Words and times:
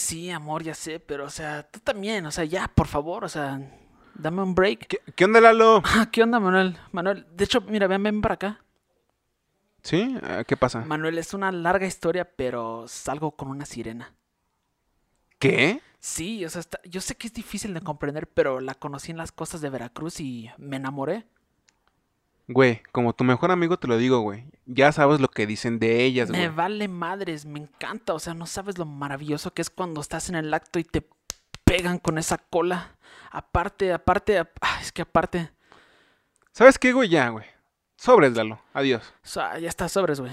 sí, 0.00 0.30
amor, 0.30 0.62
ya 0.62 0.74
sé, 0.74 1.00
pero, 1.00 1.24
o 1.26 1.30
sea, 1.30 1.62
tú 1.70 1.80
también, 1.80 2.26
o 2.26 2.30
sea, 2.32 2.44
ya, 2.44 2.68
por 2.74 2.86
favor, 2.86 3.24
o 3.24 3.28
sea, 3.28 3.60
dame 4.14 4.42
un 4.42 4.54
break. 4.54 4.86
¿Qué, 4.86 4.98
qué 5.14 5.24
onda, 5.24 5.40
Lalo? 5.40 5.82
Ah, 5.84 6.08
¿Qué 6.10 6.22
onda, 6.22 6.40
Manuel? 6.40 6.76
Manuel, 6.92 7.26
de 7.34 7.44
hecho, 7.44 7.60
mira, 7.62 7.86
ven, 7.86 8.02
ven 8.02 8.20
para 8.20 8.34
acá. 8.34 8.64
¿Sí? 9.82 10.14
Eh, 10.22 10.44
¿Qué 10.46 10.56
pasa? 10.56 10.80
Manuel, 10.80 11.16
es 11.18 11.32
una 11.32 11.50
larga 11.52 11.86
historia, 11.86 12.24
pero 12.36 12.86
salgo 12.86 13.32
con 13.32 13.48
una 13.48 13.64
sirena. 13.64 14.14
¿Qué? 15.38 15.80
Sí, 15.98 16.44
o 16.44 16.50
sea, 16.50 16.60
está- 16.60 16.80
yo 16.84 17.00
sé 17.00 17.16
que 17.16 17.26
es 17.26 17.32
difícil 17.32 17.72
de 17.74 17.80
comprender, 17.80 18.26
pero 18.28 18.60
la 18.60 18.74
conocí 18.74 19.10
en 19.10 19.16
las 19.18 19.32
costas 19.32 19.60
de 19.60 19.70
Veracruz 19.70 20.20
y 20.20 20.50
me 20.58 20.76
enamoré. 20.76 21.26
Güey, 22.52 22.82
como 22.90 23.12
tu 23.12 23.22
mejor 23.22 23.52
amigo 23.52 23.78
te 23.78 23.86
lo 23.86 23.96
digo, 23.96 24.20
güey. 24.20 24.44
Ya 24.66 24.90
sabes 24.90 25.20
lo 25.20 25.28
que 25.28 25.46
dicen 25.46 25.78
de 25.78 26.04
ellas, 26.04 26.30
Me 26.30 26.38
güey. 26.46 26.56
vale 26.56 26.88
madres, 26.88 27.46
me 27.46 27.60
encanta, 27.60 28.12
o 28.12 28.18
sea, 28.18 28.34
no 28.34 28.46
sabes 28.46 28.76
lo 28.76 28.86
maravilloso 28.86 29.52
que 29.54 29.62
es 29.62 29.70
cuando 29.70 30.00
estás 30.00 30.28
en 30.28 30.34
el 30.34 30.52
acto 30.52 30.78
y 30.80 30.84
te 30.84 31.08
pegan 31.64 31.98
con 31.98 32.18
esa 32.18 32.38
cola. 32.38 32.96
Aparte, 33.30 33.92
aparte, 33.92 34.38
ap- 34.38 34.58
ah, 34.62 34.78
es 34.82 34.90
que 34.92 35.02
aparte, 35.02 35.50
¿Sabes 36.52 36.76
qué, 36.78 36.92
güey? 36.92 37.08
Ya, 37.08 37.28
güey. 37.28 37.44
Sobres, 37.96 38.32
Lalo. 38.34 38.60
Adiós. 38.72 39.04
o 39.22 39.28
sea, 39.28 39.56
ya 39.60 39.68
está 39.68 39.88
sobres, 39.88 40.18
güey. 40.20 40.32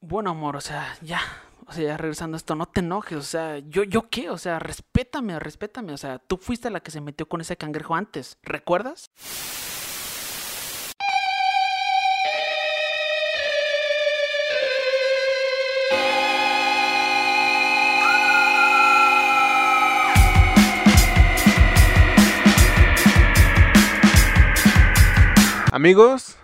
Bueno, 0.00 0.30
amor, 0.32 0.56
o 0.56 0.60
sea, 0.60 0.94
ya, 1.00 1.22
o 1.66 1.72
sea, 1.72 1.82
ya 1.84 1.96
regresando 1.96 2.34
a 2.34 2.38
esto, 2.38 2.54
no 2.54 2.66
te 2.66 2.80
enojes, 2.80 3.16
o 3.16 3.22
sea, 3.22 3.58
yo, 3.60 3.84
yo 3.84 4.10
qué, 4.10 4.28
o 4.28 4.36
sea, 4.36 4.58
respétame, 4.58 5.38
respétame, 5.38 5.94
o 5.94 5.96
sea, 5.96 6.18
tú 6.18 6.36
fuiste 6.36 6.68
la 6.68 6.80
que 6.80 6.90
se 6.90 7.00
metió 7.00 7.26
con 7.26 7.40
ese 7.40 7.56
cangrejo 7.56 7.94
antes, 7.94 8.36
¿recuerdas? 8.42 9.10
Amigos, 25.74 26.36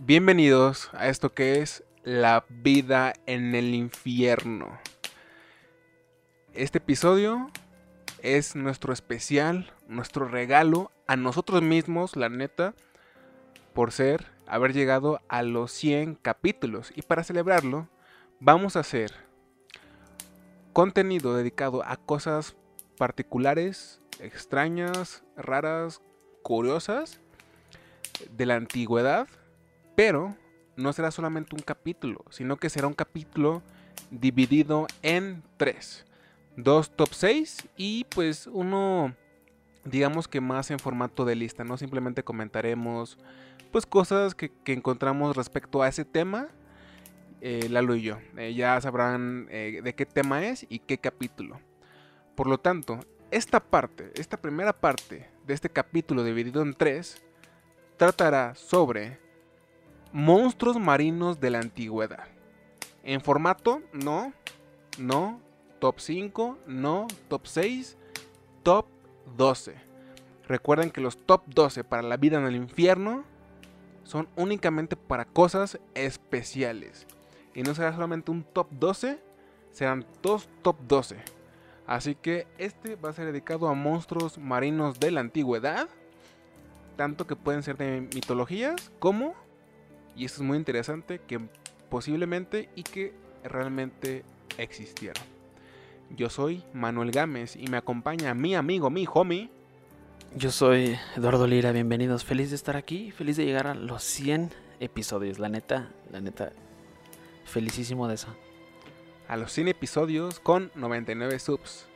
bienvenidos 0.00 0.90
a 0.92 1.08
esto 1.08 1.32
que 1.32 1.62
es 1.62 1.82
la 2.04 2.44
vida 2.50 3.14
en 3.24 3.54
el 3.54 3.74
infierno. 3.74 4.78
Este 6.52 6.76
episodio 6.76 7.50
es 8.20 8.54
nuestro 8.54 8.92
especial, 8.92 9.72
nuestro 9.88 10.28
regalo 10.28 10.92
a 11.06 11.16
nosotros 11.16 11.62
mismos, 11.62 12.16
la 12.16 12.28
neta, 12.28 12.74
por 13.72 13.92
ser, 13.92 14.26
haber 14.46 14.74
llegado 14.74 15.22
a 15.26 15.42
los 15.42 15.72
100 15.72 16.16
capítulos. 16.16 16.92
Y 16.94 17.00
para 17.00 17.24
celebrarlo, 17.24 17.88
vamos 18.40 18.76
a 18.76 18.80
hacer 18.80 19.10
contenido 20.74 21.34
dedicado 21.34 21.82
a 21.82 21.96
cosas 21.96 22.56
particulares, 22.98 24.02
extrañas, 24.20 25.24
raras, 25.34 26.02
curiosas 26.42 27.22
de 28.30 28.46
la 28.46 28.56
antigüedad, 28.56 29.28
pero 29.94 30.36
no 30.76 30.92
será 30.92 31.10
solamente 31.10 31.54
un 31.54 31.62
capítulo, 31.62 32.24
sino 32.30 32.56
que 32.56 32.70
será 32.70 32.86
un 32.86 32.94
capítulo 32.94 33.62
dividido 34.10 34.86
en 35.02 35.42
tres. 35.56 36.04
Dos 36.56 36.90
top 36.90 37.12
6 37.12 37.68
y 37.76 38.04
pues 38.04 38.46
uno, 38.46 39.14
digamos 39.84 40.28
que 40.28 40.40
más 40.40 40.70
en 40.70 40.78
formato 40.78 41.24
de 41.24 41.34
lista, 41.34 41.64
¿no? 41.64 41.76
Simplemente 41.76 42.22
comentaremos 42.22 43.18
pues 43.72 43.84
cosas 43.84 44.34
que, 44.34 44.52
encontramos 44.66 45.36
respecto 45.36 45.82
a 45.82 45.88
ese 45.88 46.04
tema, 46.04 46.48
eh, 47.40 47.68
Lalo 47.68 47.94
y 47.94 48.02
yo. 48.02 48.18
Eh, 48.36 48.54
ya 48.54 48.80
sabrán 48.80 49.48
eh, 49.50 49.80
de 49.82 49.94
qué 49.94 50.06
tema 50.06 50.46
es 50.46 50.66
y 50.68 50.78
qué 50.78 50.98
capítulo. 50.98 51.60
Por 52.34 52.46
lo 52.46 52.58
tanto, 52.58 53.00
esta 53.30 53.60
parte, 53.60 54.12
esta 54.14 54.36
primera 54.36 54.72
parte 54.72 55.28
de 55.46 55.54
este 55.54 55.68
capítulo 55.68 56.24
dividido 56.24 56.62
en 56.62 56.74
tres, 56.74 57.22
tratará 57.96 58.54
sobre 58.54 59.18
monstruos 60.12 60.78
marinos 60.78 61.40
de 61.40 61.50
la 61.50 61.58
antigüedad. 61.58 62.28
En 63.02 63.20
formato, 63.20 63.82
no, 63.92 64.32
no, 64.98 65.40
top 65.78 66.00
5, 66.00 66.58
no, 66.66 67.06
top 67.28 67.46
6, 67.46 67.96
top 68.62 68.86
12. 69.36 69.74
Recuerden 70.48 70.90
que 70.90 71.00
los 71.00 71.16
top 71.16 71.42
12 71.46 71.84
para 71.84 72.02
la 72.02 72.16
vida 72.16 72.38
en 72.38 72.46
el 72.46 72.56
infierno 72.56 73.24
son 74.04 74.28
únicamente 74.36 74.96
para 74.96 75.24
cosas 75.24 75.78
especiales. 75.94 77.06
Y 77.54 77.62
no 77.62 77.74
será 77.74 77.92
solamente 77.92 78.30
un 78.30 78.44
top 78.44 78.68
12, 78.70 79.18
serán 79.72 80.06
dos 80.22 80.48
top 80.62 80.76
12. 80.86 81.16
Así 81.86 82.14
que 82.14 82.46
este 82.58 82.96
va 82.96 83.10
a 83.10 83.12
ser 83.12 83.26
dedicado 83.26 83.68
a 83.68 83.74
monstruos 83.74 84.38
marinos 84.38 84.98
de 85.00 85.10
la 85.10 85.20
antigüedad 85.20 85.88
tanto 86.96 87.26
que 87.26 87.36
pueden 87.36 87.62
ser 87.62 87.76
de 87.76 88.00
mitologías 88.14 88.90
como, 88.98 89.34
y 90.16 90.24
esto 90.24 90.42
es 90.42 90.46
muy 90.46 90.56
interesante, 90.56 91.20
que 91.26 91.40
posiblemente 91.90 92.68
y 92.74 92.82
que 92.82 93.12
realmente 93.44 94.24
existieron. 94.58 95.22
Yo 96.10 96.30
soy 96.30 96.64
Manuel 96.72 97.10
Gámez 97.10 97.56
y 97.56 97.66
me 97.68 97.76
acompaña 97.76 98.34
mi 98.34 98.54
amigo, 98.54 98.90
mi 98.90 99.06
homie. 99.12 99.50
Yo 100.34 100.50
soy 100.50 100.96
Eduardo 101.16 101.46
Lira, 101.46 101.72
bienvenidos. 101.72 102.24
Feliz 102.24 102.50
de 102.50 102.56
estar 102.56 102.76
aquí, 102.76 103.10
feliz 103.10 103.36
de 103.36 103.44
llegar 103.44 103.66
a 103.66 103.74
los 103.74 104.02
100 104.02 104.50
episodios. 104.80 105.38
La 105.38 105.48
neta, 105.48 105.90
la 106.10 106.20
neta, 106.20 106.52
felicísimo 107.44 108.08
de 108.08 108.14
eso. 108.14 108.28
A 109.28 109.36
los 109.36 109.52
100 109.52 109.68
episodios 109.68 110.40
con 110.40 110.70
99 110.74 111.38
subs. 111.38 111.86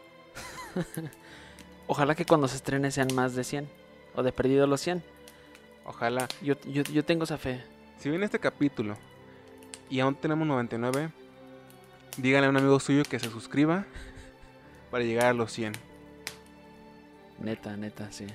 Ojalá 1.87 2.15
que 2.15 2.27
cuando 2.27 2.49
se 2.49 2.57
estrene 2.57 2.91
sean 2.91 3.09
más 3.15 3.35
de 3.35 3.45
100 3.45 3.80
o 4.15 4.23
de 4.23 4.33
perdido 4.33 4.67
los 4.67 4.81
100. 4.81 5.03
Ojalá. 5.85 6.29
Yo, 6.43 6.55
yo, 6.67 6.83
yo 6.83 7.05
tengo 7.05 7.25
esa 7.25 7.39
fe. 7.39 7.63
Si 7.99 8.09
viene 8.09 8.25
este 8.25 8.39
capítulo 8.39 8.97
y 9.89 10.01
aún 10.01 10.15
tenemos 10.15 10.47
99, 10.47 11.11
díganle 12.17 12.47
a 12.47 12.51
un 12.51 12.57
amigo 12.57 12.79
suyo 12.81 13.03
que 13.03 13.19
se 13.19 13.29
suscriba 13.29 13.85
para 14.91 15.05
llegar 15.05 15.27
a 15.27 15.33
los 15.33 15.53
100. 15.53 15.73
Neta, 17.41 17.77
neta, 17.77 18.11
sí. 18.13 18.27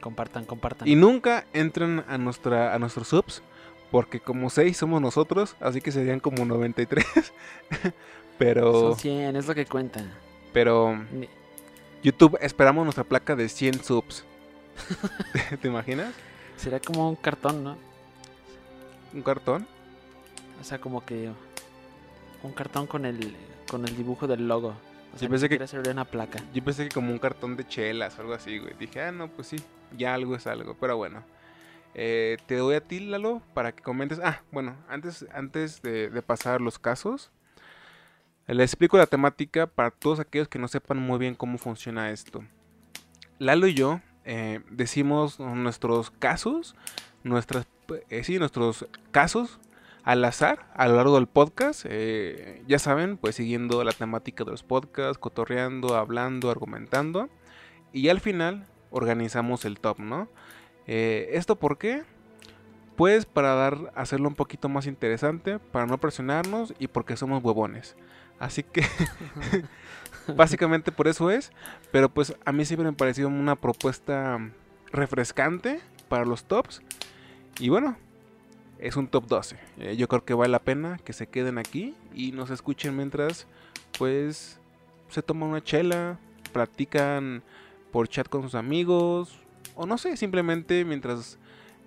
Compartan, 0.00 0.44
compartan. 0.44 0.88
Y 0.88 0.94
nunca 0.94 1.46
entren 1.52 2.04
a, 2.08 2.16
nuestra, 2.16 2.74
a 2.74 2.78
nuestros 2.78 3.08
subs, 3.08 3.42
porque 3.90 4.20
como 4.20 4.48
6 4.48 4.76
somos 4.76 5.02
nosotros, 5.02 5.56
así 5.60 5.80
que 5.80 5.92
serían 5.92 6.20
como 6.20 6.44
93. 6.44 7.04
pero, 8.38 8.72
Son 8.72 8.96
100, 8.98 9.36
es 9.36 9.46
lo 9.46 9.54
que 9.54 9.66
cuenta. 9.66 10.04
pero 10.52 10.98
YouTube, 12.02 12.38
esperamos 12.40 12.84
nuestra 12.84 13.04
placa 13.04 13.36
de 13.36 13.48
100 13.48 13.84
subs. 13.84 14.24
¿Te 15.60 15.68
imaginas? 15.68 16.14
Sería 16.56 16.80
como 16.80 17.08
un 17.08 17.16
cartón, 17.16 17.64
¿no? 17.64 17.76
Un 19.14 19.22
cartón. 19.22 19.66
O 20.60 20.64
sea, 20.64 20.78
como 20.80 21.04
que 21.04 21.30
un 22.42 22.52
cartón 22.52 22.86
con 22.86 23.04
el 23.06 23.36
con 23.70 23.86
el 23.86 23.96
dibujo 23.96 24.26
del 24.26 24.46
logo. 24.48 24.74
O 25.14 25.18
sea, 25.18 25.26
Yo 25.26 25.30
pensé 25.30 25.48
que- 25.48 25.66
sería 25.66 25.92
una 25.92 26.04
placa. 26.04 26.42
Yo 26.52 26.62
pensé 26.62 26.84
que 26.88 26.94
como 26.94 27.12
un 27.12 27.18
cartón 27.18 27.56
de 27.56 27.66
chelas 27.66 28.18
o 28.18 28.22
algo 28.22 28.34
así, 28.34 28.58
güey. 28.58 28.74
Dije, 28.78 29.00
ah, 29.02 29.12
no, 29.12 29.28
pues 29.28 29.48
sí, 29.48 29.56
ya 29.96 30.14
algo 30.14 30.34
es 30.36 30.46
algo. 30.46 30.76
Pero 30.80 30.96
bueno, 30.96 31.22
Eh, 31.94 32.36
te 32.46 32.54
doy 32.54 32.76
a 32.76 32.80
ti, 32.80 33.00
Lalo, 33.00 33.42
para 33.52 33.72
que 33.72 33.82
comentes. 33.82 34.20
Ah, 34.22 34.42
bueno, 34.52 34.76
antes, 34.88 35.26
antes 35.34 35.82
de, 35.82 36.08
de 36.08 36.22
pasar 36.22 36.60
los 36.60 36.78
casos, 36.78 37.32
les 38.46 38.70
explico 38.70 38.96
la 38.96 39.06
temática 39.06 39.66
para 39.66 39.90
todos 39.90 40.20
aquellos 40.20 40.46
que 40.46 40.60
no 40.60 40.68
sepan 40.68 40.98
muy 40.98 41.18
bien 41.18 41.34
cómo 41.34 41.58
funciona 41.58 42.10
esto. 42.10 42.44
Lalo 43.40 43.66
y 43.66 43.74
yo 43.74 44.00
eh, 44.24 44.60
decimos 44.70 45.38
nuestros 45.40 46.10
casos, 46.10 46.74
nuestras, 47.24 47.66
eh, 48.08 48.24
sí, 48.24 48.38
nuestros 48.38 48.86
casos 49.10 49.58
al 50.02 50.24
azar 50.24 50.66
a 50.74 50.88
lo 50.88 50.96
largo 50.96 51.14
del 51.16 51.26
podcast. 51.26 51.84
eh, 51.88 52.62
ya 52.66 52.78
saben, 52.78 53.16
pues 53.16 53.36
siguiendo 53.36 53.82
la 53.84 53.92
temática 53.92 54.44
de 54.44 54.50
los 54.50 54.62
podcasts, 54.62 55.18
cotorreando, 55.18 55.96
hablando, 55.96 56.50
argumentando. 56.50 57.28
Y 57.92 58.08
al 58.08 58.20
final 58.20 58.66
organizamos 58.90 59.64
el 59.64 59.80
top, 59.80 59.98
¿no? 60.00 60.28
Eh, 60.86 61.30
¿Esto 61.32 61.56
por 61.56 61.78
qué? 61.78 62.02
Pues 62.96 63.24
para 63.24 63.54
dar, 63.54 63.92
hacerlo 63.94 64.28
un 64.28 64.34
poquito 64.34 64.68
más 64.68 64.86
interesante, 64.86 65.58
para 65.58 65.86
no 65.86 65.98
presionarnos 65.98 66.74
y 66.78 66.88
porque 66.88 67.16
somos 67.16 67.42
huevones. 67.42 67.96
Así 68.38 68.62
que 68.62 68.82
básicamente 70.36 70.92
por 70.92 71.08
eso 71.08 71.30
es. 71.30 71.52
Pero 71.92 72.08
pues 72.08 72.34
a 72.44 72.52
mí 72.52 72.64
siempre 72.64 72.90
me 72.90 72.96
pareció 72.96 73.28
una 73.28 73.56
propuesta 73.56 74.38
refrescante 74.92 75.80
para 76.08 76.24
los 76.24 76.44
tops. 76.44 76.82
Y 77.58 77.68
bueno, 77.68 77.96
es 78.78 78.96
un 78.96 79.08
top 79.08 79.26
12. 79.26 79.56
Eh, 79.78 79.96
yo 79.96 80.08
creo 80.08 80.24
que 80.24 80.34
vale 80.34 80.50
la 80.50 80.60
pena 80.60 80.98
que 81.04 81.12
se 81.12 81.26
queden 81.26 81.58
aquí 81.58 81.94
y 82.14 82.32
nos 82.32 82.50
escuchen 82.50 82.96
mientras 82.96 83.46
pues 83.98 84.58
se 85.08 85.22
toman 85.22 85.50
una 85.50 85.62
chela, 85.62 86.18
platican 86.52 87.42
por 87.92 88.08
chat 88.08 88.28
con 88.28 88.42
sus 88.42 88.54
amigos 88.54 89.38
o 89.74 89.86
no 89.86 89.98
sé, 89.98 90.16
simplemente 90.16 90.84
mientras 90.84 91.38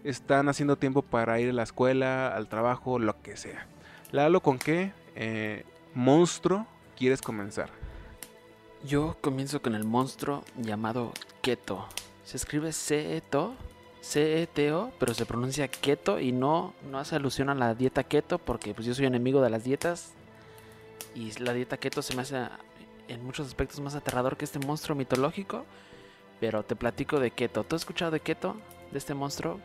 están 0.03 0.49
haciendo 0.49 0.77
tiempo 0.77 1.01
para 1.01 1.39
ir 1.39 1.49
a 1.49 1.53
la 1.53 1.63
escuela, 1.63 2.27
al 2.27 2.47
trabajo, 2.47 2.99
lo 2.99 3.21
que 3.21 3.37
sea. 3.37 3.67
Lalo, 4.11 4.41
¿con 4.41 4.59
qué 4.59 4.91
eh, 5.15 5.65
monstruo 5.93 6.67
quieres 6.95 7.21
comenzar? 7.21 7.82
Yo 8.83 9.15
comienzo 9.21 9.61
con 9.61 9.75
el 9.75 9.83
monstruo 9.83 10.43
llamado 10.57 11.11
Keto. 11.41 11.85
Se 12.25 12.37
escribe 12.37 12.71
C-E-T-O, 12.73 13.53
C-E-T-O, 14.01 14.91
pero 14.99 15.13
se 15.13 15.25
pronuncia 15.25 15.67
Keto 15.69 16.19
y 16.19 16.31
no, 16.31 16.73
no 16.89 16.99
hace 16.99 17.15
alusión 17.15 17.49
a 17.49 17.55
la 17.55 17.75
dieta 17.75 18.03
Keto 18.03 18.39
porque 18.39 18.73
pues 18.73 18.85
yo 18.85 18.93
soy 18.93 19.05
enemigo 19.05 19.41
de 19.41 19.49
las 19.49 19.63
dietas 19.63 20.11
y 21.15 21.31
la 21.39 21.53
dieta 21.53 21.77
Keto 21.77 22.01
se 22.01 22.15
me 22.15 22.23
hace 22.23 22.45
en 23.07 23.23
muchos 23.25 23.47
aspectos 23.47 23.79
más 23.79 23.95
aterrador 23.95 24.35
que 24.35 24.45
este 24.45 24.59
monstruo 24.59 24.95
mitológico. 24.97 25.65
Pero 26.39 26.63
te 26.63 26.75
platico 26.75 27.19
de 27.21 27.31
Keto. 27.31 27.63
¿Tú 27.63 27.75
has 27.77 27.83
escuchado 27.83 28.11
de 28.11 28.19
Keto? 28.19 28.57
De 28.91 28.97
este 28.97 29.13
monstruo 29.13 29.59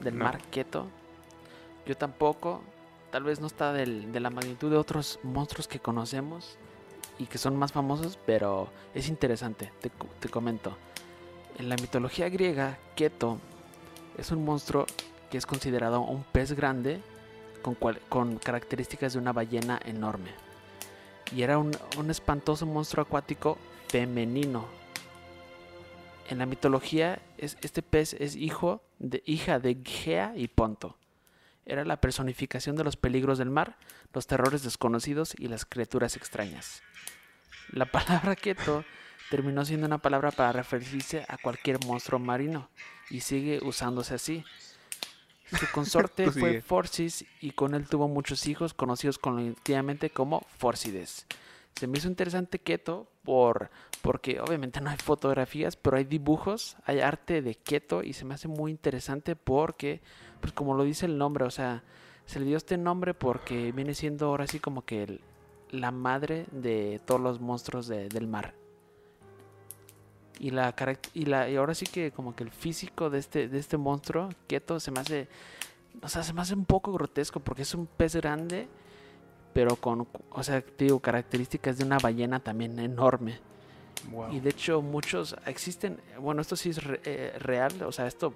del 0.00 0.18
No. 0.18 0.24
mar 0.24 0.38
Keto. 0.50 0.86
Yo 1.86 1.96
tampoco. 1.96 2.62
Tal 3.10 3.24
vez 3.24 3.40
no 3.40 3.46
está 3.46 3.72
del- 3.72 4.12
de 4.12 4.20
la 4.20 4.28
magnitud 4.30 4.70
de 4.70 4.76
otros 4.76 5.18
monstruos 5.22 5.66
que 5.66 5.80
conocemos 5.80 6.58
y 7.20 7.26
que 7.26 7.36
son 7.36 7.54
más 7.54 7.70
famosos, 7.70 8.18
pero 8.24 8.68
es 8.94 9.08
interesante. 9.08 9.70
Te, 9.80 9.90
te 10.18 10.28
comento. 10.30 10.76
En 11.58 11.68
la 11.68 11.76
mitología 11.76 12.30
griega, 12.30 12.78
Keto 12.96 13.38
es 14.16 14.30
un 14.30 14.42
monstruo 14.42 14.86
que 15.30 15.36
es 15.36 15.44
considerado 15.44 16.00
un 16.00 16.24
pez 16.24 16.52
grande 16.52 17.02
con, 17.60 17.76
con 18.08 18.38
características 18.38 19.12
de 19.12 19.18
una 19.18 19.34
ballena 19.34 19.78
enorme. 19.84 20.30
Y 21.36 21.42
era 21.42 21.58
un, 21.58 21.76
un 21.98 22.10
espantoso 22.10 22.64
monstruo 22.64 23.02
acuático 23.02 23.58
femenino. 23.88 24.64
En 26.30 26.38
la 26.38 26.46
mitología, 26.46 27.20
es, 27.36 27.58
este 27.60 27.82
pez 27.82 28.14
es 28.14 28.34
hijo 28.34 28.80
de, 28.98 29.22
hija 29.26 29.58
de 29.58 29.76
Gea 29.84 30.32
y 30.36 30.48
Ponto. 30.48 30.96
Era 31.66 31.84
la 31.84 32.00
personificación 32.00 32.76
de 32.76 32.84
los 32.84 32.96
peligros 32.96 33.38
del 33.38 33.50
mar, 33.50 33.76
los 34.12 34.26
terrores 34.26 34.62
desconocidos 34.62 35.34
y 35.38 35.48
las 35.48 35.64
criaturas 35.64 36.16
extrañas. 36.16 36.82
La 37.70 37.86
palabra 37.86 38.34
keto 38.34 38.84
terminó 39.30 39.64
siendo 39.64 39.86
una 39.86 39.98
palabra 39.98 40.32
para 40.32 40.52
referirse 40.52 41.24
a 41.28 41.38
cualquier 41.38 41.84
monstruo 41.86 42.18
marino 42.18 42.68
y 43.10 43.20
sigue 43.20 43.60
usándose 43.62 44.14
así. 44.14 44.44
Su 45.58 45.66
consorte 45.72 46.30
fue. 46.30 46.60
Forcis 46.60 47.24
y 47.40 47.52
con 47.52 47.74
él 47.74 47.88
tuvo 47.88 48.08
muchos 48.08 48.46
hijos 48.46 48.74
conocidos 48.74 49.18
colectivamente 49.18 50.10
como 50.10 50.46
Forcides. 50.58 51.26
Se 51.76 51.86
me 51.86 51.98
hizo 51.98 52.08
interesante 52.08 52.58
Keto 52.58 53.08
por, 53.22 53.70
porque 54.02 54.40
obviamente 54.40 54.80
no 54.80 54.90
hay 54.90 54.98
fotografías, 54.98 55.76
pero 55.76 55.96
hay 55.96 56.04
dibujos, 56.04 56.76
hay 56.84 57.00
arte 57.00 57.42
de 57.42 57.54
Keto 57.54 58.02
y 58.02 58.12
se 58.12 58.24
me 58.24 58.34
hace 58.34 58.48
muy 58.48 58.70
interesante 58.70 59.36
porque, 59.36 60.02
pues 60.40 60.52
como 60.52 60.74
lo 60.74 60.84
dice 60.84 61.06
el 61.06 61.18
nombre, 61.18 61.44
o 61.44 61.50
sea, 61.50 61.82
se 62.26 62.40
le 62.40 62.46
dio 62.46 62.56
este 62.56 62.76
nombre 62.78 63.14
porque 63.14 63.72
viene 63.72 63.94
siendo 63.94 64.26
ahora 64.26 64.46
sí 64.46 64.60
como 64.60 64.84
que 64.84 65.02
el- 65.04 65.20
la 65.70 65.90
madre 65.90 66.46
de 66.52 67.00
todos 67.04 67.20
los 67.20 67.40
monstruos 67.40 67.86
de- 67.86 68.08
del 68.08 68.26
mar. 68.26 68.54
Y 70.38 70.50
la 70.50 70.74
y 71.12 71.26
la 71.26 71.50
y 71.50 71.56
ahora 71.56 71.74
sí 71.74 71.84
que 71.86 72.12
como 72.12 72.34
que 72.34 72.44
el 72.44 72.50
físico 72.50 73.10
de 73.10 73.18
este 73.18 73.48
de 73.48 73.58
este 73.58 73.76
monstruo 73.76 74.30
Keto 74.46 74.80
se 74.80 74.90
me 74.90 75.00
hace 75.00 75.28
o 76.02 76.08
sea, 76.08 76.22
se 76.22 76.32
me 76.32 76.40
hace 76.40 76.54
un 76.54 76.64
poco 76.64 76.92
grotesco 76.92 77.40
porque 77.40 77.62
es 77.62 77.74
un 77.74 77.86
pez 77.86 78.16
grande 78.16 78.66
pero 79.52 79.76
con 79.76 80.06
o 80.30 80.42
sea, 80.42 80.64
digo 80.78 80.98
características 81.00 81.76
de 81.76 81.84
una 81.84 81.98
ballena 81.98 82.40
también 82.40 82.78
enorme. 82.78 83.38
Wow. 84.10 84.32
Y 84.32 84.40
de 84.40 84.48
hecho 84.50 84.80
muchos 84.80 85.36
existen, 85.44 86.00
bueno, 86.18 86.40
esto 86.40 86.56
sí 86.56 86.70
es 86.70 86.82
re- 86.84 87.00
eh, 87.04 87.36
real, 87.38 87.82
o 87.82 87.92
sea, 87.92 88.06
esto 88.06 88.32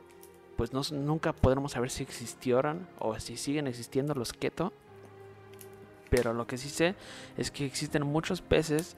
pues 0.56 0.73
no, 0.73 0.83
nunca 0.93 1.33
podremos 1.33 1.73
saber 1.73 1.91
si 1.91 2.03
existieron 2.03 2.87
o 2.99 3.19
si 3.19 3.37
siguen 3.37 3.67
existiendo 3.67 4.15
los 4.15 4.33
keto. 4.33 4.73
Pero 6.11 6.33
lo 6.33 6.47
que 6.47 6.59
sí 6.59 6.69
sé 6.69 6.95
es 7.37 7.51
que 7.51 7.67
existen 7.67 8.06
muchos 8.06 8.41
peces 8.41 8.97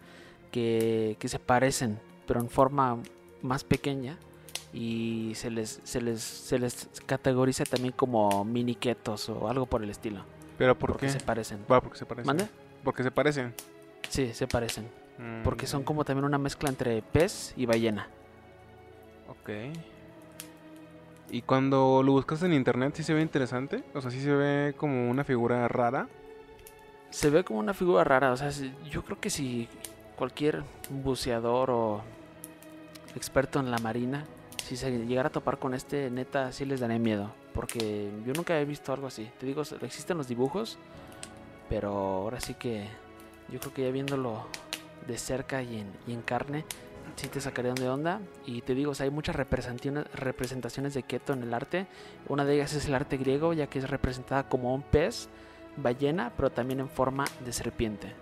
que, 0.53 1.17
que 1.19 1.29
se 1.29 1.39
parecen, 1.39 1.99
pero 2.27 2.41
en 2.41 2.49
forma 2.51 2.99
más 3.43 3.65
pequeña. 3.65 4.19
Y 4.73 5.33
se 5.37 5.51
les, 5.51 5.81
se 5.85 6.03
les, 6.03 6.21
se 6.21 6.59
les 6.59 6.89
categoriza 7.07 7.65
también 7.65 7.93
como 7.93 8.45
mini 8.45 8.75
ketos 8.75 9.29
o 9.31 9.49
algo 9.49 9.65
por 9.65 9.83
el 9.83 9.89
estilo. 9.89 10.25
¿Pero 10.59 10.77
por 10.79 10.91
porque 10.91 11.07
qué? 11.07 11.13
se 11.13 11.21
parecen. 11.21 11.61
Va, 11.71 11.81
porque 11.81 11.99
se 11.99 12.05
parecen. 12.05 12.27
¿Mande? 12.27 12.49
Porque 12.85 13.03
se 13.03 13.11
parecen. 13.11 13.55
Sí, 14.11 14.35
se 14.35 14.47
parecen. 14.47 14.87
Porque 15.45 15.67
son 15.67 15.81
Mm, 15.81 15.85
como 15.85 16.05
también 16.05 16.27
una 16.27 16.37
mezcla 16.37 16.69
entre 16.69 17.01
pez 17.01 17.55
y 17.57 17.65
ballena. 17.65 18.09
Ok. 19.29 19.51
¿Y 21.31 21.43
cuando 21.43 22.03
lo 22.05 22.13
buscas 22.13 22.43
en 22.43 22.53
internet 22.53 22.95
sí 22.97 23.03
se 23.03 23.13
ve 23.13 23.21
interesante? 23.21 23.83
O 23.95 24.01
sea, 24.01 24.11
sí 24.11 24.21
se 24.21 24.33
ve 24.33 24.75
como 24.77 25.11
una 25.11 25.25
figura 25.25 25.67
rara. 25.69 26.09
Se 27.11 27.31
ve 27.31 27.45
como 27.45 27.59
una 27.59 27.75
figura 27.75 28.05
rara, 28.05 28.33
o 28.33 28.37
sea, 28.37 28.51
yo 28.91 29.03
creo 29.03 29.19
que 29.21 29.31
si 29.31 29.69
cualquier 30.17 30.65
buceador 30.91 31.71
o 31.71 32.03
experto 33.15 33.61
en 33.61 33.71
la 33.71 33.79
marina, 33.79 34.25
si 34.65 34.77
se 34.77 34.91
llegara 34.91 35.29
a 35.29 35.33
topar 35.33 35.59
con 35.59 35.73
este, 35.73 36.11
neta, 36.11 36.53
sí 36.53 36.65
les 36.65 36.81
daría 36.81 36.99
miedo, 36.99 37.31
porque 37.55 38.11
yo 38.27 38.33
nunca 38.35 38.61
he 38.61 38.65
visto 38.65 38.93
algo 38.93 39.07
así. 39.07 39.31
Te 39.39 39.47
digo, 39.47 39.63
existen 39.83 40.19
los 40.19 40.29
dibujos, 40.29 40.79
pero 41.69 41.91
ahora 41.91 42.41
sí 42.41 42.55
que 42.55 42.87
yo 43.51 43.61
creo 43.61 43.73
que 43.73 43.85
ya 43.85 43.91
viéndolo 43.91 44.47
de 45.07 45.17
cerca 45.17 45.63
y 45.63 45.85
en 46.09 46.23
carne, 46.23 46.65
sí 47.17 47.29
te 47.29 47.41
sacarían 47.41 47.75
de 47.75 47.89
onda. 47.89 48.21
Y 48.47 48.63
te 48.63 48.75
digo, 48.75 48.93
o 48.93 48.95
sea, 48.95 49.05
hay 49.05 49.11
muchas 49.11 49.35
representaciones, 49.37 50.95
de 50.95 51.03
Keto 51.03 51.33
en 51.33 51.43
el 51.43 51.53
arte. 51.55 51.87
Una 52.29 52.45
de 52.45 52.55
ellas 52.55 52.73
es 52.75 52.87
el 52.87 52.95
arte 52.95 53.17
griego, 53.17 53.53
ya 53.53 53.67
que 53.67 53.79
es 53.79 53.91
representada 53.91 54.49
como 54.49 54.75
un 54.75 54.83
pez 54.83 55.29
ballena, 55.77 56.33
pero 56.37 56.51
también 56.51 56.81
en 56.81 56.89
forma 56.89 57.25
de 57.45 57.53
serpiente. 57.53 58.13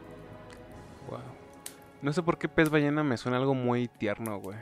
Wow. 1.10 1.20
No 2.02 2.12
sé 2.12 2.22
por 2.22 2.38
qué 2.38 2.48
pez 2.48 2.68
ballena 2.70 3.02
me 3.04 3.16
suena 3.16 3.36
algo 3.38 3.54
muy 3.54 3.88
tierno, 3.88 4.38
güey. 4.40 4.58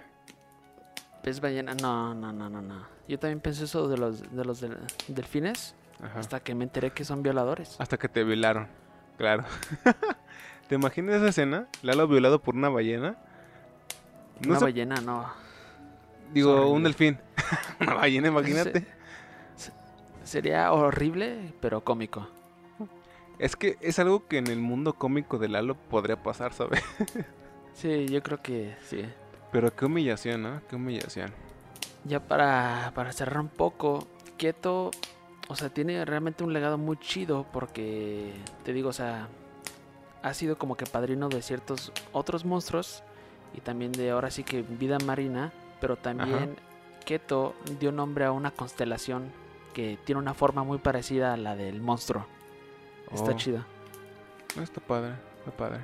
Pez 1.23 1.40
ballena, 1.40 1.75
no, 1.75 2.14
no, 2.14 2.32
no, 2.32 2.49
no, 2.50 2.61
no. 2.62 2.87
Yo 3.08 3.19
también 3.19 3.40
pensé 3.40 3.64
eso 3.64 3.88
de 3.88 3.96
los, 3.96 4.23
de 4.35 4.44
los 4.44 4.61
del- 4.61 4.78
delfines 5.08 5.75
Ajá. 6.02 6.19
hasta 6.20 6.40
que 6.40 6.55
me 6.55 6.64
enteré 6.64 6.90
que 6.90 7.05
son 7.05 7.23
violadores. 7.23 7.76
Hasta 7.81 7.96
que 7.99 8.08
te 8.08 8.25
violaron. 8.25 8.69
Claro. 9.19 9.44
¿Te 10.69 10.75
imaginas 10.76 11.17
esa 11.17 11.28
escena? 11.28 11.69
Lalo 11.82 12.08
violado 12.08 12.40
por 12.43 12.55
una 12.56 12.69
ballena. 12.69 13.17
No 14.43 14.50
Una 14.50 14.59
ballena, 14.59 14.97
no. 14.97 15.27
digo, 16.33 16.71
un 16.71 16.83
delfín. 16.83 17.19
una 17.81 17.94
ballena, 17.94 18.29
imagínate. 18.29 18.87
Sería 20.25 20.73
horrible, 20.73 21.53
pero 21.61 21.83
cómico. 21.83 22.29
Es 23.39 23.56
que 23.56 23.76
es 23.81 23.99
algo 23.99 24.26
que 24.28 24.38
en 24.38 24.47
el 24.47 24.61
mundo 24.61 24.95
cómico 24.95 25.38
de 25.38 25.49
Lalo 25.49 25.75
podría 25.75 26.23
pasar, 26.23 26.52
¿sabes? 26.52 26.83
Sí, 27.75 28.07
yo 28.09 28.23
creo 28.23 28.43
que 28.43 28.76
sí. 28.87 29.02
Pero 29.50 29.75
qué 29.75 29.87
humillación, 29.87 30.43
¿no? 30.43 30.61
Qué 30.69 30.76
humillación. 30.76 31.33
Ya 32.05 32.21
para, 32.21 32.93
para 32.95 33.12
cerrar 33.12 33.40
un 33.40 33.49
poco, 33.49 34.07
Keto, 34.37 34.90
o 35.49 35.57
sea, 35.57 35.71
tiene 35.71 36.05
realmente 36.05 36.45
un 36.45 36.52
legado 36.52 36.76
muy 36.76 36.99
chido 36.99 37.47
porque, 37.50 38.35
te 38.62 38.75
digo, 38.75 38.90
o 38.90 38.93
sea, 38.93 39.28
ha 40.23 40.35
sido 40.35 40.59
como 40.59 40.76
que 40.76 40.85
padrino 40.85 41.31
de 41.31 41.40
ciertos 41.40 41.93
otros 42.12 42.45
monstruos 42.45 43.02
y 43.54 43.61
también 43.61 43.92
de 43.92 44.11
ahora 44.11 44.30
sí 44.30 44.44
que 44.44 44.62
vida 44.62 44.99
marina, 44.99 45.52
pero 45.80 45.97
también 45.97 46.56
Keto 47.04 47.54
dio 47.80 47.92
nombre 47.92 48.25
a 48.25 48.32
una 48.32 48.50
constelación 48.50 49.30
que 49.75 49.99
tiene 50.04 50.21
una 50.21 50.35
forma 50.35 50.64
muy 50.64 50.78
parecida 50.78 51.32
a 51.35 51.37
la 51.37 51.56
del 51.56 51.80
monstruo. 51.80 52.26
Está 53.12 53.32
Oh. 53.32 53.37
chido. 53.37 53.64
No, 54.56 54.62
Está 54.62 54.80
padre, 54.80 55.14
está 55.38 55.50
padre. 55.50 55.80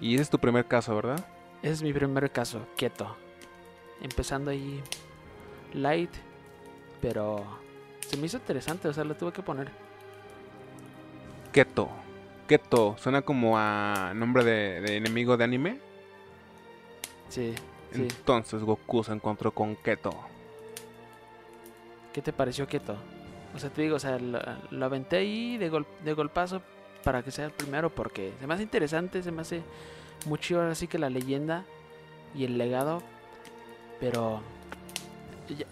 Y 0.00 0.14
ese 0.14 0.22
es 0.22 0.30
tu 0.30 0.38
primer 0.38 0.66
caso, 0.66 0.94
¿verdad? 0.94 1.24
Ese 1.62 1.72
es 1.72 1.82
mi 1.82 1.92
primer 1.92 2.30
caso, 2.30 2.66
Keto. 2.76 3.16
Empezando 4.00 4.50
ahí 4.52 4.80
light, 5.74 6.10
pero 7.02 7.44
se 8.00 8.16
me 8.16 8.26
hizo 8.26 8.36
interesante, 8.36 8.86
o 8.88 8.92
sea, 8.92 9.02
lo 9.04 9.16
tuve 9.16 9.32
que 9.32 9.42
poner. 9.42 9.70
Keto. 11.52 11.88
Keto. 12.46 12.96
Suena 12.98 13.22
como 13.22 13.58
a 13.58 14.12
nombre 14.14 14.44
de, 14.44 14.80
de 14.80 14.96
enemigo 14.96 15.36
de 15.36 15.44
anime. 15.44 15.80
Sí, 17.28 17.54
sí. 17.92 18.02
Entonces 18.02 18.62
Goku 18.62 19.04
se 19.04 19.12
encontró 19.12 19.52
con 19.52 19.76
Keto. 19.76 20.10
¿Qué 22.12 22.22
te 22.22 22.32
pareció 22.32 22.66
Keto? 22.66 22.96
O 23.54 23.58
sea, 23.58 23.70
te 23.70 23.82
digo, 23.82 23.96
o 23.96 23.98
sea, 23.98 24.18
lo, 24.18 24.40
lo 24.70 24.84
aventé 24.84 25.16
ahí 25.18 25.56
de, 25.58 25.68
gol, 25.68 25.86
de 26.04 26.12
golpazo 26.12 26.62
para 27.04 27.22
que 27.22 27.30
sea 27.30 27.46
el 27.46 27.50
primero 27.52 27.90
porque 27.94 28.32
se 28.40 28.46
me 28.46 28.54
hace 28.54 28.62
interesante, 28.62 29.22
se 29.22 29.30
me 29.30 29.42
hace 29.42 29.62
muy 30.26 30.38
chido 30.38 30.60
ahora 30.60 30.74
sí 30.74 30.86
que 30.88 30.98
la 30.98 31.10
leyenda 31.10 31.64
y 32.34 32.44
el 32.44 32.58
legado, 32.58 33.02
pero 34.00 34.42
ya- 35.48 35.56
ya- 35.56 35.66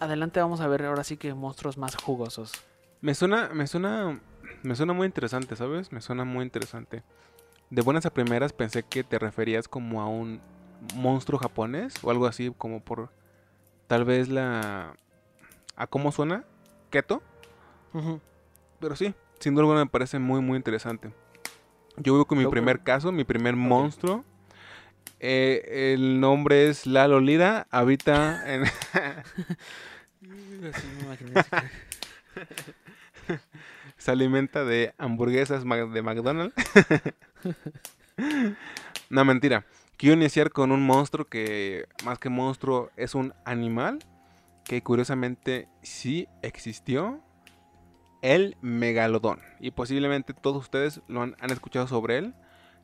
adelante 0.00 0.40
vamos 0.40 0.60
a 0.60 0.66
ver 0.66 0.84
ahora 0.86 1.04
sí 1.04 1.16
que 1.16 1.34
monstruos 1.34 1.76
más 1.76 1.94
jugosos. 1.96 2.52
Me 3.00 3.14
suena, 3.14 3.50
me 3.52 3.66
suena, 3.66 4.20
me 4.62 4.74
suena 4.74 4.92
muy 4.92 5.06
interesante, 5.06 5.54
¿sabes? 5.56 5.92
Me 5.92 6.00
suena 6.00 6.24
muy 6.24 6.44
interesante. 6.44 7.02
De 7.70 7.82
buenas 7.82 8.06
a 8.06 8.10
primeras 8.10 8.52
pensé 8.52 8.82
que 8.82 9.04
te 9.04 9.18
referías 9.18 9.68
como 9.68 10.00
a 10.02 10.08
un 10.08 10.40
monstruo 10.94 11.38
japonés 11.38 11.94
o 12.02 12.10
algo 12.10 12.26
así, 12.26 12.52
como 12.56 12.80
por 12.80 13.10
tal 13.86 14.04
vez 14.04 14.28
la... 14.28 14.94
¿A 15.76 15.86
cómo 15.86 16.12
suena? 16.12 16.44
Keto. 16.90 17.22
Pero 18.80 18.96
sí, 18.96 19.14
sin 19.38 19.54
duda 19.54 19.62
alguna 19.62 19.84
me 19.84 19.90
parece 19.90 20.18
muy, 20.18 20.40
muy 20.40 20.56
interesante. 20.56 21.12
Yo 21.96 22.14
voy 22.14 22.24
con 22.24 22.38
mi 22.38 22.46
primer 22.46 22.80
caso, 22.80 23.12
mi 23.12 23.24
primer 23.24 23.56
monstruo. 23.56 24.24
Eh, 25.18 25.92
el 25.94 26.20
nombre 26.20 26.68
es 26.68 26.86
Lalo 26.86 27.20
Lira, 27.20 27.66
habita 27.70 28.42
en... 28.52 28.64
Se 33.96 34.10
alimenta 34.10 34.64
de 34.64 34.94
hamburguesas 34.98 35.62
de 35.64 36.02
McDonald's. 36.02 36.54
no, 39.10 39.24
mentira. 39.24 39.64
Quiero 40.00 40.16
iniciar 40.16 40.50
con 40.50 40.72
un 40.72 40.86
monstruo 40.86 41.26
que, 41.26 41.84
más 42.06 42.18
que 42.18 42.30
monstruo, 42.30 42.88
es 42.96 43.14
un 43.14 43.34
animal 43.44 43.98
que 44.64 44.82
curiosamente 44.82 45.68
sí 45.82 46.26
existió. 46.40 47.20
El 48.22 48.56
megalodón. 48.62 49.40
Y 49.60 49.72
posiblemente 49.72 50.32
todos 50.32 50.56
ustedes 50.56 51.02
lo 51.06 51.20
han, 51.20 51.36
escuchado 51.50 51.86
sobre 51.86 52.16
él. 52.16 52.34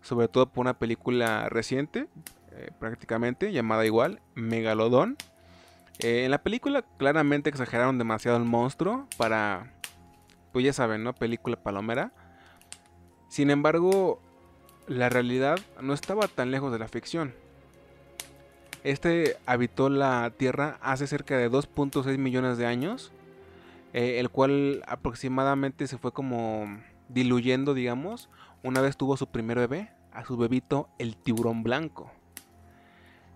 Sobre 0.03 0.29
todo 0.29 0.53
por 0.53 0.61
una 0.61 0.79
película 0.79 1.49
reciente, 1.49 2.07
eh, 2.53 2.69
prácticamente, 2.79 3.51
llamada 3.51 3.87
igual, 3.87 4.21
Megalodón. 4.35 5.17
Eh, 6.01 6.27
en 6.27 6.31
la 6.31 6.43
película 6.43 6.85
claramente 6.99 7.49
exageraron 7.49 7.97
demasiado 7.97 8.37
el 8.37 8.45
monstruo 8.45 9.09
para, 9.17 9.73
pues 10.53 10.67
ya 10.67 10.75
saben, 10.75 11.03
¿no? 11.03 11.15
Película 11.15 11.57
palomera. 11.57 12.13
Sin 13.31 13.49
embargo, 13.49 14.21
la 14.87 15.09
realidad 15.09 15.59
no 15.81 15.95
estaba 15.95 16.29
tan 16.29 16.51
lejos 16.51 16.73
de 16.73 16.79
la 16.79 16.89
ficción. 16.89 17.35
Este 18.85 19.37
habitó 19.47 19.89
la 19.89 20.31
Tierra 20.37 20.79
hace 20.81 21.07
cerca 21.07 21.37
de 21.37 21.51
2.6 21.51 22.19
millones 22.19 22.57
de 22.57 22.67
años, 22.67 23.11
eh, 23.93 24.21
el 24.21 24.31
cual 24.31 24.85
aproximadamente 24.87 25.87
se 25.87 25.99
fue 25.99 26.13
como 26.13 26.81
diluyendo, 27.09 27.75
digamos, 27.75 28.29
una 28.63 28.81
vez 28.81 28.97
tuvo 28.97 29.17
su 29.17 29.27
primer 29.29 29.59
bebé, 29.59 29.91
a 30.13 30.25
su 30.25 30.37
bebito 30.37 30.89
el 30.99 31.17
tiburón 31.17 31.63
blanco. 31.63 32.11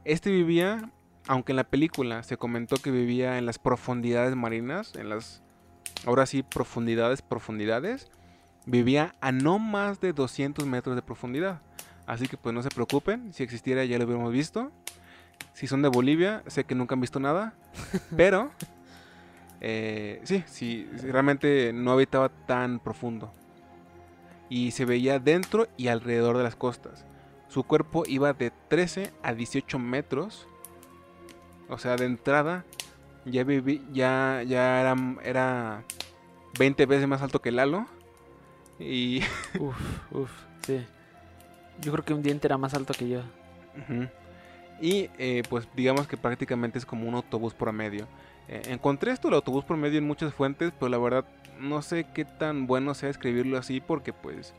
Este 0.04 0.30
vivía, 0.30 0.90
aunque 1.26 1.52
en 1.52 1.56
la 1.56 1.64
película 1.64 2.22
se 2.22 2.36
comentó 2.36 2.76
que 2.76 2.90
vivía 2.90 3.38
en 3.38 3.44
las 3.44 3.58
profundidades 3.58 4.34
marinas, 4.34 4.94
en 4.94 5.08
las, 5.08 5.42
ahora 6.06 6.26
sí, 6.26 6.42
profundidades, 6.42 7.22
profundidades, 7.22 8.10
vivía 8.70 9.14
a 9.20 9.32
no 9.32 9.58
más 9.58 10.00
de 10.00 10.12
200 10.12 10.66
metros 10.66 10.96
de 10.96 11.02
profundidad. 11.02 11.60
Así 12.06 12.26
que 12.26 12.36
pues 12.36 12.54
no 12.54 12.62
se 12.62 12.70
preocupen, 12.70 13.32
si 13.32 13.42
existiera 13.42 13.84
ya 13.84 13.98
lo 13.98 14.04
hubiéramos 14.04 14.32
visto. 14.32 14.70
Si 15.52 15.66
son 15.66 15.82
de 15.82 15.88
Bolivia, 15.88 16.42
sé 16.46 16.64
que 16.64 16.74
nunca 16.74 16.94
han 16.94 17.00
visto 17.00 17.20
nada, 17.20 17.54
pero 18.16 18.50
eh, 19.60 20.20
sí, 20.24 20.42
sí, 20.46 20.88
realmente 21.02 21.72
no 21.72 21.92
habitaba 21.92 22.28
tan 22.28 22.80
profundo. 22.80 23.32
Y 24.48 24.72
se 24.72 24.84
veía 24.84 25.18
dentro 25.18 25.68
y 25.76 25.88
alrededor 25.88 26.36
de 26.36 26.42
las 26.42 26.56
costas. 26.56 27.04
Su 27.48 27.64
cuerpo 27.64 28.04
iba 28.06 28.32
de 28.32 28.50
13 28.68 29.12
a 29.22 29.34
18 29.34 29.78
metros. 29.78 30.48
O 31.68 31.78
sea, 31.78 31.96
de 31.96 32.06
entrada 32.06 32.64
ya, 33.24 33.44
viví, 33.44 33.82
ya, 33.92 34.42
ya 34.46 34.80
era, 34.80 34.96
era 35.22 35.84
20 36.58 36.86
veces 36.86 37.06
más 37.06 37.22
alto 37.22 37.40
que 37.40 37.52
Lalo. 37.52 37.86
Y 38.80 39.20
Uf, 39.58 39.76
uf, 40.10 40.30
sí. 40.66 40.84
Yo 41.80 41.92
creo 41.92 42.04
que 42.04 42.14
un 42.14 42.22
diente 42.22 42.46
era 42.46 42.58
más 42.58 42.74
alto 42.74 42.94
que 42.94 43.08
yo. 43.08 43.22
Y 44.80 45.10
eh, 45.18 45.42
pues 45.48 45.68
digamos 45.76 46.08
que 46.08 46.16
prácticamente 46.16 46.78
es 46.78 46.86
como 46.86 47.08
un 47.08 47.14
autobús 47.14 47.54
promedio. 47.54 48.08
Eh, 48.48 48.62
encontré 48.66 49.12
esto, 49.12 49.28
el 49.28 49.34
autobús 49.34 49.64
promedio, 49.64 49.98
en 49.98 50.06
muchas 50.06 50.34
fuentes, 50.34 50.72
pero 50.78 50.88
la 50.88 50.98
verdad 50.98 51.24
no 51.60 51.82
sé 51.82 52.06
qué 52.14 52.24
tan 52.24 52.66
bueno 52.66 52.94
sea 52.94 53.10
escribirlo 53.10 53.58
así 53.58 53.80
porque 53.80 54.12
pues 54.12 54.54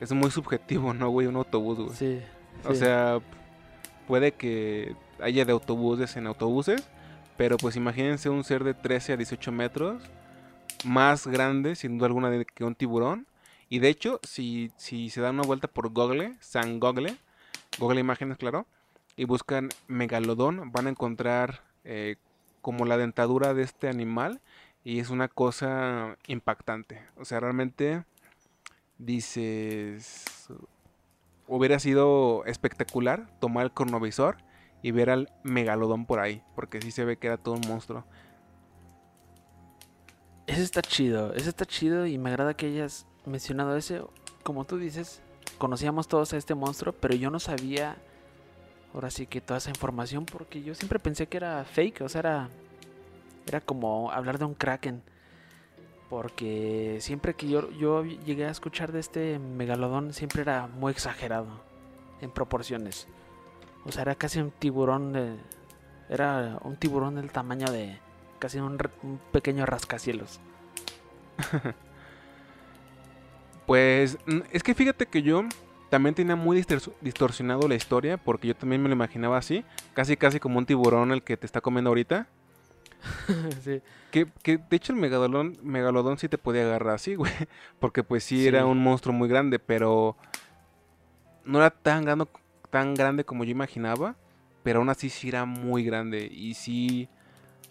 es 0.00 0.12
muy 0.12 0.30
subjetivo, 0.30 0.92
¿no, 0.94 1.08
güey? 1.08 1.26
Un 1.26 1.36
autobús, 1.36 1.78
güey. 1.78 1.96
Sí. 1.96 2.20
O 2.64 2.72
sí. 2.72 2.80
sea, 2.80 3.20
puede 4.06 4.32
que 4.32 4.94
haya 5.20 5.44
de 5.44 5.52
autobuses 5.52 6.16
en 6.16 6.26
autobuses, 6.26 6.86
pero 7.36 7.56
pues 7.56 7.76
imagínense 7.76 8.28
un 8.28 8.44
ser 8.44 8.64
de 8.64 8.74
13 8.74 9.14
a 9.14 9.16
18 9.16 9.52
metros, 9.52 10.02
más 10.84 11.26
grande, 11.26 11.74
sin 11.74 11.98
duda 11.98 12.06
alguna, 12.06 12.30
que 12.44 12.64
un 12.64 12.74
tiburón. 12.74 13.26
Y 13.68 13.80
de 13.80 13.88
hecho, 13.88 14.20
si, 14.22 14.70
si 14.76 15.10
se 15.10 15.20
dan 15.20 15.34
una 15.34 15.46
vuelta 15.46 15.68
por 15.68 15.92
Google, 15.92 16.36
San 16.40 16.78
Google, 16.78 17.16
Google 17.78 18.00
Imágenes, 18.00 18.38
claro, 18.38 18.66
y 19.16 19.24
buscan 19.24 19.70
megalodón, 19.88 20.70
van 20.72 20.86
a 20.86 20.90
encontrar 20.90 21.62
eh, 21.84 22.16
como 22.60 22.84
la 22.84 22.96
dentadura 22.96 23.54
de 23.54 23.62
este 23.62 23.88
animal 23.88 24.40
y 24.84 25.00
es 25.00 25.10
una 25.10 25.28
cosa 25.28 26.16
impactante. 26.26 27.02
O 27.16 27.24
sea, 27.24 27.40
realmente 27.40 28.04
dices, 28.98 30.48
hubiera 31.48 31.78
sido 31.78 32.44
espectacular 32.44 33.28
tomar 33.40 33.64
el 33.64 33.72
cronovisor 33.72 34.36
y 34.82 34.90
ver 34.90 35.10
al 35.10 35.32
megalodón 35.42 36.06
por 36.06 36.20
ahí, 36.20 36.42
porque 36.54 36.80
sí 36.80 36.92
se 36.92 37.04
ve 37.04 37.16
que 37.16 37.26
era 37.28 37.36
todo 37.36 37.54
un 37.54 37.66
monstruo. 37.66 38.04
Ese 40.46 40.62
está 40.62 40.82
chido, 40.82 41.34
ese 41.34 41.48
está 41.48 41.66
chido 41.66 42.06
y 42.06 42.18
me 42.18 42.30
agrada 42.30 42.54
que 42.54 42.66
hayas 42.66 43.06
mencionado 43.26 43.76
ese. 43.76 44.02
Como 44.42 44.64
tú 44.64 44.78
dices, 44.78 45.22
conocíamos 45.58 46.08
todos 46.08 46.32
a 46.32 46.36
este 46.36 46.54
monstruo, 46.54 46.94
pero 46.98 47.14
yo 47.14 47.30
no 47.30 47.40
sabía 47.40 47.96
ahora 48.94 49.10
sí 49.10 49.26
que 49.26 49.40
toda 49.40 49.58
esa 49.58 49.70
información 49.70 50.24
porque 50.24 50.62
yo 50.62 50.74
siempre 50.74 50.98
pensé 50.98 51.26
que 51.26 51.36
era 51.36 51.64
fake, 51.64 52.00
o 52.00 52.08
sea, 52.08 52.20
era, 52.20 52.48
era 53.46 53.60
como 53.60 54.10
hablar 54.10 54.38
de 54.38 54.44
un 54.46 54.54
kraken. 54.54 55.02
Porque 56.08 56.98
siempre 57.00 57.34
que 57.34 57.48
yo, 57.48 57.70
yo 57.72 58.04
llegué 58.04 58.46
a 58.46 58.50
escuchar 58.50 58.92
de 58.92 59.00
este 59.00 59.40
megalodón, 59.40 60.12
siempre 60.12 60.42
era 60.42 60.68
muy 60.68 60.92
exagerado 60.92 61.48
en 62.20 62.30
proporciones. 62.30 63.08
O 63.84 63.92
sea, 63.92 64.02
era 64.02 64.14
casi 64.14 64.40
un 64.40 64.52
tiburón 64.52 65.12
de, 65.12 65.36
Era 66.08 66.58
un 66.62 66.76
tiburón 66.76 67.16
del 67.16 67.32
tamaño 67.32 67.70
de 67.72 67.98
casi 68.38 68.58
un, 68.58 68.78
un 69.02 69.20
pequeño 69.32 69.66
rascacielos. 69.66 70.40
Pues 73.66 74.18
mm, 74.26 74.40
es 74.52 74.62
que 74.62 74.74
fíjate 74.74 75.06
que 75.06 75.22
yo 75.22 75.42
también 75.90 76.14
tenía 76.14 76.36
muy 76.36 76.56
distor- 76.60 76.92
distorsionado 77.00 77.68
la 77.68 77.74
historia 77.74 78.16
porque 78.16 78.48
yo 78.48 78.56
también 78.56 78.82
me 78.82 78.88
lo 78.88 78.94
imaginaba 78.94 79.38
así, 79.38 79.64
casi 79.94 80.16
casi 80.16 80.40
como 80.40 80.58
un 80.58 80.66
tiburón 80.66 81.12
el 81.12 81.22
que 81.22 81.36
te 81.36 81.46
está 81.46 81.60
comiendo 81.60 81.90
ahorita. 81.90 82.26
sí. 83.62 83.82
Que, 84.10 84.26
que 84.42 84.58
de 84.58 84.76
hecho 84.76 84.92
el 84.92 84.98
megalodón, 84.98 85.56
megalodón 85.62 86.18
sí 86.18 86.28
te 86.28 86.38
podía 86.38 86.62
agarrar 86.62 86.94
así, 86.94 87.14
güey, 87.14 87.32
porque 87.78 88.02
pues 88.02 88.24
sí, 88.24 88.40
Sí. 88.42 88.46
era 88.48 88.66
un 88.66 88.78
monstruo 88.82 89.14
muy 89.14 89.28
grande, 89.28 89.58
pero 89.58 90.16
no 91.44 91.58
era 91.58 91.70
tan 91.70 92.04
grande, 92.04 92.26
tan 92.70 92.94
grande 92.94 93.24
como 93.24 93.44
yo 93.44 93.50
imaginaba, 93.50 94.16
pero 94.62 94.78
aún 94.80 94.88
así 94.88 95.10
sí 95.10 95.28
era 95.28 95.44
muy 95.44 95.84
grande 95.84 96.26
y 96.32 96.54
sí, 96.54 97.08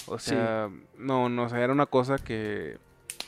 o 0.08 0.20
Sí. 0.20 0.30
sea, 0.32 0.70
no, 0.98 1.28
no, 1.30 1.44
o 1.44 1.50
sea, 1.50 1.60
era 1.62 1.74
una 1.74 1.86
cosa 1.88 2.18
que, 2.18 2.78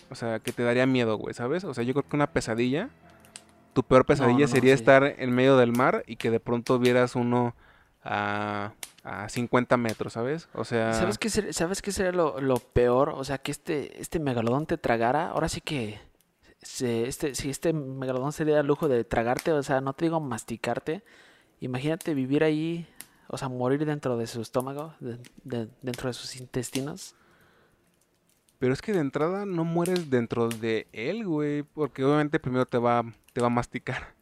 o 0.09 0.15
sea, 0.15 0.39
que 0.39 0.51
te 0.51 0.63
daría 0.63 0.85
miedo, 0.85 1.17
güey, 1.17 1.33
¿sabes? 1.33 1.63
O 1.63 1.73
sea, 1.73 1.83
yo 1.83 1.93
creo 1.93 2.07
que 2.07 2.15
una 2.15 2.27
pesadilla, 2.27 2.89
tu 3.73 3.83
peor 3.83 4.05
pesadilla 4.05 4.39
no, 4.39 4.45
no, 4.45 4.47
sería 4.47 4.75
sí. 4.75 4.81
estar 4.81 5.03
en 5.17 5.31
medio 5.31 5.57
del 5.57 5.71
mar 5.71 6.03
y 6.07 6.15
que 6.15 6.31
de 6.31 6.39
pronto 6.39 6.79
vieras 6.79 7.15
uno 7.15 7.55
a, 8.03 8.73
a 9.03 9.29
50 9.29 9.77
metros, 9.77 10.13
¿sabes? 10.13 10.47
O 10.53 10.63
sea... 10.65 10.93
¿Sabes 10.93 11.17
qué, 11.17 11.29
ser- 11.29 11.53
¿Sabes 11.53 11.81
qué 11.81 11.91
sería 11.91 12.11
lo, 12.11 12.39
lo 12.41 12.57
peor? 12.57 13.09
O 13.09 13.23
sea, 13.23 13.37
que 13.37 13.51
este, 13.51 13.99
este 14.01 14.19
megalodón 14.19 14.65
te 14.65 14.77
tragara. 14.77 15.29
Ahora 15.31 15.49
sí 15.49 15.61
que. 15.61 15.99
Se, 16.61 17.07
este, 17.07 17.35
si 17.35 17.49
este 17.49 17.71
megalodón 17.71 18.31
se 18.33 18.43
diera 18.43 18.61
el 18.61 18.67
lujo 18.67 18.87
de 18.87 19.03
tragarte, 19.03 19.51
o 19.51 19.61
sea, 19.61 19.79
no 19.81 19.93
te 19.93 20.05
digo 20.05 20.19
masticarte. 20.19 21.03
Imagínate 21.59 22.13
vivir 22.13 22.43
ahí, 22.43 22.87
o 23.27 23.37
sea, 23.37 23.47
morir 23.47 23.85
dentro 23.85 24.17
de 24.17 24.25
su 24.27 24.41
estómago, 24.41 24.93
de- 24.99 25.19
de- 25.43 25.67
dentro 25.81 26.07
de 26.09 26.13
sus 26.13 26.35
intestinos. 26.35 27.13
Pero 28.59 28.73
es 28.73 28.81
que 28.81 28.91
de 28.93 28.99
entrada 28.99 29.45
no 29.45 29.63
mueres 29.63 30.09
dentro 30.09 30.49
de 30.49 30.87
él, 30.91 31.25
güey, 31.25 31.61
porque 31.63 32.03
obviamente 32.03 32.39
primero 32.39 32.65
te 32.65 32.77
va, 32.79 33.03
te 33.33 33.41
va 33.41 33.47
a 33.47 33.51
masticar. 33.51 34.15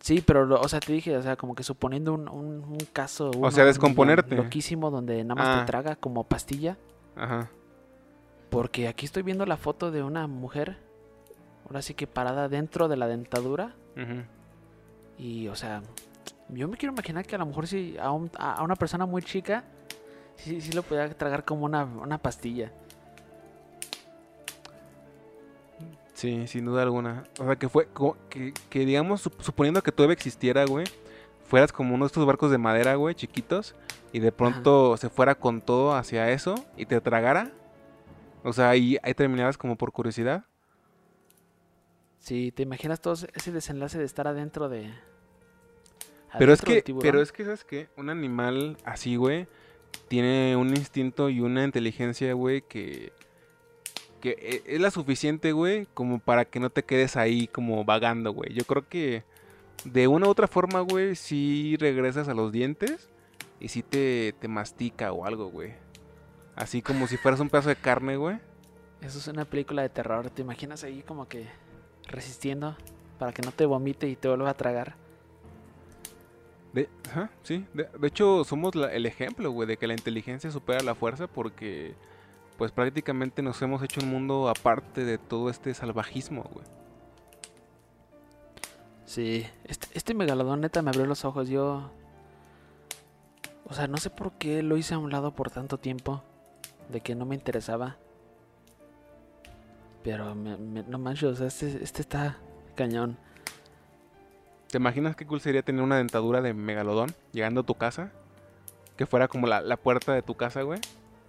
Sí, 0.00 0.22
pero, 0.26 0.58
o 0.60 0.68
sea, 0.68 0.80
te 0.80 0.92
dije, 0.92 1.16
o 1.16 1.22
sea, 1.22 1.36
como 1.36 1.54
que 1.54 1.62
suponiendo 1.62 2.14
un, 2.14 2.28
un, 2.28 2.64
un 2.64 2.78
caso. 2.92 3.30
uno 3.36 3.50
sea, 3.50 3.64
descomponerte. 3.66 4.34
Loquísimo, 4.34 4.90
donde 4.90 5.22
nada 5.24 5.34
más 5.34 5.48
Ah. 5.48 5.60
te 5.60 5.66
traga 5.66 5.94
como 5.96 6.24
pastilla. 6.24 6.76
Ajá. 7.16 7.50
Porque 8.48 8.88
aquí 8.88 9.04
estoy 9.06 9.22
viendo 9.22 9.44
la 9.46 9.56
foto 9.58 9.90
de 9.90 10.02
una 10.02 10.26
mujer, 10.26 10.78
ahora 11.66 11.82
sí 11.82 11.94
que 11.94 12.06
parada 12.06 12.48
dentro 12.48 12.88
de 12.88 12.96
la 12.96 13.06
dentadura. 13.06 13.74
ujú. 13.96 14.22
Y, 15.18 15.48
o 15.48 15.54
sea, 15.54 15.82
yo 16.48 16.66
me 16.66 16.78
quiero 16.78 16.94
imaginar 16.94 17.26
que 17.26 17.34
a 17.34 17.38
lo 17.38 17.44
mejor 17.44 17.66
si 17.66 17.96
a, 17.98 18.10
un- 18.10 18.30
a 18.38 18.62
una 18.62 18.74
persona 18.74 19.04
muy 19.04 19.20
chica, 19.22 19.64
sí, 20.42 20.60
sí 20.60 20.72
lo 20.72 20.82
podía 20.82 21.08
tragar 21.16 21.44
como 21.44 21.64
una, 21.64 21.84
una 21.84 22.18
pastilla. 22.18 22.72
Sí, 26.14 26.46
sin 26.46 26.66
duda 26.66 26.82
alguna. 26.82 27.24
O 27.38 27.44
sea, 27.44 27.56
que 27.56 27.68
fue, 27.68 27.88
que, 28.28 28.52
que 28.68 28.80
digamos, 28.80 29.26
sup- 29.26 29.40
suponiendo 29.40 29.82
que 29.82 29.90
todavía 29.92 30.12
existiera, 30.14 30.66
güey, 30.66 30.86
fueras 31.44 31.72
como 31.72 31.94
uno 31.94 32.04
de 32.04 32.08
estos 32.08 32.26
barcos 32.26 32.50
de 32.50 32.58
madera, 32.58 32.94
güey, 32.96 33.14
chiquitos, 33.14 33.74
y 34.12 34.20
de 34.20 34.30
pronto 34.30 34.96
se 34.98 35.08
fuera 35.08 35.34
con 35.34 35.62
todo 35.62 35.94
hacia 35.94 36.30
eso 36.30 36.54
y 36.76 36.84
te 36.84 37.00
tragara. 37.00 37.52
O 38.44 38.52
sea, 38.52 38.68
ahí, 38.70 38.98
ahí 39.02 39.14
terminaras 39.14 39.56
como 39.56 39.76
por 39.76 39.92
curiosidad. 39.92 40.44
Sí, 42.18 42.52
¿te 42.52 42.64
imaginas 42.64 43.00
todo 43.00 43.14
ese 43.14 43.50
desenlace 43.50 43.98
de 43.98 44.04
estar 44.04 44.28
adentro 44.28 44.68
de... 44.68 44.92
Pero 46.38 46.52
es 46.52 46.60
que, 46.60 46.84
pero 47.00 47.20
es 47.20 47.32
que, 47.32 47.44
¿sabes 47.44 47.64
qué? 47.64 47.88
Un 47.96 48.10
animal 48.10 48.76
así, 48.84 49.16
güey, 49.16 49.48
tiene 50.08 50.56
un 50.56 50.70
instinto 50.70 51.28
y 51.30 51.40
una 51.40 51.64
inteligencia, 51.64 52.32
güey, 52.34 52.62
que, 52.62 53.12
e- 54.22 54.62
es 54.66 54.80
la 54.80 54.90
suficiente, 54.90 55.52
güey, 55.52 55.86
como 55.94 56.18
para 56.18 56.44
que 56.44 56.60
no 56.60 56.70
te 56.70 56.82
quedes 56.84 57.16
ahí 57.16 57.46
como 57.46 57.84
vagando, 57.84 58.32
güey. 58.32 58.52
Yo 58.52 58.64
creo 58.64 58.88
que 58.88 59.24
de 59.84 60.08
una 60.08 60.26
u 60.26 60.30
otra 60.30 60.48
forma, 60.48 60.80
güey, 60.80 61.14
sí 61.16 61.76
regresas 61.78 62.28
a 62.28 62.34
los 62.34 62.52
dientes 62.52 63.08
y 63.60 63.68
sí 63.68 63.82
te, 63.82 64.34
te 64.40 64.48
mastica 64.48 65.12
o 65.12 65.24
algo, 65.24 65.46
güey. 65.48 65.72
Así 66.56 66.82
como 66.82 67.06
si 67.06 67.16
fueras 67.16 67.40
un 67.40 67.48
pedazo 67.48 67.68
de 67.70 67.76
carne, 67.76 68.16
güey. 68.16 68.38
Eso 69.00 69.18
es 69.18 69.28
una 69.28 69.44
película 69.46 69.82
de 69.82 69.88
terror. 69.88 70.28
¿Te 70.28 70.42
imaginas 70.42 70.84
ahí 70.84 71.02
como 71.02 71.26
que 71.26 71.46
resistiendo 72.06 72.76
para 73.18 73.32
que 73.32 73.42
no 73.42 73.52
te 73.52 73.64
vomite 73.64 74.08
y 74.08 74.16
te 74.16 74.28
vuelva 74.28 74.50
a 74.50 74.54
tragar? 74.54 74.96
De, 76.72 76.88
ajá, 77.08 77.30
sí. 77.42 77.66
De, 77.74 77.88
hecho, 78.06 78.44
somos 78.44 78.74
el 78.74 79.06
ejemplo, 79.06 79.50
güey, 79.50 79.66
de 79.66 79.76
que 79.76 79.86
la 79.86 79.94
inteligencia 79.94 80.50
supera 80.50 80.82
la 80.82 80.94
fuerza 80.94 81.26
porque, 81.26 81.94
pues 82.58 82.70
prácticamente 82.70 83.42
nos 83.42 83.60
hemos 83.62 83.82
hecho 83.82 84.00
un 84.00 84.08
mundo 84.08 84.48
aparte 84.48 85.04
de 85.04 85.18
todo 85.18 85.50
este 85.50 85.74
salvajismo, 85.74 86.44
güey. 86.52 86.64
Sí, 89.04 89.44
este, 89.64 89.88
este 89.94 90.14
megalodón 90.14 90.60
neta 90.60 90.82
me 90.82 90.90
abrió 90.90 91.06
los 91.06 91.24
ojos. 91.24 91.48
Yo. 91.48 91.90
O 93.64 93.74
sea, 93.74 93.88
no 93.88 93.96
sé 93.96 94.08
por 94.10 94.32
qué 94.32 94.62
lo 94.62 94.76
hice 94.76 94.94
a 94.94 94.98
un 94.98 95.10
lado 95.10 95.32
por 95.34 95.50
tanto 95.50 95.78
tiempo. 95.78 96.22
De 96.88 97.00
que 97.00 97.16
no 97.16 97.24
me 97.24 97.34
interesaba. 97.34 97.96
Pero 100.04 100.34
me- 100.36 100.82
no 100.84 100.98
manches, 100.98 101.24
o 101.30 101.34
sea, 101.34 101.46
este, 101.48 101.82
este 101.82 102.02
está 102.02 102.38
cañón. 102.76 103.16
¿Te 104.70 104.78
imaginas 104.78 105.16
qué 105.16 105.26
cool 105.26 105.40
sería 105.40 105.62
tener 105.62 105.82
una 105.82 105.96
dentadura 105.96 106.40
de 106.40 106.54
megalodón 106.54 107.12
llegando 107.32 107.62
a 107.62 107.64
tu 107.64 107.74
casa? 107.74 108.12
Que 108.96 109.06
fuera 109.06 109.26
como 109.26 109.46
la, 109.46 109.60
la 109.60 109.76
puerta 109.76 110.12
de 110.12 110.22
tu 110.22 110.36
casa, 110.36 110.62
güey. 110.62 110.80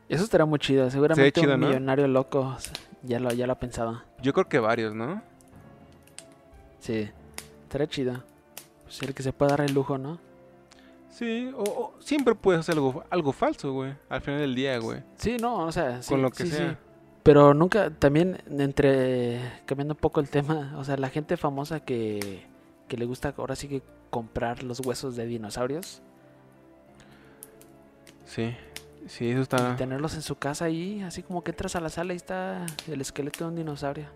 Eso 0.09 0.23
estará 0.23 0.45
muy 0.45 0.59
chido. 0.59 0.89
Seguramente 0.91 1.31
chido, 1.41 1.55
un 1.55 1.61
¿no? 1.61 1.67
millonario 1.67 2.07
loco 2.07 2.55
sea, 2.59 2.73
ya, 3.01 3.19
lo, 3.19 3.31
ya 3.31 3.47
lo 3.47 3.53
ha 3.53 3.59
pensado. 3.59 4.03
Yo 4.21 4.33
creo 4.33 4.47
que 4.47 4.59
varios, 4.59 4.93
¿no? 4.93 5.21
Sí, 6.79 7.09
estará 7.63 7.87
chido. 7.87 8.23
Pues 8.83 9.01
el 9.01 9.13
que 9.13 9.23
se 9.23 9.33
pueda 9.33 9.51
dar 9.51 9.61
el 9.61 9.73
lujo, 9.73 9.97
¿no? 9.97 10.19
Sí, 11.09 11.51
o, 11.55 11.63
o 11.63 11.93
siempre 11.99 12.35
puedes 12.35 12.59
hacer 12.59 12.75
algo, 12.75 13.03
algo 13.09 13.31
falso, 13.31 13.71
güey. 13.73 13.93
Al 14.09 14.21
final 14.21 14.39
del 14.41 14.53
día, 14.53 14.77
güey. 14.77 15.01
Sí, 15.15 15.37
no, 15.37 15.65
o 15.65 15.71
sea, 15.71 16.01
sí, 16.03 16.09
Con 16.09 16.21
lo 16.21 16.29
que 16.29 16.43
sí, 16.43 16.49
sí. 16.49 16.57
sea. 16.57 16.77
Pero 17.23 17.53
nunca, 17.53 17.89
también 17.91 18.41
entre, 18.49 19.39
cambiando 19.65 19.93
un 19.93 19.99
poco 19.99 20.19
el 20.19 20.29
tema, 20.29 20.73
o 20.77 20.83
sea, 20.83 20.97
la 20.97 21.09
gente 21.09 21.37
famosa 21.37 21.79
que, 21.79 22.45
que 22.91 22.97
le 22.97 23.05
gusta 23.05 23.33
ahora 23.37 23.55
sí 23.55 23.69
que 23.69 23.81
comprar 24.09 24.63
los 24.63 24.81
huesos 24.81 25.15
de 25.15 25.25
dinosaurios 25.25 26.01
Sí, 28.25 28.53
sí, 29.07 29.29
eso 29.29 29.39
y 29.39 29.41
está... 29.43 29.75
tenerlos 29.77 30.13
en 30.15 30.21
su 30.21 30.35
casa 30.35 30.65
ahí, 30.65 31.01
así 31.03 31.23
como 31.23 31.41
que 31.41 31.51
entras 31.51 31.77
a 31.77 31.81
la 31.81 31.87
sala 31.89 32.11
y 32.13 32.17
está 32.17 32.65
el 32.87 32.99
esqueleto 32.99 33.45
de 33.45 33.49
un 33.51 33.55
dinosaurio. 33.55 34.07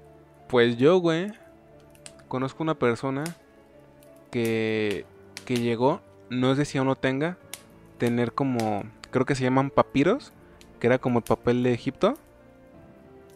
Pues 0.47 0.77
yo, 0.77 0.97
güey, 0.99 1.31
conozco 2.27 2.63
una 2.63 2.75
persona 2.75 3.23
que, 4.31 5.05
que 5.45 5.57
llegó, 5.57 6.01
no 6.29 6.55
sé 6.55 6.65
si 6.65 6.77
aún 6.77 6.87
lo 6.87 6.95
tenga, 6.95 7.37
tener 7.97 8.33
como, 8.33 8.83
creo 9.11 9.25
que 9.25 9.35
se 9.35 9.43
llaman 9.43 9.69
papiros, 9.69 10.33
que 10.79 10.87
era 10.87 10.99
como 10.99 11.19
el 11.19 11.25
papel 11.25 11.63
de 11.63 11.73
Egipto, 11.73 12.15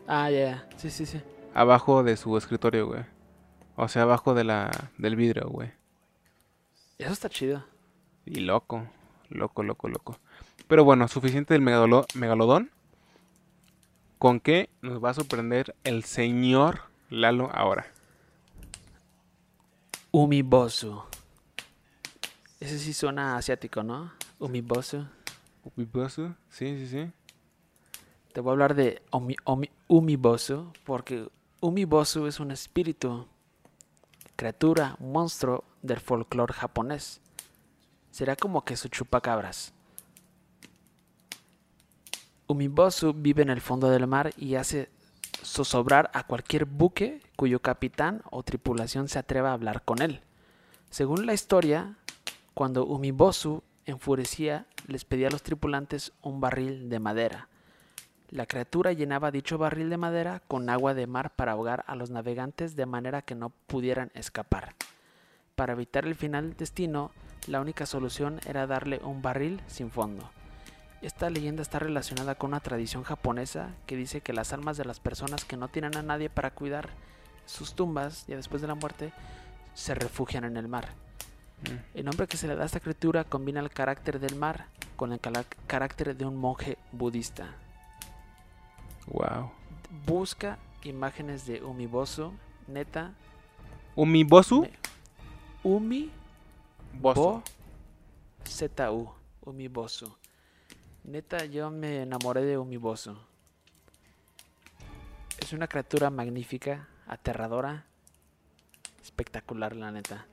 Ah, 0.08 0.30
ya, 0.32 0.40
ya, 0.40 0.68
sí, 0.78 0.90
sí, 0.90 1.06
sí. 1.06 1.22
abajo 1.54 2.04
de 2.04 2.18
su 2.18 2.36
escritorio, 2.38 2.88
güey. 2.88 3.04
O 3.82 3.88
sea, 3.88 4.02
abajo 4.04 4.34
de 4.34 4.44
la, 4.44 4.92
del 4.98 5.16
vidrio, 5.16 5.48
güey. 5.50 5.72
Eso 6.98 7.14
está 7.14 7.30
chido. 7.30 7.64
Y 8.26 8.42
loco, 8.42 8.86
loco, 9.30 9.64
loco, 9.64 9.88
loco. 9.88 10.20
Pero 10.68 10.84
bueno, 10.84 11.08
suficiente 11.08 11.54
del 11.54 11.62
megalodón. 11.62 12.70
¿Con 14.18 14.42
qué 14.42 14.70
nos 14.82 15.02
va 15.02 15.12
a 15.12 15.14
sorprender 15.14 15.76
el 15.86 16.04
señor 16.04 16.82
Lalo 17.10 17.50
ahora? 17.54 17.88
Umibosu. 20.12 21.02
Ese 22.60 22.80
sí 22.80 22.94
suena 22.94 23.38
asiático, 23.38 23.84
¿no? 23.84 24.12
Umibosu. 24.40 25.06
Ubibosu, 25.64 26.34
Sí, 26.50 26.78
sí, 26.80 26.88
sí. 26.88 27.12
Te 28.34 28.42
voy 28.42 28.52
a 28.52 28.54
hablar 28.54 28.76
de 28.76 29.02
Omi, 29.12 29.36
Omi- 29.46 29.72
Umibosu, 29.88 30.72
porque 30.84 31.30
Umibosu 31.62 32.28
es 32.28 32.40
un 32.40 32.52
espíritu, 32.52 33.28
criatura, 34.40 34.96
monstruo 35.02 35.66
del 35.82 36.00
folclore 36.00 36.54
japonés. 36.54 37.20
Será 38.10 38.38
como 38.38 38.64
que 38.64 38.78
su 38.78 38.88
chupacabras. 38.88 39.74
Umibosu 42.48 43.12
vive 43.14 43.42
en 43.42 43.50
el 43.50 43.60
fondo 43.60 43.90
del 43.90 44.08
mar 44.08 44.32
y 44.38 44.56
hace 44.56 44.88
zozobrar 45.44 46.10
a 46.14 46.26
cualquier 46.26 46.64
buque 46.64 47.22
cuyo 47.36 47.60
capitán 47.62 48.22
o 48.32 48.42
tripulación 48.44 49.10
se 49.10 49.20
atreva 49.20 49.50
a 49.50 49.54
hablar 49.54 49.84
con 49.84 50.02
él. 50.02 50.22
Según 50.90 51.26
la 51.26 51.34
historia, 51.34 51.98
cuando 52.54 52.86
Umibosu 52.86 53.62
enfurecía, 53.86 54.68
les 54.88 55.04
pedía 55.04 55.28
a 55.28 55.32
los 55.32 55.44
tripulantes 55.44 56.14
un 56.22 56.40
barril 56.40 56.90
de 56.90 57.00
madera. 57.00 57.50
La 58.32 58.46
criatura 58.46 58.94
llenaba 58.94 59.32
dicho 59.32 59.58
barril 59.58 59.90
de 59.90 59.98
madera 59.98 60.42
con 60.48 60.70
agua 60.70 60.94
de 60.94 61.08
mar 61.08 61.32
para 61.36 61.54
ahogar 61.54 61.84
a 61.88 61.96
los 61.96 62.12
navegantes 62.12 62.76
de 62.76 62.86
manera 62.86 63.24
que 63.24 63.34
no 63.34 63.50
pudieran 63.50 64.12
escapar. 64.14 64.76
Para 65.56 65.74
evitar 65.74 66.06
el 66.06 66.14
final 66.14 66.56
destino, 66.56 67.12
la 67.48 67.60
única 67.60 67.88
solución 67.88 68.40
era 68.46 68.68
darle 68.68 69.02
un 69.04 69.24
barril 69.24 69.62
sin 69.66 69.90
fondo. 69.90 70.30
Esta 71.02 71.32
leyenda 71.32 71.64
está 71.64 71.80
relacionada 71.80 72.36
con 72.36 72.50
una 72.50 72.60
tradición 72.60 73.04
japonesa 73.04 73.72
que 73.88 73.96
dice 73.96 74.22
que 74.22 74.34
las 74.34 74.54
almas 74.54 74.78
de 74.78 74.86
las 74.86 75.00
personas 75.00 75.44
que 75.44 75.58
no 75.58 75.68
tienen 75.68 75.98
a 75.98 76.04
nadie 76.04 76.30
para 76.30 76.52
cuidar 76.52 76.90
sus 77.48 77.74
tumbas 77.74 78.28
ya 78.28 78.36
después 78.36 78.62
de 78.62 78.68
la 78.68 78.76
muerte 78.76 79.12
se 79.74 79.96
refugian 79.96 80.44
en 80.44 80.58
el 80.58 80.68
mar. 80.68 80.90
Mm. 81.64 81.98
El 81.98 82.06
nombre 82.06 82.28
que 82.28 82.38
se 82.38 82.48
le 82.48 82.56
da 82.56 82.62
a 82.62 82.66
esta 82.68 82.80
criatura 82.80 83.24
combina 83.24 83.60
el 83.60 83.72
carácter 83.72 84.20
del 84.20 84.36
mar 84.36 84.68
con 84.96 85.14
el 85.14 85.20
carácter 85.66 86.16
de 86.16 86.26
un 86.26 86.36
monje 86.36 86.78
budista. 86.92 87.56
Wow. 89.10 89.52
Busca 90.06 90.58
imágenes 90.84 91.46
de 91.46 91.64
Umibosu, 91.64 92.32
neta. 92.68 93.14
Umibosu. 93.96 94.68
Umi 95.64 96.10
Bosu. 96.94 97.20
Bo 97.22 97.44
ZU, 98.46 99.10
Umibosu. 99.42 100.16
Neta, 101.04 101.46
yo 101.46 101.70
me 101.70 102.02
enamoré 102.04 102.46
de 102.46 102.58
Umibosu. 102.58 103.18
Es 105.40 105.54
una 105.54 105.68
criatura 105.68 106.10
magnífica, 106.10 106.88
aterradora, 107.08 107.86
espectacular, 109.02 109.76
la 109.76 109.92
neta. 109.92 110.28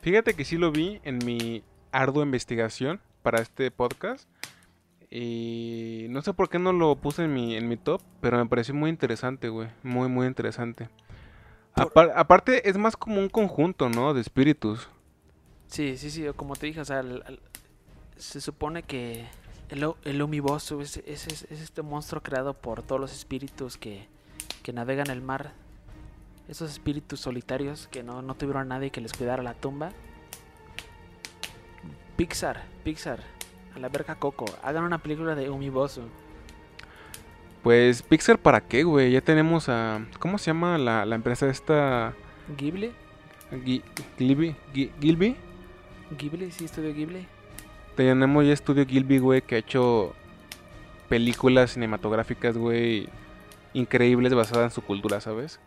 Fíjate 0.00 0.34
que 0.34 0.44
sí 0.44 0.56
lo 0.56 0.70
vi 0.70 1.00
en 1.04 1.18
mi 1.24 1.62
ardua 1.92 2.22
investigación 2.22 3.00
para 3.22 3.40
este 3.40 3.70
podcast. 3.70 4.28
Y 5.16 6.06
no 6.10 6.22
sé 6.22 6.34
por 6.34 6.48
qué 6.48 6.58
no 6.58 6.72
lo 6.72 6.96
puse 6.96 7.22
en 7.22 7.32
mi, 7.32 7.54
en 7.54 7.68
mi 7.68 7.76
top, 7.76 8.02
pero 8.20 8.36
me 8.36 8.46
pareció 8.46 8.74
muy 8.74 8.90
interesante, 8.90 9.48
güey. 9.48 9.68
Muy, 9.84 10.08
muy 10.08 10.26
interesante. 10.26 10.88
Por- 11.92 12.10
aparte, 12.16 12.68
es 12.68 12.76
más 12.76 12.96
como 12.96 13.20
un 13.20 13.28
conjunto, 13.28 13.88
¿no? 13.88 14.12
De 14.12 14.20
espíritus. 14.20 14.88
Sí, 15.68 15.96
sí, 15.98 16.10
sí, 16.10 16.24
como 16.34 16.56
te 16.56 16.66
dije, 16.66 16.80
o 16.80 16.84
sea, 16.84 16.98
el- 16.98 17.22
el- 17.28 17.38
se 18.16 18.40
supone 18.40 18.82
que 18.82 19.26
el, 19.68 19.88
el 20.04 20.20
Umibosu 20.20 20.80
es, 20.80 20.96
es- 21.06 21.28
es- 21.28 21.46
es 21.48 21.60
este 21.60 21.82
monstruo 21.82 22.20
creado 22.20 22.52
por 22.54 22.82
todos 22.82 23.00
los 23.00 23.12
espíritus 23.12 23.76
que, 23.76 24.08
que 24.64 24.72
navegan 24.72 25.10
el 25.10 25.20
mar. 25.22 25.52
Esos 26.48 26.72
espíritus 26.72 27.20
solitarios 27.20 27.86
que 27.86 28.02
no, 28.02 28.20
no 28.20 28.34
tuvieron 28.34 28.62
a 28.62 28.64
nadie 28.64 28.90
que 28.90 29.00
les 29.00 29.12
cuidara 29.12 29.44
la 29.44 29.54
tumba. 29.54 29.92
Pixar, 32.16 32.62
Pixar, 32.84 33.20
a 33.74 33.78
la 33.78 33.88
verga 33.88 34.14
Coco, 34.16 34.44
hagan 34.62 34.84
una 34.84 34.98
película 34.98 35.34
de 35.34 35.50
Umibosu. 35.50 36.02
Pues, 37.62 38.02
Pixar, 38.02 38.38
¿para 38.38 38.60
qué, 38.60 38.84
güey? 38.84 39.12
Ya 39.12 39.20
tenemos 39.20 39.68
a. 39.68 40.04
¿Cómo 40.18 40.36
se 40.38 40.46
llama 40.46 40.76
la, 40.78 41.06
la 41.06 41.14
empresa 41.16 41.48
esta? 41.48 42.12
Ghibli, 42.58 42.92
Gilby. 44.18 44.54
Gi- 44.74 44.90
Gilby. 45.00 45.36
Ghibli, 46.18 46.50
sí, 46.50 46.66
estudio 46.66 46.92
Ghibli. 46.94 47.26
Tenemos 47.96 48.44
ya 48.44 48.52
Estudio 48.52 48.84
Gilby, 48.86 49.18
güey, 49.18 49.40
que 49.40 49.54
ha 49.54 49.58
hecho 49.58 50.12
películas 51.08 51.70
cinematográficas, 51.72 52.58
güey, 52.58 53.08
increíbles 53.72 54.34
basadas 54.34 54.64
en 54.72 54.74
su 54.74 54.82
cultura, 54.82 55.20
¿sabes? 55.20 55.60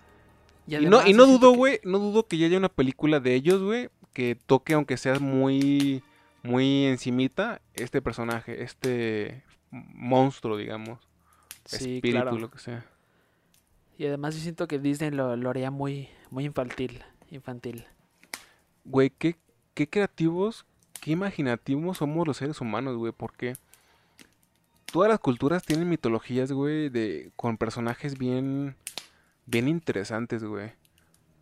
Y, 0.67 0.73
no, 0.85 0.97
además 0.97 1.07
y 1.07 1.13
no 1.13 1.25
dudo, 1.25 1.51
que- 1.53 1.57
güey, 1.57 1.79
no 1.83 1.97
dudo 1.99 2.27
que 2.27 2.37
ya 2.37 2.45
haya 2.47 2.57
una 2.57 2.69
película 2.69 3.19
de 3.21 3.33
ellos, 3.33 3.61
güey, 3.63 3.89
que 4.13 4.37
toque, 4.45 4.73
aunque 4.73 4.97
sea 4.97 5.17
muy, 5.19 6.03
muy 6.43 6.85
encimita, 6.85 7.61
este 7.73 8.01
personaje, 8.01 8.63
este 8.63 9.43
monstruo, 9.71 10.57
digamos, 10.57 10.99
Sí, 11.65 11.95
espíritu, 11.95 12.21
claro. 12.21 12.37
lo 12.37 12.49
que 12.49 12.59
sea. 12.59 12.85
Y 13.97 14.05
además 14.05 14.35
yo 14.35 14.41
siento 14.41 14.67
que 14.67 14.79
Disney 14.79 15.11
lo, 15.11 15.35
lo 15.35 15.49
haría 15.49 15.71
muy, 15.71 16.09
muy 16.29 16.45
infantil, 16.45 17.03
infantil. 17.29 17.85
Güey, 18.85 19.09
¿qué, 19.09 19.35
qué 19.73 19.89
creativos 19.89 20.65
qué 20.99 21.11
imaginativos 21.11 21.97
somos 21.97 22.27
los 22.27 22.37
seres 22.37 22.59
humanos, 22.61 22.95
güey, 22.97 23.13
porque 23.15 23.53
todas 24.91 25.09
las 25.09 25.19
culturas 25.19 25.63
tienen 25.63 25.89
mitologías, 25.89 26.51
güey, 26.51 26.89
de 26.89 27.31
con 27.35 27.57
personajes 27.57 28.17
bien 28.17 28.75
bien 29.45 29.67
interesantes, 29.67 30.43
güey. 30.43 30.71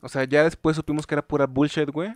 O 0.02 0.10
sea, 0.10 0.24
ya 0.26 0.44
después 0.44 0.76
supimos 0.76 1.08
que 1.08 1.16
era 1.16 1.28
pura 1.28 1.48
bullshit, 1.48 1.90
güey. 1.90 2.14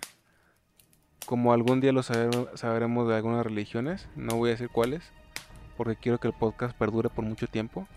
Como 1.25 1.53
algún 1.53 1.82
día 1.82 1.91
lo 1.91 2.01
sabremos 2.03 3.08
de 3.08 3.15
algunas 3.15 3.45
religiones, 3.45 4.08
no 4.15 4.36
voy 4.36 4.49
a 4.49 4.53
decir 4.53 4.69
cuáles, 4.69 5.03
porque 5.77 5.95
quiero 5.95 6.19
que 6.19 6.27
el 6.27 6.34
podcast 6.34 6.75
perdure 6.75 7.10
por 7.10 7.23
mucho 7.25 7.47
tiempo. 7.47 7.88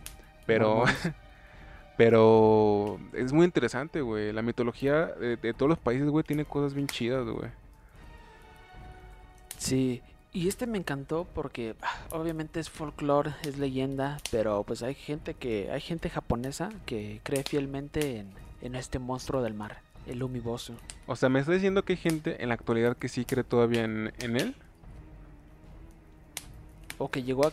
Pero 0.47 0.85
pero 1.97 2.99
es 3.13 3.33
muy 3.33 3.45
interesante, 3.45 4.01
güey. 4.01 4.33
La 4.33 4.43
mitología 4.43 5.07
de, 5.07 5.37
de 5.37 5.55
todos 5.55 5.69
los 5.69 5.79
países, 5.79 6.09
güey, 6.09 6.25
tiene 6.25 6.45
cosas 6.45 6.75
bien 6.75 6.89
chidas, 6.89 7.27
güey. 7.27 7.51
Sí, 9.59 10.03
y 10.33 10.49
este 10.49 10.67
me 10.67 10.79
encantó 10.79 11.27
porque 11.35 11.77
ah, 11.83 12.07
obviamente 12.11 12.59
es 12.59 12.71
folclore, 12.71 13.35
es 13.43 13.59
leyenda, 13.59 14.19
pero 14.31 14.65
pues 14.65 14.83
hay 14.83 14.95
gente 14.95 15.35
que 15.35 15.71
hay 15.71 15.81
gente 15.81 16.09
japonesa 16.09 16.71
que 16.87 17.21
cree 17.23 17.45
fielmente 17.45 18.19
en, 18.19 18.33
en 18.63 18.75
este 18.75 18.99
monstruo 18.99 19.43
del 19.43 19.53
mar, 19.53 19.83
el 20.07 20.23
Umibosu. 20.23 20.75
O 21.07 21.17
sea, 21.17 21.29
¿me 21.29 21.41
está 21.41 21.53
diciendo 21.53 21.85
que 21.85 21.95
hay 21.95 21.99
gente 21.99 22.43
en 22.43 22.49
la 22.49 22.55
actualidad 22.55 22.97
que 22.97 23.09
sí 23.09 23.25
cree 23.25 23.45
todavía 23.45 23.85
en, 23.85 24.13
en 24.19 24.37
él? 24.37 24.57
O 26.99 27.11
que 27.11 27.23
llegó 27.23 27.47
a... 27.47 27.53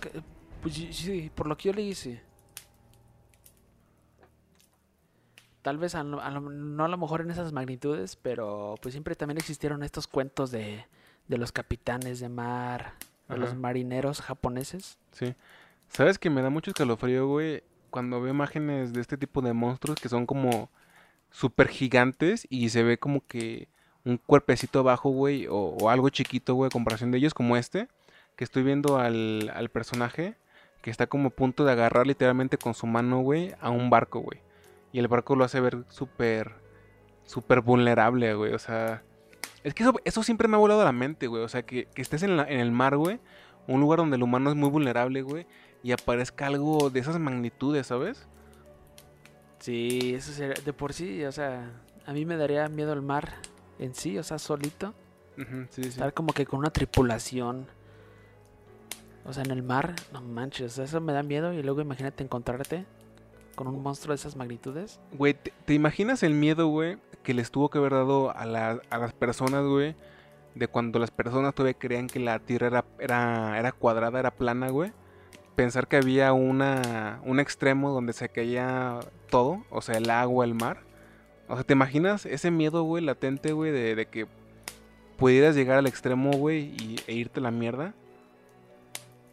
Pues 0.61 0.73
sí, 0.73 1.31
por 1.33 1.47
lo 1.47 1.57
que 1.57 1.69
yo 1.69 1.73
le 1.73 1.81
hice. 1.81 2.21
Tal 5.61 5.77
vez 5.77 5.95
a, 5.95 6.03
no 6.03 6.19
a 6.21 6.87
lo 6.87 6.97
mejor 6.97 7.21
en 7.21 7.31
esas 7.31 7.51
magnitudes, 7.51 8.15
pero 8.15 8.75
pues 8.81 8.93
siempre 8.93 9.15
también 9.15 9.37
existieron 9.37 9.83
estos 9.83 10.07
cuentos 10.07 10.51
de 10.51 10.85
de 11.29 11.37
los 11.37 11.53
capitanes 11.53 12.19
de 12.19 12.27
mar, 12.27 12.93
de 13.29 13.37
los 13.37 13.55
marineros 13.55 14.19
japoneses. 14.19 14.97
Sí. 15.11 15.35
¿Sabes 15.87 16.19
que 16.19 16.29
me 16.29 16.41
da 16.41 16.49
mucho 16.49 16.71
escalofrío, 16.71 17.27
güey? 17.27 17.63
Cuando 17.91 18.19
veo 18.19 18.33
imágenes 18.33 18.93
de 18.93 19.01
este 19.01 19.17
tipo 19.17 19.41
de 19.41 19.53
monstruos 19.53 19.99
que 19.99 20.09
son 20.09 20.25
como 20.25 20.69
súper 21.31 21.67
gigantes 21.67 22.47
y 22.49 22.69
se 22.69 22.83
ve 22.83 22.97
como 22.97 23.25
que 23.25 23.67
un 24.05 24.17
cuerpecito 24.17 24.79
abajo, 24.79 25.09
güey, 25.09 25.47
o, 25.49 25.89
algo 25.89 26.09
chiquito, 26.09 26.55
güey, 26.55 26.67
a 26.67 26.71
comparación 26.71 27.11
de 27.11 27.17
ellos, 27.19 27.33
como 27.33 27.57
este, 27.57 27.87
que 28.35 28.43
estoy 28.43 28.63
viendo 28.63 28.97
al, 28.97 29.51
al 29.53 29.69
personaje 29.69 30.35
que 30.81 30.91
está 30.91 31.07
como 31.07 31.27
a 31.27 31.31
punto 31.31 31.65
de 31.65 31.71
agarrar 31.71 32.07
literalmente 32.07 32.57
con 32.57 32.73
su 32.73 32.87
mano, 32.87 33.19
güey, 33.19 33.53
a 33.59 33.69
un 33.69 33.89
barco, 33.89 34.19
güey. 34.19 34.41
Y 34.91 34.99
el 34.99 35.07
barco 35.07 35.35
lo 35.35 35.43
hace 35.43 35.59
ver 35.59 35.83
súper, 35.89 36.55
súper 37.25 37.61
vulnerable, 37.61 38.33
güey. 38.33 38.53
O 38.53 38.59
sea, 38.59 39.03
es 39.63 39.73
que 39.73 39.85
eso, 40.05 40.23
siempre 40.23 40.47
me 40.47 40.55
ha 40.55 40.59
volado 40.59 40.81
a 40.81 40.85
la 40.85 40.91
mente, 40.91 41.27
güey. 41.27 41.43
O 41.43 41.49
sea, 41.49 41.63
que, 41.63 41.87
estés 41.95 42.23
en, 42.23 42.39
el 42.39 42.71
mar, 42.71 42.97
güey. 42.97 43.19
Un 43.67 43.81
lugar 43.81 43.99
donde 43.99 44.15
el 44.15 44.23
humano 44.23 44.49
es 44.49 44.55
muy 44.55 44.69
vulnerable, 44.69 45.21
güey. 45.21 45.45
Y 45.83 45.91
aparezca 45.91 46.47
algo 46.47 46.89
de 46.89 46.99
esas 46.99 47.19
magnitudes, 47.19 47.87
¿sabes? 47.87 48.27
Sí, 49.59 50.13
eso 50.15 50.31
sería, 50.31 50.55
de 50.63 50.73
por 50.73 50.93
sí, 50.93 51.23
o 51.25 51.31
sea, 51.31 51.69
a 52.05 52.13
mí 52.13 52.25
me 52.25 52.37
daría 52.37 52.67
miedo 52.69 52.93
el 52.93 53.01
mar 53.01 53.33
en 53.77 53.93
sí, 53.93 54.17
o 54.17 54.23
sea, 54.23 54.39
solito. 54.39 54.93
sí, 55.69 55.81
Estar 55.81 56.13
como 56.13 56.33
que 56.33 56.45
con 56.45 56.59
una 56.59 56.69
tripulación. 56.69 57.67
O 59.25 59.33
sea, 59.33 59.43
en 59.43 59.51
el 59.51 59.63
mar, 59.63 59.95
no 60.11 60.21
manches, 60.21 60.77
eso 60.79 61.01
me 61.01 61.13
da 61.13 61.23
miedo. 61.23 61.53
Y 61.53 61.61
luego 61.61 61.81
imagínate 61.81 62.23
encontrarte 62.23 62.85
con 63.55 63.67
un 63.67 63.83
monstruo 63.83 64.13
de 64.13 64.15
esas 64.15 64.35
magnitudes. 64.35 64.99
Güey, 65.11 65.35
¿te, 65.65 65.73
imaginas 65.73 66.23
el 66.23 66.33
miedo, 66.33 66.67
güey, 66.67 66.97
que 67.23 67.33
les 67.33 67.51
tuvo 67.51 67.69
que 67.69 67.77
haber 67.77 67.91
dado 67.91 68.35
a, 68.35 68.45
las 68.45 69.13
personas, 69.13 69.65
güey? 69.65 69.95
De 70.55 70.67
cuando 70.67 70.97
las 70.97 71.11
personas 71.11 71.53
todavía 71.53 71.77
creían 71.77 72.07
que 72.07 72.19
la 72.19 72.39
Tierra 72.39 72.67
era, 72.67 72.85
era, 72.99 73.59
era 73.59 73.71
cuadrada, 73.71 74.19
era 74.19 74.31
plana, 74.31 74.69
güey. 74.69 74.91
Pensar 75.55 75.87
que 75.87 75.97
había 75.97 76.31
una, 76.33 77.19
un 77.25 77.39
extremo 77.39 77.91
donde 77.91 78.13
se 78.13 78.29
caía 78.29 78.99
todo, 79.29 79.63
o 79.69 79.81
sea, 79.81 79.97
el 79.97 80.09
agua, 80.09 80.45
el 80.45 80.53
mar. 80.53 80.81
O 81.47 81.55
sea, 81.55 81.63
¿te 81.63 81.73
imaginas 81.73 82.25
ese 82.25 82.51
miedo, 82.51 82.83
güey, 82.83 83.03
latente, 83.03 83.51
güey, 83.51 83.71
de, 83.71 83.95
de, 83.95 84.05
que 84.05 84.27
pudieras 85.17 85.55
llegar 85.55 85.77
al 85.77 85.87
extremo, 85.87 86.31
güey, 86.31 86.75
y, 86.79 86.99
e 87.07 87.13
irte 87.13 87.39
a 87.39 87.43
la 87.43 87.51
mierda? 87.51 87.93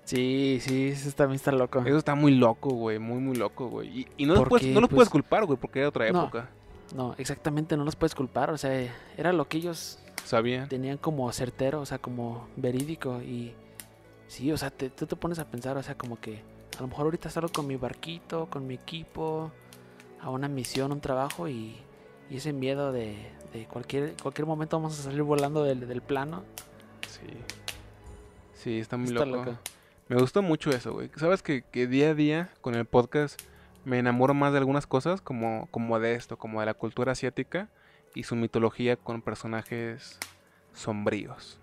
Sí, 0.05 0.59
sí, 0.63 0.89
eso 0.89 1.11
también 1.13 1.37
está 1.37 1.53
loco. 1.53 1.81
Eso 1.85 1.99
está 1.99 2.15
muy 2.15 2.35
loco, 2.35 2.71
güey, 2.71 2.99
muy, 2.99 3.19
muy 3.19 3.37
loco, 3.37 3.69
güey. 3.69 4.07
Y, 4.17 4.27
no, 4.27 4.35
los 4.35 4.49
puedes, 4.49 4.67
no 4.69 4.81
los 4.81 4.91
puedes 4.91 5.11
culpar, 5.11 5.45
güey, 5.45 5.59
porque 5.59 5.81
era 5.81 5.89
otra 5.89 6.09
época. 6.09 6.49
No, 6.95 7.15
exactamente, 7.19 7.77
no 7.77 7.85
los 7.85 7.97
puedes 7.97 8.15
culpar, 8.15 8.51
o 8.51 8.59
sea, 8.59 8.73
era 9.17 9.33
lo 9.33 9.49
que 9.49 9.59
ellos 9.59 9.99
sabían. 10.25 10.69
Tenían 10.69 10.99
como 10.99 11.31
certero, 11.33 11.81
o 11.81 11.87
sea, 11.87 11.99
como 11.99 12.49
verídico 12.57 13.21
y 13.21 13.55
sí, 14.29 14.53
o 14.53 14.57
sea, 14.57 14.71
te, 14.71 14.91
tú 14.91 15.07
te 15.07 15.17
pones 15.17 15.39
a 15.39 15.47
pensar, 15.47 15.77
o 15.77 15.83
sea, 15.83 15.97
como 15.97 16.21
que 16.21 16.43
a 16.79 16.83
lo 16.83 16.89
mejor 16.89 17.05
ahorita 17.07 17.31
salgo 17.31 17.51
con 17.51 17.67
mi 17.67 17.77
barquito, 17.77 18.47
con 18.51 18.67
mi 18.67 18.75
equipo, 18.75 19.51
a 20.21 20.31
una 20.31 20.49
misión, 20.49 20.93
un 20.93 21.01
trabajo 21.01 21.49
y, 21.49 21.77
y 22.31 22.37
ese 22.37 22.53
miedo 22.53 22.93
de, 22.93 23.17
de, 23.53 23.67
cualquier, 23.67 24.15
cualquier 24.23 24.47
momento 24.47 24.77
vamos 24.77 24.99
a 24.99 25.03
salir 25.03 25.23
volando 25.23 25.65
del, 25.65 25.87
del 25.87 26.03
plano. 26.03 26.43
Sí. 27.09 27.27
Sí, 28.55 28.81
está 28.81 28.97
muy 28.97 29.11
loco. 29.11 29.57
Me 30.09 30.17
gustó 30.17 30.43
mucho 30.43 30.71
eso, 30.71 30.93
güey. 30.93 31.11
Sabes 31.17 31.43
que, 31.43 31.63
día 31.87 32.11
a 32.11 32.15
día 32.15 32.51
con 32.61 32.75
el 32.75 32.85
podcast 32.85 33.41
me 33.85 33.99
enamoro 33.99 34.35
más 34.35 34.53
de 34.53 34.59
algunas 34.59 34.87
cosas, 34.87 35.21
como, 35.21 35.69
como 35.71 35.99
de 35.99 36.15
esto, 36.15 36.37
como 36.37 36.61
de 36.61 36.67
la 36.67 36.75
cultura 36.75 37.13
asiática 37.13 37.69
y 38.15 38.23
su 38.23 38.37
mitología 38.37 38.97
con 38.97 39.23
personajes 39.23 40.19
sombríos. 40.75 41.61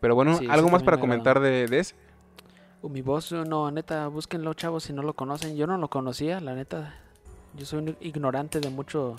Pero 0.00 0.14
bueno, 0.14 0.38
¿algo 0.48 0.70
más 0.70 0.82
para 0.82 0.98
comentar 0.98 1.40
de, 1.40 1.66
de, 1.66 1.78
ese? 1.78 1.94
mi 2.82 3.02
voz, 3.02 3.32
no, 3.32 3.70
neta, 3.70 4.08
búsquenlo, 4.08 4.54
chavos, 4.54 4.84
si 4.84 4.92
no 4.92 5.02
lo 5.02 5.14
conocen. 5.14 5.56
Yo 5.56 5.66
no 5.66 5.76
lo 5.76 5.88
conocía, 5.88 6.40
la 6.40 6.54
neta. 6.54 6.94
Yo 7.54 7.66
soy 7.66 7.80
un 7.80 7.96
ignorante 8.00 8.60
de 8.60 8.70
mucho, 8.70 9.16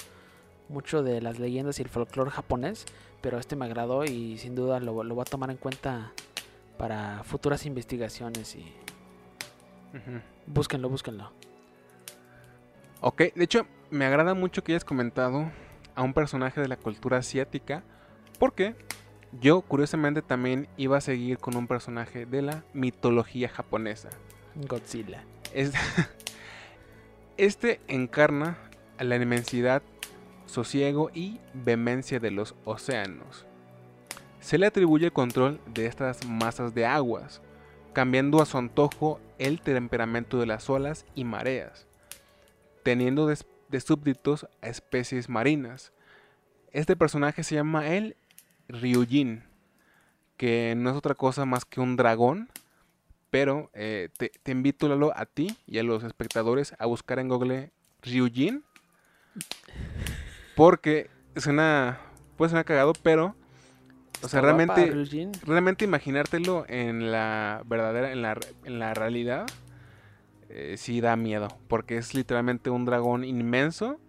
mucho 0.69 1.03
de 1.03 1.21
las 1.21 1.37
leyendas 1.37 1.79
y 1.79 1.83
el 1.83 1.89
folclore 1.89 2.31
japonés, 2.31 2.85
pero 3.21 3.37
este 3.37 3.55
me 3.55 3.65
agradó 3.65 4.05
y 4.05 4.37
sin 4.37 4.55
duda 4.55 4.79
lo, 4.79 5.03
lo 5.03 5.15
voy 5.15 5.21
a 5.21 5.25
tomar 5.25 5.51
en 5.51 5.57
cuenta 5.57 6.11
para 6.77 7.23
futuras 7.23 7.65
investigaciones 7.67 8.55
y 8.55 8.73
búsquenlo, 10.47 10.89
búsquenlo. 10.89 11.31
Ok, 13.01 13.21
de 13.35 13.43
hecho, 13.43 13.67
me 13.89 14.05
agrada 14.05 14.33
mucho 14.33 14.63
que 14.63 14.71
hayas 14.71 14.85
comentado 14.85 15.51
a 15.93 16.01
un 16.01 16.13
personaje 16.13 16.61
de 16.61 16.67
la 16.67 16.77
cultura 16.77 17.17
asiática, 17.17 17.83
porque 18.39 18.75
yo 19.39 19.61
curiosamente 19.61 20.21
también 20.21 20.67
iba 20.77 20.97
a 20.97 21.01
seguir 21.01 21.37
con 21.37 21.55
un 21.55 21.67
personaje 21.67 22.25
de 22.25 22.41
la 22.41 22.63
mitología 22.73 23.49
japonesa. 23.49 24.09
Godzilla. 24.55 25.23
Este 27.37 27.79
encarna 27.87 28.57
la 28.99 29.15
inmensidad, 29.15 29.81
sosiego 30.45 31.09
y 31.11 31.39
vehemencia 31.53 32.19
de 32.19 32.29
los 32.29 32.53
océanos 32.65 33.47
se 34.41 34.57
le 34.57 34.65
atribuye 34.65 35.05
el 35.05 35.13
control 35.13 35.61
de 35.67 35.85
estas 35.85 36.25
masas 36.25 36.73
de 36.73 36.85
aguas, 36.85 37.41
cambiando 37.93 38.41
a 38.41 38.45
su 38.45 38.57
antojo 38.57 39.21
el 39.37 39.61
temperamento 39.61 40.39
de 40.39 40.47
las 40.47 40.69
olas 40.69 41.05
y 41.15 41.23
mareas, 41.23 41.87
teniendo 42.83 43.27
de, 43.27 43.37
súbditos 43.79 44.47
a 44.61 44.67
especies 44.67 45.29
marinas. 45.29 45.93
Este 46.73 46.95
personaje 46.95 47.43
se 47.43 47.55
llama 47.55 47.87
el 47.87 48.17
Ryujin, 48.71 49.43
que 50.37 50.73
no 50.75 50.89
es 50.89 50.95
otra 50.95 51.15
cosa 51.15 51.45
más 51.45 51.65
que 51.65 51.79
un 51.79 51.95
dragón, 51.95 52.49
pero 53.29 53.69
eh, 53.73 54.09
te, 54.17 54.51
invito 54.51 54.89
Lalo, 54.89 55.13
a 55.15 55.25
ti 55.25 55.55
y 55.67 55.79
a 55.79 55.83
los 55.83 56.03
espectadores 56.03 56.75
a 56.79 56.85
buscar 56.85 57.19
en 57.19 57.29
Google 57.29 57.71
Ryujin, 58.01 58.63
porque 60.55 61.09
suena, 61.35 61.99
puede 62.37 62.49
sonar 62.49 62.65
cagado, 62.65 62.93
pero 63.01 63.35
o 64.23 64.27
sea, 64.27 64.41
realmente, 64.41 64.93
realmente 65.45 65.85
imaginártelo 65.85 66.65
en 66.67 67.11
la 67.11 67.63
verdadera, 67.65 68.11
en 68.11 68.21
la, 68.21 68.37
en 68.65 68.79
la 68.79 68.93
realidad, 68.93 69.47
eh, 70.49 70.75
sí 70.77 71.01
da 71.01 71.15
miedo, 71.15 71.47
porque 71.67 71.97
es 71.97 72.13
literalmente 72.13 72.69
un 72.69 72.85
dragón 72.85 73.23
inmenso 73.23 73.99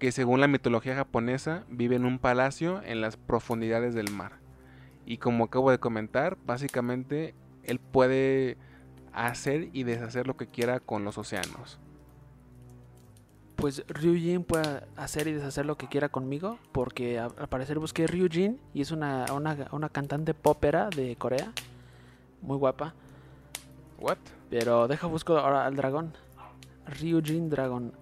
que 0.00 0.10
según 0.10 0.40
la 0.40 0.48
mitología 0.48 0.96
japonesa 0.96 1.64
vive 1.68 1.94
en 1.94 2.04
un 2.04 2.18
palacio 2.18 2.82
en 2.82 3.00
las 3.00 3.16
profundidades 3.16 3.94
del 3.94 4.10
mar. 4.10 4.40
Y 5.06 5.18
como 5.18 5.44
acabo 5.44 5.70
de 5.70 5.78
comentar, 5.78 6.36
básicamente 6.44 7.34
él 7.62 7.78
puede 7.78 8.56
hacer 9.12 9.68
y 9.72 9.84
deshacer 9.84 10.26
lo 10.26 10.36
que 10.36 10.48
quiera 10.48 10.80
con 10.80 11.04
los 11.04 11.18
océanos 11.18 11.78
pues 13.60 13.84
Ryujin 13.88 14.42
puede 14.42 14.84
hacer 14.96 15.28
y 15.28 15.32
deshacer 15.32 15.66
lo 15.66 15.76
que 15.76 15.86
quiera 15.86 16.08
conmigo, 16.08 16.58
porque 16.72 17.18
al 17.18 17.48
parecer 17.48 17.78
busqué 17.78 18.06
Ryujin 18.06 18.58
y 18.72 18.80
es 18.80 18.90
una, 18.90 19.26
una, 19.32 19.88
cantante 19.90 20.32
popera 20.32 20.88
de 20.88 21.14
Corea, 21.16 21.52
muy 22.40 22.56
guapa. 22.56 22.94
What? 23.98 24.16
Pero 24.48 24.88
deja 24.88 25.06
busco 25.06 25.36
ahora 25.36 25.66
al 25.66 25.76
dragón. 25.76 26.14
Ryujin 26.86 27.50
Dragon. 27.50 27.92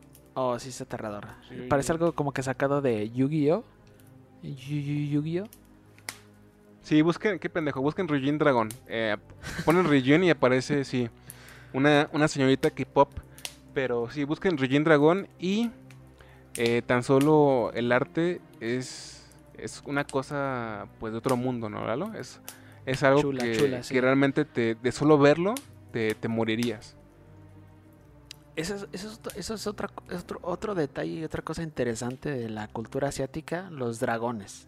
Oh, 0.40 0.56
sí, 0.60 0.68
es 0.68 0.80
aterrador. 0.80 1.26
Parece 1.68 1.90
algo 1.90 2.12
como 2.12 2.30
que 2.30 2.44
sacado 2.44 2.80
de 2.80 3.10
Yu-Gi-Oh. 3.10 3.64
Yu-Gi-Oh. 4.44 5.48
Sí, 6.80 7.02
busquen, 7.02 7.40
qué 7.40 7.50
pendejo, 7.50 7.82
busquen 7.82 8.06
Ryujin 8.06 8.38
Dragón. 8.38 8.68
Eh, 8.86 9.16
ponen 9.64 9.84
Ryujin 9.84 10.22
y 10.22 10.30
aparece, 10.30 10.84
sí, 10.84 11.08
una, 11.72 12.08
una 12.12 12.28
señorita 12.28 12.70
K-pop. 12.70 13.10
Pero 13.74 14.08
sí, 14.12 14.22
busquen 14.22 14.56
Ryujin 14.56 14.84
Dragón 14.84 15.26
y 15.40 15.70
eh, 16.56 16.82
tan 16.86 17.02
solo 17.02 17.72
el 17.74 17.90
arte 17.90 18.40
es, 18.60 19.26
es 19.56 19.82
una 19.86 20.04
cosa, 20.04 20.86
pues, 21.00 21.10
de 21.12 21.18
otro 21.18 21.36
mundo, 21.36 21.68
¿no, 21.68 21.84
Lalo? 21.84 22.14
Es, 22.14 22.40
es 22.86 23.02
algo 23.02 23.22
Chula, 23.22 23.42
que, 23.42 23.56
chula, 23.56 23.80
que 23.80 24.00
realmente 24.00 24.44
te, 24.44 24.76
de 24.76 24.92
solo 24.92 25.18
verlo 25.18 25.56
te, 25.90 26.14
te 26.14 26.28
morirías. 26.28 26.94
Eso 28.58 28.74
es, 28.90 29.20
eso 29.36 29.70
otro, 29.70 29.88
otro 30.42 30.74
detalle 30.74 31.12
y 31.12 31.22
otra 31.22 31.42
cosa 31.42 31.62
interesante 31.62 32.28
de 32.28 32.48
la 32.48 32.66
cultura 32.66 33.06
asiática, 33.06 33.70
los 33.70 34.00
dragones. 34.00 34.66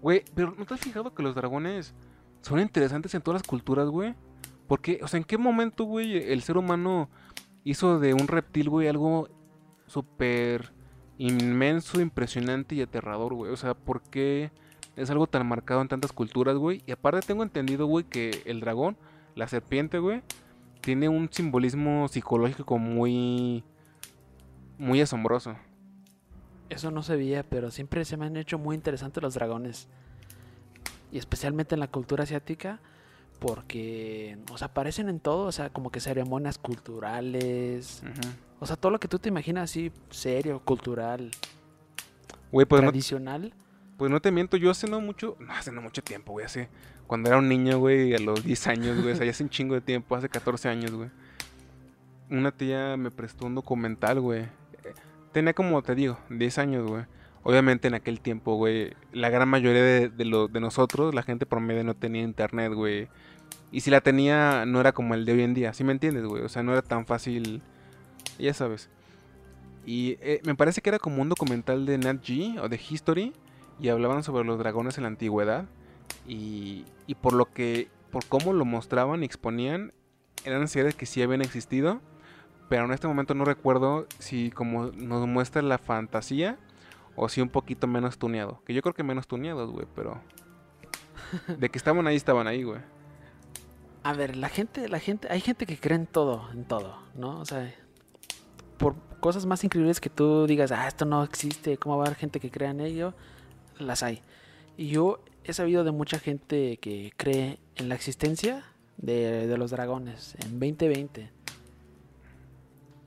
Güey, 0.00 0.24
pero 0.34 0.54
¿no 0.56 0.64
te 0.64 0.72
has 0.72 0.80
fijado 0.80 1.14
que 1.14 1.22
los 1.22 1.34
dragones 1.34 1.92
son 2.40 2.58
interesantes 2.58 3.14
en 3.14 3.20
todas 3.20 3.42
las 3.42 3.46
culturas, 3.46 3.90
güey? 3.90 4.14
Porque, 4.66 5.00
o 5.02 5.08
sea, 5.08 5.18
¿en 5.18 5.24
qué 5.24 5.36
momento, 5.36 5.84
güey, 5.84 6.16
el 6.32 6.40
ser 6.40 6.56
humano 6.56 7.10
hizo 7.64 7.98
de 7.98 8.14
un 8.14 8.28
reptil, 8.28 8.70
güey, 8.70 8.88
algo 8.88 9.28
súper 9.86 10.72
inmenso, 11.18 12.00
impresionante 12.00 12.76
y 12.76 12.80
aterrador, 12.80 13.34
güey? 13.34 13.52
O 13.52 13.56
sea, 13.58 13.74
¿por 13.74 14.00
qué 14.00 14.52
es 14.96 15.10
algo 15.10 15.26
tan 15.26 15.46
marcado 15.46 15.82
en 15.82 15.88
tantas 15.88 16.12
culturas, 16.12 16.56
güey? 16.56 16.82
Y 16.86 16.92
aparte 16.92 17.26
tengo 17.26 17.42
entendido, 17.42 17.84
güey, 17.84 18.06
que 18.06 18.42
el 18.46 18.60
dragón, 18.60 18.96
la 19.34 19.48
serpiente, 19.48 19.98
güey, 19.98 20.22
tiene 20.80 21.08
un 21.08 21.28
simbolismo 21.32 22.08
psicológico 22.08 22.78
muy... 22.78 23.64
muy 24.78 25.00
asombroso. 25.00 25.56
Eso 26.70 26.90
no 26.90 27.02
se 27.02 27.16
veía, 27.16 27.42
pero 27.42 27.70
siempre 27.70 28.04
se 28.04 28.16
me 28.16 28.26
han 28.26 28.36
hecho 28.36 28.58
muy 28.58 28.76
interesantes 28.76 29.22
los 29.22 29.34
dragones. 29.34 29.88
Y 31.10 31.18
especialmente 31.18 31.74
en 31.74 31.80
la 31.80 31.88
cultura 31.88 32.24
asiática, 32.24 32.80
porque, 33.38 34.38
o 34.52 34.58
sea, 34.58 34.68
aparecen 34.68 35.08
en 35.08 35.20
todo, 35.20 35.46
o 35.46 35.52
sea, 35.52 35.70
como 35.70 35.90
que 35.90 36.00
ceremonias 36.00 36.58
culturales, 36.58 38.02
o 38.60 38.66
sea, 38.66 38.76
todo 38.76 38.92
lo 38.92 39.00
que 39.00 39.08
tú 39.08 39.18
te 39.18 39.28
imaginas 39.30 39.70
así, 39.70 39.90
serio, 40.10 40.60
cultural, 40.64 41.30
Güey, 42.50 42.66
pues 42.66 42.82
no, 42.82 42.88
tradicional. 42.88 43.52
Pues 43.96 44.10
no 44.10 44.20
te 44.20 44.30
miento, 44.30 44.56
yo 44.56 44.70
hace 44.70 44.88
no 44.88 45.00
mucho, 45.00 45.36
no 45.38 45.52
hace 45.52 45.72
no 45.72 45.82
mucho 45.82 46.02
tiempo, 46.02 46.32
güey, 46.32 46.46
hace 46.46 46.68
cuando 47.08 47.30
era 47.30 47.38
un 47.38 47.48
niño, 47.48 47.78
güey, 47.78 48.14
a 48.14 48.18
los 48.18 48.44
10 48.44 48.66
años, 48.66 49.00
güey, 49.00 49.14
o 49.14 49.16
sea, 49.16 49.24
ya 49.24 49.30
hace 49.30 49.42
un 49.42 49.48
chingo 49.48 49.74
de 49.74 49.80
tiempo, 49.80 50.14
hace 50.14 50.28
14 50.28 50.68
años, 50.68 50.92
güey. 50.92 51.08
Una 52.30 52.52
tía 52.52 52.98
me 52.98 53.10
prestó 53.10 53.46
un 53.46 53.54
documental, 53.54 54.20
güey. 54.20 54.44
Tenía 55.32 55.54
como, 55.54 55.80
te 55.80 55.94
digo, 55.94 56.18
10 56.28 56.58
años, 56.58 56.86
güey. 56.86 57.04
Obviamente 57.42 57.88
en 57.88 57.94
aquel 57.94 58.20
tiempo, 58.20 58.56
güey, 58.56 58.92
la 59.10 59.30
gran 59.30 59.48
mayoría 59.48 59.82
de, 59.82 60.60
nosotros, 60.60 61.14
la 61.14 61.22
gente 61.22 61.46
promedio 61.46 61.82
no 61.82 61.94
tenía 61.94 62.20
internet, 62.20 62.74
güey. 62.74 63.08
Y 63.72 63.80
si 63.80 63.90
la 63.90 64.02
tenía, 64.02 64.66
no 64.66 64.78
era 64.78 64.92
como 64.92 65.14
el 65.14 65.24
de 65.24 65.32
hoy 65.32 65.42
en 65.42 65.54
día, 65.54 65.72
¿sí 65.72 65.84
me 65.84 65.92
entiendes, 65.92 66.26
güey? 66.26 66.42
O 66.42 66.50
sea, 66.50 66.62
no 66.62 66.72
era 66.72 66.82
tan 66.82 67.06
fácil, 67.06 67.62
ya 68.38 68.52
sabes. 68.52 68.90
Y 69.86 70.18
eh, 70.20 70.42
me 70.44 70.54
parece 70.54 70.82
que 70.82 70.90
era 70.90 70.98
como 70.98 71.22
un 71.22 71.30
documental 71.30 71.86
de 71.86 71.96
Nat 71.96 72.22
Geo 72.22 72.64
o 72.64 72.68
de 72.68 72.78
History 72.78 73.32
y 73.80 73.88
hablaban 73.88 74.22
sobre 74.22 74.44
los 74.44 74.58
dragones 74.58 74.98
en 74.98 75.04
la 75.04 75.08
antigüedad 75.08 75.64
y, 76.26 76.84
y 77.06 77.14
por 77.14 77.32
lo 77.32 77.52
que 77.52 77.88
por 78.10 78.24
cómo 78.26 78.52
lo 78.52 78.64
mostraban 78.64 79.22
y 79.22 79.26
exponían 79.26 79.92
eran 80.44 80.68
seres 80.68 80.94
que 80.94 81.06
sí 81.06 81.22
habían 81.22 81.42
existido 81.42 82.00
pero 82.68 82.84
en 82.84 82.92
este 82.92 83.08
momento 83.08 83.34
no 83.34 83.44
recuerdo 83.44 84.06
si 84.18 84.50
como 84.50 84.86
nos 84.86 85.26
muestra 85.26 85.62
la 85.62 85.78
fantasía 85.78 86.58
o 87.16 87.28
si 87.28 87.40
un 87.40 87.48
poquito 87.48 87.86
menos 87.86 88.18
tuneado 88.18 88.62
que 88.64 88.74
yo 88.74 88.82
creo 88.82 88.94
que 88.94 89.02
menos 89.02 89.26
tuneados 89.26 89.70
güey 89.70 89.86
pero 89.94 90.20
de 91.58 91.68
que 91.68 91.78
estaban 91.78 92.06
ahí 92.06 92.16
estaban 92.16 92.46
ahí 92.46 92.62
güey 92.62 92.80
A 94.04 94.12
ver, 94.12 94.36
la 94.36 94.48
gente, 94.48 94.88
la 94.88 95.00
gente, 95.00 95.28
hay 95.30 95.40
gente 95.40 95.66
que 95.66 95.76
cree 95.76 95.96
en 95.96 96.06
todo, 96.06 96.48
en 96.52 96.64
todo, 96.64 96.96
¿no? 97.14 97.40
O 97.40 97.44
sea, 97.44 97.74
por 98.78 98.94
cosas 99.20 99.44
más 99.44 99.64
increíbles 99.64 100.00
que 100.00 100.08
tú 100.08 100.46
digas, 100.46 100.72
ah, 100.72 100.86
esto 100.86 101.04
no 101.04 101.22
existe, 101.24 101.76
¿cómo 101.76 101.98
va 101.98 102.04
a 102.04 102.06
haber 102.06 102.18
gente 102.18 102.40
que 102.40 102.50
crea 102.50 102.70
en 102.70 102.80
ello? 102.80 103.12
Las 103.78 104.02
hay. 104.02 104.22
Y 104.76 104.88
yo 104.88 105.20
he 105.50 105.54
sabido 105.54 105.84
de 105.84 105.92
mucha 105.92 106.18
gente 106.18 106.76
que 106.78 107.12
cree 107.16 107.58
en 107.76 107.88
la 107.88 107.94
existencia 107.94 108.64
de, 108.96 109.46
de 109.46 109.56
los 109.58 109.70
dragones 109.70 110.34
en 110.44 110.60
2020. 110.60 111.30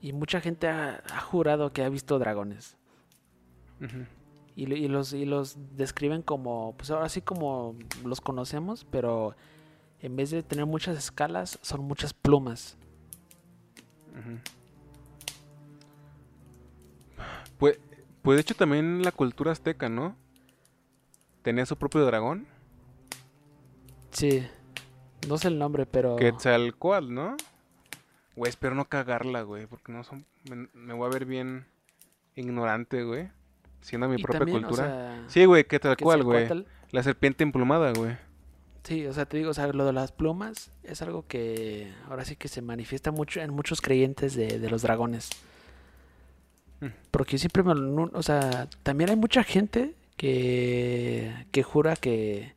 Y 0.00 0.12
mucha 0.12 0.40
gente 0.40 0.66
ha, 0.68 1.02
ha 1.12 1.20
jurado 1.20 1.72
que 1.72 1.84
ha 1.84 1.88
visto 1.88 2.18
dragones. 2.18 2.76
Y, 4.56 4.66
lo- 4.66 4.76
y 4.76 4.88
los, 4.88 5.12
y 5.12 5.24
los 5.24 5.56
describen 5.76 6.22
como, 6.22 6.74
pues 6.76 6.90
ahora 6.90 7.08
sí 7.08 7.20
como 7.22 7.76
los 8.04 8.20
conocemos, 8.20 8.84
pero 8.90 9.34
en 10.00 10.16
vez 10.16 10.30
de 10.30 10.42
tener 10.42 10.66
muchas 10.66 10.96
escalas, 10.98 11.58
son 11.62 11.82
muchas 11.84 12.12
plumas. 12.12 12.76
Pues, 17.58 17.78
pues 18.22 18.36
de 18.36 18.40
hecho 18.40 18.54
también 18.54 19.02
la 19.02 19.12
cultura 19.12 19.52
azteca, 19.52 19.88
¿no? 19.88 20.16
Tenía 21.42 21.66
su 21.66 21.76
propio 21.76 22.04
dragón, 22.04 22.46
Sí, 24.12 24.46
no 25.26 25.38
sé 25.38 25.48
el 25.48 25.58
nombre, 25.58 25.86
pero... 25.86 26.16
Quetzalcoatl, 26.16 27.12
¿no? 27.12 27.36
Güey, 28.36 28.50
espero 28.50 28.74
no 28.74 28.84
cagarla, 28.84 29.42
güey, 29.42 29.66
porque 29.66 29.90
no 29.90 30.04
son... 30.04 30.24
Me, 30.48 30.68
me 30.74 30.94
voy 30.94 31.06
a 31.06 31.10
ver 31.10 31.24
bien 31.24 31.66
ignorante, 32.36 33.04
güey, 33.04 33.30
siendo 33.80 34.08
mi 34.08 34.16
y 34.20 34.22
propia 34.22 34.40
también, 34.40 34.58
o 34.64 34.68
cultura. 34.68 34.86
sea, 34.86 35.24
sí, 35.28 35.44
güey, 35.44 35.64
Quetzalcoatl, 35.64 36.22
güey. 36.22 36.66
La 36.90 37.02
serpiente 37.02 37.42
emplumada, 37.42 37.92
güey. 37.92 38.16
Sí, 38.84 39.06
o 39.06 39.12
sea, 39.12 39.26
te 39.26 39.38
digo, 39.38 39.50
o 39.50 39.54
sea, 39.54 39.68
lo 39.68 39.86
de 39.86 39.92
las 39.92 40.12
plumas 40.12 40.70
es 40.82 41.00
algo 41.02 41.26
que 41.26 41.92
ahora 42.08 42.24
sí 42.24 42.36
que 42.36 42.48
se 42.48 42.60
manifiesta 42.62 43.12
mucho 43.12 43.40
en 43.40 43.50
muchos 43.54 43.80
creyentes 43.80 44.34
de, 44.34 44.58
de 44.58 44.70
los 44.70 44.82
dragones. 44.82 45.30
Mm. 46.80 46.88
Porque 47.10 47.38
siempre 47.38 47.62
me 47.62 47.72
O 48.12 48.22
sea, 48.22 48.68
también 48.82 49.08
hay 49.08 49.16
mucha 49.16 49.44
gente 49.44 49.94
que, 50.16 51.46
que 51.50 51.62
jura 51.62 51.96
que... 51.96 52.54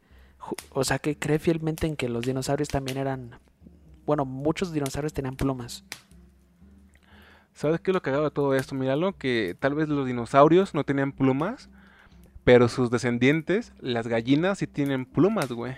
O 0.71 0.83
sea, 0.83 0.99
que 0.99 1.17
cree 1.17 1.39
fielmente 1.39 1.87
en 1.87 1.95
que 1.95 2.09
los 2.09 2.25
dinosaurios 2.25 2.69
también 2.69 2.97
eran... 2.97 3.39
Bueno, 4.05 4.25
muchos 4.25 4.71
dinosaurios 4.71 5.13
tenían 5.13 5.35
plumas. 5.35 5.83
¿Sabes 7.53 7.79
qué 7.79 7.91
es 7.91 7.95
lo 7.95 8.01
cagado 8.01 8.25
de 8.25 8.31
todo 8.31 8.53
esto? 8.53 8.75
Míralo, 8.75 9.17
que 9.17 9.55
tal 9.59 9.75
vez 9.75 9.87
los 9.87 10.05
dinosaurios 10.05 10.73
no 10.73 10.83
tenían 10.83 11.13
plumas, 11.13 11.69
pero 12.43 12.67
sus 12.67 12.91
descendientes, 12.91 13.73
las 13.79 14.07
gallinas, 14.07 14.59
sí 14.59 14.67
tienen 14.67 15.05
plumas, 15.05 15.51
güey. 15.51 15.75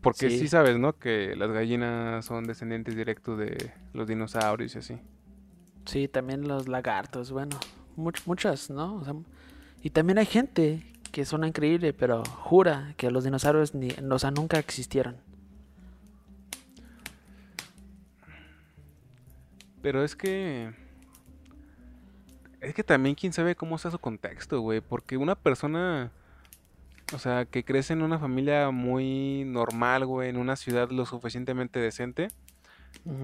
Porque 0.00 0.30
sí. 0.30 0.38
Sí. 0.38 0.48
sabes, 0.48 0.78
¿no? 0.78 0.96
Que 0.96 1.34
las 1.36 1.50
gallinas 1.50 2.24
son 2.24 2.44
descendientes 2.44 2.94
directos 2.94 3.38
de 3.38 3.72
los 3.92 4.06
dinosaurios 4.06 4.76
y 4.76 4.78
así. 4.78 4.98
Sí, 5.84 6.06
también 6.06 6.46
los 6.46 6.68
lagartos, 6.68 7.32
bueno, 7.32 7.58
much- 7.98 8.22
muchas, 8.26 8.70
¿no? 8.70 8.94
O 8.96 9.04
sea, 9.04 9.14
y 9.82 9.90
también 9.90 10.18
hay 10.18 10.26
gente 10.26 10.82
que 11.12 11.24
suena 11.24 11.46
increíble, 11.48 11.92
pero 11.92 12.24
jura 12.24 12.94
que 12.96 13.10
los 13.10 13.24
dinosaurios 13.24 13.74
ni, 13.74 13.88
o 13.90 14.18
sea, 14.18 14.30
nunca 14.30 14.58
existieron. 14.58 15.16
Pero 19.82 20.02
es 20.04 20.16
que... 20.16 20.72
Es 22.60 22.74
que 22.74 22.82
también 22.82 23.14
quién 23.14 23.32
sabe 23.32 23.54
cómo 23.54 23.76
está 23.76 23.90
su 23.90 23.98
contexto, 23.98 24.60
güey. 24.60 24.80
Porque 24.80 25.16
una 25.16 25.34
persona... 25.36 26.10
O 27.14 27.18
sea, 27.18 27.46
que 27.46 27.64
crece 27.64 27.94
en 27.94 28.02
una 28.02 28.18
familia 28.18 28.70
muy 28.70 29.44
normal, 29.46 30.04
güey, 30.04 30.28
en 30.28 30.36
una 30.36 30.56
ciudad 30.56 30.90
lo 30.90 31.06
suficientemente 31.06 31.78
decente, 31.78 32.28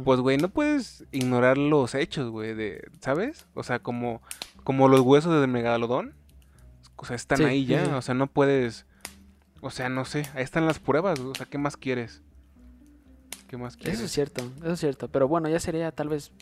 pues, 0.05 0.21
güey, 0.21 0.39
no 0.39 0.49
puedes 0.49 1.05
ignorar 1.13 1.59
los 1.59 1.95
hechos, 1.95 2.31
güey, 2.31 2.55
de, 2.55 2.89
¿sabes? 3.01 3.47
O 3.53 3.63
sea, 3.63 3.81
como, 3.81 4.23
como 4.65 4.89
los 4.89 5.01
huesos 5.01 5.41
del 5.41 5.51
megalodón, 5.51 6.15
o 6.97 7.05
sea, 7.05 7.17
están 7.17 7.39
Sí, 7.39 7.45
ahí 7.45 7.67
ya, 7.67 7.85
sí. 7.85 7.91
o 7.93 8.03
sea, 8.03 8.15
no 8.15 8.27
puedes, 8.27 8.87
o 9.61 9.71
sea, 9.71 9.89
no 9.89 10.05
sé, 10.05 10.27
ahí 10.35 10.43
están 10.43 10.67
las 10.67 10.79
pruebas, 10.79 11.19
o 11.21 11.35
sea, 11.35 11.47
¿qué 11.47 11.59
más 11.59 11.77
quieres? 11.77 12.23
¿Qué 13.49 13.57
más 13.57 13.77
quieres? 13.77 13.97
Eso 13.97 14.07
es 14.07 14.13
cierto, 14.13 14.43
eso 14.63 14.73
es 14.73 14.81
cierto. 14.81 15.09
Pero 15.09 15.29
bueno, 15.29 15.49
ya 15.49 15.61
sería 15.61 15.93
tal 15.93 16.09
vez 16.09 16.33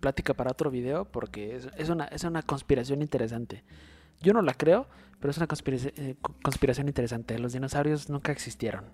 plática 0.00 0.34
para 0.34 0.50
otro 0.50 0.70
video 0.70 1.04
porque 1.04 1.56
es, 1.56 1.68
es 1.76 1.88
una, 1.90 2.04
es 2.06 2.24
una 2.24 2.42
conspiración 2.42 3.02
interesante. 3.02 3.62
Yo 4.20 4.32
no 4.32 4.42
la 4.42 4.54
creo, 4.54 4.86
pero 5.20 5.30
es 5.30 5.36
una 5.36 5.46
eh, 5.96 6.16
co- 6.20 6.34
conspiración 6.42 6.88
interesante. 6.88 7.38
Los 7.38 7.52
dinosaurios 7.52 8.08
nunca 8.08 8.32
existieron. 8.32 8.84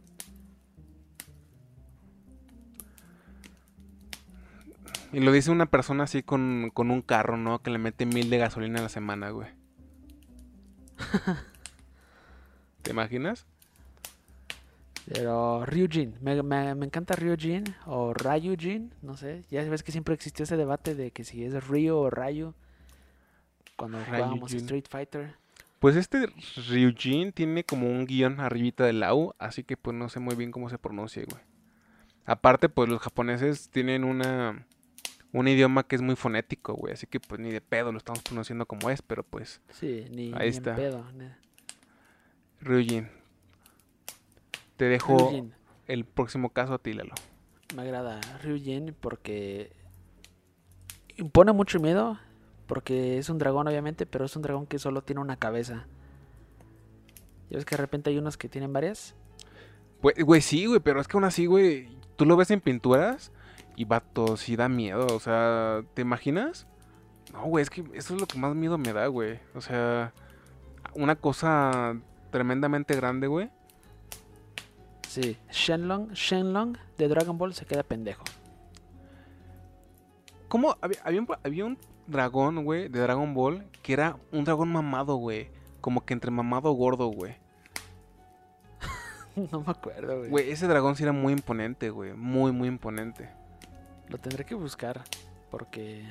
Y 5.14 5.20
lo 5.20 5.32
dice 5.32 5.50
una 5.50 5.66
persona 5.66 6.04
así 6.04 6.22
con, 6.22 6.70
con 6.74 6.90
un 6.90 7.02
carro, 7.02 7.36
¿no? 7.36 7.62
Que 7.62 7.70
le 7.70 7.78
mete 7.78 8.04
mil 8.04 8.30
de 8.30 8.38
gasolina 8.38 8.80
a 8.80 8.82
la 8.82 8.88
semana, 8.88 9.30
güey. 9.30 9.48
¿Te 12.82 12.90
imaginas? 12.90 13.46
Pero 15.06 15.64
Ryujin, 15.66 16.16
me, 16.20 16.42
me, 16.42 16.74
me 16.74 16.86
encanta 16.86 17.14
Ryujin 17.14 17.64
o 17.86 18.14
Ryujin, 18.14 18.92
no 19.02 19.16
sé. 19.16 19.44
Ya 19.50 19.62
ves 19.64 19.82
que 19.82 19.92
siempre 19.92 20.14
existió 20.14 20.44
ese 20.44 20.56
debate 20.56 20.94
de 20.94 21.10
que 21.10 21.24
si 21.24 21.44
es 21.44 21.66
Ryu 21.68 21.94
o 21.94 22.10
Ryu 22.10 22.54
cuando 23.76 23.98
jugábamos 24.04 24.50
Ryujin. 24.50 24.60
Street 24.60 24.86
Fighter. 24.88 25.34
Pues 25.78 25.96
este 25.96 26.28
Ryujin 26.68 27.32
tiene 27.32 27.64
como 27.64 27.88
un 27.88 28.06
guion 28.06 28.40
arribita 28.40 28.84
de 28.84 28.94
la 28.94 29.14
U, 29.14 29.34
así 29.38 29.62
que 29.62 29.76
pues 29.76 29.94
no 29.94 30.08
sé 30.08 30.18
muy 30.20 30.34
bien 30.34 30.50
cómo 30.50 30.70
se 30.70 30.78
pronuncia, 30.78 31.22
güey. 31.30 31.42
Aparte, 32.24 32.70
pues 32.70 32.88
los 32.88 33.02
japoneses 33.02 33.68
tienen 33.68 34.02
una 34.02 34.66
un 35.34 35.48
idioma 35.48 35.86
que 35.86 35.96
es 35.96 36.02
muy 36.02 36.16
fonético, 36.16 36.74
güey, 36.74 36.94
así 36.94 37.06
que 37.06 37.20
pues 37.20 37.40
ni 37.40 37.50
de 37.50 37.60
pedo 37.60 37.92
lo 37.92 37.98
estamos 37.98 38.22
pronunciando 38.22 38.66
como 38.66 38.88
es, 38.90 39.02
pero 39.02 39.22
pues 39.22 39.60
Sí, 39.70 40.06
ni, 40.10 40.26
Ahí 40.28 40.32
ni 40.32 40.36
en 40.42 40.48
está. 40.48 40.74
pedo. 40.76 41.04
Ryujin. 42.60 43.08
Te 44.76 44.86
dejo 44.86 45.18
Ryujin. 45.18 45.52
el 45.88 46.04
próximo 46.04 46.50
caso 46.50 46.74
a 46.74 46.78
ti, 46.78 46.92
Lalo. 46.94 47.14
Me 47.76 47.82
agrada 47.82 48.20
Ryujin 48.42 48.94
porque 49.00 49.72
impone 51.16 51.52
mucho 51.52 51.78
miedo. 51.80 52.18
Porque 52.66 53.18
es 53.18 53.28
un 53.28 53.36
dragón, 53.36 53.68
obviamente, 53.68 54.06
pero 54.06 54.24
es 54.24 54.34
un 54.36 54.42
dragón 54.42 54.66
que 54.66 54.78
solo 54.78 55.02
tiene 55.02 55.20
una 55.20 55.36
cabeza. 55.36 55.86
¿Ya 57.50 57.56
ves 57.58 57.66
que 57.66 57.76
de 57.76 57.82
repente 57.82 58.08
hay 58.08 58.16
unos 58.16 58.38
que 58.38 58.48
tienen 58.48 58.72
varias? 58.72 59.14
Güey, 60.00 60.40
sí, 60.40 60.64
güey, 60.64 60.80
pero 60.80 60.98
es 60.98 61.06
que 61.06 61.14
aún 61.18 61.24
así, 61.24 61.44
güey, 61.44 61.88
tú 62.16 62.24
lo 62.24 62.36
ves 62.36 62.50
en 62.50 62.62
pinturas 62.62 63.32
y 63.76 63.84
vato, 63.84 64.36
sí 64.36 64.56
da 64.56 64.68
miedo, 64.68 65.06
o 65.06 65.20
sea, 65.20 65.82
¿te 65.94 66.02
imaginas? 66.02 66.66
No, 67.32 67.46
güey, 67.46 67.62
es 67.62 67.70
que 67.70 67.84
eso 67.94 68.14
es 68.14 68.20
lo 68.20 68.26
que 68.26 68.38
más 68.38 68.54
miedo 68.54 68.78
me 68.78 68.92
da, 68.92 69.06
güey. 69.08 69.40
O 69.54 69.60
sea, 69.60 70.12
una 70.94 71.16
cosa 71.16 71.96
tremendamente 72.30 72.94
grande, 72.94 73.26
güey. 73.26 73.50
Sí. 75.08 75.36
Shenlong, 75.50 76.12
Shenlong 76.12 76.76
de 76.96 77.08
Dragon 77.08 77.36
Ball 77.36 77.54
se 77.54 77.66
queda 77.66 77.82
pendejo. 77.82 78.24
¿Cómo? 80.48 80.76
Había, 80.80 80.98
había 81.04 81.20
un, 81.20 81.28
había 81.42 81.64
un 81.64 81.78
dragón, 82.06 82.64
güey, 82.64 82.88
de 82.88 83.00
Dragon 83.00 83.34
Ball, 83.34 83.66
que 83.82 83.92
era 83.92 84.16
un 84.30 84.44
dragón 84.44 84.70
mamado, 84.70 85.16
güey. 85.16 85.50
Como 85.80 86.04
que 86.04 86.14
entre 86.14 86.30
mamado 86.30 86.72
gordo, 86.72 87.08
güey. 87.08 87.36
no 89.50 89.60
me 89.60 89.70
acuerdo, 89.70 90.18
güey. 90.18 90.30
Güey, 90.30 90.50
ese 90.50 90.68
dragón 90.68 90.94
sí 90.94 91.02
era 91.02 91.12
muy 91.12 91.32
imponente, 91.32 91.90
güey. 91.90 92.12
Muy, 92.14 92.52
muy 92.52 92.68
imponente. 92.68 93.30
Lo 94.08 94.18
tendré 94.18 94.44
que 94.44 94.54
buscar. 94.54 95.02
Porque. 95.50 96.04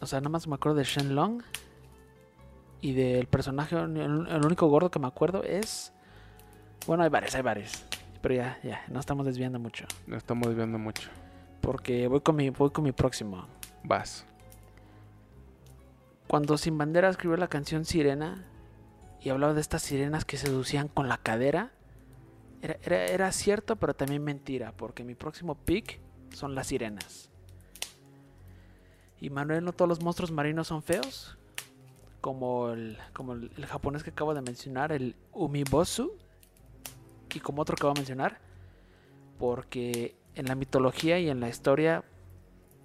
O 0.00 0.06
sea, 0.06 0.20
nada 0.20 0.30
más 0.30 0.46
me 0.46 0.54
acuerdo 0.54 0.78
de 0.78 0.84
Shenlong. 0.84 1.42
Y 2.82 2.94
del 2.94 3.26
personaje, 3.26 3.76
el, 3.76 4.44
único 4.44 4.66
gordo 4.68 4.90
que 4.90 4.98
me 4.98 5.06
acuerdo 5.06 5.42
es. 5.42 5.92
Bueno, 6.86 7.02
hay 7.02 7.10
varios, 7.10 7.34
hay 7.34 7.42
varios. 7.42 7.84
Pero 8.22 8.34
ya, 8.34 8.58
ya, 8.62 8.82
no 8.88 9.00
estamos 9.00 9.26
desviando 9.26 9.58
mucho. 9.58 9.86
Nos 10.06 10.18
estamos 10.18 10.54
viendo 10.54 10.78
mucho. 10.78 11.10
Porque 11.60 12.08
voy 12.08 12.20
con 12.20 12.36
mi, 12.36 12.50
voy 12.50 12.70
con 12.70 12.84
mi 12.84 12.92
próximo. 12.92 13.46
Vas. 13.84 14.24
Cuando 16.26 16.56
Sin 16.56 16.78
Bandera 16.78 17.08
escribió 17.10 17.36
la 17.36 17.48
canción 17.48 17.84
Sirena 17.84 18.44
y 19.20 19.30
hablaba 19.30 19.52
de 19.52 19.60
estas 19.60 19.82
sirenas 19.82 20.24
que 20.24 20.36
seducían 20.36 20.88
con 20.88 21.08
la 21.08 21.18
cadera, 21.18 21.72
era, 22.62 22.76
era- 22.82 23.04
era 23.06 23.32
cierto, 23.32 23.76
pero 23.76 23.94
también 23.94 24.22
mentira, 24.22 24.72
porque 24.76 25.02
mi 25.04 25.14
próximo 25.14 25.54
pick 25.54 26.00
son 26.32 26.54
las 26.54 26.68
sirenas. 26.68 27.30
Y 29.20 29.30
Manuel, 29.30 29.64
no 29.64 29.72
todos 29.72 29.88
los 29.88 30.02
monstruos 30.02 30.30
marinos 30.30 30.68
son 30.68 30.82
feos, 30.82 31.36
como 32.20 32.70
el, 32.70 32.98
como 33.12 33.34
el, 33.34 33.66
japonés 33.66 34.02
que 34.02 34.10
acabo 34.10 34.34
de 34.34 34.40
mencionar, 34.40 34.92
el 34.92 35.14
Umibosu, 35.32 36.12
y 37.32 37.40
como 37.40 37.62
otro 37.62 37.76
que 37.76 37.84
voy 37.84 37.92
a 37.92 38.00
mencionar, 38.00 38.40
porque 39.38 40.16
en 40.34 40.46
la 40.46 40.54
mitología 40.54 41.18
y 41.18 41.28
en 41.28 41.40
la 41.40 41.48
historia, 41.48 42.04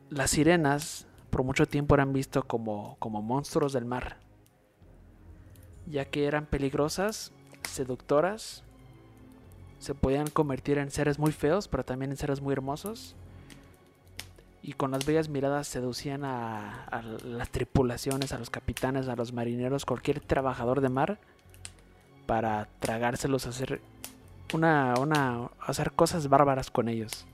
las 0.10 0.32
sirenas 0.32 1.08
por 1.30 1.44
mucho 1.44 1.66
tiempo 1.66 1.96
eran 1.96 2.14
vistos 2.14 2.46
como, 2.46 2.98
como 3.00 3.22
monstruos 3.22 3.74
del 3.74 3.86
mar, 3.86 4.18
ya 5.88 6.06
que 6.06 6.26
eran 6.26 6.46
peligrosas, 6.46 7.32
seductoras, 7.70 8.64
se 9.80 9.94
podían 9.94 10.28
convertir 10.28 10.78
en 10.78 10.92
seres 10.92 11.20
muy 11.20 11.32
feos, 11.32 11.68
pero 11.68 11.84
también 11.86 12.12
en 12.12 12.18
seres 12.18 12.42
muy 12.42 12.54
hermosos, 12.54 13.16
y 14.66 14.74
con 14.74 14.90
las 14.90 15.06
bellas 15.06 15.30
miradas 15.30 15.68
seducían 15.68 16.26
a, 16.26 16.86
a 16.86 17.04
las 17.04 17.50
tripulaciones, 17.52 18.34
a 18.34 18.40
los 18.40 18.50
capitanes, 18.50 19.08
a 19.08 19.16
los 19.16 19.32
marineros, 19.32 19.86
cualquier 19.86 20.22
trabajador 20.22 20.82
de 20.82 20.90
mar, 20.90 21.20
para 22.26 22.68
tragárselos, 22.80 23.46
hacer 23.46 23.80
una, 24.54 24.96
una, 25.00 25.52
hacer 25.60 25.92
cosas 25.92 26.30
bárbaras 26.30 26.72
con 26.72 26.90
ellos. 26.90 27.28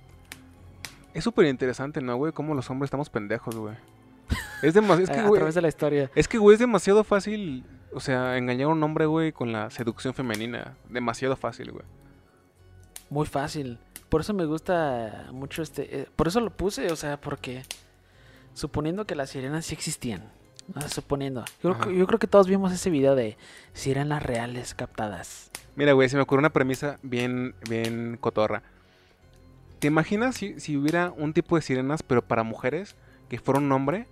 Es 1.13 1.23
súper 1.23 1.45
interesante, 1.45 2.01
¿no, 2.01 2.17
güey? 2.17 2.33
Cómo 2.33 2.53
los 2.53 2.69
hombres 2.69 2.87
estamos 2.87 3.09
pendejos, 3.09 3.55
güey. 3.55 3.75
Es 4.61 4.73
demasiado... 4.73 5.03
Es 5.03 5.09
a, 5.09 5.13
que, 5.13 5.19
a 5.21 5.27
güey... 5.27 5.39
través 5.39 5.55
de 5.55 5.61
la 5.61 5.69
historia. 5.69 6.11
Es 6.13 6.27
que, 6.27 6.37
güey, 6.37 6.55
es 6.55 6.59
demasiado 6.59 7.05
fácil, 7.05 7.63
o 7.93 8.01
sea, 8.01 8.37
engañar 8.37 8.65
a 8.65 8.73
un 8.73 8.83
hombre, 8.83 9.05
güey, 9.05 9.31
con 9.31 9.53
la 9.53 9.69
seducción 9.69 10.13
femenina. 10.13 10.75
Demasiado 10.89 11.37
fácil, 11.37 11.71
güey. 11.71 11.85
Muy 13.09 13.25
fácil. 13.25 13.77
Por 14.11 14.19
eso 14.21 14.33
me 14.33 14.43
gusta 14.45 15.29
mucho 15.31 15.61
este. 15.61 16.01
eh, 16.01 16.07
por 16.17 16.27
eso 16.27 16.41
lo 16.41 16.51
puse, 16.51 16.91
o 16.91 16.95
sea, 16.97 17.19
porque. 17.19 17.63
Suponiendo 18.53 19.05
que 19.05 19.15
las 19.15 19.29
sirenas 19.29 19.65
sí 19.65 19.73
existían. 19.73 20.29
¿no? 20.75 20.81
Suponiendo. 20.89 21.45
Yo, 21.63 21.73
creo 21.73 21.79
que- 21.79 21.97
yo 21.97 22.05
creo 22.07 22.19
que 22.19 22.27
todos 22.27 22.47
vimos 22.47 22.73
ese 22.73 22.89
video 22.89 23.15
de 23.15 23.37
sirenas 23.73 24.21
reales 24.21 24.73
captadas. 24.75 25.49
Mira, 25.77 25.93
güey, 25.93 26.09
se 26.09 26.17
me 26.17 26.23
ocurrió 26.23 26.39
una 26.41 26.49
premisa 26.51 26.97
bien, 27.01 27.55
bien 27.69 28.17
cotorra. 28.19 28.61
¿Te 29.79 29.87
imaginas 29.87 30.35
si, 30.35 30.59
si 30.59 30.75
hubiera 30.75 31.11
un 31.11 31.31
tipo 31.33 31.55
de 31.55 31.61
sirenas, 31.61 32.03
pero 32.03 32.21
para 32.21 32.43
mujeres, 32.43 32.95
que 33.29 33.39
fuera 33.39 33.59
un 33.61 33.71
hombre? 33.71 34.05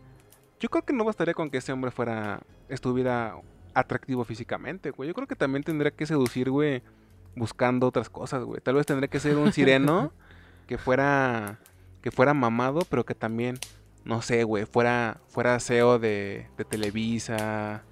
Yo 0.62 0.70
creo 0.70 0.84
que 0.86 0.94
no 0.94 1.04
bastaría 1.04 1.34
con 1.34 1.50
que 1.50 1.58
ese 1.58 1.74
hombre 1.74 1.92
fuera, 1.92 2.40
estuviera 2.70 3.36
atractivo 3.74 4.24
físicamente, 4.24 4.92
güey. 4.92 5.08
Yo 5.10 5.14
creo 5.14 5.28
que 5.28 5.36
también 5.36 5.64
tendría 5.64 5.92
que 5.92 6.06
seducir, 6.06 6.50
güey, 6.50 6.82
buscando 7.40 7.88
otras 7.88 8.10
cosas, 8.10 8.44
güey. 8.44 8.62
Tal 8.62 8.76
vez 8.76 8.86
tendría 8.86 9.08
que 9.10 9.20
ser 9.20 9.38
un 9.38 9.52
sireno 9.52 10.12
que 10.68 10.78
fuera, 10.78 11.60
que 12.02 12.12
fuera 12.12 12.34
mamado, 12.34 12.82
pero 12.90 13.06
que 13.06 13.16
también, 13.16 13.58
no 14.06 14.22
sé, 14.22 14.44
güey, 14.44 14.66
fuera, 14.66 15.20
fuera 15.30 15.60
CEO 15.60 15.98
de, 16.00 16.48
de 16.58 16.66
Televisa, 16.66 17.84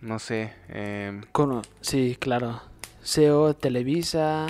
no 0.00 0.18
sé, 0.18 0.52
em, 0.68 1.22
Con, 1.32 1.62
sí, 1.80 2.16
claro. 2.20 2.60
SEO, 3.02 3.54
Televisa. 3.54 4.46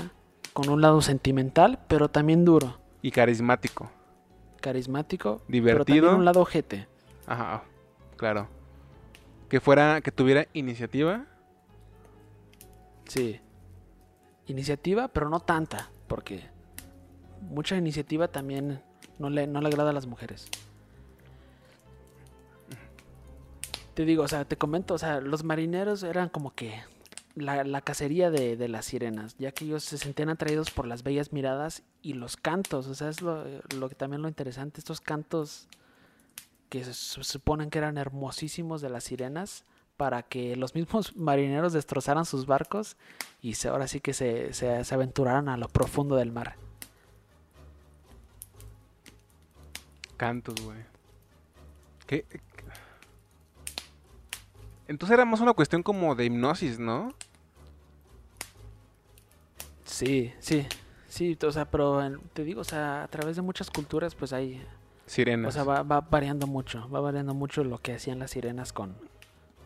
Con 0.53 0.71
un 0.71 0.81
lado 0.81 1.03
sentimental, 1.03 1.79
pero 1.87 2.09
también 2.09 2.45
duro. 2.47 2.79
y 3.03 3.11
carismático. 3.11 3.91
Carismático. 4.63 5.37
Pero 5.47 5.53
Divertido. 5.53 5.85
también 6.07 6.15
un 6.21 6.25
lado 6.25 6.41
ojete. 6.41 6.89
Ajá, 7.27 7.63
claro. 8.17 8.49
Que 9.51 9.61
fuera, 9.61 10.01
que 10.01 10.11
tuviera 10.11 10.47
iniciativa. 10.55 11.27
Sí. 13.07 13.39
Iniciativa, 14.47 15.09
pero 15.09 15.29
no 15.29 15.41
tanta. 15.41 15.91
Porque 16.07 16.45
mucha 17.51 17.77
iniciativa 17.77 18.29
también 18.29 18.81
no 19.19 19.31
le, 19.31 19.47
no 19.47 19.61
le 19.61 19.69
agrada 19.69 19.91
a 19.91 19.93
las 19.93 20.07
mujeres. 20.07 20.49
Te 23.95 24.05
digo, 24.05 24.25
o 24.25 24.29
sea, 24.29 24.45
te 24.45 24.57
comento, 24.57 24.95
o 24.95 24.99
sea, 24.99 25.21
los 25.21 25.43
marineros 25.43 26.03
eran 26.03 26.29
como 26.29 26.55
que 26.55 26.83
la, 27.35 27.65
la 27.65 27.81
cacería 27.81 28.31
de, 28.31 28.57
de 28.57 28.69
las 28.69 28.85
sirenas, 28.85 29.37
ya 29.39 29.53
que 29.53 29.65
ellos 29.65 29.85
se 29.85 29.97
sentían 29.97 30.29
atraídos 30.29 30.71
por 30.71 30.87
las 30.87 31.03
bellas 31.03 31.33
miradas 31.33 31.83
y 32.03 32.13
los 32.13 32.37
cantos, 32.37 32.89
o 32.89 32.95
sea, 32.95 33.09
es 33.09 33.23
lo, 33.23 33.43
lo 33.75 33.89
que 33.89 33.95
también 33.95 34.21
lo 34.21 34.29
interesante, 34.29 34.81
estos 34.81 35.01
cantos 35.01 35.67
que 36.69 36.85
se 36.85 36.93
su- 36.93 37.25
suponen 37.25 37.71
que 37.71 37.79
eran 37.79 37.97
hermosísimos 37.97 38.83
de 38.83 38.91
las 38.91 39.05
sirenas, 39.05 39.65
para 39.97 40.23
que 40.23 40.57
los 40.57 40.75
mismos 40.75 41.17
marineros 41.17 41.73
destrozaran 41.73 42.25
sus 42.25 42.47
barcos 42.47 42.97
y 43.41 43.55
se, 43.55 43.69
ahora 43.69 43.89
sí 43.89 44.01
que 44.01 44.13
se, 44.13 44.53
se, 44.53 44.85
se 44.85 44.95
aventuraran 44.95 45.49
a 45.49 45.57
lo 45.57 45.69
profundo 45.69 46.17
del 46.17 46.33
mar. 46.33 46.57
Cantos, 50.17 50.55
güey. 50.63 50.79
¿Qué? 52.07 52.25
Entonces 54.89 55.15
era 55.15 55.25
más 55.25 55.41
una 55.41 55.53
cuestión 55.53 55.83
como 55.83 56.15
de 56.15 56.25
hipnosis, 56.25 56.79
¿no? 56.79 57.13
Sí, 59.85 60.33
sí, 60.41 60.67
sí, 61.09 61.39
o 61.43 61.51
sea, 61.51 61.65
pero 61.71 62.21
te 62.33 62.45
digo, 62.45 62.61
o 62.61 62.65
sea, 62.65 63.03
a 63.05 63.09
través 63.09 63.37
de 63.37 63.43
muchas 63.43 63.71
culturas, 63.71 64.15
pues 64.15 64.33
hay, 64.33 64.65
Sirenas. 65.07 65.49
o 65.49 65.53
sea, 65.53 65.65
va, 65.65 65.83
va 65.83 66.01
variando 66.01 66.47
mucho, 66.47 66.89
va 66.91 67.01
variando 67.01 67.35
mucho 67.35 67.65
lo 67.65 67.79
que 67.79 67.95
hacían 67.95 68.19
las 68.19 68.33
sirenas 68.33 68.73
con, 68.73 68.97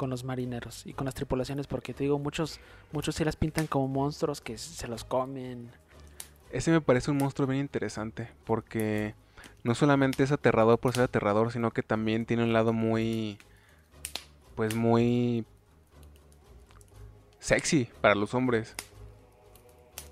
con 0.01 0.09
los 0.09 0.25
marineros 0.25 0.87
y 0.87 0.95
con 0.95 1.05
las 1.05 1.15
tripulaciones, 1.15 1.67
porque 1.67 1.93
te 1.93 2.05
digo, 2.05 2.19
muchos, 2.19 2.59
muchos 2.91 3.17
sí 3.17 3.23
las 3.23 3.37
pintan 3.37 3.67
como 3.67 3.87
monstruos 3.87 4.41
que 4.41 4.57
se 4.57 4.89
los 4.89 5.05
comen. 5.05 5.71
Ese 6.51 6.71
me 6.71 6.81
parece 6.81 7.11
un 7.11 7.19
monstruo 7.19 7.47
bien 7.47 7.61
interesante. 7.61 8.31
Porque 8.47 9.15
no 9.63 9.75
solamente 9.75 10.23
es 10.23 10.33
aterrador 10.33 10.79
por 10.79 10.95
ser 10.95 11.03
aterrador, 11.03 11.53
sino 11.53 11.71
que 11.71 11.83
también 11.83 12.25
tiene 12.25 12.45
un 12.45 12.55
lado 12.55 12.73
muy. 12.73 13.37
Pues 14.55 14.75
muy. 14.75 15.45
sexy 17.39 17.91
para 18.01 18.15
los 18.15 18.33
hombres. 18.33 18.75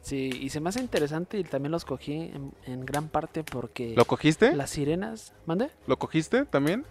Sí, 0.02 0.28
y 0.38 0.50
se 0.50 0.60
me 0.60 0.68
hace 0.68 0.80
interesante 0.80 1.38
y 1.38 1.44
también 1.44 1.72
los 1.72 1.86
cogí 1.86 2.12
en, 2.12 2.52
en 2.66 2.84
gran 2.84 3.08
parte 3.08 3.42
porque 3.42 3.94
¿Lo 3.96 4.04
cogiste? 4.04 4.54
las 4.54 4.68
sirenas, 4.68 5.32
¿mande? 5.46 5.70
¿Lo 5.86 5.98
cogiste 5.98 6.44
también? 6.44 6.84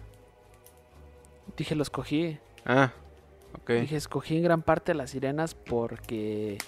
Dije, 1.56 1.76
los 1.76 1.90
cogí. 1.90 2.38
Ah, 2.68 2.92
Ok. 3.54 3.70
Dije, 3.70 3.96
escogí 3.96 4.36
en 4.36 4.42
gran 4.42 4.62
parte 4.62 4.94
las 4.94 5.10
sirenas 5.10 5.54
porque 5.54 6.58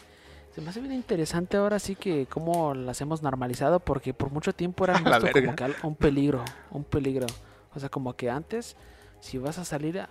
se 0.55 0.61
me 0.61 0.71
hace 0.71 0.81
bien 0.81 0.93
interesante 0.93 1.57
ahora 1.57 1.79
sí 1.79 1.95
que 1.95 2.27
cómo 2.27 2.75
las 2.75 3.01
hemos 3.01 3.23
normalizado 3.23 3.81
porque 3.81 4.15
por 4.15 4.31
mucho 4.31 4.53
tiempo 4.53 4.85
eran 4.85 4.97
A 5.07 5.11
la 5.11 5.19
visto 5.19 5.41
como 5.41 5.55
que 5.55 5.73
un 5.83 5.95
peligro, 5.95 6.45
un 6.71 6.85
peligro. 6.85 7.27
O 7.75 7.79
sea, 7.79 7.89
como 7.89 8.15
que 8.17 8.31
antes, 8.31 8.77
si 9.21 9.39
vas 9.39 9.59
a 9.59 9.65
salir 9.65 10.01
a, 10.01 10.09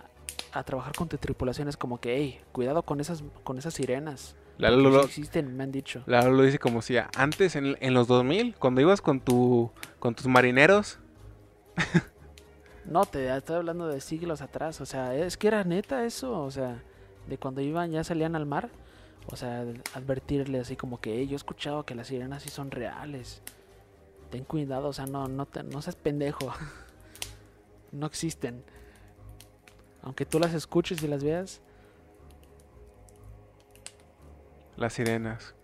a 0.52 0.62
trabajar 0.62 0.94
con 0.94 1.08
tu 1.08 1.18
tripulación 1.18 1.68
es 1.68 1.76
como 1.76 2.00
que, 2.00 2.16
hey, 2.16 2.40
cuidado 2.52 2.82
con 2.82 3.00
esas, 3.00 3.22
con 3.44 3.58
esas 3.58 3.74
sirenas. 3.74 4.36
Lalo 4.58 4.76
porque 4.82 4.96
lo, 4.96 5.02
sí 5.02 5.08
existen, 5.08 5.56
me 5.56 5.64
han 5.64 5.72
dicho. 5.72 6.02
Lalo 6.06 6.32
lo 6.32 6.42
dice 6.42 6.58
como 6.58 6.82
si 6.82 6.96
antes, 7.16 7.56
en, 7.56 7.76
en 7.80 7.94
los 7.94 8.06
2000, 8.06 8.54
cuando 8.56 8.80
ibas 8.80 9.00
con, 9.00 9.20
tu, 9.20 9.70
con 9.98 10.14
tus 10.14 10.26
marineros, 10.26 10.98
No, 12.90 13.06
te 13.06 13.34
estoy 13.34 13.56
hablando 13.56 13.86
de 13.88 14.00
siglos 14.00 14.42
atrás. 14.42 14.80
O 14.80 14.86
sea, 14.86 15.14
es 15.14 15.36
que 15.36 15.46
era 15.48 15.64
neta 15.64 16.04
eso. 16.04 16.42
O 16.42 16.50
sea, 16.50 16.82
de 17.28 17.38
cuando 17.38 17.60
iban, 17.60 17.90
ya 17.92 18.04
salían 18.04 18.36
al 18.36 18.46
mar. 18.46 18.68
O 19.32 19.36
sea, 19.36 19.64
advertirle 19.94 20.58
así 20.60 20.76
como 20.76 21.00
que, 21.00 21.18
"Ey, 21.18 21.26
yo 21.28 21.34
he 21.34 21.36
escuchado 21.36 21.84
que 21.86 21.94
las 21.94 22.08
sirenas 22.08 22.42
sí 22.42 22.48
son 22.48 22.70
reales. 22.70 23.42
Ten 24.30 24.44
cuidado, 24.44 24.88
o 24.88 24.92
sea, 24.92 25.06
no, 25.06 25.28
no, 25.28 25.46
te- 25.46 25.62
no 25.62 25.80
seas 25.82 25.96
pendejo. 25.96 26.52
no 27.92 28.06
existen. 28.06 28.64
Aunque 30.02 30.24
tú 30.26 30.38
las 30.40 30.52
escuches 30.54 31.02
y 31.02 31.08
las 31.08 31.22
veas. 31.22 31.60
las 34.76 34.94
sirenas. 34.94 35.54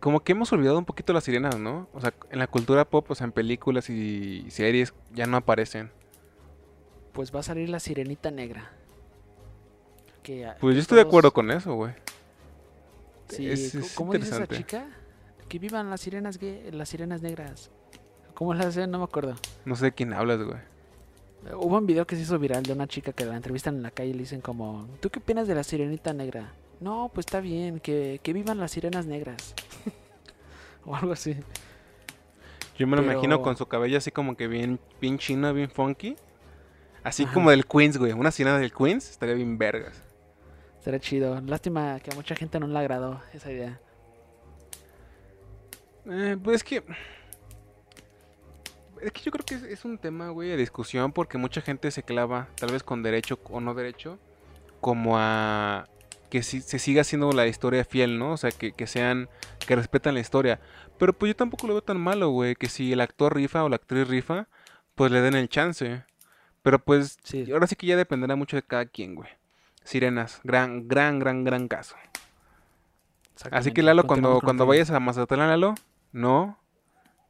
Como 0.00 0.20
que 0.20 0.32
hemos 0.32 0.52
olvidado 0.52 0.78
un 0.78 0.84
poquito 0.84 1.12
las 1.12 1.24
sirenas, 1.24 1.58
¿no? 1.58 1.88
O 1.92 2.00
sea, 2.00 2.14
en 2.30 2.38
la 2.38 2.46
cultura 2.46 2.84
pop, 2.84 3.10
o 3.10 3.14
sea, 3.14 3.24
en 3.24 3.32
películas 3.32 3.90
y 3.90 4.46
series 4.50 4.94
ya 5.12 5.26
no 5.26 5.36
aparecen. 5.36 5.90
Pues 7.12 7.34
va 7.34 7.40
a 7.40 7.42
salir 7.42 7.68
la 7.68 7.80
sirenita 7.80 8.30
negra. 8.30 8.70
Que, 10.22 10.46
a- 10.46 10.56
Pues 10.60 10.72
que 10.72 10.76
yo 10.76 10.80
estoy 10.82 10.96
de 10.96 11.02
acuerdo 11.02 11.32
con 11.32 11.50
eso, 11.50 11.74
güey. 11.74 11.92
Sí, 13.28 13.50
es- 13.50 13.72
¿cómo- 13.72 13.84
es 13.84 13.94
¿cómo 13.94 14.12
dice 14.14 14.28
esa 14.34 14.46
chica? 14.46 14.86
Que 15.48 15.58
vivan 15.58 15.90
las 15.90 16.00
sirenas 16.00 16.38
gay- 16.38 16.70
las 16.70 16.88
sirenas 16.88 17.20
negras. 17.22 17.70
¿Cómo 18.34 18.54
las 18.54 18.66
hacen? 18.66 18.90
No 18.90 18.98
me 18.98 19.04
acuerdo. 19.04 19.34
No 19.64 19.74
sé 19.74 19.86
de 19.86 19.92
quién 19.92 20.12
hablas, 20.12 20.40
güey. 20.42 20.58
Hubo 21.54 21.76
un 21.78 21.86
video 21.86 22.06
que 22.06 22.14
se 22.16 22.22
hizo 22.22 22.38
viral 22.38 22.62
de 22.62 22.72
una 22.72 22.86
chica 22.86 23.12
que 23.12 23.24
la 23.24 23.36
entrevistan 23.36 23.76
en 23.76 23.82
la 23.82 23.90
calle 23.90 24.10
y 24.10 24.12
le 24.12 24.20
dicen 24.20 24.40
como, 24.40 24.88
¿tú 25.00 25.08
qué 25.10 25.18
opinas 25.18 25.48
de 25.48 25.54
la 25.54 25.64
sirenita 25.64 26.12
negra? 26.12 26.52
No, 26.80 27.10
pues 27.12 27.26
está 27.26 27.40
bien, 27.40 27.80
que, 27.80 28.20
que 28.22 28.32
vivan 28.32 28.58
las 28.58 28.70
sirenas 28.72 29.06
negras. 29.06 29.54
O 30.88 30.94
algo 30.96 31.12
así. 31.12 31.36
Yo 32.76 32.86
me 32.86 32.96
lo 32.96 33.02
Pero- 33.02 33.12
imagino 33.12 33.42
con 33.42 33.56
su 33.56 33.66
cabello 33.66 33.98
así 33.98 34.10
como 34.10 34.36
que 34.36 34.46
bien, 34.46 34.78
bien 35.00 35.18
chino, 35.18 35.52
bien 35.52 35.70
funky. 35.70 36.16
Así 37.02 37.24
Ajá. 37.24 37.34
como 37.34 37.50
del 37.50 37.66
Queens, 37.66 37.96
güey. 37.96 38.12
Una 38.12 38.30
sirena 38.30 38.58
del 38.58 38.72
Queens 38.72 39.10
estaría 39.10 39.34
bien 39.34 39.56
vergas. 39.58 40.02
Será 40.80 40.98
chido. 41.00 41.40
Lástima 41.40 41.98
que 42.00 42.10
a 42.10 42.14
mucha 42.14 42.34
gente 42.34 42.58
no 42.60 42.66
le 42.66 42.78
agradó 42.78 43.20
esa 43.32 43.50
idea. 43.50 43.80
Eh, 46.06 46.36
pues 46.42 46.56
es 46.56 46.64
que. 46.64 46.82
Es 49.00 49.12
que 49.12 49.20
yo 49.22 49.30
creo 49.30 49.44
que 49.44 49.54
es, 49.54 49.62
es 49.62 49.84
un 49.84 49.96
tema, 49.98 50.30
güey, 50.30 50.48
de 50.48 50.56
discusión 50.56 51.12
porque 51.12 51.38
mucha 51.38 51.60
gente 51.60 51.90
se 51.90 52.02
clava, 52.02 52.48
tal 52.56 52.72
vez 52.72 52.82
con 52.82 53.02
derecho 53.02 53.38
o 53.44 53.60
no 53.60 53.74
derecho, 53.74 54.18
como 54.80 55.16
a 55.18 55.86
que 56.30 56.42
si, 56.42 56.60
se 56.60 56.78
siga 56.78 57.00
haciendo 57.02 57.32
la 57.32 57.46
historia 57.46 57.84
fiel, 57.84 58.18
¿no? 58.18 58.32
O 58.32 58.36
sea, 58.36 58.50
que, 58.50 58.72
que 58.72 58.86
sean, 58.86 59.28
que 59.66 59.76
respetan 59.76 60.14
la 60.14 60.20
historia. 60.20 60.60
Pero 60.98 61.12
pues 61.12 61.30
yo 61.30 61.36
tampoco 61.36 61.66
lo 61.66 61.74
veo 61.74 61.82
tan 61.82 62.00
malo, 62.00 62.30
güey, 62.30 62.54
que 62.56 62.68
si 62.68 62.92
el 62.92 63.00
actor 63.00 63.34
rifa 63.34 63.64
o 63.64 63.68
la 63.68 63.76
actriz 63.76 64.06
rifa, 64.08 64.48
pues 64.94 65.10
le 65.12 65.20
den 65.20 65.34
el 65.34 65.48
chance. 65.48 66.04
Pero 66.62 66.78
pues 66.78 67.16
Sí. 67.22 67.50
ahora 67.52 67.66
sí 67.66 67.76
que 67.76 67.86
ya 67.86 67.96
dependerá 67.96 68.36
mucho 68.36 68.56
de 68.56 68.62
cada 68.62 68.86
quien, 68.86 69.14
güey. 69.14 69.28
Sirenas, 69.84 70.40
gran, 70.44 70.86
gran, 70.88 71.18
gran, 71.18 71.44
gran 71.44 71.68
caso. 71.68 71.96
Así 73.50 73.72
que. 73.72 73.82
Lalo, 73.82 74.04
cuando, 74.06 74.40
cuando 74.40 74.66
vayas 74.66 74.90
a 74.90 75.00
Mazatlán, 75.00 75.48
Lalo, 75.48 75.74
no 76.12 76.58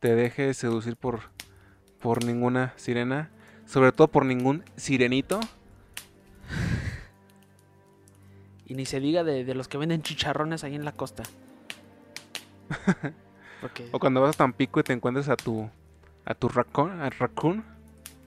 te 0.00 0.14
dejes 0.14 0.56
seducir 0.56 0.96
por, 0.96 1.20
por 2.00 2.24
ninguna 2.24 2.72
sirena. 2.76 3.30
Sobre 3.66 3.92
todo 3.92 4.08
por 4.08 4.24
ningún 4.24 4.64
sirenito. 4.76 5.40
Y 8.68 8.74
ni 8.74 8.84
se 8.86 9.00
diga 9.00 9.24
de, 9.24 9.44
de 9.44 9.54
los 9.54 9.66
que 9.66 9.78
venden 9.78 10.02
chicharrones 10.02 10.62
ahí 10.62 10.74
en 10.74 10.84
la 10.84 10.92
costa. 10.92 11.22
Porque... 13.60 13.88
O 13.92 13.98
cuando 13.98 14.20
vas 14.20 14.34
a 14.36 14.38
Tampico 14.38 14.78
y 14.80 14.82
te 14.82 14.92
encuentres 14.92 15.28
a 15.28 15.36
tu 15.36 15.68
a 16.24 16.34
tu 16.34 16.48
raccoon, 16.48 17.00
a 17.00 17.08
raccoon, 17.10 17.64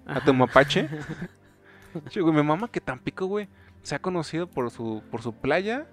a 0.07 0.19
tu 0.23 0.33
mapache. 0.33 0.89
Che, 2.09 2.21
güey, 2.21 2.33
mi 2.33 2.41
mamá 2.41 2.69
que 2.69 2.79
Tampico, 2.81 3.25
güey, 3.27 3.47
se 3.83 3.95
ha 3.95 3.99
conocido 3.99 4.47
por 4.47 4.71
su 4.71 5.03
por 5.11 5.21
su 5.21 5.33
playa, 5.33 5.85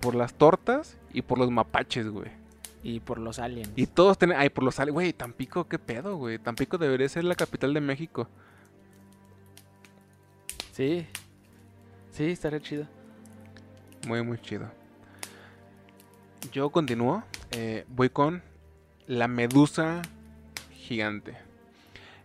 por 0.00 0.14
las 0.14 0.34
tortas 0.34 0.98
y 1.12 1.22
por 1.22 1.38
los 1.38 1.50
mapaches, 1.50 2.08
güey. 2.08 2.30
Y 2.84 3.00
por 3.00 3.18
los 3.18 3.38
aliens. 3.38 3.70
Y 3.74 3.86
todos 3.86 4.18
tienen, 4.18 4.36
ay, 4.38 4.50
por 4.50 4.62
los 4.64 4.78
ale- 4.78 4.90
güey, 4.92 5.12
Tampico, 5.12 5.66
qué 5.68 5.78
pedo, 5.78 6.16
güey. 6.16 6.38
Tampico 6.38 6.78
debería 6.78 7.08
ser 7.08 7.24
la 7.24 7.34
capital 7.34 7.72
de 7.74 7.80
México. 7.80 8.28
Sí. 10.72 11.06
Sí, 12.10 12.24
estaría 12.24 12.60
chido. 12.60 12.86
Muy, 14.06 14.22
muy 14.22 14.38
chido. 14.38 14.68
Yo 16.52 16.70
continúo. 16.70 17.22
eh, 17.52 17.84
voy 17.88 18.08
con 18.10 18.42
la 19.06 19.28
medusa 19.28 20.02
gigante. 20.72 21.36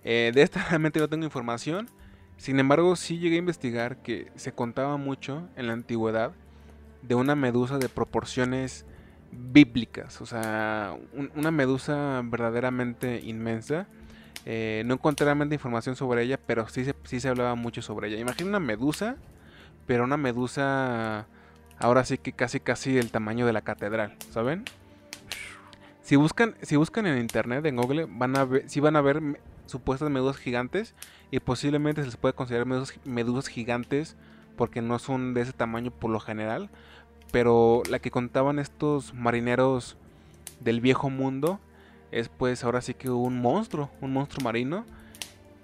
Eh, 0.04 0.32
de 0.34 0.42
esta 0.42 0.64
realmente 0.70 1.00
no 1.00 1.08
tengo 1.10 1.26
información. 1.26 1.90
Sin 2.38 2.60
embargo, 2.60 2.96
sí 2.96 3.18
llegué 3.20 3.36
a 3.36 3.40
investigar 3.40 3.98
que 3.98 4.32
se 4.36 4.52
contaba 4.54 4.98
mucho 4.98 5.48
en 5.56 5.68
la 5.68 5.74
antigüedad 5.74 6.32
de 7.02 7.16
una 7.16 7.36
medusa 7.36 7.78
de 7.78 7.90
proporciones 7.90 8.86
bíblicas. 9.32 10.22
O 10.22 10.26
sea, 10.26 10.96
un- 11.14 11.32
una 11.36 11.52
medusa 11.52 12.22
verdaderamente 12.24 13.22
inmensa. 13.24 13.88
Eh, 14.46 14.84
no 14.86 14.94
encontré 14.94 15.26
realmente 15.26 15.56
información 15.56 15.96
sobre 15.96 16.24
ella, 16.24 16.40
pero 16.46 16.68
sí 16.70 16.86
se, 16.86 16.96
sí 17.04 17.20
se 17.20 17.28
hablaba 17.30 17.56
mucho 17.56 17.82
sobre 17.82 18.08
ella. 18.08 18.18
Imagina 18.20 18.50
una 18.50 18.60
medusa, 18.60 19.18
pero 19.88 20.04
una 20.06 20.16
medusa 20.18 21.28
ahora 21.80 22.06
sí 22.06 22.18
que 22.18 22.34
casi 22.34 22.60
casi 22.60 22.94
del 22.94 23.12
tamaño 23.12 23.46
de 23.46 23.54
la 23.54 23.62
catedral, 23.62 24.16
¿saben? 24.32 24.66
Si 26.02 26.16
buscan, 26.16 26.56
si 26.62 26.76
buscan 26.76 27.06
en 27.06 27.18
internet, 27.18 27.66
en 27.66 27.76
Google, 27.76 28.08
van 28.10 28.38
a 28.38 28.46
ver, 28.46 28.70
sí 28.70 28.80
van 28.80 28.96
a 28.96 29.02
ver 29.02 29.42
supuestas 29.66 30.10
medusas 30.10 30.38
gigantes 30.38 30.96
y 31.32 31.40
posiblemente 31.40 32.02
se 32.02 32.08
les 32.08 32.18
puede 32.18 32.34
considerar 32.34 32.66
medusas, 32.66 32.98
medusas 33.06 33.48
gigantes 33.48 34.16
porque 34.56 34.82
no 34.82 35.00
son 35.00 35.34
de 35.34 35.42
ese 35.42 35.54
tamaño 35.54 35.92
por 35.92 36.10
lo 36.10 36.20
general, 36.20 36.70
pero 37.32 37.84
la 37.90 38.00
que 38.00 38.12
contaban 38.12 38.60
estos 38.60 39.14
marineros 39.14 39.98
del 40.62 40.82
viejo 40.82 41.10
mundo 41.10 41.60
es 42.12 42.30
pues 42.30 42.64
ahora 42.64 42.82
sí 42.82 42.94
que 42.94 43.10
un 43.10 43.42
monstruo, 43.42 43.90
un 44.02 44.14
monstruo 44.14 44.44
marino 44.44 44.86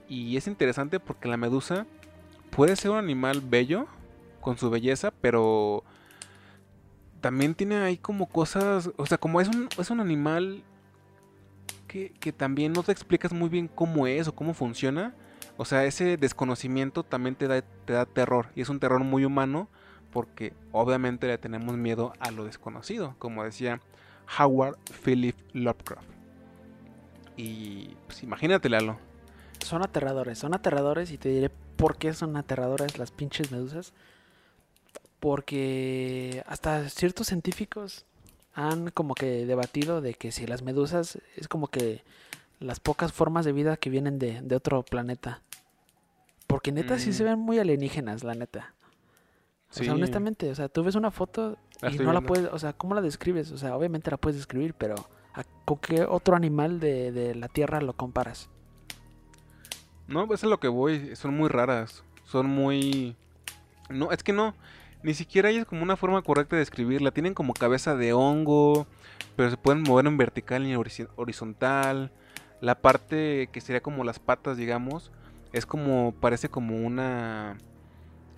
y 0.09 0.38
es 0.38 0.47
interesante 0.47 0.99
porque 0.99 1.30
la 1.30 1.38
medusa 1.38 1.86
puede 2.49 2.76
ser 2.76 2.91
un 2.91 2.97
animal 2.97 3.41
bello 3.41 3.88
con 4.41 4.57
su 4.57 4.70
belleza, 4.70 5.11
pero 5.22 5.84
también 7.24 7.56
tiene 7.56 7.78
ahí 7.78 7.96
como 7.96 8.28
cosas, 8.28 8.92
o 8.98 9.06
sea, 9.06 9.18
como 9.18 9.40
es 9.40 9.48
un, 9.48 9.70
es 9.78 9.90
un 9.90 10.02
animal 10.02 10.62
que, 11.88 12.12
que 12.20 12.34
también 12.34 12.74
no 12.74 12.84
te 12.84 12.92
explicas 12.92 13.32
muy 13.32 13.48
bien 13.48 13.70
cómo 13.70 14.08
es 14.08 14.28
o 14.28 14.36
cómo 14.36 14.54
funciona. 14.54 15.16
O 15.56 15.64
sea, 15.64 15.86
ese 15.86 16.18
desconocimiento 16.18 17.04
también 17.04 17.36
te 17.36 17.48
da, 17.48 17.62
te 17.62 17.94
da 17.94 18.06
terror. 18.06 18.50
Y 18.58 18.62
es 18.62 18.68
un 18.68 18.82
terror 18.82 19.02
muy 19.06 19.24
humano 19.24 19.70
porque 20.12 20.52
obviamente 20.74 21.28
le 21.28 21.38
tenemos 21.38 21.78
miedo 21.78 22.12
a 22.20 22.30
lo 22.30 22.44
desconocido, 22.44 23.16
como 23.20 23.46
decía 23.46 23.80
Howard 24.38 24.78
Philip 25.06 25.38
Lovecraft. 25.54 26.10
Y 27.38 27.96
pues 28.06 28.22
imagínate. 28.22 28.68
Son 29.62 29.82
aterradores, 29.82 30.40
son 30.40 30.54
aterradores 30.54 31.10
y 31.10 31.18
te 31.18 31.30
diré 31.30 31.50
por 31.78 31.96
qué 31.96 32.14
son 32.14 32.36
aterradoras 32.36 32.98
las 32.98 33.12
pinches 33.12 33.50
medusas. 33.50 33.94
Porque 35.24 36.44
hasta 36.48 36.90
ciertos 36.90 37.28
científicos 37.28 38.04
han 38.54 38.92
como 38.92 39.16
que 39.16 39.46
debatido 39.46 40.02
de 40.02 40.16
que 40.16 40.34
si 40.34 40.46
las 40.46 40.64
medusas 40.64 41.18
es 41.38 41.48
como 41.48 41.70
que 41.70 42.04
las 42.60 42.82
pocas 42.82 43.14
formas 43.14 43.46
de 43.46 43.54
vida 43.54 43.78
que 43.78 43.90
vienen 43.90 44.20
de, 44.20 44.42
de 44.42 44.56
otro 44.58 44.84
planeta. 44.84 45.40
Porque 46.46 46.74
neta 46.74 47.00
sí 47.00 47.14
se 47.14 47.24
Mm. 47.24 47.28
ven 47.28 47.40
muy 47.40 47.58
alienígenas, 47.58 48.26
la 48.26 48.36
neta. 48.36 48.74
O 49.72 49.76
Sí, 49.76 49.86
sea, 49.86 49.94
honestamente, 49.94 50.52
o 50.52 50.56
sea, 50.56 50.68
tú 50.68 50.84
ves 50.84 50.96
una 50.96 51.10
foto 51.10 51.58
la 51.82 51.90
y 51.90 52.00
no 52.00 52.12
la 52.12 52.20
puedes, 52.20 52.52
o 52.52 52.60
sea, 52.60 52.74
¿cómo 52.74 52.94
la 52.94 53.02
describes? 53.02 53.50
O 53.54 53.58
sea, 53.58 53.78
obviamente 53.78 54.12
la 54.12 54.18
puedes 54.18 54.36
describir, 54.36 54.74
pero 54.74 54.96
¿a 55.34 55.46
¿con 55.64 55.78
qué 55.78 56.04
otro 56.04 56.36
animal 56.36 56.82
de, 56.82 57.14
de 57.14 57.34
la 57.34 57.48
Tierra 57.48 57.80
lo 57.80 57.94
comparas? 57.94 58.50
No, 60.08 60.26
eso 60.26 60.34
es 60.34 60.44
lo 60.44 60.60
que 60.60 60.68
voy. 60.68 61.16
Son 61.16 61.34
muy 61.34 61.48
raras. 61.48 62.04
Son 62.26 62.46
muy. 62.48 63.16
No, 63.90 64.12
es 64.12 64.22
que 64.24 64.34
no. 64.34 64.54
Ni 65.04 65.14
siquiera 65.14 65.49
hay 65.49 65.64
como 65.66 65.84
una 65.84 65.97
forma 65.97 66.22
correcta 66.22 66.56
de 66.56 66.62
describirla. 66.62 67.12
Tienen 67.12 67.34
como 67.34 67.54
cabeza 67.54 67.95
de 67.95 68.14
hongo. 68.14 68.88
Pero 69.36 69.49
se 69.49 69.58
pueden 69.58 69.84
mover 69.84 70.06
en 70.08 70.18
vertical 70.18 70.66
y 70.66 70.72
en 70.74 70.82
horizontal. 71.16 72.12
La 72.62 72.76
parte 72.82 73.49
que 73.51 73.62
sería 73.62 73.82
como 73.82 74.04
las 74.04 74.20
patas, 74.20 74.58
digamos. 74.58 75.12
Es 75.51 75.66
como. 75.66 76.14
Parece 76.20 76.49
como 76.49 76.76
una. 76.78 77.58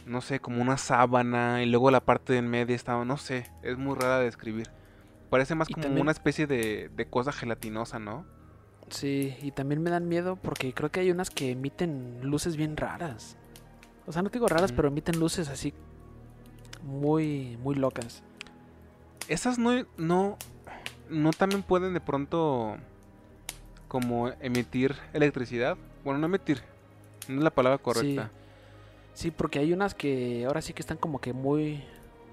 no 0.05 0.21
sé, 0.21 0.39
como 0.39 0.61
una 0.61 0.77
sábana 0.77 1.63
y 1.63 1.65
luego 1.67 1.89
la 1.91 1.99
parte 2.01 2.33
de 2.33 2.39
en 2.39 2.47
medio 2.47 2.75
estaba, 2.75 3.05
no 3.05 3.17
sé, 3.17 3.49
es 3.63 3.77
muy 3.77 3.95
rara 3.95 4.19
de 4.19 4.25
describir. 4.25 4.69
Parece 5.31 5.55
más 5.55 5.67
como 5.67 5.81
también- 5.81 6.01
una 6.03 6.11
especie 6.11 6.45
de, 6.45 6.89
de 6.95 7.05
cosa 7.07 7.31
gelatinosa, 7.31 7.97
¿no? 7.97 8.23
Sí, 8.89 9.35
y 9.41 9.49
también 9.51 9.81
me 9.81 9.89
dan 9.89 10.07
miedo 10.07 10.35
porque 10.35 10.71
creo 10.75 10.91
que 10.91 10.99
hay 10.99 11.09
unas 11.09 11.31
que 11.31 11.49
emiten 11.51 12.19
luces 12.21 12.55
bien 12.55 12.77
raras. 12.77 13.35
O 14.05 14.11
sea, 14.11 14.21
no 14.21 14.29
te 14.29 14.37
digo 14.37 14.47
raras, 14.47 14.71
pero 14.71 14.89
emiten 14.89 15.19
luces 15.19 15.49
así 15.49 15.73
muy, 16.85 17.57
muy 17.61 17.75
locas. 17.75 18.23
Esas 19.27 19.57
no, 19.57 19.85
no, 19.97 20.37
no 21.09 21.31
también 21.31 21.63
pueden 21.63 21.93
de 21.93 21.99
pronto 21.99 22.77
como 23.87 24.29
emitir 24.39 24.95
electricidad. 25.13 25.77
Bueno, 26.03 26.19
no 26.19 26.27
emitir, 26.27 26.61
no 27.27 27.39
es 27.39 27.43
la 27.43 27.49
palabra 27.49 27.77
correcta. 27.79 28.31
Sí, 29.13 29.31
porque 29.31 29.59
hay 29.59 29.73
unas 29.73 29.95
que 29.95 30.45
ahora 30.45 30.61
sí 30.61 30.73
que 30.73 30.81
están 30.81 30.97
como 30.97 31.19
que 31.19 31.33
muy, 31.33 31.83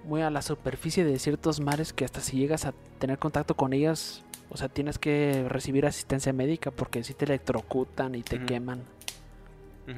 muy 0.04 0.20
a 0.20 0.30
la 0.30 0.42
superficie 0.42 1.04
de 1.04 1.18
ciertos 1.18 1.60
mares 1.60 1.92
que 1.92 2.04
hasta 2.04 2.20
si 2.20 2.36
llegas 2.36 2.64
a 2.66 2.74
tener 2.98 3.18
contacto 3.18 3.56
con 3.56 3.72
ellas, 3.72 4.22
o 4.50 4.56
sea, 4.56 4.68
tienes 4.68 4.98
que 4.98 5.46
recibir 5.48 5.86
asistencia 5.86 6.32
médica 6.32 6.70
porque 6.70 7.04
si 7.04 7.14
te 7.14 7.24
electrocutan 7.24 8.14
y 8.14 8.22
te 8.22 8.44
queman. 8.44 8.82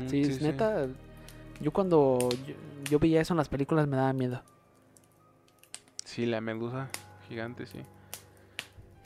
Sí, 0.08 0.20
es 0.20 0.40
neta. 0.40 0.86
Yo 1.60 1.72
cuando 1.72 2.28
yo, 2.46 2.54
yo 2.90 2.98
veía 2.98 3.20
eso 3.20 3.32
en 3.32 3.38
las 3.38 3.48
películas 3.48 3.86
me 3.88 3.96
daba 3.96 4.12
miedo. 4.12 4.42
Sí, 6.04 6.26
la 6.26 6.40
medusa 6.40 6.88
gigante, 7.28 7.66
sí. 7.66 7.80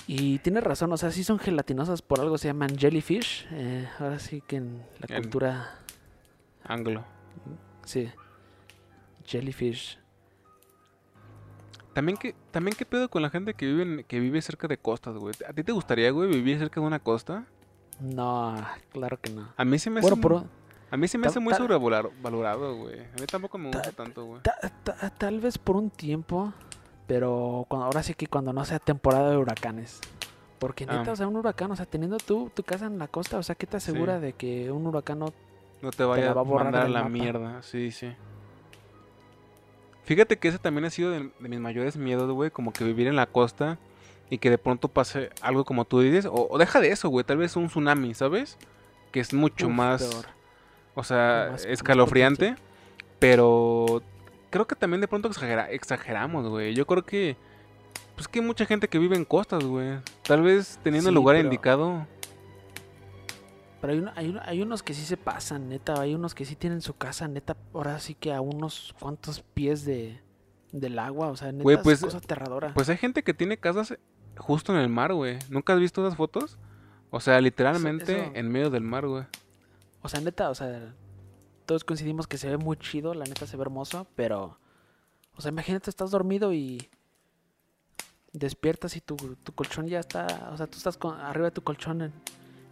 Y 0.07 0.39
tienes 0.39 0.65
razón, 0.65 0.91
o 0.93 0.97
sea, 0.97 1.11
sí 1.11 1.23
son 1.23 1.39
gelatinosas, 1.39 2.01
por 2.03 2.21
algo 2.21 2.39
se 2.39 2.49
llaman 2.49 2.77
jellyfish. 2.79 3.47
eh, 3.53 3.89
ahora 3.99 4.19
sí 4.19 4.43
que 4.47 4.57
en 4.57 4.83
la 5.01 5.15
En- 5.17 5.23
cultura, 5.23 5.75
Anglo. 6.65 7.05
sí. 7.85 8.11
Jellyfish. 9.27 9.99
También 11.93 12.17
que, 12.17 12.35
también 12.51 12.77
qué 12.77 12.87
pedo 12.87 13.09
con 13.11 13.23
la 13.23 13.31
gente 13.31 13.55
que 13.55 13.67
vive, 13.67 13.83
en- 13.83 14.05
que 14.05 14.21
vive 14.21 14.41
cerca 14.41 14.69
de 14.69 14.79
costas, 14.79 15.17
güey. 15.17 15.35
¿A 15.49 15.53
ti 15.53 15.63
te 15.65 15.73
gustaría, 15.73 16.11
güey, 16.11 16.29
vivir 16.31 16.59
cerca 16.59 16.81
de 16.81 16.87
una 16.87 16.99
costa? 17.01 17.45
No, 18.01 18.55
claro 18.93 19.21
que 19.21 19.31
no. 19.31 19.53
A 19.57 19.65
mí 19.65 19.79
se 19.79 19.91
me 19.91 20.01
hace, 20.01 20.09
Bueno, 20.09 20.23
por, 20.23 20.45
a 20.91 20.97
mí 20.97 21.09
se 21.09 21.19
me 21.19 21.27
hace 21.27 21.41
muy 21.41 21.55
sobrevalorado, 21.55 22.77
güey. 22.77 23.01
A 23.01 23.21
mí 23.21 23.27
tampoco 23.31 23.59
me 23.59 23.71
Ta- 23.71 23.79
gusta 23.79 23.93
tanto, 23.93 24.25
güey. 24.25 24.43
ta- 24.43 24.59
ta- 24.85 25.11
tal 25.11 25.41
vez 25.41 25.59
por 25.59 25.77
un 25.77 25.91
tiempo, 25.91 26.53
pero 27.07 27.65
cuando, 27.69 27.87
ahora 27.87 28.03
sí 28.03 28.15
que 28.15 28.27
cuando 28.27 28.53
no 28.53 28.65
sea 28.65 28.79
temporada 28.79 29.31
de 29.31 29.37
huracanes. 29.37 30.01
Porque 30.59 30.87
Ah. 30.89 30.99
neta, 30.99 31.13
o 31.13 31.17
sea, 31.17 31.29
un 31.29 31.37
huracán, 31.37 31.71
o 31.71 31.77
sea, 31.77 31.87
teniendo 31.87 32.17
tú 32.19 32.51
tu 32.55 32.63
casa 32.65 32.87
en 32.87 32.99
la 32.99 33.07
costa, 33.07 33.39
o 33.39 33.43
sea, 33.43 33.55
¿qué 33.55 33.67
te 33.67 33.77
asegura 33.77 34.17
Sí. 34.17 34.23
de 34.23 34.33
que 34.33 34.71
un 34.73 34.87
huracán 34.87 35.21
no 35.21 35.27
No 35.83 35.91
te 35.91 36.03
vaya 36.05 36.27
la 36.27 36.33
va 36.35 36.41
a 36.41 36.45
borrar 36.45 36.65
mandar 36.65 36.81
a 36.83 36.85
del 36.85 36.93
la 36.95 37.01
mapa. 37.01 37.11
mierda. 37.11 37.63
Sí, 37.63 37.91
sí. 37.93 38.13
Fíjate 40.05 40.39
que 40.39 40.49
ese 40.49 40.59
también 40.59 40.85
ha 40.87 40.91
sido 40.91 41.11
de, 41.11 41.31
de 41.39 41.49
mis 41.49 41.61
mayores 41.61 41.97
miedos, 41.97 42.31
güey. 42.33 42.51
Como 42.51 42.73
que 42.73 42.83
vivir 42.85 43.07
en 43.09 43.17
la 43.17 43.27
costa 43.27 43.79
y 44.31 44.39
que 44.39 44.51
de 44.51 44.59
pronto 44.59 44.89
pase 44.89 45.31
algo 45.43 45.65
como 45.65 45.85
tú 45.85 46.01
dices. 46.01 46.27
O, 46.27 46.49
o 46.51 46.59
deja 46.59 46.81
de 46.81 46.91
eso, 46.91 47.09
güey. 47.11 47.25
Tal 47.25 47.37
vez 47.37 47.57
un 47.57 47.67
tsunami, 47.69 48.15
¿sabes? 48.15 48.57
Que 49.13 49.21
es 49.21 49.35
mucho 49.35 49.67
Uf, 49.67 49.73
más, 49.73 50.03
peor. 50.03 50.27
O 50.99 51.05
sea, 51.05 51.55
escalofriante. 51.67 52.57
Pero 53.19 54.03
creo 54.51 54.67
que 54.67 54.75
también 54.77 55.01
de 55.01 55.09
pronto 55.09 55.29
exagera- 55.29 55.71
exageramos, 55.71 56.49
güey. 56.49 56.75
Yo 56.75 56.87
creo 56.87 57.05
que, 57.05 57.37
pues 58.15 58.29
que 58.29 58.41
hay 58.41 58.45
mucha 58.47 58.67
gente 58.67 58.89
que 58.89 58.99
vive 58.99 59.17
en 59.17 59.25
costas, 59.25 59.65
güey. 59.65 59.99
Tal 60.23 60.43
vez 60.43 60.79
teniendo 60.83 61.09
el 61.11 61.15
lugar 61.15 61.37
pero- 61.37 61.47
indicado. 61.49 62.07
Pero 63.81 63.93
hay, 63.93 63.99
uno- 64.01 64.13
hay, 64.17 64.29
uno- 64.31 64.41
hay 64.45 64.63
unos 64.63 64.83
que 64.83 64.93
sí 64.95 65.03
se 65.05 65.17
pasan, 65.17 65.69
neta. 65.69 66.01
Hay 66.01 66.15
unos 66.15 66.35
que 66.35 66.45
sí 66.45 66.57
tienen 66.57 66.81
su 66.81 66.95
casa, 66.95 67.29
neta. 67.29 67.57
Ahora 67.73 67.99
sí 68.01 68.15
que 68.15 68.33
a 68.33 68.41
unos 68.41 68.95
cuantos 68.99 69.43
pies 69.55 69.85
de, 69.85 70.21
del 70.73 70.99
agua. 70.99 71.29
O 71.29 71.37
sea, 71.37 71.53
neta, 71.53 71.63
Güey, 71.63 71.77
es 71.77 71.83
pues- 71.83 72.01
cosa 72.01 72.19
aterradora. 72.19 72.75
Pues 72.75 72.89
hay 72.89 72.97
gente 72.97 73.23
que 73.23 73.35
tiene 73.35 73.57
casas 73.57 73.97
justo 74.37 74.73
en 74.75 74.81
el 74.81 74.89
mar, 74.89 75.13
güey. 75.15 75.39
¿Nunca 75.49 75.75
has 75.75 75.81
visto 75.81 76.05
esas 76.05 76.17
fotos? 76.17 76.59
O 77.11 77.21
sea, 77.21 77.41
literalmente 77.41 78.21
eso- 78.21 78.31
en 78.35 78.49
medio 78.51 78.71
del 78.71 78.83
mar, 78.83 79.07
güey. 79.07 79.25
O 80.03 80.09
sea, 80.09 80.21
neta, 80.21 80.51
o 80.51 80.55
sea, 80.55 80.95
todos 81.67 81.85
coincidimos 81.85 82.27
que 82.27 82.39
se 82.39 82.49
ve 82.49 82.57
muy 82.57 82.77
chido, 82.77 83.15
la 83.15 83.25
neta 83.25 83.47
se 83.47 83.57
ve 83.57 83.63
hermoso, 83.63 84.07
pero, 84.17 84.59
o 85.37 85.41
sea, 85.41 85.51
imagínate, 85.51 85.91
estás 85.91 86.11
dormido 86.11 86.53
y 86.53 86.89
despiertas 88.33 88.97
y 88.97 89.01
tu, 89.01 89.17
tu 89.17 89.53
colchón 89.53 89.87
ya 89.87 90.01
está, 90.01 90.51
o 90.53 90.57
sea, 90.57 90.67
tú 90.67 90.77
estás 90.79 90.97
con- 90.97 91.19
arriba 91.21 91.47
de 91.47 91.51
tu 91.53 91.63
colchón 91.63 92.03
en, 92.03 92.13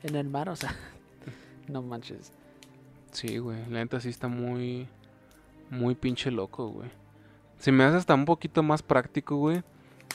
en 0.03 0.15
el 0.17 0.29
mar, 0.29 0.49
o 0.49 0.57
sea, 0.57 0.75
no 1.69 1.83
manches. 1.83 2.33
Sí, 3.13 3.39
güey. 3.39 3.59
La 3.71 3.79
neta 3.79 3.99
sí 4.01 4.11
está 4.11 4.29
muy, 4.29 4.87
muy 5.71 5.95
pinche 5.95 6.31
loco, 6.31 6.69
güey. 6.69 6.91
Se 7.59 7.73
me 7.73 7.85
hace 7.85 7.97
hasta 7.97 8.15
un 8.15 8.27
poquito 8.27 8.63
más 8.63 8.83
práctico, 8.83 9.37
güey. 9.37 9.63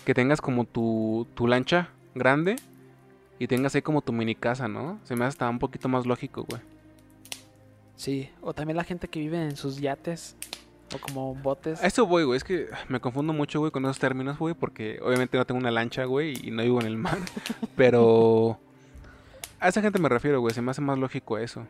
Que 0.05 0.13
tengas 0.13 0.39
como 0.41 0.65
tu, 0.65 1.27
tu 1.33 1.47
lancha 1.47 1.89
grande 2.13 2.55
y 3.39 3.47
tengas 3.47 3.73
ahí 3.73 3.81
como 3.81 4.01
tu 4.01 4.13
mini 4.13 4.35
casa, 4.35 4.67
¿no? 4.67 4.99
Se 5.03 5.15
me 5.15 5.25
hace 5.25 5.29
hasta 5.29 5.49
un 5.49 5.57
poquito 5.57 5.89
más 5.89 6.05
lógico, 6.05 6.43
güey. 6.47 6.61
Sí, 8.01 8.31
o 8.41 8.51
también 8.53 8.77
la 8.77 8.83
gente 8.83 9.07
que 9.07 9.19
vive 9.19 9.39
en 9.43 9.55
sus 9.55 9.77
yates 9.79 10.35
o 10.95 10.97
como 10.97 11.35
botes. 11.35 11.83
A 11.83 11.85
eso 11.85 12.07
voy, 12.07 12.23
güey. 12.23 12.35
Es 12.35 12.43
que 12.43 12.67
me 12.89 12.99
confundo 12.99 13.31
mucho, 13.31 13.59
güey, 13.59 13.71
con 13.71 13.85
esos 13.85 13.99
términos, 13.99 14.39
güey. 14.39 14.55
Porque 14.55 14.99
obviamente 15.03 15.37
no 15.37 15.45
tengo 15.45 15.59
una 15.59 15.69
lancha, 15.69 16.05
güey, 16.05 16.33
y 16.41 16.49
no 16.49 16.63
vivo 16.63 16.81
en 16.81 16.87
el 16.87 16.97
mar. 16.97 17.19
pero 17.75 18.57
a 19.59 19.67
esa 19.67 19.83
gente 19.83 19.99
me 19.99 20.09
refiero, 20.09 20.41
güey. 20.41 20.51
Se 20.51 20.63
me 20.63 20.71
hace 20.71 20.81
más 20.81 20.97
lógico 20.97 21.37
eso. 21.37 21.67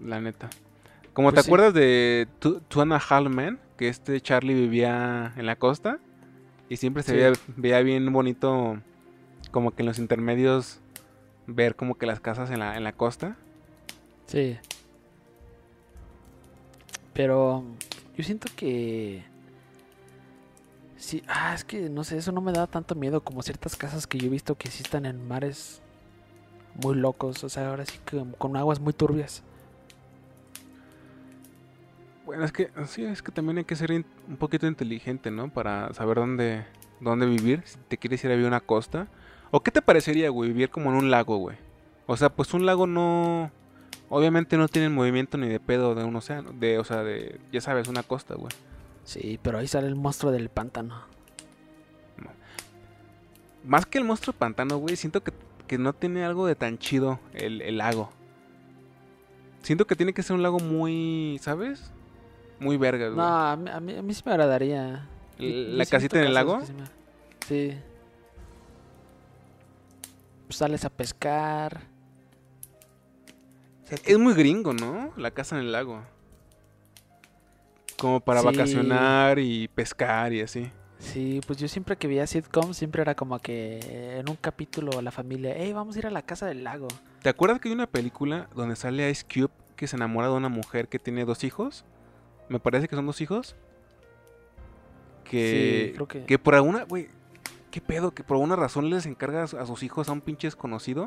La 0.00 0.22
neta. 0.22 0.48
Como 1.12 1.28
Pues 1.28 1.34
te 1.34 1.42
sí. 1.42 1.48
acuerdas 1.50 1.74
de 1.74 2.28
Tu- 2.38 2.60
Two 2.68 2.80
and 2.80 2.94
a 2.94 2.96
Half 2.96 3.28
Men, 3.28 3.58
que 3.76 3.88
este 3.88 4.18
Charlie 4.22 4.54
vivía 4.54 5.34
en 5.36 5.44
la 5.44 5.56
costa. 5.56 5.98
Y 6.70 6.78
siempre 6.78 7.02
se 7.02 7.10
Sí. 7.12 7.16
veía, 7.18 7.32
veía 7.58 7.80
bien 7.82 8.10
bonito, 8.10 8.78
como 9.50 9.72
que 9.74 9.82
en 9.82 9.86
los 9.86 9.98
intermedios, 9.98 10.80
ver 11.46 11.76
como 11.76 11.96
que 11.96 12.06
las 12.06 12.20
casas 12.20 12.50
en 12.50 12.60
la, 12.60 12.74
en 12.78 12.84
la 12.84 12.92
costa. 12.94 13.36
Sí. 14.26 14.56
Pero 17.16 17.64
yo 18.16 18.22
siento 18.22 18.48
que... 18.54 19.24
Sí, 20.98 21.22
ah, 21.26 21.54
es 21.54 21.64
que 21.64 21.88
no 21.88 22.04
sé, 22.04 22.18
eso 22.18 22.30
no 22.32 22.40
me 22.40 22.52
da 22.52 22.66
tanto 22.66 22.94
miedo 22.94 23.22
como 23.22 23.42
ciertas 23.42 23.76
casas 23.76 24.06
que 24.06 24.18
yo 24.18 24.26
he 24.26 24.30
visto 24.30 24.54
que 24.54 24.70
sí 24.70 24.82
están 24.82 25.06
en 25.06 25.26
mares 25.26 25.82
muy 26.82 26.94
locos, 26.94 27.44
o 27.44 27.48
sea, 27.48 27.70
ahora 27.70 27.84
sí 27.84 27.98
que 28.04 28.24
con 28.38 28.56
aguas 28.56 28.80
muy 28.80 28.92
turbias. 28.92 29.42
Bueno, 32.24 32.44
es 32.44 32.52
que 32.52 32.70
sí, 32.86 33.04
es 33.04 33.22
que 33.22 33.30
también 33.30 33.58
hay 33.58 33.64
que 33.64 33.76
ser 33.76 33.92
un 33.92 34.36
poquito 34.36 34.66
inteligente, 34.66 35.30
¿no? 35.30 35.48
Para 35.48 35.92
saber 35.94 36.16
dónde, 36.16 36.64
dónde 37.00 37.24
vivir. 37.24 37.62
Si 37.64 37.78
te 37.88 37.98
quieres 37.98 38.24
ir 38.24 38.30
a 38.30 38.34
vivir 38.34 38.46
a 38.46 38.48
una 38.48 38.60
costa. 38.60 39.06
¿O 39.52 39.62
qué 39.62 39.70
te 39.70 39.80
parecería, 39.80 40.28
güey? 40.30 40.50
Vivir 40.50 40.70
como 40.70 40.90
en 40.90 40.96
un 40.96 41.10
lago, 41.10 41.36
güey. 41.36 41.56
O 42.06 42.16
sea, 42.16 42.30
pues 42.30 42.52
un 42.52 42.66
lago 42.66 42.88
no... 42.88 43.52
Obviamente 44.08 44.56
no 44.56 44.68
tiene 44.68 44.88
movimiento 44.88 45.36
ni 45.36 45.48
de 45.48 45.58
pedo 45.60 45.94
de 45.94 46.04
un 46.04 46.14
océano. 46.16 46.52
De, 46.52 46.78
o 46.78 46.84
sea, 46.84 47.02
de... 47.02 47.40
Ya 47.52 47.60
sabes, 47.60 47.88
una 47.88 48.02
costa, 48.04 48.34
güey. 48.34 48.52
Sí, 49.04 49.38
pero 49.42 49.58
ahí 49.58 49.66
sale 49.66 49.88
el 49.88 49.96
monstruo 49.96 50.30
del 50.32 50.48
pantano. 50.48 51.02
Más 53.64 53.84
que 53.86 53.98
el 53.98 54.04
monstruo 54.04 54.32
pantano, 54.32 54.76
güey, 54.78 54.94
siento 54.96 55.22
que, 55.24 55.32
que 55.66 55.76
no 55.76 55.92
tiene 55.92 56.24
algo 56.24 56.46
de 56.46 56.54
tan 56.54 56.78
chido 56.78 57.18
el, 57.32 57.62
el 57.62 57.78
lago. 57.78 58.10
Siento 59.62 59.86
que 59.88 59.96
tiene 59.96 60.12
que 60.12 60.22
ser 60.22 60.36
un 60.36 60.42
lago 60.42 60.60
muy... 60.60 61.40
¿Sabes? 61.42 61.90
Muy 62.60 62.76
vergas, 62.76 63.12
güey. 63.12 63.16
No, 63.26 63.36
a 63.36 63.56
mí, 63.56 63.70
a 63.70 63.80
mí, 63.80 63.96
a 63.96 64.02
mí 64.02 64.14
sí 64.14 64.22
me 64.24 64.32
agradaría. 64.32 65.08
¿La 65.38 65.84
casita 65.86 66.20
en 66.20 66.26
el 66.26 66.34
lago? 66.34 66.64
sí 66.64 66.72
me- 66.72 66.96
Sí. 67.46 67.76
Pues 70.46 70.56
sales 70.56 70.84
a 70.84 70.90
pescar. 70.90 71.80
Sea, 73.86 73.98
Es 74.04 74.18
muy 74.18 74.34
gringo, 74.34 74.72
¿no? 74.72 75.12
La 75.16 75.30
casa 75.30 75.56
en 75.56 75.62
el 75.62 75.72
lago. 75.72 76.02
Como 77.98 78.20
para 78.20 78.40
Sí. 78.40 78.46
vacacionar 78.46 79.38
y 79.38 79.68
pescar 79.68 80.32
y 80.32 80.42
así. 80.42 80.70
Sí, 80.98 81.40
pues 81.46 81.58
yo 81.58 81.68
siempre 81.68 81.96
que 81.96 82.08
veía 82.08 82.26
sitcom 82.26 82.72
siempre 82.74 83.02
era 83.02 83.14
como 83.14 83.38
que 83.38 84.18
en 84.18 84.28
un 84.28 84.36
capítulo 84.36 85.00
la 85.02 85.10
familia, 85.10 85.54
hey, 85.56 85.72
vamos 85.72 85.94
a 85.96 85.98
ir 86.00 86.06
a 86.06 86.10
la 86.10 86.22
casa 86.22 86.46
del 86.46 86.64
lago. 86.64 86.88
¿Te 87.22 87.28
acuerdas 87.28 87.60
que 87.60 87.68
hay 87.68 87.74
una 87.74 87.86
película 87.86 88.48
donde 88.54 88.76
sale 88.76 89.08
Ice 89.10 89.24
Cube 89.24 89.50
que 89.76 89.86
se 89.86 89.96
enamora 89.96 90.28
de 90.28 90.34
una 90.34 90.48
mujer 90.48 90.88
que 90.88 90.98
tiene 90.98 91.24
dos 91.24 91.44
hijos? 91.44 91.84
Me 92.48 92.58
parece 92.60 92.88
que 92.88 92.96
son 92.96 93.06
dos 93.06 93.20
hijos. 93.20 93.56
Que, 95.24 95.88
sí, 95.88 95.94
creo 95.94 96.08
que... 96.08 96.24
que 96.24 96.38
por 96.38 96.54
alguna, 96.54 96.84
güey, 96.84 97.08
qué 97.70 97.80
pedo, 97.80 98.12
que 98.12 98.22
por 98.22 98.36
alguna 98.36 98.56
razón 98.56 98.88
les 98.88 99.06
encarga 99.06 99.42
a 99.44 99.66
sus 99.66 99.82
hijos 99.82 100.08
a 100.08 100.12
un 100.12 100.20
pinche 100.20 100.46
desconocido. 100.46 101.04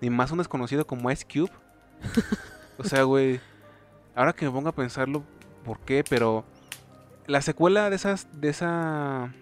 Y 0.00 0.10
más 0.10 0.30
un 0.30 0.38
desconocido 0.38 0.86
como 0.86 1.10
Ice 1.10 1.26
Cube. 1.26 1.50
O 2.78 2.84
sea, 2.84 3.02
güey, 3.04 3.40
ahora 4.14 4.32
que 4.32 4.44
me 4.44 4.50
pongo 4.50 4.68
a 4.68 4.74
pensarlo, 4.74 5.22
¿por 5.64 5.78
qué? 5.80 6.04
Pero 6.08 6.44
la 7.26 7.42
secuela 7.42 7.90
de 7.90 7.96
esas, 7.96 8.28
de 8.40 8.48
esa 8.48 9.32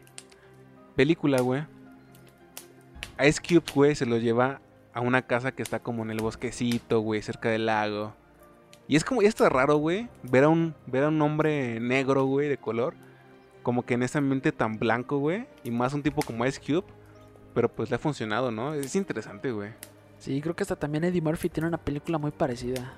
película, 0.97 1.41
güey, 1.41 1.65
Ice 3.27 3.41
Cube, 3.41 3.65
güey, 3.75 3.95
se 3.95 4.07
lo 4.07 4.19
lleva 4.19 4.61
a 4.93 5.01
una 5.01 5.23
casa 5.23 5.53
que 5.53 5.63
está 5.63 5.81
como 5.81 6.03
en 6.03 6.11
el 6.11 6.19
bosquecito, 6.19 7.01
güey, 7.01 7.23
cerca 7.23 7.51
del 7.51 7.67
lago. 7.67 8.15
Y 8.87 8.97
es 8.97 9.05
como, 9.05 9.23
y 9.23 9.27
esto 9.27 9.45
es 9.45 9.53
raro, 9.53 9.77
güey, 9.77 10.09
ver 10.23 10.45
a 10.45 10.49
un, 10.49 10.75
ver 10.87 11.05
a 11.05 11.09
un 11.09 11.21
hombre 11.21 11.79
negro, 11.81 12.25
güey, 12.25 12.49
de 12.49 12.57
color, 12.57 12.95
como 13.63 13.85
que 13.85 13.95
en 13.95 14.03
ese 14.03 14.19
ambiente 14.19 14.51
tan 14.51 14.79
blanco, 14.79 15.19
güey, 15.19 15.47
y 15.63 15.71
más 15.71 15.93
un 15.95 16.03
tipo 16.03 16.23
como 16.23 16.47
Ice 16.47 16.61
Cube, 16.61 16.87
pero 17.55 17.69
pues 17.69 17.91
le 17.91 17.97
ha 17.97 17.99
funcionado, 17.99 18.51
¿no? 18.51 18.75
Es 18.75 18.95
interesante, 18.97 19.51
güey. 19.53 19.71
Sí, 20.19 20.41
creo 20.41 20.55
que 20.57 20.63
hasta 20.63 20.77
también 20.77 21.05
Eddie 21.05 21.21
Murphy 21.21 21.49
tiene 21.49 21.69
una 21.69 21.79
película 21.79 22.19
muy 22.19 22.31
parecida. 22.31 22.93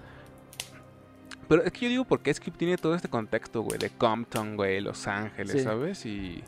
Pero 1.49 1.65
es 1.65 1.73
que 1.73 1.81
yo 1.81 1.89
digo 1.89 2.05
porque 2.05 2.33
Cube 2.35 2.57
tiene 2.57 2.77
todo 2.77 2.95
este 2.95 3.09
contexto, 3.09 3.63
güey, 3.63 3.79
de 3.79 3.91
Compton, 3.91 4.57
güey, 4.57 4.81
Los 4.81 5.07
Ángeles, 5.07 5.53
Sí. 5.53 5.61
¿sabes? 5.61 6.07
Y... 6.07 6.43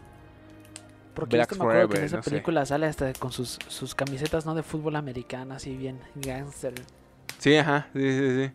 Porque 1.15 1.37
Black 1.37 1.53
esto 1.53 1.65
me 1.65 1.71
acuerdo 1.71 1.81
que 1.81 1.83
en 1.83 1.89
Forever, 1.91 2.05
esa 2.07 2.17
no 2.19 2.23
sé. 2.23 2.31
película 2.31 2.65
sale 2.67 2.87
hasta 2.87 3.13
con 3.15 3.33
sus, 3.33 3.59
sus 3.69 3.95
camisetas, 3.95 4.47
¿no? 4.47 4.55
De 4.55 4.63
fútbol 4.63 4.97
americano, 4.97 5.55
así 5.55 5.77
bien 5.77 5.99
gangster. 6.15 6.73
Sí, 7.39 7.55
ajá, 7.57 7.89
sí, 7.93 8.01
sí, 8.01 8.29
sí. 8.47 8.53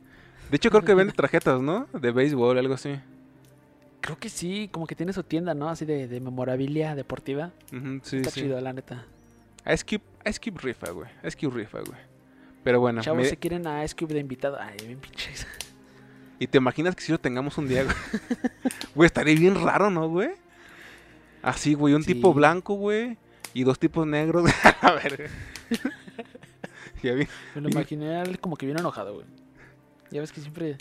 De 0.49 0.55
hecho, 0.55 0.70
creo 0.72 0.84
que 0.84 0.95
vende 0.95 1.13
tarjetas, 1.18 1.61
¿no? 1.61 1.88
De 1.93 2.11
béisbol, 2.11 2.57
algo 2.57 2.74
así. 2.74 2.97
Creo 4.01 4.18
que 4.18 4.30
sí, 4.30 4.70
como 4.72 4.88
que 4.88 4.95
tiene 4.95 5.11
su 5.13 5.22
tienda, 5.24 5.53
¿no? 5.53 5.68
Así 5.70 5.86
de, 5.86 6.07
de 6.07 6.20
memorabilia 6.22 6.95
deportiva. 6.95 7.51
Ujú, 7.74 7.99
sí, 8.03 8.18
Está 8.18 8.32
sí. 8.32 8.41
chido, 8.41 8.59
la 8.61 8.72
neta. 8.74 9.05
Ice 9.72 9.84
Cube, 9.86 10.01
Ice 10.26 10.39
Cube 10.39 10.61
rifa, 10.61 10.89
güey. 10.91 11.09
Ice 11.26 11.38
Cube 11.38 11.57
rifa, 11.59 11.80
güey. 11.82 11.99
Pero 12.68 12.82
bueno, 12.82 13.01
Chavos, 13.01 13.22
me- 13.24 13.30
si 13.30 13.38
quieren 13.38 13.65
a 13.65 13.86
Ice 13.86 13.95
Cube 13.95 14.13
de 14.13 14.20
invitado. 14.20 14.57
Ay, 14.59 14.76
bien 14.86 14.99
pinches. 14.99 15.47
¿y 16.38 16.47
te 16.47 16.57
imaginas 16.57 16.97
que 16.97 17.01
si 17.01 17.13
lo 17.13 17.18
tengamos 17.18 17.57
un 17.57 17.70
día, 17.70 17.86
güey? 17.86 17.95
Güey, 18.93 19.05
estaría 19.05 19.36
bien 19.36 19.55
raro, 19.63 19.89
¿no, 19.89 20.09
güey? 20.09 20.32
Así, 21.41 21.76
güey, 21.76 21.93
un 21.93 22.03
tipo 22.03 22.34
blanco, 22.34 22.74
güey, 22.74 23.18
y 23.53 23.63
dos 23.63 23.80
tipos 23.80 24.05
negros. 24.05 24.51
A 24.82 24.91
ver. 24.91 25.30
Ya 27.01 27.13
vi. 27.13 27.26
Me 27.55 27.61
lo 27.61 27.70
imaginé 27.70 28.22
como 28.41 28.57
que 28.57 28.65
bien 28.65 28.80
enojado, 28.80 29.13
güey. 29.13 29.26
Ya 30.11 30.20
ves 30.20 30.34
que 30.34 30.41
siempre... 30.41 30.78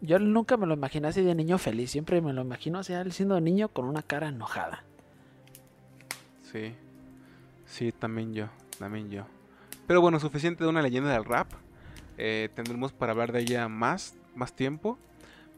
Yo 0.00 0.18
nunca 0.18 0.56
me 0.56 0.66
lo 0.66 0.74
imaginé 0.74 1.06
así 1.06 1.22
de 1.22 1.36
niño 1.36 1.58
feliz. 1.58 1.92
Siempre 1.92 2.20
me 2.20 2.32
lo 2.32 2.42
imagino 2.42 2.80
así 2.80 2.92
siendo 3.12 3.40
niño 3.40 3.68
con 3.68 3.84
una 3.84 4.02
cara 4.02 4.30
enojada. 4.30 4.82
Sí. 6.50 6.74
Sí, 7.66 7.92
también 7.92 8.34
yo. 8.34 8.48
También 8.80 9.10
yo. 9.10 9.26
Pero 9.90 10.00
bueno, 10.00 10.20
suficiente 10.20 10.62
de 10.62 10.70
una 10.70 10.82
leyenda 10.82 11.10
del 11.12 11.24
rap. 11.24 11.50
Eh, 12.16 12.48
tendremos 12.54 12.92
para 12.92 13.10
hablar 13.10 13.32
de 13.32 13.40
ella 13.40 13.66
más, 13.66 14.14
más 14.36 14.52
tiempo. 14.52 14.96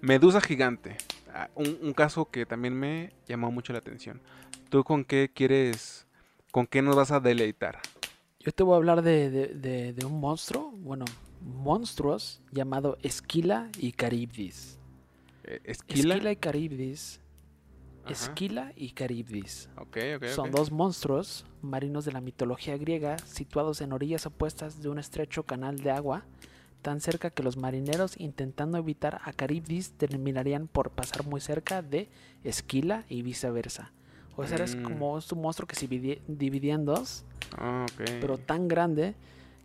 Medusa 0.01 0.41
gigante. 0.41 0.97
Ah, 1.35 1.51
Un, 1.55 1.77
un 1.83 1.93
caso 1.93 2.25
que 2.31 2.47
también 2.47 2.73
me 2.73 3.13
llamó 3.29 3.51
mucho 3.53 3.75
la 3.75 3.81
atención. 3.81 4.23
¿Tú 4.71 4.85
con 4.85 5.05
qué 5.05 5.31
quieres, 5.35 6.07
con 6.51 6.67
qué 6.67 6.81
nos 6.81 6.97
vas 6.97 7.11
a 7.11 7.21
deleitar? 7.21 7.79
Yo 8.41 8.53
te 8.53 8.63
voy 8.63 8.73
a 8.73 8.77
hablar 8.79 9.03
de, 9.03 9.29
de- 9.29 9.49
de- 9.49 9.93
de 9.93 10.07
un 10.07 10.19
monstruo, 10.19 10.71
bueno, 10.79 11.05
monstruos 11.43 12.41
llamado 12.53 12.97
Esquila 13.03 13.69
y 13.77 13.93
Caribdis. 13.93 14.79
Eh, 15.45 15.61
¿Esquila? 15.65 16.15
Esquila 16.15 16.33
y 16.33 16.37
Caribdis. 16.37 17.21
Ajá. 18.05 18.13
Esquila 18.13 18.73
y 18.77 18.91
Caribdis. 18.91 19.69
Son 20.35 20.51
dos 20.51 20.71
monstruos 20.73 21.45
marinos 21.63 22.05
de 22.05 22.13
la 22.13 22.21
mitología 22.21 22.77
griega 22.77 23.19
situados 23.19 23.81
en 23.81 23.93
orillas 23.93 24.27
opuestas 24.27 24.83
de 24.83 24.89
un 24.89 24.99
estrecho 24.99 25.45
canal 25.45 25.79
de 25.79 25.91
agua, 25.93 26.25
tan 26.83 27.01
cerca 27.01 27.31
que 27.31 27.43
los 27.45 27.57
marineros 27.57 28.19
intentando 28.19 28.77
evitar 28.79 29.21
a 29.25 29.33
Caribdis 29.33 29.93
terminarían 29.93 30.67
por 30.67 30.91
pasar 30.91 31.25
muy 31.27 31.41
cerca 31.41 31.81
de 31.83 32.09
Esquila 32.43 33.05
y 33.09 33.23
viceversa. 33.23 33.93
O 34.37 34.45
sea, 34.47 34.65
es 34.65 34.75
Mm. 34.75 34.83
como 34.83 35.19
es 35.19 35.31
un 35.31 35.43
monstruo 35.43 35.69
que 35.69 35.77
se 35.77 35.87
dividía 35.87 36.75
en 36.75 36.85
dos, 36.85 37.25
Ah, 37.57 37.85
pero 37.97 38.39
tan 38.39 38.67
grande 38.67 39.15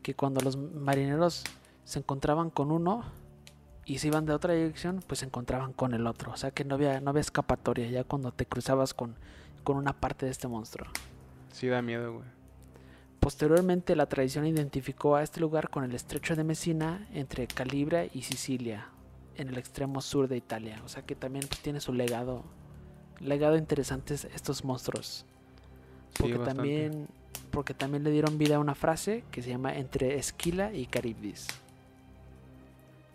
que 0.04 0.14
cuando 0.14 0.42
los 0.42 0.58
marineros 0.58 1.44
se 1.86 2.00
encontraban 2.00 2.50
con 2.50 2.70
uno 2.72 3.04
y 3.88 3.98
se 4.00 4.08
iban 4.08 4.26
de 4.26 4.34
otra 4.34 4.54
dirección, 4.54 5.02
pues 5.08 5.22
se 5.22 5.26
encontraban 5.26 5.72
con 5.74 5.94
el 5.94 6.06
otro. 6.06 6.32
O 6.34 6.38
sea 6.38 6.52
que 6.52 6.64
no 6.66 6.76
había, 6.76 7.00
no 7.02 7.10
había 7.12 7.22
escapatoria 7.22 7.90
ya 7.90 8.04
cuando 8.04 8.32
te 8.32 8.46
cruzabas 8.46 8.94
con, 8.94 9.16
con 9.64 9.78
una 9.78 9.94
parte 9.94 10.26
de 10.26 10.32
este 10.32 10.48
monstruo. 10.48 10.88
Sí 11.54 11.68
da 11.68 11.82
miedo, 11.82 12.14
güey. 12.16 12.26
Posteriormente 13.20 13.96
la 13.96 14.06
tradición 14.06 14.46
identificó 14.46 15.16
a 15.16 15.24
este 15.24 15.40
lugar 15.40 15.70
con 15.70 15.84
el 15.84 15.94
estrecho 15.96 16.36
de 16.36 16.44
Messina 16.44 17.08
entre 17.14 17.48
Calibria 17.48 18.06
y 18.14 18.22
Sicilia, 18.24 18.88
en 19.38 19.50
el 19.50 19.58
extremo 19.58 20.02
sur 20.02 20.28
de 20.28 20.38
Italia. 20.38 20.82
O 20.86 20.90
sea 20.90 21.02
que 21.04 21.16
también 21.16 21.46
pues, 21.48 21.62
tiene 21.62 21.80
su 21.80 21.94
legado, 21.94 22.44
legado 23.20 23.58
interesante 23.58 24.14
es- 24.14 24.26
estos 24.26 24.64
monstruos. 24.64 25.26
Sí, 26.14 26.24
Porque 26.24 26.38
bastante. 26.38 26.56
también, 26.58 27.08
porque 27.52 27.74
también 27.74 28.04
le 28.04 28.12
dieron 28.12 28.38
vida 28.38 28.58
a 28.58 28.60
una 28.60 28.76
frase 28.76 29.24
que 29.32 29.42
se 29.42 29.50
llama 29.50 29.76
entre 29.76 30.16
Esquila 30.18 30.74
y 30.74 30.86
Caribdis. 30.86 31.48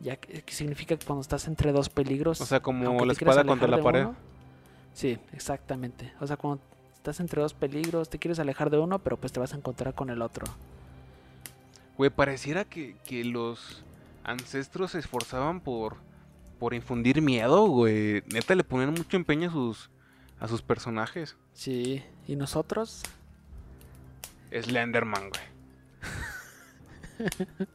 Ya 0.03 0.17
que, 0.17 0.43
que 0.43 0.53
significa 0.53 0.97
que 0.97 1.07
cuando 1.07 1.21
estás 1.23 1.47
entre 1.47 1.71
dos 1.73 1.89
peligros. 1.89 2.41
O 2.41 2.47
sea, 2.47 2.61
como 2.61 3.05
la 3.05 3.13
espada 3.13 3.45
contra 3.45 3.69
la 3.69 3.81
pared. 3.83 4.01
uno- 4.07 4.17
sí, 4.95 5.19
exactamente. 5.33 6.13
O 6.21 6.27
sea, 6.27 6.37
cuando 6.37 6.61
estás 6.95 7.21
entre 7.21 7.41
dos 7.41 7.55
peligros, 7.55 8.09
te 8.11 8.19
quieres 8.19 8.39
alejar 8.41 8.69
de 8.71 8.79
uno, 8.79 8.99
pero 8.99 9.17
pues 9.17 9.33
te 9.33 9.39
vas 9.41 9.53
a 9.53 9.57
encontrar 9.57 9.95
con 9.95 10.11
el 10.11 10.21
otro. 10.23 10.45
Güey, 11.97 12.11
pareciera 12.11 12.65
que, 12.65 12.97
que 13.05 13.25
los 13.25 13.85
ancestros 14.25 14.93
se 14.93 14.99
esforzaban 14.99 15.61
por, 15.61 15.97
por 16.59 16.75
infundir 16.75 17.23
miedo, 17.23 17.67
güey. 17.67 18.23
Neta, 18.33 18.55
le 18.57 18.65
ponían 18.65 18.91
mucho 18.91 19.17
empeño 19.17 19.51
a 19.51 19.53
sus, 19.53 19.91
a 20.41 20.49
sus 20.49 20.63
personajes. 20.63 21.37
Sí, 21.53 22.03
y 22.27 22.35
nosotros, 22.35 23.03
Slenderman, 24.51 25.31
güey. 25.31 25.43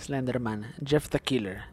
Slenderman, 0.00 0.66
Jeff 0.84 1.08
the 1.08 1.20
Killer. 1.20 1.64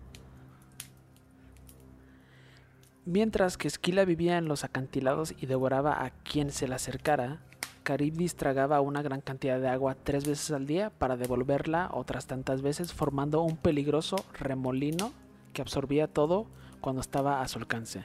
Mientras 3.05 3.57
que 3.57 3.69
Esquila 3.69 4.03
vivía 4.03 4.38
en 4.38 4.49
los 4.49 4.65
acantilados 4.65 5.34
y 5.39 5.45
devoraba 5.45 6.03
a 6.03 6.09
quien 6.09 6.51
se 6.51 6.67
le 6.67 6.75
acercara, 6.75 7.39
Caribdis 7.84 8.36
tragaba 8.36 8.82
una 8.82 9.01
gran 9.01 9.21
cantidad 9.21 9.61
de 9.61 9.69
agua 9.69 9.95
tres 9.95 10.28
veces 10.28 10.51
al 10.51 10.67
día 10.67 10.89
para 10.89 11.15
devolverla 11.15 11.89
otras 11.93 12.28
tantas 12.28 12.61
veces, 12.61 12.91
formando 12.91 13.41
un 13.41 13.55
peligroso 13.55 14.17
remolino 14.38 15.13
que 15.53 15.61
absorbía 15.61 16.07
todo 16.07 16.47
cuando 16.82 16.99
estaba 16.99 17.41
a 17.41 17.47
su 17.47 17.59
alcance. 17.59 18.03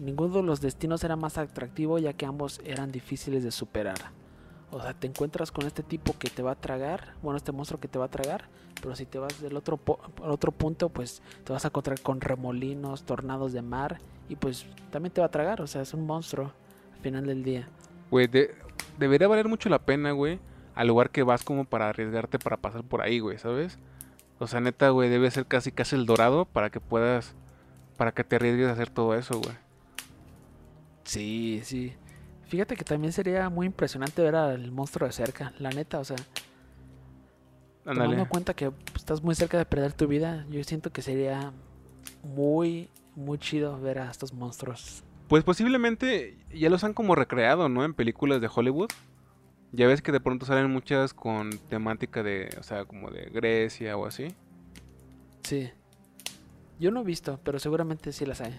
Ninguno 0.00 0.34
de 0.34 0.42
los 0.42 0.60
destinos 0.60 1.02
era 1.02 1.16
más 1.16 1.38
atractivo 1.38 1.98
ya 1.98 2.12
que 2.12 2.26
ambos 2.26 2.60
eran 2.64 2.92
difíciles 2.92 3.42
de 3.42 3.50
superar. 3.50 4.19
O 4.72 4.80
sea, 4.80 4.94
te 4.94 5.06
encuentras 5.08 5.50
con 5.50 5.66
este 5.66 5.82
tipo 5.82 6.14
que 6.18 6.30
te 6.30 6.42
va 6.42 6.52
a 6.52 6.54
tragar, 6.54 7.14
bueno, 7.22 7.36
este 7.36 7.50
monstruo 7.50 7.80
que 7.80 7.88
te 7.88 7.98
va 7.98 8.04
a 8.04 8.10
tragar, 8.10 8.44
pero 8.80 8.94
si 8.94 9.04
te 9.04 9.18
vas 9.18 9.40
del 9.42 9.56
otro, 9.56 9.76
po- 9.76 9.98
al 10.22 10.30
otro 10.30 10.52
punto, 10.52 10.88
pues 10.90 11.22
te 11.44 11.52
vas 11.52 11.64
a 11.64 11.68
encontrar 11.68 12.00
con 12.00 12.20
remolinos, 12.20 13.02
tornados 13.02 13.52
de 13.52 13.62
mar, 13.62 13.98
y 14.28 14.36
pues 14.36 14.66
también 14.92 15.12
te 15.12 15.20
va 15.20 15.26
a 15.26 15.30
tragar, 15.30 15.60
o 15.60 15.66
sea, 15.66 15.82
es 15.82 15.92
un 15.92 16.06
monstruo 16.06 16.52
al 16.94 17.00
final 17.02 17.26
del 17.26 17.42
día. 17.42 17.68
Güey, 18.12 18.28
de- 18.28 18.54
debería 18.96 19.26
valer 19.26 19.48
mucho 19.48 19.68
la 19.68 19.80
pena, 19.80 20.12
güey, 20.12 20.38
al 20.76 20.86
lugar 20.86 21.10
que 21.10 21.24
vas 21.24 21.42
como 21.42 21.64
para 21.64 21.88
arriesgarte 21.88 22.38
para 22.38 22.56
pasar 22.56 22.84
por 22.84 23.02
ahí, 23.02 23.18
güey, 23.18 23.38
¿sabes? 23.38 23.76
O 24.38 24.46
sea, 24.46 24.60
neta, 24.60 24.90
güey, 24.90 25.08
debe 25.10 25.30
ser 25.32 25.46
casi 25.46 25.72
casi 25.72 25.96
el 25.96 26.06
dorado 26.06 26.44
para 26.44 26.70
que 26.70 26.78
puedas, 26.80 27.34
para 27.96 28.12
que 28.12 28.22
te 28.22 28.36
arriesgues 28.36 28.68
a 28.68 28.72
hacer 28.72 28.88
todo 28.88 29.14
eso, 29.16 29.40
güey. 29.40 29.54
Sí, 31.04 31.60
sí. 31.64 31.92
Fíjate 32.50 32.74
que 32.74 32.82
también 32.82 33.12
sería 33.12 33.48
muy 33.48 33.66
impresionante 33.66 34.20
ver 34.22 34.34
al 34.34 34.72
monstruo 34.72 35.06
de 35.06 35.12
cerca, 35.12 35.52
la 35.60 35.70
neta, 35.70 36.00
o 36.00 36.04
sea, 36.04 36.16
tomando 37.84 38.02
Ándale. 38.02 38.22
en 38.22 38.28
cuenta 38.28 38.54
que 38.54 38.72
pues, 38.72 38.96
estás 38.96 39.22
muy 39.22 39.36
cerca 39.36 39.56
de 39.56 39.64
perder 39.64 39.92
tu 39.92 40.08
vida, 40.08 40.44
yo 40.50 40.62
siento 40.64 40.90
que 40.90 41.00
sería 41.00 41.52
muy, 42.24 42.88
muy 43.14 43.38
chido 43.38 43.80
ver 43.80 44.00
a 44.00 44.10
estos 44.10 44.32
monstruos. 44.32 45.04
Pues 45.28 45.44
posiblemente 45.44 46.38
ya 46.52 46.70
los 46.70 46.82
han 46.82 46.92
como 46.92 47.14
recreado, 47.14 47.68
¿no? 47.68 47.84
En 47.84 47.94
películas 47.94 48.40
de 48.40 48.50
Hollywood. 48.52 48.90
Ya 49.70 49.86
ves 49.86 50.02
que 50.02 50.10
de 50.10 50.18
pronto 50.18 50.44
salen 50.44 50.72
muchas 50.72 51.14
con 51.14 51.50
temática 51.68 52.24
de, 52.24 52.50
o 52.58 52.64
sea, 52.64 52.84
como 52.84 53.12
de 53.12 53.30
Grecia 53.30 53.96
o 53.96 54.06
así. 54.06 54.34
Sí. 55.44 55.70
Yo 56.80 56.90
no 56.90 57.02
he 57.02 57.04
visto, 57.04 57.38
pero 57.44 57.60
seguramente 57.60 58.10
sí 58.10 58.26
las 58.26 58.40
hay. 58.40 58.58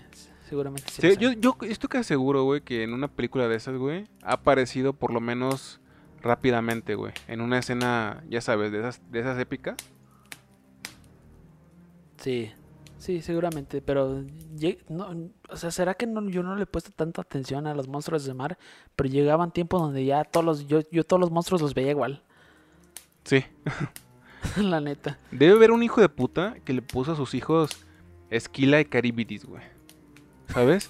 Seguramente 0.52 0.92
sí, 0.92 1.16
yo, 1.18 1.32
yo 1.32 1.56
estoy 1.62 1.88
casi 1.88 2.10
seguro, 2.10 2.44
güey, 2.44 2.60
que 2.60 2.84
en 2.84 2.94
una 2.94 3.08
película 3.08 3.48
de 3.48 3.56
esas, 3.56 3.78
güey, 3.78 4.10
ha 4.22 4.34
aparecido 4.34 4.92
por 4.92 5.14
lo 5.14 5.22
menos 5.22 5.80
rápidamente, 6.22 6.96
güey. 6.96 7.14
En 7.30 7.40
una 7.40 7.58
escena, 7.58 8.22
ya 8.30 8.42
sabes, 8.42 8.70
de 8.74 8.80
esas, 8.80 9.02
de 9.10 9.22
esas 9.22 9.40
épicas. 9.40 9.78
Sí, 12.18 12.52
sí, 12.98 13.22
seguramente, 13.22 13.82
pero 13.82 14.26
no, 14.90 15.30
o 15.48 15.56
sea, 15.56 15.72
será 15.72 15.94
que 15.94 16.06
no, 16.06 16.28
yo 16.28 16.44
no 16.44 16.58
le 16.58 16.64
he 16.64 16.66
puesto 16.66 16.92
tanta 16.92 17.22
atención 17.22 17.66
a 17.66 17.74
los 17.74 17.88
monstruos 17.88 18.26
de 18.26 18.34
mar, 18.34 18.58
pero 18.98 19.10
llegaban 19.10 19.52
tiempos 19.54 19.82
donde 19.82 20.04
ya 20.04 20.26
todos 20.26 20.46
los, 20.46 20.68
yo, 20.68 20.82
yo 20.92 21.06
todos 21.06 21.22
los 21.22 21.32
monstruos 21.32 21.62
los 21.62 21.74
veía 21.74 21.92
igual, 21.92 22.24
Sí. 23.24 23.46
la 24.58 24.82
neta. 24.82 25.18
Debe 25.32 25.54
haber 25.54 25.72
un 25.72 25.82
hijo 25.82 26.02
de 26.02 26.10
puta 26.10 26.56
que 26.66 26.74
le 26.74 26.82
puso 26.82 27.14
a 27.14 27.16
sus 27.16 27.36
hijos 27.36 27.86
Esquila 28.30 28.82
y 28.82 28.86
Caribidis, 28.86 29.46
güey. 29.46 29.64
¿Sabes? 30.54 30.90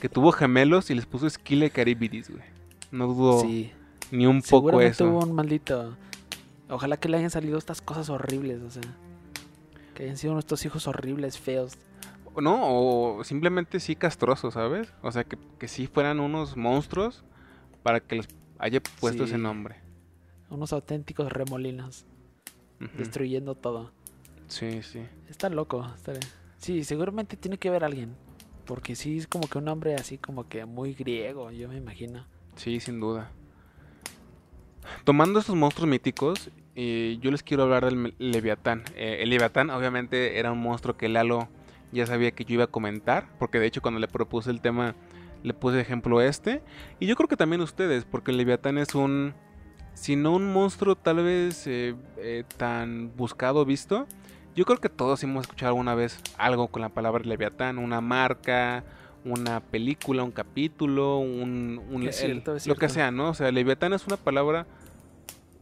que 0.00 0.08
tuvo 0.08 0.32
gemelos 0.32 0.90
y 0.90 0.94
les 0.96 1.06
puso 1.06 1.26
Esquila 1.28 1.66
y 1.66 1.70
Caribidis, 1.70 2.30
güey. 2.30 2.42
No 2.90 3.06
dudo 3.06 3.40
Sí, 3.42 3.70
ni 4.10 4.26
un 4.26 4.42
poco 4.42 4.80
eso. 4.80 5.06
hubo 5.08 5.20
un 5.20 5.32
maldito. 5.34 5.96
Ojalá 6.68 6.96
que 6.96 7.08
le 7.08 7.16
hayan 7.18 7.30
salido 7.30 7.56
estas 7.58 7.80
cosas 7.80 8.08
horribles, 8.10 8.60
o 8.62 8.70
sea, 8.70 8.82
Que 9.94 10.04
hayan 10.04 10.16
sido 10.16 10.32
nuestros 10.32 10.64
hijos 10.64 10.86
horribles, 10.88 11.38
feos. 11.38 11.74
No, 12.40 12.58
o 12.62 13.24
simplemente 13.24 13.80
sí 13.80 13.96
castrosos, 13.96 14.54
¿sabes? 14.54 14.92
O 15.02 15.10
sea, 15.12 15.24
que, 15.24 15.36
que 15.58 15.66
sí 15.68 15.86
fueran 15.88 16.20
unos 16.20 16.56
monstruos 16.56 17.24
para 17.82 17.98
que 18.00 18.16
les 18.16 18.28
haya 18.58 18.80
puesto 19.00 19.24
ese 19.24 19.38
nombre. 19.38 19.76
Unos 20.50 20.72
auténticos 20.72 21.32
remolinos, 21.32 22.04
destruyendo 22.96 23.54
todo. 23.54 23.92
Sí, 24.48 24.82
sí. 24.82 25.00
Está 25.28 25.48
loco. 25.50 25.84
está- 25.96 26.12
Sí, 26.58 26.82
seguramente 26.84 27.36
tiene 27.36 27.58
que 27.58 27.68
haber 27.68 27.84
alguien. 27.84 28.14
Porque 28.68 28.94
sí 28.94 29.16
es 29.16 29.26
como 29.26 29.48
que 29.48 29.56
un 29.56 29.66
hombre 29.68 29.94
así 29.94 30.18
como 30.18 30.46
que 30.46 30.66
muy 30.66 30.92
griego, 30.92 31.50
yo 31.50 31.70
me 31.70 31.76
imagino. 31.78 32.26
Sí, 32.54 32.80
sin 32.80 33.00
duda. 33.00 33.30
Tomando 35.04 35.38
estos 35.38 35.56
monstruos 35.56 35.88
míticos, 35.88 36.50
eh, 36.76 37.16
yo 37.22 37.30
les 37.30 37.42
quiero 37.42 37.62
hablar 37.62 37.86
del 37.86 38.14
Leviatán. 38.18 38.84
Eh, 38.94 39.20
el 39.22 39.30
Leviatán 39.30 39.70
obviamente 39.70 40.38
era 40.38 40.52
un 40.52 40.60
monstruo 40.60 40.98
que 40.98 41.08
Lalo 41.08 41.48
ya 41.92 42.06
sabía 42.06 42.32
que 42.32 42.44
yo 42.44 42.54
iba 42.54 42.64
a 42.64 42.66
comentar, 42.66 43.30
porque 43.38 43.58
de 43.58 43.66
hecho 43.68 43.80
cuando 43.80 44.00
le 44.00 44.06
propuse 44.06 44.50
el 44.50 44.60
tema 44.60 44.94
le 45.42 45.54
puse 45.54 45.80
ejemplo 45.80 46.20
este. 46.20 46.62
Y 47.00 47.06
yo 47.06 47.16
creo 47.16 47.26
que 47.26 47.38
también 47.38 47.62
ustedes, 47.62 48.04
porque 48.04 48.32
el 48.32 48.36
Leviatán 48.36 48.76
es 48.76 48.94
un, 48.94 49.32
si 49.94 50.14
no 50.14 50.34
un 50.34 50.52
monstruo 50.52 50.94
tal 50.94 51.16
vez 51.24 51.66
eh, 51.66 51.94
eh, 52.18 52.44
tan 52.58 53.16
buscado, 53.16 53.64
visto, 53.64 54.06
yo 54.58 54.64
creo 54.64 54.78
que 54.80 54.88
todos 54.88 55.22
hemos 55.22 55.42
escuchado 55.42 55.68
alguna 55.70 55.94
vez 55.94 56.20
algo 56.36 56.66
con 56.66 56.82
la 56.82 56.88
palabra 56.88 57.22
Leviatán, 57.24 57.78
una 57.78 58.00
marca, 58.00 58.82
una 59.24 59.60
película, 59.60 60.24
un 60.24 60.32
capítulo, 60.32 61.18
un, 61.18 61.80
un- 61.88 62.02
Es 62.08 62.20
el- 62.22 62.32
cierto, 62.32 62.56
es 62.56 62.66
lo 62.66 62.74
que 62.74 62.88
sea, 62.88 63.12
¿no? 63.12 63.28
O 63.30 63.34
sea, 63.34 63.52
Leviatán 63.52 63.92
es 63.92 64.04
una 64.08 64.16
palabra, 64.16 64.66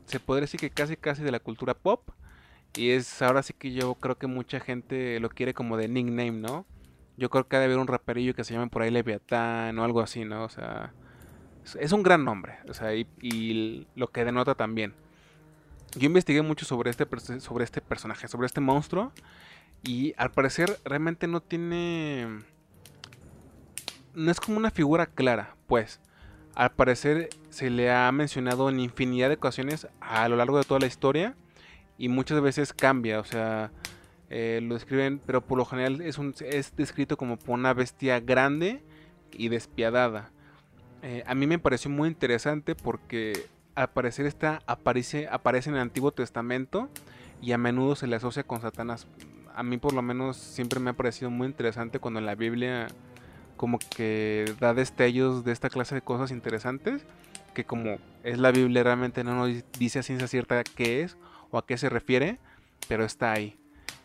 se 0.07 0.19
podría 0.19 0.43
decir 0.43 0.59
que 0.61 0.71
casi 0.71 0.97
casi 0.97 1.23
de 1.23 1.31
la 1.31 1.41
cultura 1.41 1.75
pop. 1.75 2.09
Y 2.75 2.91
es 2.91 3.21
ahora 3.21 3.43
sí 3.43 3.53
que 3.53 3.73
yo 3.73 3.95
creo 3.97 4.17
que 4.17 4.27
mucha 4.27 4.61
gente 4.61 5.21
lo 5.21 5.29
quiere 5.29 5.53
como 5.53 5.77
de 5.77 5.89
nickname, 5.89 6.33
¿no? 6.33 6.65
Yo 7.19 7.29
creo 7.29 7.47
que 7.49 7.57
ha 7.57 7.59
de 7.59 7.67
haber 7.67 7.79
un 7.79 7.87
raperillo 7.87 8.35
que 8.35 8.45
se 8.45 8.55
llame 8.55 8.69
por 8.69 8.81
ahí 8.81 8.91
Leviatán 8.91 9.79
o 9.79 9.85
algo 9.85 10.01
así, 10.01 10.25
¿no? 10.25 10.45
O 10.45 10.49
sea, 10.49 10.93
es- 11.65 11.77
es 11.79 11.93
un 11.93 12.03
gran 12.03 12.25
nombre, 12.25 12.55
o 12.67 12.73
sea, 12.73 12.95
y, 12.95 13.07
y 13.21 13.87
lo 13.95 14.09
que 14.09 14.25
denota 14.25 14.55
también. 14.55 14.95
Yo 15.97 16.07
investigué 16.07 16.43
mucho 16.43 16.67
sobre 16.67 16.91
este, 16.91 17.07
sobre 17.41 17.65
este 17.65 17.81
personaje, 17.81 18.29
sobre 18.29 18.47
este 18.47 18.61
monstruo, 18.61 19.13
y 19.83 20.15
al 20.19 20.31
parecer 20.31 20.79
realmente 20.85 21.27
no 21.27 21.41
tiene... 21.41 22.41
No 24.15 24.31
es 24.31 24.41
como 24.41 24.59
una 24.59 24.71
figura 24.71 25.07
clara, 25.07 25.57
pues. 25.67 26.01
Al 26.55 26.73
parecer 26.73 27.31
se 27.51 27.71
le 27.71 27.91
ha 27.91 28.11
mencionado 28.13 28.69
en 28.69 28.81
infinidad 28.81 29.29
de 29.29 29.37
ocasiones 29.37 29.89
a 30.01 30.29
lo 30.29 30.37
largo 30.37 30.59
de 30.59 30.65
toda 30.65 30.81
la 30.81 30.87
historia 30.87 31.35
y 31.99 32.09
muchas 32.09 32.41
veces 32.41 32.73
cambia, 32.73 33.21
o 33.21 33.25
sea, 33.25 33.71
eh, 34.31 34.61
lo 34.63 34.75
describen, 34.75 35.21
pero 35.25 35.47
por 35.47 35.59
lo 35.59 35.65
general 35.65 36.01
es, 36.01 36.19
es 36.41 36.75
descrito 36.77 37.17
como 37.17 37.39
una 37.47 37.75
bestia 37.75 38.21
grande 38.21 38.83
y 39.33 39.49
despiadada. 39.49 40.31
Eh, 41.03 41.23
a 41.27 41.35
mí 41.35 41.47
me 41.47 41.59
pareció 41.59 41.91
muy 41.91 42.09
interesante 42.09 42.75
porque 42.75 43.47
al 43.77 43.91
esta 44.05 44.63
aparece, 44.67 45.29
aparece 45.31 45.71
en 45.71 45.77
el 45.77 45.83
Antiguo 45.83 46.11
Testamento 46.11 46.89
y 47.41 47.53
a 47.53 47.59
menudo 47.59 47.95
se 47.95 48.07
le 48.07 48.17
asocia 48.17 48.43
con 48.43 48.61
Satanás. 48.61 49.07
A 49.55 49.63
mí 49.63 49.79
por 49.79 49.93
lo 49.93 50.03
menos 50.03 50.37
siempre 50.37 50.81
me 50.81 50.91
ha 50.91 50.95
parecido 50.95 51.31
muy 51.31 51.47
interesante 51.47 51.99
cuando 51.99 52.21
la 52.21 52.35
Biblia 52.35 52.89
como 53.57 53.79
que 53.79 54.53
da 54.61 54.75
destellos 54.75 55.45
de 55.45 55.53
esta 55.53 55.71
clase 55.71 55.95
de 55.95 56.03
cosas 56.03 56.31
interesantes 56.31 57.07
que 57.57 57.65
como 57.65 57.97
es 58.23 58.39
la 58.39 58.53
Biblia 58.53 58.83
realmente 58.83 59.25
no 59.25 59.35
nos 59.35 59.65
dice 59.79 60.01
a 60.01 60.03
ciencia 60.03 60.29
cierta 60.29 60.63
qué 60.63 61.03
es 61.03 61.17
o 61.51 61.57
a 61.57 61.65
qué 61.65 61.79
se 61.79 61.89
refiere, 61.89 62.39
pero 62.87 63.03
está 63.03 63.33
ahí. 63.33 63.57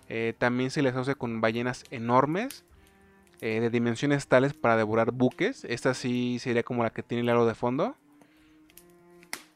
Eh, 0.08 0.34
también 0.38 0.72
se 0.72 0.82
le 0.82 0.90
asocia 0.90 1.16
con 1.16 1.42
ballenas 1.42 1.84
enormes 1.92 2.64
eh, 3.42 3.60
de 3.60 3.70
dimensiones 3.70 4.28
tales 4.28 4.54
para 4.54 4.78
devorar 4.78 5.12
buques. 5.12 5.66
Esta 5.66 5.94
sí 5.94 6.40
sería 6.40 6.64
como 6.64 6.84
la 6.84 6.92
que 6.92 7.04
tiene 7.04 7.24
el 7.24 7.30
aro 7.30 7.46
de 7.46 7.54
fondo. 7.54 7.98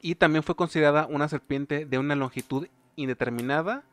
Y 0.05 0.13
también 0.13 0.43
fue 0.43 0.55
considerada 0.55 1.07
una 1.07 1.27
serpiente 1.27 1.87
de 1.87 1.97
una 1.97 2.15
longitud 2.15 2.67
indeterminada 2.95 3.83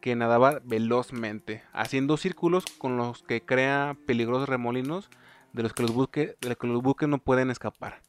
que 0.00 0.16
nadaba 0.16 0.60
velozmente, 0.64 1.64
haciendo 1.72 2.16
círculos 2.16 2.66
con 2.78 2.96
los 2.96 3.24
que 3.24 3.44
crea 3.44 3.96
peligrosos 4.06 4.48
remolinos 4.48 5.10
de 5.52 5.64
los 5.64 5.72
que 5.74 5.82
los, 5.82 5.92
buque- 5.94 6.36
de 6.40 6.48
los, 6.50 6.58
que 6.58 6.66
los 6.68 6.82
buques 6.82 7.08
no 7.08 7.18
pueden 7.18 7.50
escapar. 7.50 8.02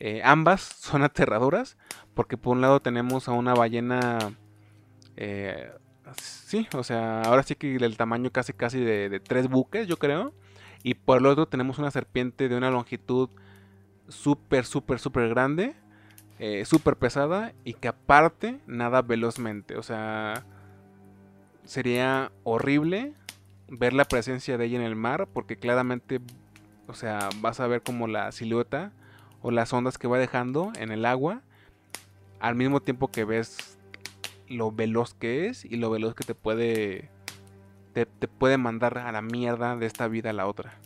Eh, 0.00 0.22
ambas 0.24 0.62
son 0.80 1.04
aterradoras 1.04 1.76
porque 2.14 2.36
por 2.36 2.56
un 2.56 2.62
lado 2.62 2.80
tenemos 2.80 3.28
a 3.28 3.32
una 3.32 3.54
ballena, 3.54 4.18
eh, 5.16 5.70
sí, 6.20 6.66
o 6.74 6.82
sea, 6.84 7.22
ahora 7.22 7.42
sí 7.42 7.54
que 7.54 7.78
del 7.78 7.96
tamaño 7.96 8.30
casi 8.30 8.52
casi 8.52 8.80
de, 8.80 9.08
de 9.08 9.20
tres 9.20 9.48
buques, 9.48 9.86
yo 9.86 9.98
creo. 9.98 10.32
Y 10.82 10.94
por 10.94 11.18
el 11.18 11.26
otro 11.26 11.46
tenemos 11.48 11.78
una 11.78 11.90
serpiente 11.90 12.48
de 12.48 12.56
una 12.56 12.70
longitud 12.70 13.30
súper, 14.08 14.64
súper, 14.64 14.98
súper 14.98 15.28
grande, 15.28 15.76
eh, 16.38 16.64
súper 16.64 16.96
pesada 16.96 17.52
y 17.64 17.74
que 17.74 17.88
aparte 17.88 18.60
nada 18.66 19.02
velozmente. 19.02 19.76
O 19.76 19.82
sea, 19.82 20.44
sería 21.64 22.30
horrible 22.44 23.14
ver 23.68 23.92
la 23.92 24.04
presencia 24.04 24.56
de 24.56 24.66
ella 24.66 24.78
en 24.78 24.84
el 24.84 24.96
mar 24.96 25.28
porque 25.32 25.56
claramente, 25.56 26.20
o 26.86 26.94
sea, 26.94 27.28
vas 27.40 27.60
a 27.60 27.66
ver 27.66 27.82
como 27.82 28.06
la 28.06 28.32
silueta 28.32 28.92
o 29.42 29.50
las 29.50 29.72
ondas 29.72 29.98
que 29.98 30.08
va 30.08 30.18
dejando 30.18 30.72
en 30.78 30.90
el 30.90 31.04
agua 31.04 31.42
al 32.40 32.54
mismo 32.54 32.80
tiempo 32.80 33.08
que 33.08 33.24
ves 33.24 33.76
lo 34.48 34.72
veloz 34.72 35.14
que 35.14 35.48
es 35.48 35.64
y 35.64 35.76
lo 35.76 35.90
veloz 35.90 36.14
que 36.14 36.24
te 36.24 36.34
puede 36.34 37.10
te, 37.92 38.06
te 38.06 38.28
puede 38.28 38.58
mandar 38.58 38.98
a 38.98 39.12
la 39.12 39.22
mierda 39.22 39.76
de 39.76 39.86
esta 39.86 40.08
vida 40.08 40.30
a 40.30 40.32
la 40.32 40.46
otra. 40.46 40.78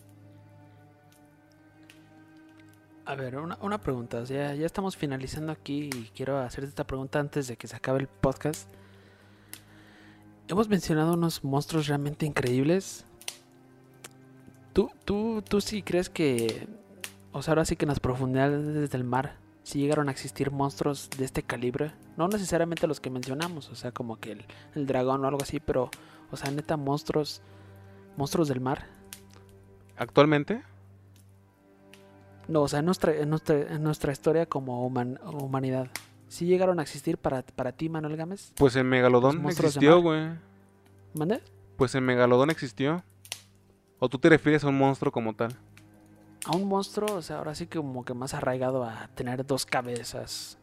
A 3.13 3.15
ver, 3.15 3.37
una, 3.37 3.59
una 3.61 3.77
pregunta. 3.77 4.25
sea, 4.25 4.55
ya 4.55 4.65
estamos 4.65 4.97
finalizando 4.97 5.53
aquí 5.53 5.91
y 5.95 6.11
quiero 6.17 6.39
hacerte 6.39 6.71
esta 6.71 6.87
pregunta 6.87 7.21
antes 7.21 7.47
de 7.47 7.59
que 7.59 7.69
se 7.69 7.77
acabe 7.77 8.01
el 8.01 8.07
podcast. 8.07 8.71
Hemos 10.49 10.71
mencionado 10.71 11.13
unos 11.13 11.45
monstruos 11.45 11.89
realmente 11.89 12.25
increíbles. 12.25 13.05
¿Tú, 14.73 14.91
tú, 15.05 15.45
tú 15.47 15.61
sí 15.61 15.83
crees 15.83 16.09
que, 16.09 16.67
o 17.33 17.43
sea, 17.43 17.53
ahora 17.53 17.67
sí 17.67 17.77
que 17.77 17.85
en 17.85 17.91
las 17.91 18.01
profundidades 18.01 18.91
del 18.91 19.05
mar, 19.05 19.37
sí 19.63 19.79
llegaron 19.79 20.09
a 20.09 20.13
existir 20.13 20.51
monstruos 20.51 21.11
de 21.11 21.27
este 21.27 21.43
calibre? 21.43 21.93
No 22.17 22.29
necesariamente 22.29 22.87
los 22.87 22.99
que 22.99 23.11
mencionamos, 23.11 23.69
o 23.69 23.75
sea, 23.75 23.93
como 23.93 24.21
que 24.21 24.33
el, 24.33 24.47
el 24.75 24.87
dragón 24.87 25.23
o 25.23 25.29
algo 25.29 25.43
así, 25.43 25.61
pero, 25.61 25.91
o 26.31 26.37
sea, 26.39 26.51
neta, 26.51 26.79
monstruos, 26.79 27.43
monstruos 28.17 28.49
del 28.49 28.63
mar. 28.63 28.87
Actualmente, 29.99 30.63
No, 32.53 32.61
o 32.65 32.69
sea, 32.69 32.81
en 32.81 32.85
nuestra, 32.85 33.15
en 33.17 33.31
nuestra, 33.31 33.57
en 33.61 33.83
nuestra 33.83 34.13
historia 34.13 34.45
como 34.45 34.87
human- 34.87 35.19
humanidad. 35.25 35.89
¿Sí 36.29 36.45
llegaron 36.45 36.79
a 36.81 36.83
existir 36.83 37.17
para, 37.17 37.43
para 37.43 37.73
ti, 37.73 37.89
Manuel 37.89 38.15
Gámez? 38.19 38.53
pues 38.57 38.77
el 38.77 38.85
megalodón 38.85 39.43
existió, 39.49 40.03
güey. 40.03 40.33
¿Mande? 41.15 41.41
Pues 41.79 41.95
el 41.95 42.03
megalodón 42.03 42.51
existió. 42.51 43.03
¿O 43.99 44.11
tú 44.11 44.19
te 44.19 44.29
refieres 44.29 44.65
a 44.65 44.69
un 44.69 44.77
monstruo 44.77 45.11
como 45.11 45.33
tal? 45.35 45.57
A 46.45 46.55
un 46.55 46.69
monstruo, 46.69 47.15
o 47.15 47.23
sea, 47.23 47.39
ahora 47.39 47.55
sí 47.55 47.67
que 47.67 47.79
como 47.79 48.05
que 48.05 48.13
más 48.13 48.35
arraigado 48.35 48.85
a 48.85 49.09
tener 49.15 49.47
dos 49.47 49.65
cabezas. 49.65 50.59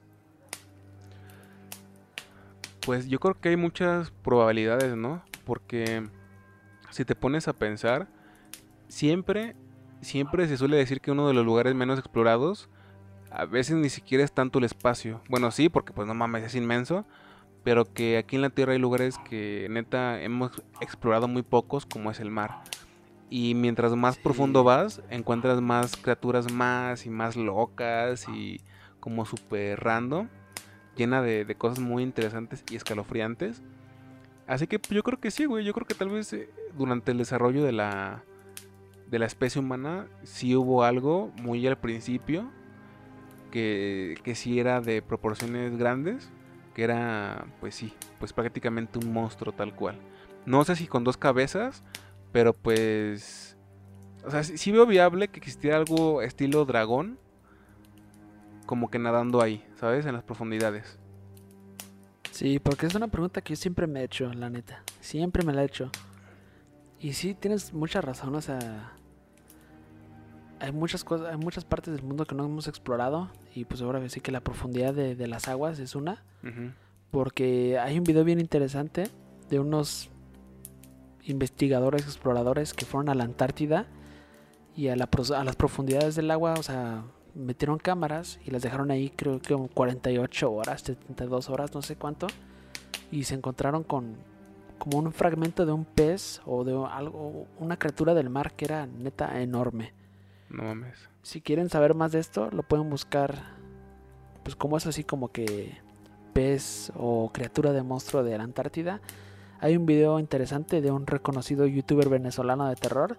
Pues 2.85 3.07
yo 3.07 3.19
creo 3.19 3.33
que 3.39 3.49
hay 3.49 3.57
muchas 3.57 4.11
probabilidades, 4.11 4.95
¿no? 4.95 5.23
Porque 5.43 6.07
si 6.91 7.03
te 7.03 7.15
pones 7.15 7.47
a 7.47 7.53
pensar, 7.53 8.07
siempre, 8.89 9.55
siempre 10.01 10.47
se 10.47 10.57
suele 10.57 10.77
decir 10.77 11.01
que 11.01 11.11
uno 11.11 11.27
de 11.27 11.33
los 11.33 11.45
lugares 11.45 11.75
menos 11.75 11.99
explorados, 11.99 12.69
a 13.31 13.45
veces 13.45 13.75
ni 13.75 13.89
siquiera 13.89 14.23
es 14.23 14.31
tanto 14.31 14.59
el 14.59 14.65
espacio. 14.65 15.21
Bueno, 15.29 15.51
sí, 15.51 15.69
porque 15.69 15.93
pues 15.93 16.07
no 16.07 16.13
mames, 16.13 16.43
es 16.43 16.55
inmenso. 16.55 17.05
Pero 17.63 17.85
que 17.93 18.17
aquí 18.17 18.37
en 18.37 18.41
la 18.41 18.49
Tierra 18.49 18.71
hay 18.73 18.79
lugares 18.79 19.17
que 19.29 19.67
neta 19.69 20.21
hemos 20.21 20.63
explorado 20.79 21.27
muy 21.27 21.41
pocos, 21.43 21.85
como 21.85 22.09
es 22.09 22.19
el 22.21 22.31
mar. 22.31 22.63
Y 23.29 23.53
mientras 23.53 23.93
más 23.95 24.15
Sí. 24.15 24.21
profundo 24.23 24.63
vas, 24.63 25.01
encuentras 25.09 25.61
más 25.61 25.95
criaturas 25.97 26.51
más 26.51 27.05
y 27.05 27.09
más 27.09 27.35
locas 27.35 28.27
y 28.29 28.61
como 28.99 29.25
súper 29.25 29.79
random 29.81 30.29
llena 30.95 31.21
de, 31.21 31.45
de 31.45 31.55
cosas 31.55 31.79
muy 31.79 32.01
interesantes 32.03 32.63
y 32.71 32.75
escalofriantes. 32.75 33.61
Así 34.47 34.65
que 34.67 34.79
pues, 34.79 34.91
yo 34.91 35.03
creo 35.03 35.19
que 35.19 35.29
sí, 35.31 35.45
güey. 35.45 35.63
Yo 35.63 35.73
creo 35.73 35.85
que 35.85 35.93
tal 35.95 36.09
vez 36.09 36.31
eh, 36.33 36.49
durante 36.77 37.11
el 37.11 37.17
desarrollo 37.17 37.63
de 37.63 37.71
la, 37.73 38.23
de 39.10 39.20
la 39.20 39.26
especie 39.26 39.60
humana 39.60 40.07
sí 40.24 40.55
hubo 40.55 40.84
algo 40.84 41.32
muy 41.41 41.66
al 41.68 41.78
principio 41.78 42.49
que, 43.51 44.18
que 44.24 44.36
sí 44.36 44.60
era 44.60 44.82
de 44.82 45.01
proporciones 45.01 45.78
grandes. 45.78 46.30
Que 46.76 46.84
era, 46.84 47.47
pues 47.60 47.76
sí, 47.76 47.93
pues 48.20 48.32
prácticamente 48.32 48.99
un 48.99 49.12
monstruo 49.12 49.53
tal 49.53 49.76
cual. 49.76 49.97
No 50.45 50.64
sé 50.64 50.76
si 50.76 50.88
con 50.88 51.03
dos 51.03 51.18
cabezas, 51.18 51.84
pero 52.32 52.53
pues... 52.53 53.57
O 54.26 54.32
sea, 54.32 54.43
sí, 54.43 54.72
veo 54.72 54.86
viable 54.86 55.30
que 55.30 55.39
existiera 55.39 55.78
algo 55.78 56.22
estilo 56.22 56.66
dragón. 56.66 57.18
Como 58.66 58.89
que 58.89 58.99
nadando 58.99 59.41
ahí, 59.41 59.66
¿sabes? 59.76 60.05
En 60.05 60.14
las 60.14 60.24
profundidades. 60.24 60.99
Sí, 62.32 62.60
porque 62.60 62.86
es 62.86 62.95
una 62.95 63.07
pregunta 63.07 63.41
que 63.41 63.55
yo 63.55 63.57
siempre 63.57 63.88
me 63.88 64.01
he 64.01 64.03
hecho, 64.03 64.32
la 64.34 64.49
neta. 64.49 64.84
Siempre 65.01 65.43
me 65.43 65.53
la 65.53 65.64
he 65.64 65.66
hecho. 65.66 65.91
Y 66.99 67.14
sí, 67.14 67.34
tienes 67.34 67.74
mucha 67.74 67.99
razón, 67.99 68.36
o 68.36 68.41
sea, 68.41 68.93
hay 70.60 70.72
muchas 70.72 71.03
cosas, 71.03 71.28
hay 71.30 71.38
muchas 71.38 71.66
partes 71.66 71.93
del 71.93 72.03
mundo 72.03 72.26
que 72.26 72.36
no 72.36 72.45
hemos 72.45 72.68
explorado 72.68 73.30
y 73.55 73.66
pues 73.66 73.82
ahora 73.82 74.07
sí 74.10 74.22
que 74.22 74.32
la 74.32 74.41
profundidad 74.41 74.93
de, 74.93 75.16
de 75.16 75.28
las 75.28 75.47
aguas 75.47 75.80
es 75.80 75.95
una, 75.95 76.24
porque 77.12 77.80
hay 77.80 77.97
un 77.97 78.03
video 78.03 78.24
bien 78.24 78.39
interesante 78.39 79.05
de 79.49 79.60
unos 79.60 80.10
investigadores, 81.24 82.03
exploradores 82.03 82.74
que 82.74 82.86
fueron 82.86 83.10
a 83.10 83.16
la 83.16 83.24
Antártida 83.24 83.88
y 84.76 84.88
a, 84.89 84.95
la, 84.95 85.10
a 85.36 85.43
las 85.43 85.55
profundidades 85.55 86.16
del 86.16 86.32
agua, 86.32 86.55
o 86.57 86.64
sea, 86.64 87.03
metieron 87.36 87.78
cámaras 87.78 88.39
y 88.45 88.51
las 88.51 88.62
dejaron 88.62 88.91
ahí 88.91 89.10
creo 89.10 89.39
que 89.39 89.53
como 89.53 89.68
48 89.68 90.51
horas, 90.51 90.82
72 90.82 91.49
horas, 91.49 91.74
no 91.74 91.82
sé 91.82 91.95
cuánto, 91.95 92.28
y 93.12 93.24
se 93.24 93.36
encontraron 93.36 93.84
con 93.84 94.16
como 94.78 94.97
un 94.97 95.12
fragmento 95.12 95.66
de 95.66 95.74
un 95.74 95.84
pez 95.84 96.41
o 96.45 96.64
de 96.64 96.72
algo, 96.89 97.47
una 97.60 97.78
criatura 97.78 98.14
del 98.14 98.30
mar 98.30 98.53
que 98.53 98.66
era 98.66 98.88
neta 98.88 99.41
enorme. 99.41 99.93
No 100.49 100.63
mames. 100.63 101.09
Si 101.21 101.41
quieren 101.41 101.69
saber 101.69 101.93
más 101.93 102.11
de 102.11 102.19
esto, 102.19 102.49
lo 102.51 102.63
pueden 102.63 102.89
buscar, 102.89 103.35
pues 104.43 104.55
como 104.55 104.77
es 104.77 104.87
así 104.87 105.03
como 105.03 105.31
que 105.31 105.77
pez 106.33 106.91
o 106.95 107.31
criatura 107.33 107.71
de 107.71 107.83
monstruo 107.83 108.23
de 108.23 108.37
la 108.37 108.43
Antártida. 108.43 109.01
Hay 109.59 109.75
un 109.75 109.85
video 109.85 110.19
interesante 110.19 110.81
de 110.81 110.91
un 110.91 111.05
reconocido 111.05 111.65
youtuber 111.65 112.09
venezolano 112.09 112.67
de 112.67 112.75
terror, 112.75 113.17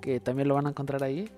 que 0.00 0.20
también 0.20 0.48
lo 0.48 0.54
van 0.54 0.66
a 0.66 0.70
encontrar 0.70 1.02
ahí. 1.02 1.30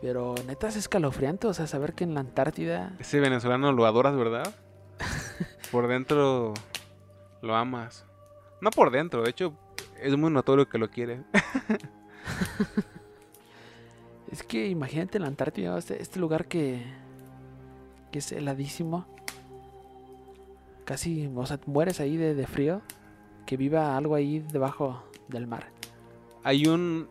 Pero 0.00 0.34
neta 0.46 0.68
es 0.68 0.76
escalofriante, 0.76 1.46
o 1.46 1.54
sea, 1.54 1.66
saber 1.66 1.94
que 1.94 2.04
en 2.04 2.14
la 2.14 2.20
Antártida... 2.20 2.94
Ese 2.98 3.20
venezolano 3.20 3.72
lo 3.72 3.86
adoras, 3.86 4.16
¿verdad? 4.16 4.54
por 5.70 5.86
dentro 5.86 6.54
lo 7.42 7.54
amas. 7.54 8.04
No 8.60 8.70
por 8.70 8.90
dentro, 8.90 9.22
de 9.22 9.30
hecho, 9.30 9.52
es 10.00 10.16
muy 10.16 10.30
notorio 10.30 10.68
que 10.68 10.78
lo 10.78 10.90
quiere. 10.90 11.22
Es 14.30 14.42
que 14.42 14.66
imagínate 14.68 15.18
la 15.18 15.26
Antártida, 15.28 15.76
este, 15.78 16.02
este 16.02 16.18
lugar 16.18 16.46
que, 16.46 16.82
que 18.10 18.18
es 18.18 18.32
heladísimo. 18.32 19.06
Casi, 20.84 21.30
o 21.34 21.46
sea, 21.46 21.58
mueres 21.66 22.00
ahí 22.00 22.16
de, 22.16 22.34
de 22.34 22.46
frío. 22.46 22.82
Que 23.44 23.56
viva 23.56 23.96
algo 23.96 24.14
ahí 24.16 24.40
debajo 24.52 25.04
del 25.28 25.46
mar. 25.46 25.70
Hay 26.42 26.66
un 26.66 27.08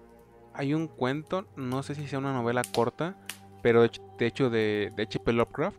hay 0.54 0.74
un 0.74 0.88
cuento, 0.88 1.46
no 1.58 1.84
sé 1.84 1.96
si 1.96 2.08
sea 2.08 2.20
una 2.20 2.32
novela 2.32 2.62
corta, 2.74 3.16
pero 3.62 3.82
de 3.82 4.26
hecho- 4.26 4.50
de 4.50 4.92
de 4.96 5.04
H.P. 5.04 5.34
Lovecraft. 5.34 5.78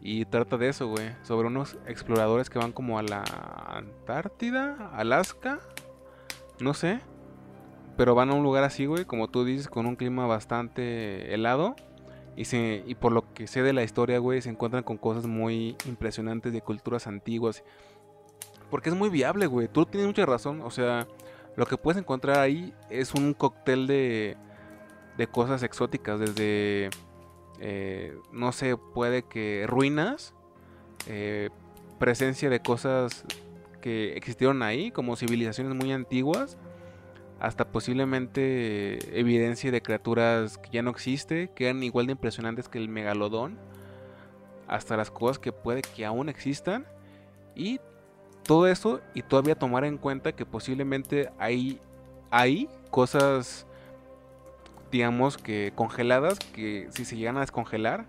Y 0.00 0.24
trata 0.26 0.56
de 0.58 0.68
eso, 0.68 0.88
güey. 0.88 1.12
Sobre 1.22 1.46
unos 1.48 1.78
exploradores 1.86 2.50
que 2.50 2.58
van 2.58 2.72
como 2.72 2.98
a 2.98 3.02
la 3.02 3.22
Antártida, 3.68 4.90
Alaska, 4.92 5.60
no 6.60 6.74
sé. 6.74 7.00
Pero 7.96 8.14
van 8.14 8.30
a 8.30 8.34
un 8.34 8.42
lugar 8.42 8.64
así, 8.64 8.86
güey, 8.86 9.04
como 9.04 9.28
tú 9.28 9.44
dices, 9.44 9.68
con 9.68 9.86
un 9.86 9.96
clima 9.96 10.26
bastante 10.26 11.32
helado. 11.32 11.76
Y, 12.36 12.46
se, 12.46 12.82
y 12.86 12.96
por 12.96 13.12
lo 13.12 13.32
que 13.32 13.46
sé 13.46 13.62
de 13.62 13.72
la 13.72 13.84
historia, 13.84 14.18
güey, 14.18 14.42
se 14.42 14.50
encuentran 14.50 14.82
con 14.82 14.96
cosas 14.96 15.26
muy 15.26 15.76
impresionantes 15.86 16.52
de 16.52 16.60
culturas 16.60 17.06
antiguas. 17.06 17.62
Porque 18.70 18.88
es 18.88 18.96
muy 18.96 19.08
viable, 19.08 19.46
güey. 19.46 19.68
Tú 19.68 19.86
tienes 19.86 20.08
mucha 20.08 20.26
razón. 20.26 20.60
O 20.62 20.70
sea, 20.70 21.06
lo 21.56 21.66
que 21.66 21.76
puedes 21.76 22.00
encontrar 22.00 22.38
ahí 22.38 22.74
es 22.90 23.14
un 23.14 23.34
cóctel 23.34 23.86
de, 23.86 24.36
de 25.16 25.26
cosas 25.28 25.62
exóticas. 25.62 26.18
Desde, 26.18 26.90
eh, 27.60 28.18
no 28.32 28.50
sé, 28.50 28.76
puede 28.76 29.22
que 29.22 29.66
ruinas, 29.68 30.34
eh, 31.06 31.50
presencia 32.00 32.50
de 32.50 32.60
cosas 32.60 33.24
que 33.80 34.14
existieron 34.16 34.62
ahí, 34.62 34.90
como 34.90 35.14
civilizaciones 35.14 35.74
muy 35.76 35.92
antiguas, 35.92 36.58
hasta 37.40 37.66
posiblemente 37.66 39.18
evidencia 39.18 39.70
de 39.70 39.82
criaturas 39.82 40.58
que 40.58 40.70
ya 40.70 40.82
no 40.82 40.90
existe, 40.90 41.50
que 41.54 41.64
eran 41.64 41.82
igual 41.82 42.06
de 42.06 42.12
impresionantes 42.12 42.68
que 42.68 42.78
el 42.78 42.88
megalodón, 42.88 43.58
hasta 44.66 44.96
las 44.96 45.10
cosas 45.10 45.38
que 45.38 45.52
puede 45.52 45.82
que 45.82 46.04
aún 46.04 46.28
existan, 46.28 46.86
y 47.54 47.80
todo 48.44 48.66
eso, 48.66 49.00
y 49.14 49.22
todavía 49.22 49.54
tomar 49.54 49.84
en 49.84 49.98
cuenta 49.98 50.32
que 50.32 50.46
posiblemente 50.46 51.30
hay, 51.38 51.80
hay 52.30 52.68
cosas, 52.90 53.66
digamos 54.90 55.36
que 55.36 55.72
congeladas, 55.74 56.38
que 56.38 56.88
si 56.90 57.04
se 57.04 57.16
llegan 57.16 57.36
a 57.36 57.40
descongelar, 57.40 58.06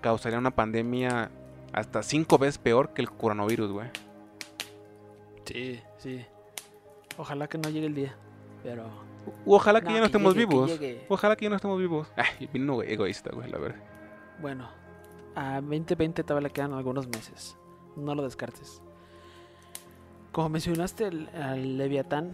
causaría 0.00 0.38
una 0.38 0.50
pandemia 0.50 1.30
hasta 1.72 2.02
cinco 2.02 2.38
veces 2.38 2.58
peor 2.58 2.92
que 2.94 3.02
el 3.02 3.10
coronavirus, 3.10 3.72
güey. 3.72 3.88
Sí, 5.44 5.80
sí. 5.98 6.24
Ojalá 7.16 7.48
que 7.48 7.58
no 7.58 7.68
llegue 7.68 7.86
el 7.86 7.94
día. 7.94 8.16
Pero. 8.62 8.84
Ojalá 9.46 9.80
que 9.80 9.86
No, 9.86 9.92
ya 9.92 9.96
no 9.96 10.02
que 10.02 10.06
estemos 10.06 10.34
llegue, 10.34 10.46
vivos. 10.46 10.78
Ojalá 11.08 11.36
que 11.36 11.44
ya 11.44 11.50
no 11.50 11.56
estemos 11.56 11.78
vivos. 11.78 12.08
Ay, 12.16 12.48
vino 12.52 12.82
egoísta, 12.82 13.30
güey, 13.32 13.50
la 13.50 13.58
verdad. 13.58 13.80
Bueno, 14.40 14.68
a 15.34 15.60
2020 15.60 16.24
todavía 16.24 16.48
le 16.48 16.52
quedan 16.52 16.72
algunos 16.72 17.06
meses. 17.06 17.56
No 17.96 18.14
lo 18.14 18.22
descartes. 18.22 18.82
Como 20.32 20.48
mencionaste 20.48 21.06
al 21.06 21.76
Leviatán, 21.76 22.32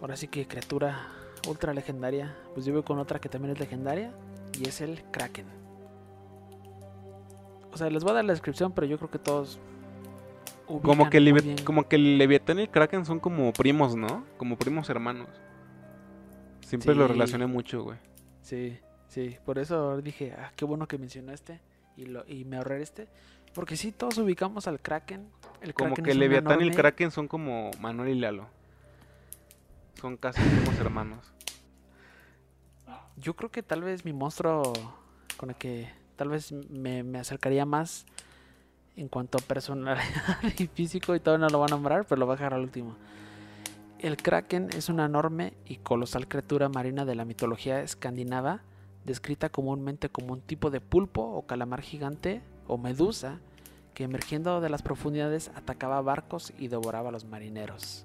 ahora 0.00 0.16
sí 0.16 0.28
que 0.28 0.46
criatura 0.46 1.08
ultra 1.48 1.74
legendaria, 1.74 2.36
pues 2.54 2.66
yo 2.66 2.72
voy 2.72 2.82
con 2.82 2.98
otra 2.98 3.18
que 3.18 3.28
también 3.28 3.52
es 3.52 3.60
legendaria 3.60 4.12
y 4.58 4.68
es 4.68 4.80
el 4.80 5.02
Kraken. 5.10 5.46
O 7.72 7.76
sea, 7.76 7.90
les 7.90 8.04
voy 8.04 8.12
a 8.12 8.14
dar 8.14 8.24
la 8.24 8.32
descripción, 8.32 8.72
pero 8.72 8.86
yo 8.86 8.98
creo 8.98 9.10
que 9.10 9.18
todos 9.18 9.58
Como 10.66 11.10
que, 11.10 11.56
como 11.64 11.88
que 11.88 11.96
el 11.96 12.18
Leviatán 12.18 12.58
y 12.58 12.62
el 12.62 12.70
Kraken 12.70 13.04
son 13.04 13.18
como 13.18 13.52
primos, 13.52 13.96
¿no? 13.96 14.24
Como 14.36 14.56
primos 14.56 14.88
hermanos. 14.90 15.28
Siempre 16.82 16.94
lo 16.94 17.08
relacioné 17.08 17.46
mucho, 17.46 17.82
güey. 17.82 17.98
Sí, 18.42 18.78
sí, 19.08 19.36
por 19.44 19.58
eso 19.58 20.00
dije, 20.00 20.34
ah, 20.38 20.52
qué 20.56 20.64
bueno 20.64 20.86
que 20.86 20.98
mencionó 20.98 21.32
este 21.32 21.60
y, 21.96 22.06
lo, 22.06 22.24
y 22.26 22.44
me 22.44 22.56
ahorré 22.56 22.82
este. 22.82 23.08
Porque 23.54 23.76
sí, 23.76 23.92
todos 23.92 24.18
ubicamos 24.18 24.66
al 24.66 24.80
Kraken. 24.80 25.28
El 25.60 25.74
Como 25.74 25.94
Kraken 25.94 26.04
que 26.04 26.14
Leviatán 26.14 26.60
y 26.60 26.64
el 26.64 26.74
Kraken 26.74 27.10
son 27.10 27.28
como 27.28 27.70
Manuel 27.80 28.10
y 28.10 28.20
Lalo. 28.20 28.48
Son 30.00 30.16
casi 30.16 30.42
primos 30.42 30.78
hermanos. 30.78 31.32
Yo 33.16 33.34
creo 33.34 33.50
que 33.50 33.62
tal 33.62 33.82
vez 33.82 34.04
mi 34.04 34.12
monstruo 34.12 34.72
con 35.36 35.50
el 35.50 35.56
que 35.56 35.88
tal 36.16 36.28
vez 36.28 36.52
me, 36.52 37.02
me 37.04 37.18
acercaría 37.18 37.64
más 37.64 38.06
en 38.96 39.08
cuanto 39.08 39.38
a 39.38 39.40
personalidad 39.40 40.02
y 40.58 40.66
físico, 40.66 41.14
y 41.14 41.20
todavía 41.20 41.46
no 41.46 41.50
lo 41.50 41.58
voy 41.58 41.66
a 41.68 41.70
nombrar, 41.70 42.04
pero 42.06 42.18
lo 42.18 42.26
voy 42.26 42.34
a 42.34 42.36
dejar 42.36 42.54
al 42.54 42.62
último. 42.62 42.96
El 44.04 44.18
Kraken 44.18 44.68
es 44.76 44.90
una 44.90 45.06
enorme 45.06 45.54
y 45.64 45.76
colosal 45.76 46.28
criatura 46.28 46.68
marina 46.68 47.06
de 47.06 47.14
la 47.14 47.24
mitología 47.24 47.80
escandinava, 47.80 48.60
descrita 49.06 49.48
comúnmente 49.48 50.10
como 50.10 50.34
un 50.34 50.42
tipo 50.42 50.68
de 50.68 50.82
pulpo 50.82 51.22
o 51.22 51.46
calamar 51.46 51.80
gigante 51.80 52.42
o 52.66 52.76
medusa 52.76 53.40
que 53.94 54.04
emergiendo 54.04 54.60
de 54.60 54.68
las 54.68 54.82
profundidades 54.82 55.50
atacaba 55.54 56.02
barcos 56.02 56.52
y 56.58 56.68
devoraba 56.68 57.08
a 57.08 57.12
los 57.12 57.24
marineros. 57.24 58.04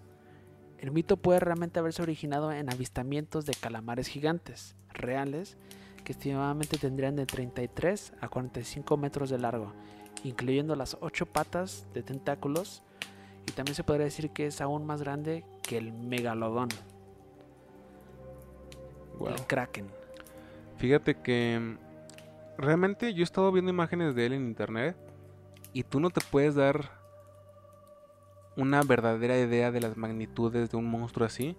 El 0.78 0.92
mito 0.92 1.18
puede 1.18 1.42
realmente 1.42 1.80
haberse 1.80 2.02
originado 2.02 2.54
en 2.54 2.72
avistamientos 2.72 3.46
de 3.46 3.54
calamares 3.56 4.08
gigantes, 4.08 4.78
reales, 4.94 5.58
que 6.06 6.14
estimadamente 6.14 6.78
tendrían 6.78 7.18
de 7.18 7.26
33 7.26 8.14
a 8.22 8.30
45 8.30 8.96
metros 8.96 9.30
de 9.30 9.40
largo, 9.40 9.74
incluyendo 10.24 10.78
las 10.78 10.96
8 11.02 11.26
patas 11.26 11.88
de 11.94 12.04
tentáculos, 12.04 12.84
y 13.48 13.52
también 13.52 13.76
se 13.76 13.84
podría 13.84 14.06
decir 14.06 14.30
que 14.32 14.48
es 14.48 14.62
aún 14.62 14.86
más 14.86 15.02
grande 15.02 15.44
que 15.64 15.78
el 15.78 15.92
megalodón, 15.94 16.70
Wow. 19.18 19.30
el 19.30 19.46
kraken. 19.48 19.88
Fíjate 20.78 21.16
que 21.16 21.60
mm, 21.60 21.78
realmente 22.62 23.14
yo 23.14 23.22
he 23.22 23.24
estado 23.24 23.52
viendo 23.52 23.70
imágenes 23.72 24.16
de 24.16 24.26
él 24.26 24.34
en 24.34 24.46
internet 24.46 24.96
y 25.74 25.84
tú 25.84 26.00
no 26.00 26.10
te 26.10 26.22
puedes 26.32 26.56
dar 26.56 26.98
una 28.56 28.82
verdadera 28.84 29.38
idea 29.38 29.72
de 29.72 29.82
las 29.82 29.98
magnitudes 29.98 30.70
de 30.70 30.78
un 30.78 30.86
monstruo 30.86 31.26
así 31.26 31.56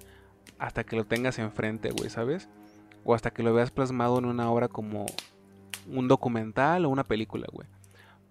hasta 0.59 0.85
que 0.85 0.97
lo 0.97 1.05
tengas 1.05 1.39
enfrente, 1.39 1.91
güey, 1.91 2.11
¿sabes? 2.11 2.49
O 3.05 3.15
hasta 3.15 3.31
que 3.31 3.43
lo 3.43 3.53
veas 3.55 3.71
plasmado 3.71 4.19
en 4.19 4.25
una 4.27 4.51
obra 4.51 4.69
como 4.69 5.07
un 5.87 6.09
documental 6.09 6.85
o 6.85 6.89
una 6.91 7.05
película, 7.05 7.47
güey. 7.53 7.67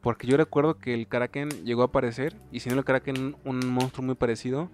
Porque 0.01 0.27
yo 0.27 0.37
recuerdo 0.37 0.77
que 0.77 0.93
el 0.93 1.07
Kraken 1.07 1.49
llegó 1.65 1.81
a 1.81 1.85
aparecer, 1.85 2.35
y 2.51 2.61
si 2.61 2.69
no 2.69 2.75
el 2.77 2.85
Kraken, 2.85 3.35
un 3.43 3.67
monstruo 3.67 4.05
muy 4.05 4.15
parecido 4.15 4.69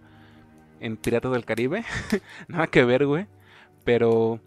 en 0.80 0.98
Piratas 0.98 1.32
del 1.32 1.46
Caribe. 1.46 1.84
Nada 2.48 2.68
que 2.68 2.84
ver, 2.86 3.06
güey. 3.08 3.28
Pero 3.84 4.40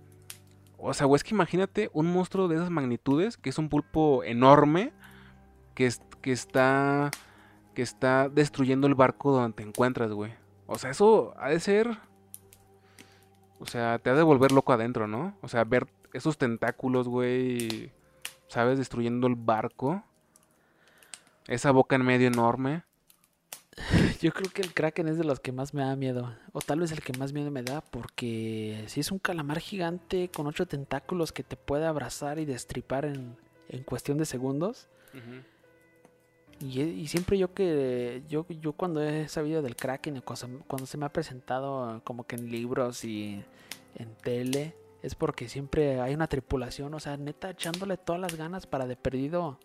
o 0.80 0.94
sea, 0.94 1.06
güey, 1.06 1.16
es 1.16 1.24
que 1.24 1.34
imagínate 1.34 1.90
un 1.92 2.06
monstruo 2.12 2.46
de 2.46 2.54
esas 2.56 2.70
magnitudes, 2.70 3.36
que 3.36 3.50
es 3.50 3.58
un 3.58 3.68
pulpo 3.68 4.22
enorme, 4.22 4.92
que, 5.74 5.86
es- 5.86 6.02
que 6.22 6.30
está 6.32 7.10
que 7.74 7.82
está 7.82 8.28
destruyendo 8.28 8.86
el 8.88 8.94
barco 8.96 9.30
donde 9.32 9.56
te 9.56 9.62
encuentras, 9.62 10.10
güey. 10.12 10.32
O 10.66 10.78
sea, 10.78 10.90
eso 10.90 11.32
ha 11.38 11.48
de 11.48 11.60
ser... 11.60 11.96
O 13.60 13.66
sea, 13.66 13.98
te 13.98 14.10
ha 14.10 14.14
de 14.14 14.22
volver 14.22 14.52
loco 14.52 14.72
adentro, 14.72 15.06
¿no? 15.06 15.36
O 15.42 15.48
sea, 15.48 15.64
ver 15.64 15.86
esos 16.12 16.38
tentáculos, 16.38 17.08
güey, 17.08 17.92
¿sabes? 18.48 18.78
Destruyendo 18.78 19.26
el 19.26 19.34
barco. 19.36 20.02
Esa 21.48 21.70
boca 21.70 21.96
en 21.96 22.04
medio 22.04 22.28
enorme. 22.28 22.82
Yo 24.20 24.32
creo 24.32 24.52
que 24.52 24.60
el 24.60 24.74
Kraken 24.74 25.08
es 25.08 25.16
de 25.16 25.24
los 25.24 25.40
que 25.40 25.50
más 25.50 25.72
me 25.72 25.82
da 25.82 25.96
miedo. 25.96 26.34
O 26.52 26.60
tal 26.60 26.80
vez 26.80 26.92
el 26.92 27.00
que 27.00 27.16
más 27.18 27.32
miedo 27.32 27.50
me 27.50 27.62
da 27.62 27.80
porque 27.80 28.84
si 28.86 29.00
es 29.00 29.10
un 29.10 29.18
calamar 29.18 29.58
gigante 29.58 30.28
con 30.28 30.46
ocho 30.46 30.66
tentáculos 30.66 31.32
que 31.32 31.42
te 31.42 31.56
puede 31.56 31.86
abrazar 31.86 32.38
y 32.38 32.44
destripar 32.44 33.06
en, 33.06 33.34
en 33.70 33.82
cuestión 33.82 34.18
de 34.18 34.26
segundos. 34.26 34.88
Y, 36.60 36.82
y, 36.82 37.06
siempre 37.06 37.38
yo 37.38 37.54
que 37.54 38.22
yo, 38.28 38.44
yo 38.48 38.72
cuando 38.74 39.02
he 39.02 39.26
sabido 39.28 39.62
del 39.62 39.74
Kraken, 39.74 40.20
cuando, 40.20 40.64
cuando 40.66 40.86
se 40.86 40.98
me 40.98 41.06
ha 41.06 41.12
presentado 41.12 42.02
como 42.04 42.24
que 42.24 42.36
en 42.36 42.50
libros 42.50 43.04
y 43.04 43.42
en 43.94 44.14
tele, 44.16 44.76
es 45.02 45.14
porque 45.14 45.48
siempre 45.48 46.00
hay 46.00 46.14
una 46.14 46.26
tripulación, 46.26 46.92
o 46.94 47.00
sea, 47.00 47.16
neta 47.16 47.50
echándole 47.50 47.96
todas 47.96 48.20
las 48.20 48.36
ganas 48.36 48.66
para 48.66 48.86
de 48.86 48.96
perdido 48.96 49.58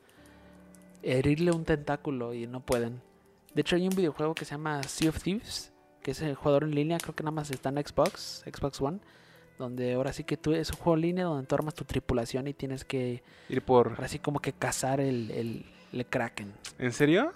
herirle 1.04 1.52
un 1.52 1.66
tentáculo 1.66 2.34
y 2.34 2.48
no 2.48 2.62
pueden. 2.62 3.02
De 3.54 3.62
hecho 3.62 3.76
hay 3.76 3.88
un 3.88 3.96
videojuego 3.96 4.34
que 4.34 4.46
se 4.46 4.52
llama 4.52 4.82
Sea 4.84 5.10
of 5.10 5.22
Thieves, 5.22 5.72
que 6.02 6.12
es 6.12 6.22
el 6.22 6.36
jugador 6.36 6.64
en 6.64 6.76
línea, 6.76 6.98
creo 6.98 7.16
que 7.16 7.24
nada 7.24 7.36
más 7.36 7.52
está 7.52 7.70
en 7.70 7.78
Xbox, 7.78 8.44
Xbox 8.52 8.82
One, 8.82 9.00
donde 9.60 9.94
ahora 9.94 10.12
sí 10.12 10.24
que 10.24 10.38
tú 10.38 10.54
es 10.54 10.72
un 10.72 10.78
juego 10.78 10.96
en 10.96 11.02
línea 11.02 11.26
donde 11.26 11.46
tú 11.46 11.56
armas 11.56 11.76
tu 11.76 11.86
tripulación 11.86 12.48
y 12.48 12.54
tienes 12.54 12.84
que 12.84 13.24
ir 13.50 13.62
por 13.62 13.90
ahora 13.90 14.08
sí 14.08 14.20
como 14.20 14.40
que 14.40 14.54
cazar 14.54 15.00
el, 15.00 15.30
el, 15.32 15.66
el 15.92 16.06
Kraken. 16.06 16.54
¿En 16.80 16.92
serio? 16.92 17.32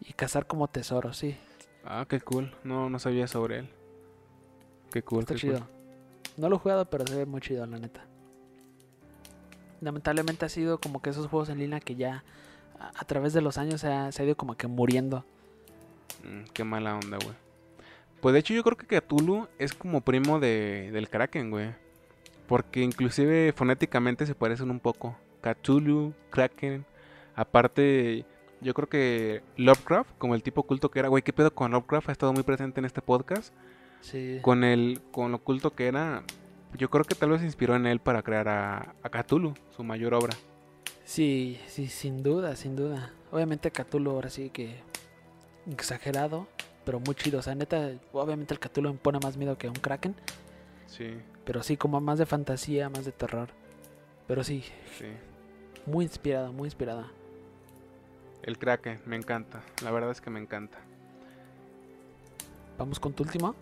Y 0.00 0.12
cazar 0.14 0.46
como 0.46 0.68
tesoro, 0.68 1.12
sí. 1.12 1.36
Ah, 1.84 2.06
qué 2.08 2.20
cool. 2.20 2.54
No, 2.64 2.88
no 2.88 2.98
sabía 2.98 3.26
sobre 3.26 3.58
él. 3.60 3.68
Qué 4.92 5.02
cool. 5.02 5.20
Está 5.20 5.34
qué 5.34 5.40
chido. 5.40 5.58
cool. 5.58 5.68
No 6.36 6.48
lo 6.48 6.56
he 6.56 6.58
jugado, 6.58 6.88
pero 6.88 7.06
se 7.06 7.16
ve 7.16 7.26
muy 7.26 7.40
chido, 7.40 7.66
la 7.66 7.78
neta. 7.78 8.06
Lamentablemente 9.80 10.44
ha 10.46 10.48
sido 10.48 10.78
como 10.78 11.02
que 11.02 11.10
esos 11.10 11.26
juegos 11.26 11.48
en 11.48 11.58
línea 11.58 11.80
que 11.80 11.94
ya 11.94 12.24
a, 12.78 12.92
a 12.94 13.04
través 13.04 13.32
de 13.32 13.40
los 13.40 13.58
años 13.58 13.80
se 13.80 13.88
ha, 13.88 14.12
se 14.12 14.22
ha, 14.22 14.26
ido 14.26 14.36
como 14.36 14.56
que 14.56 14.66
muriendo. 14.66 15.24
Mm, 16.24 16.44
qué 16.52 16.64
mala 16.64 16.94
onda, 16.94 17.18
güey. 17.22 17.36
Pues 18.20 18.32
de 18.32 18.40
hecho 18.40 18.54
yo 18.54 18.64
creo 18.64 18.76
que 18.76 19.00
Cthulhu 19.00 19.46
es 19.58 19.72
como 19.74 20.00
primo 20.00 20.40
de, 20.40 20.90
del 20.92 21.08
Kraken, 21.08 21.50
güey. 21.50 21.74
Porque 22.46 22.80
inclusive 22.80 23.52
fonéticamente 23.54 24.26
se 24.26 24.34
parecen 24.34 24.70
un 24.70 24.80
poco. 24.80 25.16
Cthulhu, 25.42 26.14
Kraken. 26.30 26.84
Aparte, 27.36 28.24
yo 28.60 28.74
creo 28.74 28.88
que 28.88 29.42
Lovecraft, 29.56 30.10
como 30.18 30.34
el 30.34 30.42
tipo 30.42 30.64
culto 30.64 30.90
que 30.90 30.98
era, 30.98 31.08
güey, 31.08 31.22
¿qué 31.22 31.32
pedo 31.32 31.54
con 31.54 31.70
Lovecraft? 31.70 32.08
Ha 32.08 32.12
estado 32.12 32.32
muy 32.32 32.42
presente 32.42 32.80
en 32.80 32.86
este 32.86 33.02
podcast. 33.02 33.54
Sí. 34.00 34.38
Con 34.42 34.64
el, 34.64 35.00
con 35.12 35.30
lo 35.30 35.38
culto 35.38 35.74
que 35.74 35.86
era, 35.86 36.22
yo 36.76 36.90
creo 36.90 37.04
que 37.04 37.14
tal 37.14 37.30
vez 37.30 37.40
se 37.40 37.46
inspiró 37.46 37.76
en 37.76 37.86
él 37.86 38.00
para 38.00 38.22
crear 38.22 38.48
a, 38.48 38.94
a 39.02 39.10
Cthulhu, 39.10 39.54
su 39.70 39.84
mayor 39.84 40.14
obra. 40.14 40.34
Sí, 41.08 41.58
sí, 41.68 41.86
sin 41.86 42.22
duda, 42.22 42.54
sin 42.54 42.76
duda. 42.76 43.14
Obviamente 43.32 43.70
Cthulhu 43.70 44.10
ahora 44.10 44.28
sí 44.28 44.50
que 44.50 44.76
exagerado, 45.66 46.46
pero 46.84 47.00
muy 47.00 47.14
chido. 47.14 47.38
O 47.38 47.42
sea, 47.42 47.54
neta, 47.54 47.92
obviamente 48.12 48.52
el 48.52 48.60
Cthulhu 48.60 48.92
me 48.92 48.98
pone 48.98 49.18
más 49.18 49.38
miedo 49.38 49.56
que 49.56 49.68
un 49.68 49.74
Kraken. 49.74 50.14
Sí. 50.86 51.16
Pero 51.46 51.62
sí, 51.62 51.78
como 51.78 51.98
más 52.02 52.18
de 52.18 52.26
fantasía, 52.26 52.90
más 52.90 53.06
de 53.06 53.12
terror. 53.12 53.48
Pero 54.26 54.44
sí, 54.44 54.62
Sí. 54.98 55.06
muy 55.86 56.04
inspirada, 56.04 56.50
muy 56.50 56.66
inspirada. 56.66 57.10
El 58.42 58.58
Kraken, 58.58 59.00
me 59.06 59.16
encanta. 59.16 59.62
La 59.82 59.90
verdad 59.90 60.10
es 60.10 60.20
que 60.20 60.28
me 60.28 60.40
encanta. 60.40 60.76
Vamos 62.76 63.00
con 63.00 63.14
tu 63.14 63.22
último. 63.22 63.54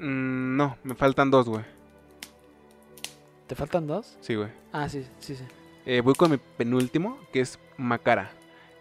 Mm, 0.00 0.56
no, 0.56 0.76
me 0.82 0.96
faltan 0.96 1.30
dos, 1.30 1.48
güey. 1.48 1.64
¿Te 3.46 3.54
faltan 3.54 3.86
dos? 3.86 4.18
Sí, 4.20 4.34
güey. 4.34 4.48
Ah, 4.72 4.88
sí, 4.88 5.06
sí, 5.20 5.36
sí. 5.36 5.44
Eh, 5.90 6.02
voy 6.02 6.12
con 6.12 6.30
mi 6.30 6.36
penúltimo, 6.36 7.18
que 7.32 7.40
es 7.40 7.58
Makara. 7.78 8.30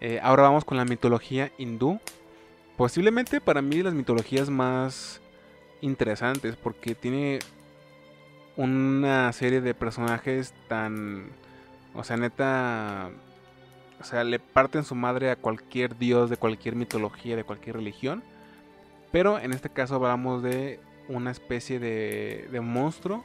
Eh, 0.01 0.19
ahora 0.21 0.43
vamos 0.43 0.65
con 0.65 0.75
la 0.75 0.83
mitología 0.83 1.53
hindú. 1.57 2.01
Posiblemente 2.75 3.39
para 3.39 3.61
mí 3.61 3.81
las 3.81 3.93
mitologías 3.93 4.49
más 4.49 5.21
interesantes, 5.79 6.57
porque 6.57 6.95
tiene 6.95 7.39
una 8.57 9.31
serie 9.31 9.61
de 9.61 9.73
personajes 9.73 10.53
tan... 10.67 11.29
O 11.95 12.03
sea, 12.03 12.17
neta... 12.17 13.09
O 14.01 14.03
sea, 14.03 14.25
le 14.25 14.39
parten 14.39 14.83
su 14.83 14.93
madre 14.93 15.31
a 15.31 15.37
cualquier 15.37 15.97
dios 15.97 16.29
de 16.29 16.35
cualquier 16.35 16.75
mitología, 16.75 17.37
de 17.37 17.45
cualquier 17.45 17.77
religión. 17.77 18.21
Pero 19.13 19.39
en 19.39 19.53
este 19.53 19.69
caso 19.69 19.95
hablamos 19.95 20.43
de 20.43 20.81
una 21.07 21.31
especie 21.31 21.79
de, 21.79 22.49
de 22.51 22.59
monstruo, 22.59 23.23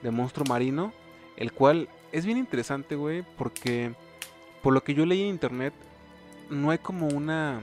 de 0.00 0.12
monstruo 0.12 0.46
marino, 0.48 0.92
el 1.36 1.52
cual 1.52 1.88
es 2.18 2.26
bien 2.26 2.38
interesante, 2.38 2.96
güey, 2.96 3.22
porque 3.36 3.92
por 4.62 4.72
lo 4.74 4.82
que 4.82 4.94
yo 4.94 5.06
leí 5.06 5.22
en 5.22 5.28
internet, 5.28 5.72
no 6.50 6.70
hay 6.70 6.78
como 6.78 7.08
una 7.08 7.60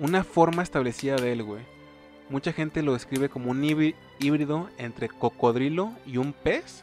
una 0.00 0.24
forma 0.24 0.62
establecida 0.62 1.16
de 1.16 1.32
él, 1.32 1.42
güey. 1.42 1.62
Mucha 2.30 2.52
gente 2.52 2.82
lo 2.82 2.94
describe 2.94 3.28
como 3.28 3.50
un 3.50 3.62
híbri- 3.62 3.94
híbrido 4.18 4.68
entre 4.78 5.08
cocodrilo 5.08 5.92
y 6.06 6.16
un 6.16 6.32
pez, 6.32 6.82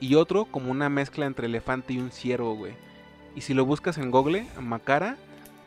y 0.00 0.14
otro 0.14 0.46
como 0.46 0.70
una 0.70 0.88
mezcla 0.88 1.26
entre 1.26 1.46
elefante 1.46 1.92
y 1.92 1.98
un 1.98 2.10
ciervo, 2.10 2.54
güey. 2.56 2.72
Y 3.34 3.40
si 3.42 3.52
lo 3.52 3.64
buscas 3.66 3.98
en 3.98 4.10
Google, 4.10 4.46
Macara, 4.60 5.16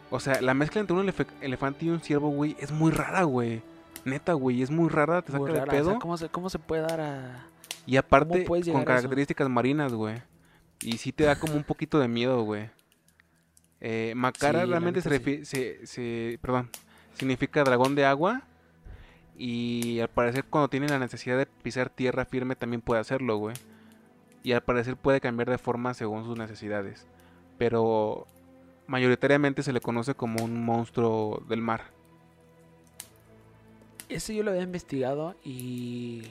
o 0.09 0.19
sea, 0.19 0.41
la 0.41 0.53
mezcla 0.53 0.79
entre 0.81 0.95
un 0.95 1.13
elefante 1.41 1.85
y 1.85 1.89
un 1.89 1.99
ciervo, 1.99 2.29
güey, 2.29 2.55
es 2.59 2.71
muy 2.71 2.91
rara, 2.91 3.23
güey. 3.23 3.61
Neta, 4.05 4.33
güey, 4.33 4.61
es 4.61 4.71
muy 4.71 4.87
rara, 4.89 5.21
te 5.21 5.33
saca 5.33 5.51
de 5.51 5.59
o 5.61 5.65
pedo. 5.65 5.89
sea, 5.91 5.99
¿cómo, 5.99 6.17
se, 6.17 6.29
¿Cómo 6.29 6.49
se 6.49 6.59
puede 6.59 6.81
dar 6.83 7.01
a...? 7.01 7.45
Y 7.87 7.97
aparte, 7.97 8.45
con 8.45 8.59
eso? 8.59 8.85
características 8.85 9.49
marinas, 9.49 9.93
güey. 9.93 10.21
Y 10.81 10.97
sí 10.97 11.11
te 11.11 11.23
da 11.23 11.39
como 11.39 11.55
un 11.55 11.63
poquito 11.63 11.97
de 11.99 12.07
miedo, 12.07 12.43
güey. 12.43 12.69
Eh, 13.81 14.13
Macara 14.15 14.63
Sí, 14.63 14.69
realmente 14.69 15.01
se, 15.01 15.19
sí. 15.19 15.45
se, 15.45 15.87
se- 15.87 16.39
Perdón. 16.41 16.69
Significa 17.15 17.63
dragón 17.63 17.95
de 17.95 18.05
agua. 18.05 18.43
Y 19.39 19.99
al 19.99 20.09
parecer 20.09 20.43
cuando 20.45 20.67
tiene 20.67 20.87
la 20.87 20.99
necesidad 20.99 21.37
de 21.37 21.45
pisar 21.45 21.89
tierra 21.89 22.25
firme 22.25 22.55
también 22.55 22.81
puede 22.81 23.01
hacerlo, 23.01 23.37
güey. 23.37 23.55
Y 24.43 24.51
al 24.51 24.61
parecer 24.61 24.95
puede 24.97 25.19
cambiar 25.21 25.49
de 25.49 25.57
forma 25.57 25.93
según 25.93 26.25
sus 26.25 26.37
necesidades. 26.37 27.07
Pero 27.57 28.27
mayoritariamente 28.87 29.63
se 29.63 29.73
le 29.73 29.81
conoce 29.81 30.13
como 30.15 30.43
un 30.43 30.63
monstruo 30.63 31.43
del 31.47 31.61
mar. 31.61 31.85
Ese 34.09 34.33
yo 34.35 34.43
lo 34.43 34.51
había 34.51 34.63
investigado 34.63 35.35
y 35.43 36.23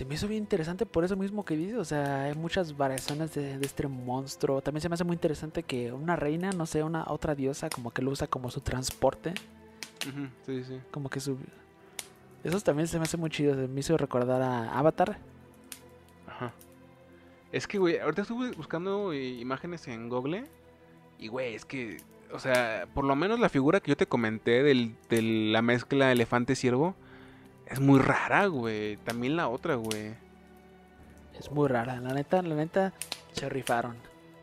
se 0.00 0.06
me 0.06 0.14
hizo 0.14 0.28
bien 0.28 0.44
interesante 0.44 0.86
por 0.86 1.04
eso 1.04 1.14
mismo 1.14 1.44
que 1.44 1.54
dices. 1.54 1.76
O 1.76 1.84
sea, 1.84 2.22
hay 2.22 2.34
muchas 2.34 2.74
variaciones 2.74 3.34
de, 3.34 3.58
de 3.58 3.66
este 3.66 3.86
monstruo. 3.86 4.62
También 4.62 4.80
se 4.80 4.88
me 4.88 4.94
hace 4.94 5.04
muy 5.04 5.12
interesante 5.12 5.62
que 5.62 5.92
una 5.92 6.16
reina, 6.16 6.52
no 6.52 6.64
sé, 6.64 6.82
una 6.82 7.04
otra 7.08 7.34
diosa, 7.34 7.68
como 7.68 7.90
que 7.90 8.00
lo 8.00 8.10
usa 8.10 8.26
como 8.26 8.50
su 8.50 8.62
transporte. 8.62 9.34
Ujú, 10.08 10.28
Sí, 10.46 10.64
sí. 10.64 10.80
Como 10.90 11.10
que 11.10 11.20
su... 11.20 11.36
Eso 12.42 12.58
también 12.62 12.88
se 12.88 12.96
me 12.96 13.04
hace 13.04 13.18
muy 13.18 13.28
chido. 13.28 13.54
Se 13.54 13.68
me 13.68 13.80
hizo 13.80 13.98
recordar 13.98 14.40
a 14.40 14.78
Avatar. 14.78 15.18
Ajá. 16.26 16.54
Es 17.52 17.66
que, 17.66 17.76
güey, 17.76 17.98
ahorita 17.98 18.22
estuve 18.22 18.52
buscando 18.52 19.12
eh, 19.12 19.38
imágenes 19.38 19.86
en 19.86 20.08
Google. 20.08 20.44
Y, 21.18 21.28
güey, 21.28 21.54
es 21.54 21.66
que, 21.66 21.98
o 22.32 22.38
sea, 22.38 22.88
por 22.94 23.04
lo 23.04 23.14
menos 23.16 23.38
la 23.38 23.50
figura 23.50 23.80
que 23.80 23.90
yo 23.90 23.98
te 23.98 24.06
comenté 24.06 24.62
del, 24.62 24.94
de 25.10 25.20
la 25.20 25.60
mezcla 25.60 26.10
elefante-ciervo 26.10 26.94
es 27.70 27.80
muy 27.80 27.98
rara, 28.00 28.46
güey. 28.46 28.96
También 28.98 29.36
la 29.36 29.48
otra, 29.48 29.76
güey. 29.76 30.12
Es 31.38 31.50
muy 31.50 31.68
rara. 31.68 32.00
La 32.00 32.12
neta, 32.12 32.42
la 32.42 32.54
neta, 32.54 32.92
se 33.32 33.48
rifaron. 33.48 33.96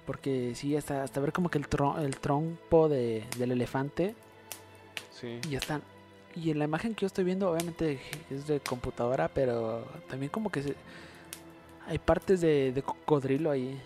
Porque 0.06 0.54
sí, 0.56 0.76
hasta, 0.76 1.04
hasta 1.04 1.20
ver 1.20 1.34
como 1.34 1.50
que 1.50 1.58
el, 1.58 1.70
tro- 1.70 2.00
el 2.00 2.18
trompo 2.20 2.88
de, 2.90 3.24
del 3.38 3.52
elefante 3.52 4.16
Sí. 5.12 5.40
Y 5.50 5.56
están. 5.56 5.82
Y 6.36 6.52
en 6.52 6.60
la 6.60 6.66
imagen 6.66 6.94
que 6.94 7.02
yo 7.02 7.08
estoy 7.08 7.24
viendo, 7.24 7.52
obviamente 7.52 8.00
es 8.30 8.46
de 8.46 8.60
computadora, 8.60 9.28
pero 9.28 9.84
también 10.08 10.30
como 10.32 10.52
que 10.52 10.62
se- 10.62 10.76
hay 11.88 11.98
partes 11.98 12.40
de, 12.42 12.72
de 12.72 12.84
cocodrilo 12.84 13.50
ahí. 13.50 13.80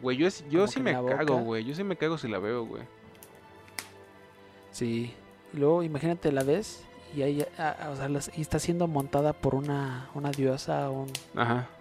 Güey, 0.00 0.16
yo, 0.16 0.26
es- 0.26 0.42
yo 0.48 0.66
sí 0.66 0.80
me 0.80 0.92
cago, 0.92 1.38
güey. 1.40 1.64
Yo 1.64 1.74
sí 1.74 1.84
me 1.84 1.96
cago 1.96 2.16
si 2.16 2.28
la 2.28 2.38
veo, 2.38 2.64
güey. 2.64 2.82
Sí. 4.70 5.14
Y 5.52 5.56
luego 5.58 5.82
imagínate 5.82 6.32
la 6.32 6.42
ves 6.44 6.82
y 7.14 7.22
ahí, 7.22 7.44
ah, 7.58 7.76
ah, 7.80 7.90
o 7.90 7.96
sea, 7.96 8.08
las- 8.08 8.30
y 8.36 8.40
está 8.40 8.58
siendo 8.58 8.86
montada 8.86 9.32
por 9.32 9.54
una, 9.54 10.08
una 10.14 10.30
diosa 10.30 10.90
un- 10.90 11.10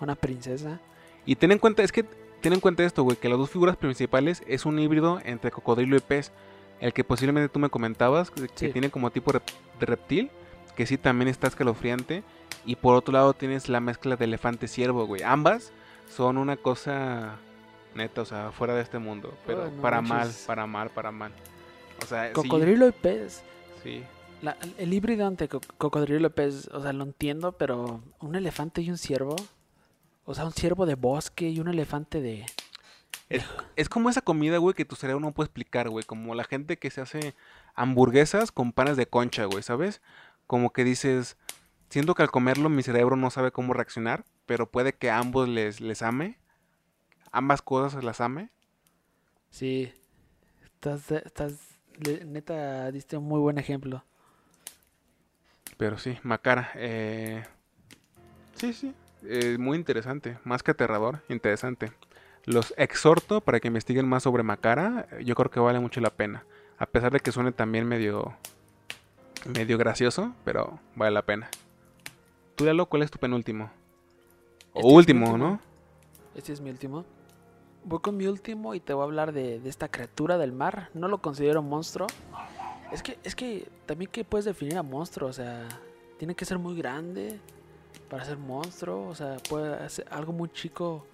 una 0.02 0.16
princesa. 0.16 0.80
Y 1.26 1.36
ten 1.36 1.52
en 1.52 1.60
cuenta, 1.60 1.84
es 1.84 1.92
que 1.92 2.04
ten 2.42 2.54
en 2.54 2.60
cuenta 2.60 2.84
esto, 2.84 3.04
güey, 3.04 3.18
que 3.18 3.30
las 3.30 3.38
dos 3.38 3.50
figuras 3.50 3.76
principales 3.78 4.42
es 4.48 4.66
un 4.66 4.80
híbrido 4.80 5.20
entre 5.26 5.52
cocodrilo 5.52 5.96
y 5.98 6.00
pez. 6.00 6.32
El 6.80 6.94
que 6.94 7.04
posiblemente 7.04 7.50
tú 7.50 7.60
me 7.60 7.70
comentabas, 7.70 8.32
que, 8.32 8.48
Sí. 8.56 8.70
tiene 8.72 8.90
como 8.90 9.12
tipo 9.12 9.32
de 9.34 9.42
reptil, 9.86 10.32
que 10.76 10.86
sí 10.86 10.98
también 10.98 11.28
está 11.28 11.48
escalofriante. 11.48 12.24
Y 12.66 12.76
por 12.78 12.96
otro 12.96 13.12
lado 13.14 13.34
tienes 13.34 13.68
la 13.70 13.80
mezcla 13.82 14.16
de 14.16 14.26
elefante-ciervo, 14.26 15.06
güey. 15.06 15.22
Ambas 15.24 15.72
son 16.10 16.38
una 16.38 16.56
cosa 16.56 17.36
neta, 17.96 18.22
o 18.22 18.26
sea, 18.26 18.52
fuera 18.52 18.76
de 18.76 18.82
este 18.82 18.98
mundo. 19.00 19.34
Pero 19.46 19.70
no 19.70 19.82
para 19.82 20.02
mal, 20.02 20.32
para 20.48 20.66
mal, 20.66 20.90
para 20.90 21.12
mal. 21.12 21.32
O 22.02 22.06
sea, 22.06 22.28
sí, 22.28 22.34
Cocodrilo 22.34 22.88
y 22.88 22.92
pez. 22.94 23.44
Sí, 23.84 24.04
La- 24.42 24.58
el 24.78 24.94
híbrido 24.94 25.32
co- 25.50 25.62
cocodrilo 25.78 26.30
pez, 26.34 26.68
o 26.70 26.82
sea, 26.82 26.94
lo 26.94 27.04
entiendo, 27.04 27.54
pero 27.58 28.02
un 28.22 28.36
elefante 28.36 28.82
y 28.82 28.90
un 28.90 28.98
ciervo. 28.98 29.36
O 30.26 30.34
sea, 30.34 30.46
un 30.46 30.54
ciervo 30.54 30.86
de 30.86 30.96
bosque 30.96 31.50
y 31.50 31.60
un 31.60 31.68
elefante 31.68 32.22
de, 32.22 32.46
Es, 33.30 33.44
es 33.76 33.90
como 33.90 34.10
esa 34.10 34.22
comida, 34.22 34.58
güey, 34.58 34.76
que 34.76 34.86
tu 34.86 34.96
cerebro 34.96 35.20
no 35.20 35.34
puede 35.34 35.48
explicar, 35.48 35.90
güey. 35.90 36.06
Como 36.06 36.36
la 36.36 36.44
gente 36.44 36.78
que 36.78 36.90
se 36.90 37.02
hace 37.02 37.36
hamburguesas 37.76 38.52
con 38.52 38.72
panes 38.72 38.96
de 38.98 39.08
concha, 39.08 39.46
güey, 39.46 39.64
¿sabes? 39.64 40.02
Como 40.48 40.72
que 40.72 40.84
dices, 40.84 41.36
siento 41.90 42.16
que 42.16 42.22
al 42.24 42.32
comerlo 42.32 42.70
mi 42.70 42.84
cerebro 42.84 43.16
no 43.16 43.30
sabe 43.32 43.52
cómo 43.52 43.74
reaccionar, 43.74 44.24
pero 44.46 44.70
puede 44.72 44.94
que 44.94 45.10
a 45.10 45.18
ambos 45.20 45.50
les, 45.50 45.82
les 45.82 46.02
ame. 46.02 46.38
Ambas 47.32 47.62
cosas 47.62 48.04
las 48.04 48.22
ame. 48.22 48.50
Sí. 49.50 49.92
Estás, 50.64 51.12
estás, 51.12 51.54
neta, 52.26 52.92
diste 52.92 53.18
un 53.18 53.26
muy 53.26 53.40
buen 53.40 53.58
ejemplo. 53.58 54.04
Pero 55.80 55.98
sí, 55.98 56.18
Macara. 56.24 56.72
eh, 56.76 57.42
Sí, 58.56 58.74
sí. 58.74 58.94
eh, 59.24 59.56
muy 59.58 59.78
interesante. 59.78 60.38
Más 60.44 60.62
que 60.62 60.72
aterrador, 60.72 61.22
interesante. 61.30 61.94
Los 62.46 62.74
exhorto 62.76 63.40
para 63.40 63.62
que 63.62 63.70
investiguen 63.70 64.06
más 64.06 64.24
sobre 64.24 64.44
Macara. 64.44 65.08
Yo 65.24 65.36
creo 65.36 65.50
que 65.50 65.62
vale 65.62 65.80
mucho 65.80 66.02
la 66.02 66.10
pena. 66.10 66.44
A 66.78 66.86
pesar 66.86 67.14
de 67.14 67.22
que 67.22 67.32
suene 67.32 67.54
también 67.54 67.88
medio. 67.88 68.34
medio 69.46 69.78
gracioso, 69.78 70.34
pero 70.44 70.80
vale 70.96 71.12
la 71.12 71.22
pena. 71.22 71.50
Tú, 72.56 72.66
Lalo, 72.66 72.88
¿cuál 72.88 73.04
es 73.04 73.12
tu 73.12 73.18
penúltimo? 73.18 73.72
O 74.74 74.80
Este 74.82 74.94
último. 74.94 75.38
¿no? 75.38 75.62
Este 76.36 76.52
es 76.52 76.60
mi 76.60 76.70
último. 76.72 77.06
Voy 77.86 78.00
con 78.02 78.18
mi 78.18 78.28
último 78.28 78.76
y 78.76 78.82
te 78.82 78.92
voy 78.94 79.04
a 79.04 79.06
hablar 79.06 79.32
de, 79.32 79.62
de 79.62 79.70
esta 79.70 79.88
criatura 79.88 80.38
del 80.38 80.52
mar. 80.52 80.90
No 80.94 81.08
lo 81.08 81.20
considero 81.20 81.62
monstruo. 81.64 82.08
Es 82.92 83.04
que, 83.04 83.18
es 83.24 83.36
que 83.36 83.68
también 83.86 84.10
que 84.12 84.24
puedes 84.24 84.46
definir 84.46 84.78
a 84.78 84.84
monstruo, 84.84 85.30
o 85.30 85.34
sea, 85.34 85.68
tiene 86.18 86.36
que 86.36 86.46
ser 86.46 86.58
muy 86.58 86.76
grande 86.76 87.40
para 88.10 88.26
ser 88.26 88.38
monstruo, 88.38 89.08
o 89.08 89.16
sea, 89.16 89.38
puede 89.48 89.88
ser 89.90 90.08
algo 90.10 90.34
muy 90.34 90.50
chico 90.50 91.06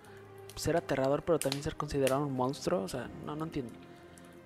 ser 0.56 0.78
aterrador, 0.78 1.24
pero 1.24 1.38
también 1.38 1.64
ser 1.64 1.76
considerado 1.76 2.26
un 2.26 2.34
monstruo, 2.34 2.84
o 2.84 2.88
sea, 2.88 3.10
no, 3.26 3.36
no 3.36 3.46
entiendo. 3.46 3.74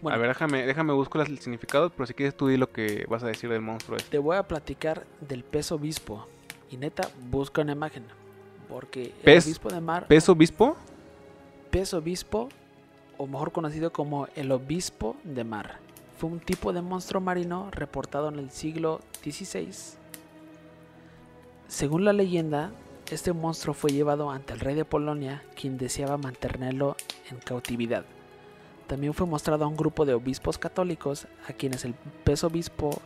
Bueno, 0.01 0.15
A 0.15 0.19
ver, 0.19 0.29
déjame, 0.29 0.65
déjame 0.65 0.93
buscar 0.93 1.27
el 1.27 1.39
significado, 1.39 1.89
pero 1.89 2.07
si 2.07 2.13
quieres 2.13 2.35
tú 2.35 2.47
di 2.47 2.57
lo 2.57 2.71
que 2.71 3.05
vas 3.09 3.23
a 3.23 3.27
decir 3.27 3.49
del 3.49 3.61
monstruo 3.61 3.97
este. 3.97 4.09
te 4.11 4.17
voy 4.17 4.37
a 4.37 4.43
platicar 4.43 5.05
del 5.19 5.43
pez 5.43 5.71
obispo. 5.71 6.25
Y 6.71 6.77
neta, 6.77 7.09
busca 7.29 7.61
una 7.61 7.73
imagen. 7.73 8.05
Porque 8.69 9.13
el 9.23 9.39
obispo 9.39 9.69
de 9.69 9.81
mar. 9.81 10.07
¿Pez 10.07 10.29
obispo? 10.29 10.77
pez 11.69 11.93
obispo, 11.93 12.49
o 13.17 13.27
mejor 13.27 13.51
conocido 13.51 13.91
como 13.91 14.27
el 14.35 14.51
obispo 14.51 15.15
de 15.23 15.43
mar. 15.43 15.79
Fue 16.19 16.29
un 16.29 16.41
tipo 16.41 16.73
de 16.73 16.81
monstruo 16.81 17.21
marino 17.21 17.71
reportado 17.71 18.27
en 18.27 18.39
el 18.39 18.51
siglo 18.51 18.99
XVI. 19.23 19.69
Según 21.69 22.03
la 22.03 22.11
leyenda, 22.11 22.71
este 23.09 23.31
monstruo 23.31 23.73
fue 23.73 23.91
llevado 23.91 24.29
ante 24.29 24.51
el 24.51 24.59
rey 24.59 24.75
de 24.75 24.83
Polonia, 24.83 25.41
quien 25.55 25.77
deseaba 25.77 26.17
mantenerlo 26.17 26.97
en 27.31 27.37
cautividad. 27.37 28.03
También 28.87 29.13
fue 29.13 29.27
mostrado 29.27 29.63
a 29.63 29.69
un 29.69 29.77
grupo 29.77 30.03
de 30.03 30.13
obispos 30.13 30.57
católicos 30.57 31.25
a 31.47 31.53
quienes 31.53 31.85
el 31.85 31.93
pez 32.25 32.43
obispo 32.43 33.01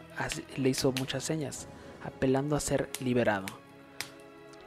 le 0.58 0.70
hizo 0.70 0.92
muchas 0.94 1.24
señas, 1.24 1.68
apelando 2.04 2.56
a 2.56 2.62
ser 2.62 2.90
liberado. 3.00 3.46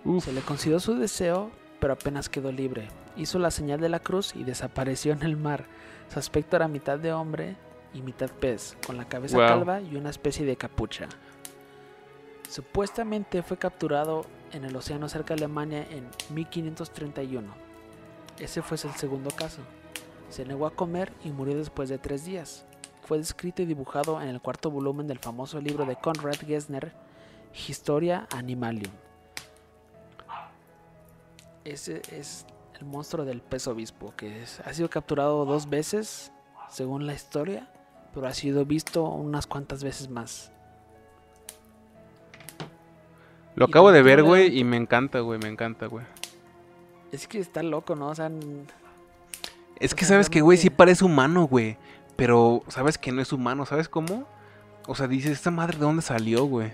Uf. 0.05 0.25
Se 0.25 0.33
le 0.33 0.43
concedió 0.43 0.79
su 0.79 0.95
deseo, 0.95 1.51
pero 1.81 1.95
apenas 1.95 2.29
quedó 2.29 2.53
libre. 2.53 2.87
Hizo 3.17 3.41
la 3.41 3.51
señal 3.51 3.81
de 3.81 3.89
la 3.89 3.99
cruz 3.99 4.37
y 4.37 4.45
desapareció 4.45 5.15
en 5.15 5.25
el 5.25 5.37
mar. 5.37 5.65
Su 6.13 6.21
aspecto 6.21 6.55
era 6.55 6.69
mitad 6.69 6.97
de 6.97 7.13
hombre 7.13 7.57
y 7.97 8.03
mitad 8.03 8.31
pez, 8.31 8.77
con 8.87 8.97
la 8.97 9.09
cabeza 9.09 9.37
Wow. 9.39 9.47
calva 9.47 9.81
y 9.81 9.97
una 9.97 10.11
especie 10.11 10.45
de 10.45 10.57
capucha. 10.57 11.09
Supuestamente 12.49 13.43
fue 13.43 13.57
capturado 13.57 14.25
en 14.53 14.65
el 14.65 14.77
océano 14.77 15.09
cerca 15.09 15.35
de 15.35 15.45
Alemania 15.45 15.87
en 15.91 16.09
1531. 16.35 17.53
Ese 18.39 18.63
fue 18.63 18.77
el 18.83 18.95
segundo 18.95 19.31
caso. 19.31 19.63
Se 20.31 20.45
negó 20.45 20.67
a 20.67 20.71
comer 20.75 21.13
y 21.25 21.31
murió 21.31 21.57
después 21.57 21.89
de 21.89 21.99
tres 21.99 22.25
días. 22.25 22.65
Fue 23.03 23.19
descrito 23.19 23.63
y 23.63 23.67
dibujado 23.67 24.21
en 24.21 24.29
el 24.29 24.41
cuarto 24.41 24.71
volumen 24.71 25.07
del 25.07 25.19
famoso 25.19 25.61
libro 25.61 25.85
de 25.87 25.97
Conrad 25.97 26.35
Gessner, 26.47 26.93
Historia 27.69 28.27
Animalium. 28.35 28.93
Ese 31.65 32.03
es 32.13 32.47
el 32.79 32.85
monstruo 32.87 33.25
del 33.25 33.41
pez 33.41 33.67
obispo, 33.67 34.13
que 34.17 34.43
es- 34.43 34.61
ha 34.61 34.73
sido 34.73 34.89
capturado 34.91 35.45
dos 35.45 35.69
veces, 35.69 36.31
según 36.69 37.07
la 37.07 37.15
historia, 37.15 37.69
pero 38.17 38.29
ha 38.29 38.33
sido 38.33 38.65
visto 38.65 39.05
unas 39.05 39.47
cuantas 39.47 39.85
veces 39.85 40.09
más. 40.09 40.51
Lo 43.57 43.67
acabo 43.67 43.93
de 43.93 44.01
ver, 44.01 44.23
güey, 44.23 44.59
y 44.59 44.65
me 44.65 44.79
encanta, 44.79 45.21
güey, 45.21 45.39
me 45.39 45.49
encanta, 45.49 45.85
güey. 45.85 46.07
Es 47.13 47.29
que 47.29 47.39
está 47.39 47.63
loco, 47.63 47.95
¿no? 47.95 48.09
O 48.09 48.15
sea, 48.15 48.31
Es 49.79 49.93
O 49.93 49.97
que 49.97 50.07
sea, 50.07 50.15
sabes 50.15 50.31
que, 50.31 50.41
güey, 50.41 50.57
sí 50.57 50.71
parece 50.71 51.05
humano, 51.05 51.47
güey. 51.47 51.77
Pero 52.17 52.63
sabes 52.69 52.97
que 52.97 53.13
no 53.13 53.21
es 53.21 53.35
humano, 53.35 53.67
¿sabes 53.67 53.91
cómo? 53.91 54.27
O 54.87 54.95
sea, 54.95 55.09
dices, 55.09 55.33
¿esta 55.33 55.51
madre 55.51 55.77
de 55.77 55.85
dónde 55.85 56.01
salió, 56.01 56.47
güey? 56.47 56.73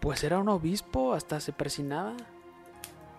pues 0.00 0.22
era 0.22 0.38
un 0.38 0.50
obispo, 0.50 1.14
hasta 1.14 1.40
se 1.40 1.52
persinaba. 1.52 2.14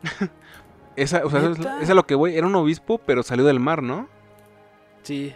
Esa, 0.95 1.26
o 1.26 1.32
sea, 1.32 1.39
eso 1.39 1.80
es, 1.80 1.89
lo 1.89 2.05
que 2.05 2.13
voy. 2.13 2.38
Era 2.38 2.45
un 2.45 2.55
obispo, 2.55 2.99
pero 2.99 3.24
salió 3.24 3.43
del 3.43 3.59
mar, 3.59 3.82
¿no? 3.82 4.07
Sí. 5.01 5.34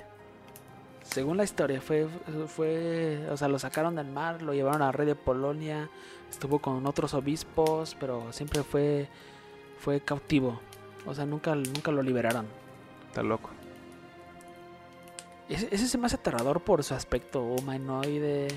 Según 1.12 1.38
la 1.38 1.44
historia, 1.44 1.82
fue, 1.82 2.08
fue, 2.48 3.28
o 3.32 3.38
sea, 3.38 3.48
lo 3.48 3.58
sacaron 3.60 3.96
del 3.96 4.08
mar, 4.08 4.42
lo 4.42 4.54
llevaron 4.54 4.82
al 4.82 4.94
rey 4.94 5.08
de 5.08 5.16
Polonia, 5.16 5.90
estuvo 6.30 6.60
con 6.60 6.86
otros 6.86 7.14
obispos, 7.14 7.96
pero 8.00 8.32
siempre 8.34 8.62
fue, 8.64 9.08
fue 9.80 10.02
cautivo. 10.02 10.60
O 11.06 11.14
sea, 11.16 11.26
nunca, 11.26 11.56
nunca 11.56 11.92
lo 11.92 12.02
liberaron. 12.04 12.46
Está 13.08 13.24
loco. 13.24 13.50
Ese, 15.50 15.70
ese 15.72 15.88
se 15.88 15.98
me 15.98 16.08
hace 16.08 16.18
aterrador 16.18 16.60
por 16.62 16.84
su 16.84 16.94
aspecto 16.94 17.42
humanoide. 17.42 18.48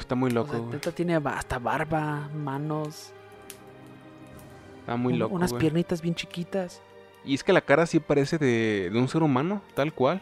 Está 0.00 0.16
muy 0.16 0.30
O 0.32 0.34
loco, 0.34 0.50
sea, 0.50 0.60
neta 0.60 0.90
tiene 0.92 1.14
hasta 1.14 1.58
barba, 1.60 2.28
manos, 2.34 3.12
Está 4.80 4.96
muy 4.96 5.14
loco, 5.14 5.34
unas 5.34 5.50
güey. 5.50 5.60
piernitas 5.60 6.02
bien 6.02 6.14
chiquitas. 6.16 6.82
Y 7.24 7.34
es 7.34 7.44
que 7.44 7.52
la 7.52 7.60
cara 7.60 7.86
sí 7.86 8.00
parece 8.00 8.38
de, 8.38 8.90
de 8.92 8.98
un 8.98 9.08
ser 9.08 9.22
humano, 9.22 9.62
tal 9.74 9.92
cual. 9.92 10.20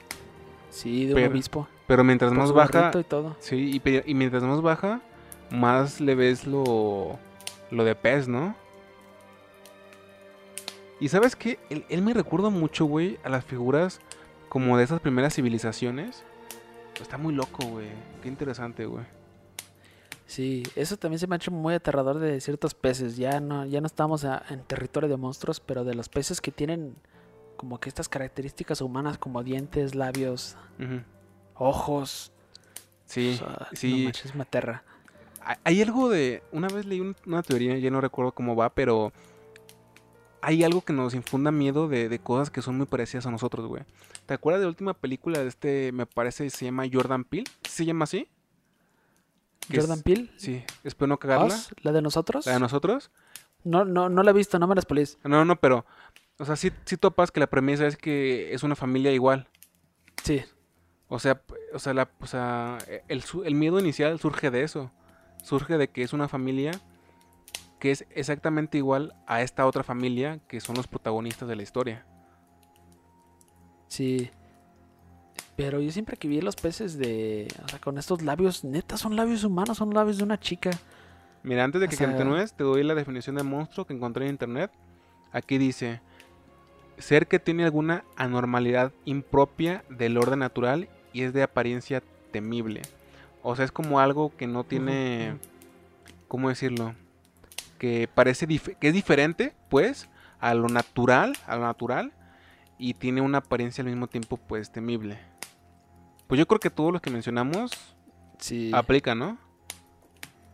Sí, 0.71 1.07
de 1.07 1.15
Pero- 1.15 1.27
un 1.27 1.33
obispo. 1.33 1.69
Pero 1.87 2.03
mientras 2.03 2.31
por 2.31 2.39
más 2.39 2.53
baja, 2.53 2.91
y 2.99 3.05
todo. 3.05 3.37
sí, 3.39 3.81
y 4.07 4.15
mientras 4.15 4.43
más 4.43 4.61
baja, 4.61 5.01
más 5.51 6.01
le 6.01 6.17
ves 6.17 6.45
lo, 6.45 7.17
lo 7.71 7.85
de 7.85 7.95
pez, 7.95 8.27
¿no? 8.27 8.57
Y 10.99 11.09
sabes 11.09 11.37
qué, 11.37 11.59
él, 11.71 11.85
él 11.89 12.03
me 12.03 12.15
recuerda 12.15 12.49
mucho, 12.51 12.87
güey, 12.87 13.19
a 13.23 13.29
las 13.29 13.45
figuras 13.45 14.01
como 14.49 14.77
de 14.79 14.85
esas 14.85 15.01
primeras 15.01 15.35
civilizaciones. 15.35 16.25
Está 17.01 17.19
muy 17.19 17.35
loco, 17.35 17.65
güey. 17.67 17.89
Qué 18.23 18.29
interesante, 18.29 18.87
güey. 18.87 19.05
Sí, 20.27 20.65
eso 20.75 20.97
también 20.97 21.19
se 21.21 21.27
me 21.27 21.35
ha 21.35 21.39
hecho 21.39 21.51
muy 21.53 21.75
aterrador 21.75 22.19
de 22.19 22.41
ciertos 22.41 22.75
peces. 22.75 23.17
Ya 23.17 23.39
no, 23.41 23.65
ya 23.65 23.81
no 23.81 23.87
estamos 23.87 24.25
a- 24.25 24.43
en 24.51 24.63
territorio 24.65 25.09
de 25.09 25.17
monstruos, 25.17 25.61
pero 25.61 25.85
de 25.85 25.95
los 25.95 26.09
peces 26.09 26.41
que 26.41 26.51
tienen 26.51 26.97
como 27.57 27.79
que 27.79 27.89
estas 27.89 28.09
características 28.09 28.81
humanas 28.81 29.19
como 29.19 29.43
dientes, 29.45 29.95
labios, 29.95 30.57
ojos. 31.55 32.33
Sí, 33.07 33.35
o 33.35 33.39
sea, 33.39 33.69
No 33.71 33.77
sí. 33.77 34.05
manches, 34.05 34.35
me 34.35 34.43
aterra. 34.43 34.83
Hay- 35.65 35.81
algo 35.81 36.09
de. 36.09 36.43
Una 36.51 36.69
vez 36.69 36.87
leí 36.87 37.01
un- 37.01 37.15
una 37.25 37.43
teoría, 37.43 37.79
ya 37.79 37.91
no 37.91 38.01
recuerdo 38.01 38.33
cómo 38.33 38.57
va, 38.57 38.71
pero. 38.71 39.13
Hay 40.43 40.63
algo 40.63 40.81
que 40.83 40.93
nos 40.93 41.15
infunda 41.15 41.51
miedo 41.51 41.89
de, 41.89 42.09
de 42.09 42.19
cosas 42.21 42.51
que 42.51 42.63
son 42.63 42.77
muy 42.77 42.87
parecidas 42.87 43.27
a 43.27 43.31
nosotros, 43.31 43.67
güey. 43.67 43.83
¿Te 44.27 44.35
acuerdas 44.35 44.61
de 44.61 44.67
la 44.67 44.71
última 44.71 44.95
película 44.95 45.41
de 45.41 45.49
este, 45.49 45.91
me 45.93 46.07
parece, 46.07 46.51
se 46.51 46.65
llama 46.67 46.85
Jordan 46.93 47.25
Peele? 47.25 47.47
¿Sí 47.65 47.71
¿Se 47.71 47.85
llama 47.85 48.05
así? 48.05 48.29
Jordan 49.73 50.03
Peele, 50.03 50.31
Sí, 50.37 50.63
espero 50.85 51.09
no 51.09 51.19
cagarla. 51.19 51.47
Us, 51.55 51.75
la 51.83 51.93
de 51.93 52.03
nosotros. 52.03 52.47
¿La 52.47 52.53
de 52.53 52.61
nosotros? 52.61 53.11
No, 53.65 53.85
no, 53.85 54.09
no 54.09 54.23
la 54.23 54.31
he 54.31 54.35
visto, 54.35 54.59
no 54.59 54.67
me 54.67 54.75
las 54.75 54.87
polis. 54.87 55.19
No, 55.25 55.45
no, 55.45 55.57
pero. 55.57 55.85
O 56.39 56.45
sea, 56.45 56.55
sí, 56.57 56.71
sí 56.85 56.97
topas 56.97 57.31
que 57.31 57.41
la 57.41 57.47
premisa 57.49 57.87
es 57.87 57.97
que 57.97 58.53
es 58.55 58.63
una 58.63 58.77
familia 58.77 59.11
igual. 59.13 59.49
Sí, 60.23 60.43
O 61.09 61.19
sea, 61.19 61.41
o 61.73 61.79
sea, 61.79 61.95
la, 61.95 62.11
o 62.21 62.27
sea 62.27 62.79
el, 63.09 63.23
su- 63.23 63.45
el 63.45 63.55
miedo 63.55 63.79
inicial 63.81 64.19
surge 64.21 64.51
de 64.51 64.63
eso. 64.63 64.91
Surge 65.43 65.79
de 65.79 65.89
que 65.89 66.03
es 66.03 66.13
una 66.13 66.29
familia 66.29 66.73
que 67.81 67.91
es 67.91 68.05
exactamente 68.11 68.79
igual 68.79 69.15
a 69.27 69.43
esta 69.43 69.67
otra 69.67 69.83
familia 69.85 70.41
que 70.49 70.61
son 70.61 70.77
los 70.77 70.87
protagonistas 70.89 71.49
de 71.49 71.57
la 71.57 71.63
historia. 71.63 72.07
sí. 73.89 74.31
Pero 75.57 75.81
yo 75.81 75.91
siempre 75.91 76.17
que 76.19 76.29
vi 76.29 76.41
los 76.43 76.55
peces 76.55 76.99
de, 76.99 77.49
o 77.65 77.69
sea, 77.69 77.79
con 77.79 77.97
estos 77.97 78.21
labios, 78.23 78.63
neta, 78.63 78.99
son 78.99 79.17
labios 79.17 79.43
humanos, 79.43 79.79
son 79.79 79.95
labios 79.95 80.19
de 80.19 80.25
una 80.25 80.39
chica. 80.39 80.71
Mira, 81.43 81.65
antes 81.65 81.81
de 81.81 81.89
que 81.89 81.97
sea- 81.97 82.09
continúes, 82.09 82.53
te 82.53 82.63
doy 82.63 82.83
la 82.83 82.95
definición 82.95 83.37
de 83.37 83.43
monstruo 83.43 83.87
que 83.87 83.95
encontré 83.95 84.27
en 84.27 84.33
internet. 84.33 84.71
Aquí 85.33 85.57
dice: 85.57 86.01
ser 86.99 87.27
que 87.27 87.39
tiene 87.39 87.65
alguna 87.65 88.05
anormalidad 88.17 88.93
impropia 89.07 89.83
del 89.89 90.19
orden 90.19 90.41
natural 90.41 90.89
y 91.13 91.23
es 91.23 91.33
de 91.33 91.43
apariencia 91.43 92.03
temible. 92.33 92.83
O 93.43 93.57
sea, 93.57 93.65
es 93.65 93.73
como 93.73 94.01
algo 94.01 94.37
que 94.37 94.47
no 94.47 94.65
tiene. 94.65 95.37
¿Cómo 96.29 96.49
decirlo? 96.51 96.95
Que 97.79 98.09
parece 98.13 98.47
que 98.47 98.89
es 98.89 98.93
diferente, 98.93 99.55
pues, 99.71 100.09
a 100.41 100.53
lo 100.55 100.69
natural, 100.69 101.35
a 101.47 101.57
lo 101.57 101.63
natural, 101.63 102.13
y 102.79 102.95
tiene 102.95 103.21
una 103.21 103.39
apariencia 103.39 103.83
al 103.83 103.89
mismo 103.89 104.09
tiempo, 104.09 104.37
pues, 104.37 104.71
temible. 104.71 105.19
Pues 106.27 106.39
yo 106.39 106.47
creo 106.47 106.61
que 106.61 106.71
todos 106.71 106.93
los 106.93 107.01
que 107.03 107.11
mencionamos 107.11 107.71
Sí. 108.39 108.71
aplican, 108.75 109.19
¿no? 109.19 109.39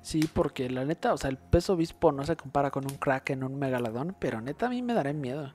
Sí, 0.02 0.28
porque 0.32 0.68
la 0.68 0.84
neta, 0.84 1.12
o 1.12 1.16
sea, 1.16 1.30
el 1.30 1.38
peso 1.38 1.74
obispo 1.74 2.10
no 2.12 2.24
se 2.24 2.36
compara 2.36 2.70
con 2.70 2.84
un 2.90 2.96
kraken, 2.96 3.44
un 3.44 3.58
megalodón, 3.58 4.16
pero 4.18 4.40
neta 4.40 4.66
a 4.66 4.70
mí 4.70 4.82
me 4.82 4.94
daré 4.94 5.12
miedo. 5.14 5.52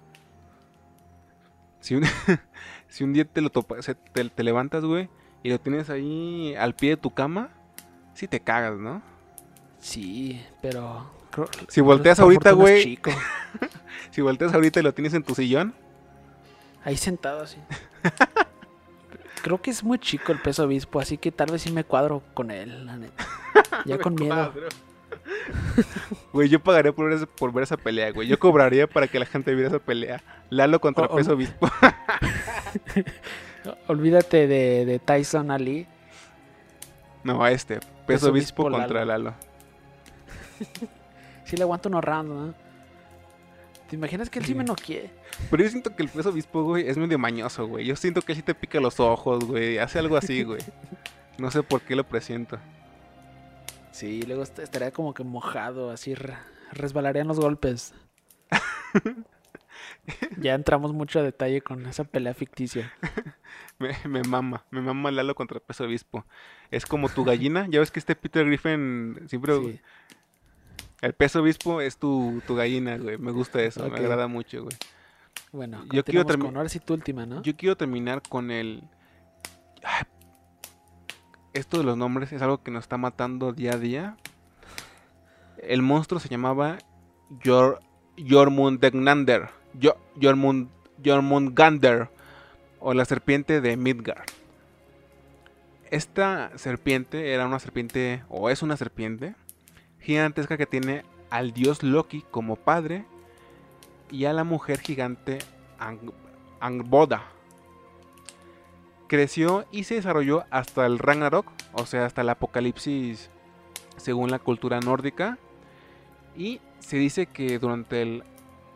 Si 1.82 1.96
un, 1.96 2.04
si 2.88 3.04
un 3.04 3.14
día 3.14 3.26
te 3.26 3.42
lo 3.42 3.50
topas, 3.50 3.86
se- 3.86 3.96
te, 3.96 4.28
te 4.30 4.44
levantas, 4.44 4.84
güey, 4.84 5.10
y 5.44 5.50
lo 5.50 5.60
tienes 5.60 5.90
ahí 5.90 6.56
al 6.56 6.76
pie 6.76 6.92
de 6.92 6.98
tu 6.98 7.12
cama, 7.14 7.50
sí 8.14 8.28
te 8.28 8.40
cagas, 8.40 8.78
¿no? 8.80 9.02
Sí, 9.80 10.42
pero... 10.62 11.10
creo- 11.30 11.48
Si 11.68 11.82
volteas 11.82 12.20
ahorita, 12.20 12.52
güey. 12.52 12.84
chico. 12.84 13.12
Si 14.12 14.22
volteas 14.22 14.54
ahorita 14.54 14.80
y 14.80 14.84
lo 14.84 14.94
tienes 14.94 15.14
en 15.14 15.24
tu 15.24 15.36
sillón, 15.36 15.74
Ahí 16.84 16.96
sentado 16.96 17.42
así. 17.44 17.58
Creo 19.48 19.62
que 19.62 19.72
es 19.72 19.82
muy 19.82 19.98
chico 19.98 20.34
el 20.34 20.42
peso 20.42 20.64
obispo, 20.66 21.00
así 21.00 21.18
que 21.18 21.32
tal 21.32 21.50
vez 21.52 21.62
sí 21.62 21.72
me 21.72 21.86
cuadro 21.86 22.22
con 22.34 22.52
él, 22.52 22.86
la 22.86 22.98
neta. 22.98 23.26
Ya 23.86 23.98
con 23.98 24.14
miedo. 24.16 24.54
Güey, 26.34 26.50
yo 26.50 26.60
pagaría 26.62 26.92
por 26.92 27.06
ver, 27.08 27.16
esa, 27.18 27.26
por 27.28 27.54
ver 27.54 27.64
esa 27.64 27.78
pelea, 27.78 28.12
güey. 28.12 28.28
Yo 28.28 28.38
cobraría 28.40 28.88
para 28.88 29.08
que 29.08 29.20
la 29.20 29.26
gente 29.26 29.54
viera 29.56 29.70
esa 29.70 29.80
pelea. 29.80 30.22
Lalo 30.50 30.82
contra 30.82 31.06
O- 31.06 31.14
o- 31.14 31.16
Peso 31.16 31.32
Obispo. 31.34 31.70
Olvídate 33.88 34.48
de, 34.48 34.86
de 34.86 35.00
Tyson 35.00 35.50
Ali. 35.50 35.88
No, 37.24 37.42
a 37.44 37.52
este. 37.52 37.76
Peso, 37.76 37.88
Peso 38.06 38.30
Obispo, 38.32 38.64
Obispo, 38.64 38.78
contra 38.80 39.06
Lalo. 39.06 39.34
Sí 41.46 41.56
le 41.56 41.64
aguanto 41.64 41.88
unos 41.88 42.04
rounds, 42.04 42.30
¿no? 42.30 42.54
¿Te 43.90 43.96
imaginas 43.96 44.30
que 44.30 44.40
él 44.40 44.46
sí 44.46 44.54
me 44.54 44.64
noquee? 44.66 45.10
Pero 45.50 45.64
yo 45.64 45.70
siento 45.70 45.96
que 45.96 46.04
el 46.04 46.10
Peso 46.10 46.30
Obispo, 46.30 46.64
güey, 46.64 46.88
es 46.90 46.98
medio 46.98 47.18
mañoso, 47.18 47.66
güey. 47.68 47.86
Yo 47.86 47.96
siento 47.96 48.22
que 48.22 48.34
él 48.34 48.38
sí 48.38 48.42
te 48.42 48.54
pica 48.54 48.80
los 48.82 49.00
ojos, 49.00 49.46
güey. 49.46 49.78
Hace 49.78 50.00
algo 50.00 50.18
así, 50.18 50.44
güey. 50.44 50.60
No 51.38 51.52
sé 51.52 51.62
por 51.62 51.82
qué 51.82 51.96
lo 51.96 52.04
presiento. 52.04 52.58
Sí, 53.92 54.24
luego 54.24 54.42
est- 54.42 54.58
estaría 54.58 54.90
como 54.90 55.14
que 55.14 55.24
mojado, 55.24 55.92
así 55.92 56.16
re- 56.16 56.36
resbalarían 56.72 57.28
los 57.28 57.40
golpes. 57.40 57.94
ya 60.40 60.56
entramos 60.56 60.94
mucho 60.94 61.20
a 61.20 61.24
detalle 61.24 61.62
con 61.62 61.86
esa 61.86 62.04
pelea 62.06 62.34
ficticia. 62.34 62.92
Me, 63.80 63.96
me 64.10 64.24
mama, 64.24 64.66
me 64.72 64.82
mama 64.82 65.12
Lalo 65.12 65.36
contra 65.36 65.60
Peso 65.60 65.84
Obispo. 65.84 66.26
Es 66.72 66.88
como 66.88 67.10
tu 67.10 67.24
gallina. 67.24 67.68
Ya 67.70 67.80
ves 67.80 67.92
que 67.92 68.00
este 68.00 68.16
Peter 68.16 68.44
Griffin 68.44 69.20
siempre... 69.28 69.54
Sí. 69.60 69.80
El 71.02 71.14
Peso 71.14 71.42
Obispo 71.42 71.82
es 71.82 71.98
tu, 71.98 72.42
tu 72.48 72.56
gallina, 72.56 72.98
güey. 72.98 73.18
Me 73.18 73.32
gusta 73.32 73.62
eso, 73.62 73.88
me 73.90 73.98
agrada 73.98 74.28
mucho, 74.28 74.64
güey. 74.64 74.76
Bueno, 75.52 75.84
Yo 75.92 76.04
quiero 76.04 76.26
con 76.26 76.58
ahora 76.58 76.70
sí 76.70 76.80
tu 76.80 76.94
última, 76.94 77.26
¿no? 77.26 77.42
Yo 77.44 77.56
quiero 77.56 77.78
terminar 77.78 78.22
con 78.28 78.52
el... 78.52 78.84
Esto 81.54 81.78
de 81.78 81.84
los 81.84 81.98
nombres 81.98 82.32
es 82.34 82.42
algo 82.42 82.62
que 82.62 82.72
nos 82.72 82.84
está 82.84 82.98
matando 82.98 83.54
día 83.54 83.74
a 83.74 83.78
día. 83.78 84.18
El 85.58 85.82
monstruo 85.82 86.20
se 86.20 86.30
llamaba 86.30 86.78
Yor 87.42 87.80
Jormungandr. 88.18 89.50
Jormund- 90.20 90.70
Jormungandr. 91.04 92.10
O 92.80 92.94
la 92.94 93.06
serpiente 93.06 93.62
de 93.62 93.76
Midgard. 93.78 94.26
Esta 95.90 96.52
serpiente 96.58 97.34
era 97.34 97.48
una 97.48 97.60
serpiente, 97.60 98.24
o 98.30 98.50
es 98.50 98.62
una 98.62 98.76
serpiente, 98.78 99.36
gigantesca 100.02 100.58
que 100.58 100.66
tiene 100.66 101.04
al 101.30 101.52
dios 101.54 101.84
Loki 101.84 102.24
como 102.32 102.56
padre 102.56 103.06
y 104.12 104.26
a 104.26 104.34
la 104.34 104.44
mujer 104.44 104.80
gigante 104.80 105.40
Ang- 105.80 106.14
Angboda. 106.60 107.24
Creció 109.08 109.66
y 109.72 109.84
se 109.86 109.96
desarrolló 109.96 110.44
hasta 110.50 110.86
el 110.86 111.00
Ragnarok, 111.00 111.48
o 111.74 111.86
sea, 111.86 112.06
hasta 112.06 112.22
el 112.22 112.30
apocalipsis 112.30 113.30
según 113.96 114.32
la 114.32 114.40
cultura 114.40 114.80
nórdica. 114.82 115.38
Y 116.36 116.60
se 116.80 116.98
dice 116.98 117.26
que 117.26 117.58
durante 117.58 118.02
el 118.02 118.24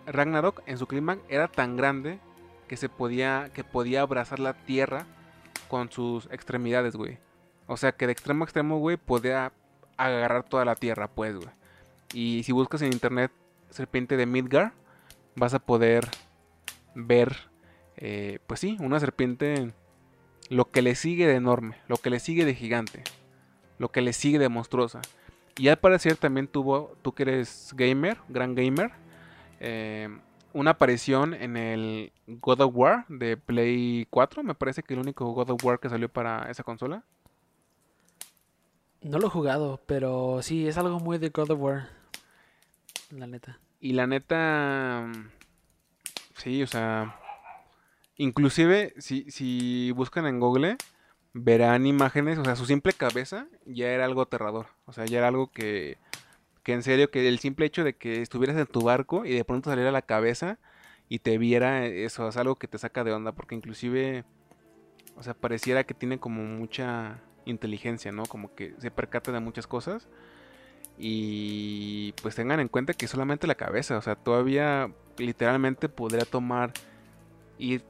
Ragnarok, 0.05 0.61
en 0.65 0.77
su 0.77 0.87
clima, 0.87 1.17
era 1.27 1.47
tan 1.49 1.75
grande 1.75 2.19
que 2.67 2.77
se 2.77 2.87
podía, 2.87 3.51
que 3.53 3.63
podía 3.65 4.01
abrazar 4.01 4.39
la 4.39 4.53
tierra 4.53 5.05
con 5.67 5.91
sus 5.91 6.27
extremidades, 6.31 6.95
güey. 6.95 7.17
O 7.67 7.75
sea, 7.77 7.91
que 7.91 8.05
de 8.07 8.13
extremo 8.13 8.43
a 8.43 8.45
extremo, 8.45 8.79
güey, 8.79 8.95
podía 8.97 9.51
agarrar 9.97 10.43
toda 10.43 10.65
la 10.65 10.75
tierra, 10.75 11.07
pues, 11.07 11.35
güey. 11.35 11.49
Y 12.13 12.43
si 12.43 12.51
buscas 12.51 12.81
en 12.81 12.91
internet 12.91 13.31
serpiente 13.69 14.17
de 14.17 14.25
Midgar, 14.25 14.73
vas 15.35 15.53
a 15.53 15.59
poder 15.59 16.07
ver, 16.93 17.35
eh, 17.97 18.39
pues 18.47 18.59
sí, 18.59 18.77
una 18.79 18.99
serpiente, 18.99 19.73
lo 20.49 20.69
que 20.69 20.81
le 20.81 20.95
sigue 20.95 21.27
de 21.27 21.35
enorme, 21.35 21.77
lo 21.87 21.97
que 21.97 22.09
le 22.09 22.19
sigue 22.19 22.45
de 22.45 22.55
gigante, 22.55 23.03
lo 23.77 23.89
que 23.91 24.01
le 24.01 24.13
sigue 24.13 24.39
de 24.39 24.49
monstruosa. 24.49 25.01
Y 25.57 25.67
al 25.67 25.77
parecer 25.77 26.17
también 26.17 26.47
tuvo, 26.47 26.95
tú 27.01 27.13
que 27.13 27.23
eres 27.23 27.71
gamer, 27.75 28.17
gran 28.29 28.55
gamer, 28.55 28.91
eh, 29.59 30.09
una 30.53 30.71
aparición 30.71 31.33
en 31.33 31.55
el 31.55 32.11
God 32.27 32.61
of 32.61 32.75
War 32.75 33.05
de 33.07 33.37
Play 33.37 34.07
4, 34.09 34.43
me 34.43 34.55
parece 34.55 34.83
que 34.83 34.93
el 34.93 34.99
único 34.99 35.31
God 35.31 35.51
of 35.51 35.63
War 35.63 35.79
que 35.79 35.89
salió 35.89 36.09
para 36.09 36.49
esa 36.49 36.63
consola. 36.63 37.03
No 39.01 39.17
lo 39.17 39.27
he 39.27 39.31
jugado, 39.31 39.81
pero 39.87 40.41
sí, 40.43 40.67
es 40.67 40.77
algo 40.77 40.99
muy 40.99 41.17
de 41.17 41.29
God 41.29 41.51
of 41.51 41.59
War. 41.59 41.89
La 43.09 43.25
neta. 43.25 43.59
Y 43.79 43.93
la 43.93 44.05
neta, 44.05 45.11
sí, 46.37 46.61
o 46.61 46.67
sea, 46.67 47.19
inclusive 48.17 48.93
si, 48.99 49.29
si 49.31 49.91
buscan 49.91 50.27
en 50.27 50.39
Google, 50.39 50.77
verán 51.33 51.87
imágenes, 51.87 52.37
o 52.37 52.45
sea, 52.45 52.55
su 52.55 52.67
simple 52.67 52.93
cabeza 52.93 53.47
ya 53.65 53.89
era 53.89 54.05
algo 54.05 54.21
aterrador, 54.21 54.67
o 54.85 54.93
sea, 54.93 55.05
ya 55.05 55.17
era 55.17 55.29
algo 55.29 55.51
que, 55.51 55.97
que 56.61 56.73
en 56.73 56.83
serio, 56.83 57.09
que 57.09 57.27
el 57.27 57.39
simple 57.39 57.65
hecho 57.65 57.83
de 57.83 57.95
que 57.95 58.21
estuvieras 58.21 58.55
en 58.57 58.67
tu 58.67 58.81
barco 58.81 59.25
y 59.25 59.31
de 59.33 59.45
pronto 59.45 59.71
saliera 59.71 59.91
la 59.91 60.03
cabeza 60.03 60.59
y 61.09 61.19
te 61.19 61.39
viera, 61.39 61.85
eso 61.87 62.27
es 62.27 62.37
algo 62.37 62.57
que 62.57 62.67
te 62.67 62.77
saca 62.77 63.03
de 63.03 63.13
onda, 63.13 63.31
porque 63.31 63.55
inclusive, 63.55 64.25
o 65.15 65.23
sea, 65.23 65.33
pareciera 65.33 65.85
que 65.85 65.95
tiene 65.95 66.19
como 66.19 66.43
mucha 66.43 67.19
inteligencia, 67.45 68.11
¿no? 68.11 68.25
Como 68.25 68.53
que 68.53 68.73
se 68.79 68.91
percata 68.91 69.31
de 69.31 69.39
muchas 69.39 69.67
cosas. 69.67 70.07
Y 70.97 72.13
pues 72.21 72.35
tengan 72.35 72.59
en 72.59 72.67
cuenta 72.67 72.93
que 72.93 73.07
solamente 73.07 73.47
la 73.47 73.55
cabeza, 73.55 73.97
o 73.97 74.01
sea, 74.01 74.15
todavía 74.15 74.91
literalmente 75.17 75.89
podría 75.89 76.25
tomar 76.25 76.73
ir 77.57 77.83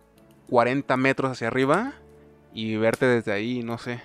40 0.50 0.96
metros 0.98 1.32
hacia 1.32 1.48
arriba 1.48 1.94
y 2.54 2.76
verte 2.78 3.06
desde 3.06 3.32
ahí, 3.32 3.64
no 3.64 3.78
sé. 3.78 4.02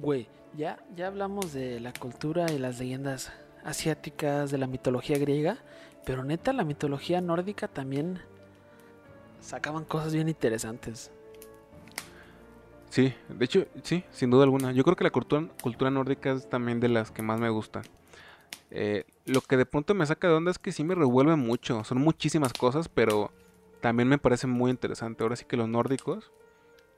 Güey, 0.00 0.26
ya, 0.56 0.78
ya 0.96 1.06
hablamos 1.06 1.52
de 1.52 1.80
la 1.80 1.92
cultura 1.92 2.50
y 2.50 2.58
las 2.58 2.78
leyendas 2.78 3.32
asiáticas, 3.64 4.50
de 4.50 4.58
la 4.58 4.66
mitología 4.66 5.18
griega, 5.18 5.58
pero 6.04 6.24
neta 6.24 6.52
la 6.52 6.64
mitología 6.64 7.20
nórdica 7.20 7.68
también 7.68 8.20
sacaban 9.40 9.84
cosas 9.84 10.14
bien 10.14 10.28
interesantes. 10.28 11.10
Sí, 12.92 13.14
de 13.30 13.44
hecho, 13.46 13.64
sí, 13.84 14.04
sin 14.10 14.28
duda 14.28 14.44
alguna. 14.44 14.70
Yo 14.72 14.84
creo 14.84 14.96
que 14.96 15.04
la 15.04 15.08
cultura, 15.10 15.48
cultura 15.62 15.90
nórdica 15.90 16.32
es 16.32 16.50
también 16.50 16.78
de 16.78 16.90
las 16.90 17.10
que 17.10 17.22
más 17.22 17.40
me 17.40 17.48
gustan. 17.48 17.84
Eh, 18.70 19.04
lo 19.24 19.40
que 19.40 19.56
de 19.56 19.64
pronto 19.64 19.94
me 19.94 20.04
saca 20.04 20.28
de 20.28 20.34
onda 20.34 20.50
es 20.50 20.58
que 20.58 20.72
sí 20.72 20.84
me 20.84 20.94
revuelve 20.94 21.36
mucho. 21.36 21.84
Son 21.84 21.96
muchísimas 21.96 22.52
cosas, 22.52 22.90
pero 22.90 23.30
también 23.80 24.10
me 24.10 24.18
parece 24.18 24.46
muy 24.46 24.70
interesante. 24.70 25.22
Ahora 25.22 25.36
sí 25.36 25.46
que 25.46 25.56
los 25.56 25.70
nórdicos 25.70 26.32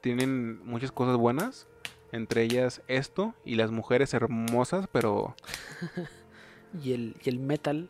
tienen 0.01 0.59
muchas 0.66 0.91
cosas 0.91 1.16
buenas. 1.16 1.69
Entre 2.11 2.43
ellas 2.43 2.83
esto 2.89 3.33
y 3.45 3.55
las 3.55 3.71
mujeres 3.71 4.15
hermosas, 4.15 4.89
pero... 4.91 5.37
Y 6.83 6.93
el, 6.93 7.15
y 7.25 7.29
el 7.29 7.39
metal, 7.39 7.89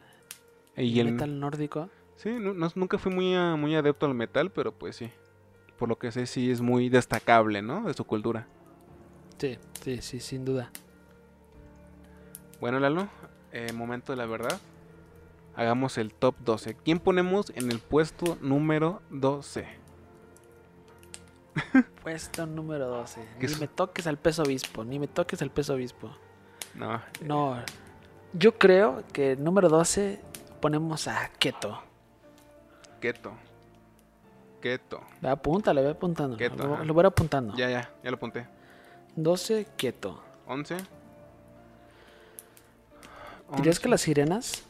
Y 0.76 1.00
el 1.00 1.06
el, 1.06 1.12
metal 1.14 1.40
nórdico. 1.40 1.88
Sí, 2.16 2.28
no- 2.38 2.52
no- 2.52 2.68
nunca 2.74 2.98
fui 2.98 3.10
muy, 3.14 3.34
a- 3.34 3.56
muy 3.56 3.74
adepto 3.74 4.04
al 4.04 4.12
metal, 4.12 4.50
pero 4.50 4.72
pues 4.72 4.96
sí. 4.96 5.10
Por 5.84 5.90
lo 5.90 5.98
que 5.98 6.10
sé, 6.12 6.24
sí 6.24 6.50
es 6.50 6.62
muy 6.62 6.88
destacable, 6.88 7.60
¿no? 7.60 7.82
De 7.84 7.92
su 7.92 8.04
cultura. 8.06 8.46
Sí, 9.36 9.58
sí, 9.82 10.00
sí, 10.00 10.18
sin 10.18 10.42
duda. 10.42 10.70
Bueno, 12.58 12.80
Lalo, 12.80 13.06
eh, 13.52 13.70
momento 13.74 14.10
de 14.12 14.16
la 14.16 14.24
verdad. 14.24 14.58
Hagamos 15.54 15.98
el 15.98 16.14
top 16.14 16.36
12. 16.38 16.74
¿Quién 16.76 17.00
ponemos 17.00 17.52
en 17.54 17.70
el 17.70 17.80
puesto 17.80 18.38
número 18.40 19.02
12? 19.10 19.66
Puesto 22.02 22.46
número 22.46 22.88
12. 22.88 23.20
¿Qué 23.38 23.46
Ni 23.46 23.52
es? 23.52 23.60
me 23.60 23.68
toques 23.68 24.06
al 24.06 24.16
peso 24.16 24.42
obispo, 24.42 24.84
ni 24.84 24.98
me 24.98 25.06
toques 25.06 25.42
al 25.42 25.50
peso 25.50 25.74
obispo. 25.74 26.16
No, 26.74 26.98
No, 27.20 27.62
yo 28.32 28.56
creo 28.56 29.04
que 29.12 29.36
número 29.36 29.68
12 29.68 30.18
ponemos 30.62 31.08
a 31.08 31.28
Keto. 31.38 31.82
Keto. 33.02 33.34
Keto. 34.64 35.02
Ve, 35.20 35.28
apúntale, 35.28 35.82
ve 35.82 35.90
apuntando. 35.90 36.38
Keto, 36.38 36.66
lo, 36.66 36.82
lo 36.82 36.94
voy 36.94 37.04
apuntando. 37.04 37.54
Ya, 37.54 37.68
ya, 37.68 37.90
ya 38.02 38.10
lo 38.10 38.16
apunté. 38.16 38.46
12, 39.14 39.66
Keto. 39.76 40.22
11. 40.46 40.76
¿Dirías 43.56 43.78
que 43.78 43.88
11. 43.88 43.90
las 43.90 44.00
sirenas? 44.00 44.62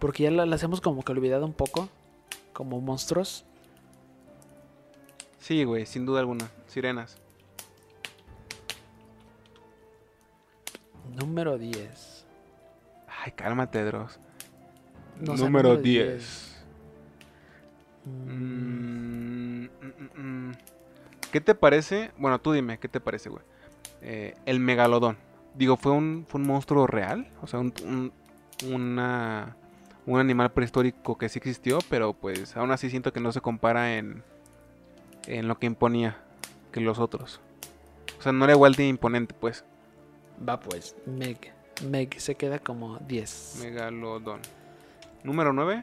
Porque 0.00 0.24
ya 0.24 0.32
la, 0.32 0.46
la 0.46 0.56
hacemos 0.56 0.80
como 0.80 1.04
que 1.04 1.12
olvidada 1.12 1.44
un 1.44 1.52
poco. 1.52 1.88
Como 2.52 2.80
monstruos. 2.80 3.44
Sí, 5.38 5.62
güey, 5.62 5.86
sin 5.86 6.04
duda 6.04 6.18
alguna. 6.18 6.50
Sirenas. 6.66 7.18
Número 11.14 11.56
10. 11.56 12.26
Ay, 13.06 13.30
cálmate, 13.30 13.84
Dross. 13.84 14.18
No 15.20 15.36
número 15.36 15.76
10. 15.76 16.55
Mm, 18.06 19.66
Mm, 19.66 20.20
mm. 20.48 20.52
¿Qué 21.32 21.40
te 21.40 21.54
parece? 21.54 22.10
Bueno, 22.18 22.40
tú 22.40 22.52
dime, 22.52 22.78
¿qué 22.78 22.88
te 22.88 23.00
parece, 23.00 23.28
güey? 23.28 23.42
Eh, 24.02 24.34
el 24.46 24.60
megalodón. 24.60 25.16
Digo, 25.54 25.76
¿fue 25.76 25.92
un, 25.92 26.24
¿fue 26.28 26.40
un 26.40 26.46
monstruo 26.46 26.86
real? 26.86 27.28
O 27.42 27.46
sea, 27.46 27.58
un, 27.60 27.72
un- 27.84 28.12
una, 28.72 29.56
un 30.06 30.18
animal 30.20 30.52
prehistórico 30.52 31.18
que 31.18 31.28
sí 31.28 31.38
existió, 31.38 31.78
pero 31.90 32.14
pues 32.14 32.56
aún 32.56 32.70
así 32.70 32.88
siento 32.90 33.12
que 33.12 33.20
no 33.20 33.32
se 33.32 33.40
compara 33.40 33.96
en, 33.98 34.22
en 35.26 35.48
lo 35.48 35.58
que 35.58 35.66
imponía 35.66 36.16
que 36.72 36.80
los 36.80 36.98
otros. 36.98 37.40
O 38.18 38.22
sea, 38.22 38.32
no 38.32 38.44
era 38.44 38.54
igual 38.54 38.74
de 38.74 38.86
imponente, 38.88 39.34
pues. 39.38 39.64
Va 40.46 40.58
pues. 40.60 40.94
Meg. 41.06 41.52
Meg 41.90 42.18
se 42.20 42.34
queda 42.34 42.58
como 42.58 42.98
10. 43.00 43.58
Megalodón. 43.62 44.40
Número 45.24 45.52
9. 45.52 45.82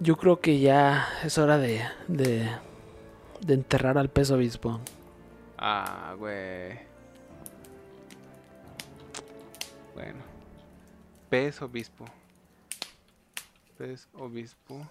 Yo 0.00 0.16
creo 0.16 0.40
que 0.40 0.58
ya 0.60 1.08
es 1.22 1.38
hora 1.38 1.58
de, 1.58 1.80
de, 2.08 2.48
de 3.40 3.54
enterrar 3.54 3.96
al 3.96 4.10
pez 4.10 4.30
obispo. 4.30 4.80
Ah, 5.56 6.14
güey. 6.18 6.78
Bueno. 9.94 10.18
Pez 11.30 11.62
obispo. 11.62 12.04
Pez 13.78 14.08
obispo. 14.14 14.86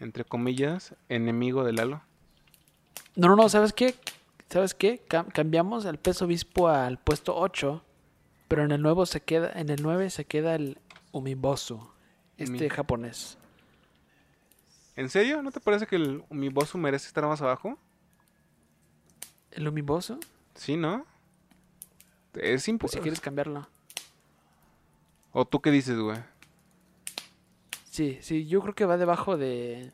Entre 0.00 0.24
comillas, 0.24 0.94
enemigo 1.08 1.64
de 1.64 1.72
Lalo. 1.72 2.02
No, 3.14 3.28
no, 3.28 3.36
no, 3.36 3.48
¿sabes 3.48 3.72
qué? 3.72 3.94
¿Sabes 4.50 4.74
qué? 4.74 5.02
Cam- 5.08 5.32
cambiamos 5.32 5.86
al 5.86 5.98
pez 5.98 6.20
obispo 6.20 6.68
al 6.68 6.98
puesto 6.98 7.34
8, 7.36 7.82
pero 8.48 8.64
en 8.64 8.72
el 8.72 8.82
nuevo 8.82 9.06
se 9.06 9.22
queda, 9.22 9.50
en 9.58 9.70
el 9.70 9.82
9 9.82 10.10
se 10.10 10.26
queda 10.26 10.54
el 10.54 10.78
Umibosu, 11.12 11.88
este 12.36 12.68
japonés. 12.68 13.38
¿En 14.96 15.10
serio? 15.10 15.42
¿No 15.42 15.50
te 15.50 15.60
parece 15.60 15.86
que 15.86 15.96
el 15.96 16.24
Umibosu 16.30 16.78
merece 16.78 17.06
estar 17.06 17.24
más 17.26 17.42
abajo? 17.42 17.78
¿El 19.50 19.68
Umibosu? 19.68 20.18
Sí, 20.54 20.76
¿no? 20.76 21.04
Es 22.34 22.62
Pues 22.64 22.68
imposible. 22.68 23.00
si 23.00 23.02
quieres 23.02 23.20
cambiarlo. 23.20 23.68
¿O 25.32 25.44
tú 25.46 25.60
qué 25.60 25.70
dices, 25.70 25.98
güey? 25.98 26.18
Sí, 27.90 28.18
sí, 28.22 28.46
yo 28.46 28.60
creo 28.62 28.74
que 28.74 28.84
va 28.86 28.96
debajo 28.96 29.36
de... 29.36 29.92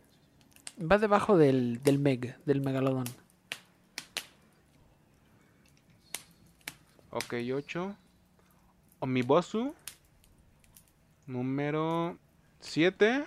Va 0.81 0.99
debajo 0.99 1.37
del, 1.37 1.83
del 1.83 1.99
Meg, 1.99 2.37
del 2.45 2.61
Megalodón. 2.61 3.05
Ok, 7.11 7.35
8. 7.55 7.97
Omibosu. 9.01 9.75
Número 11.27 12.17
7. 12.61 13.25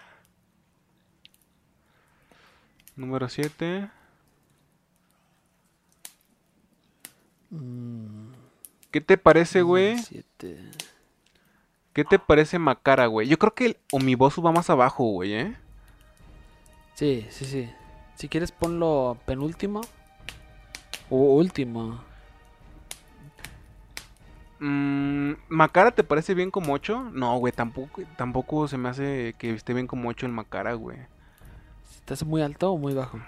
Número 2.96 3.28
7. 3.28 3.90
Mm, 7.50 8.32
¿Qué 8.92 9.02
te 9.02 9.18
parece, 9.18 9.62
güey? 9.62 9.98
¿Qué 11.94 12.04
te 12.04 12.20
parece 12.20 12.60
Macara, 12.60 13.08
güey? 13.08 13.28
Yo 13.28 13.38
creo 13.38 13.54
que 13.54 13.66
el 13.66 13.78
Omibosu 13.92 14.42
va 14.42 14.52
más 14.52 14.70
abajo, 14.70 15.06
güey, 15.06 15.34
¿eh? 15.34 15.56
Sí, 16.94 17.26
sí, 17.30 17.46
sí. 17.46 17.70
Si 18.16 18.30
quieres 18.30 18.52
ponlo 18.52 19.18
penúltimo 19.26 19.82
o 21.10 21.36
último. 21.36 22.02
Mm, 24.60 25.34
¿Macara 25.50 25.92
te 25.92 26.04
parece 26.04 26.34
bien 26.34 26.52
como 26.52 26.74
8? 26.74 27.12
No, 27.14 27.38
güey, 27.38 27.52
tampoco, 27.52 28.02
tampoco 28.18 28.68
se 28.68 28.78
me 28.78 28.90
hace 28.90 29.36
que 29.38 29.52
esté 29.52 29.74
bien 29.74 29.88
como 29.88 30.10
8 30.10 30.26
el 30.26 30.32
Macara, 30.32 30.74
güey. 30.74 30.98
¿Estás 32.06 32.24
muy 32.24 32.44
alto 32.44 32.72
o 32.72 32.78
muy 32.78 32.94
bajo? 32.94 33.20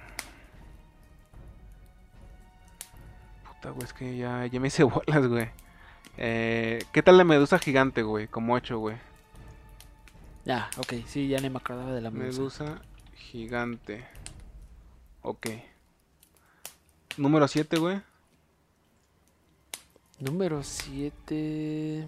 Puta, 3.48 3.72
güey, 3.72 3.84
es 3.84 3.92
que 3.92 4.16
ya, 4.16 4.46
ya 4.46 4.60
me 4.60 4.68
hice 4.68 4.84
bolas, 4.84 5.26
güey. 5.26 5.50
Eh, 6.16 6.84
¿Qué 6.92 7.02
tal 7.02 7.18
la 7.18 7.24
medusa 7.24 7.58
gigante, 7.58 8.04
güey? 8.04 8.28
Como 8.28 8.54
8, 8.54 8.78
güey. 8.78 8.98
Ya, 10.46 10.70
ok, 10.78 10.94
sí, 11.08 11.28
ya 11.28 11.40
ni 11.40 11.50
me 11.50 11.58
acordaba 11.58 11.92
de 11.92 12.02
la 12.02 12.12
medusa. 12.12 12.66
Medusa 12.66 12.82
gigante. 13.16 14.06
Ok. 15.24 15.48
Número 17.18 17.48
7, 17.48 17.80
güey. 17.80 18.00
Número 20.20 20.62
7. 20.62 22.08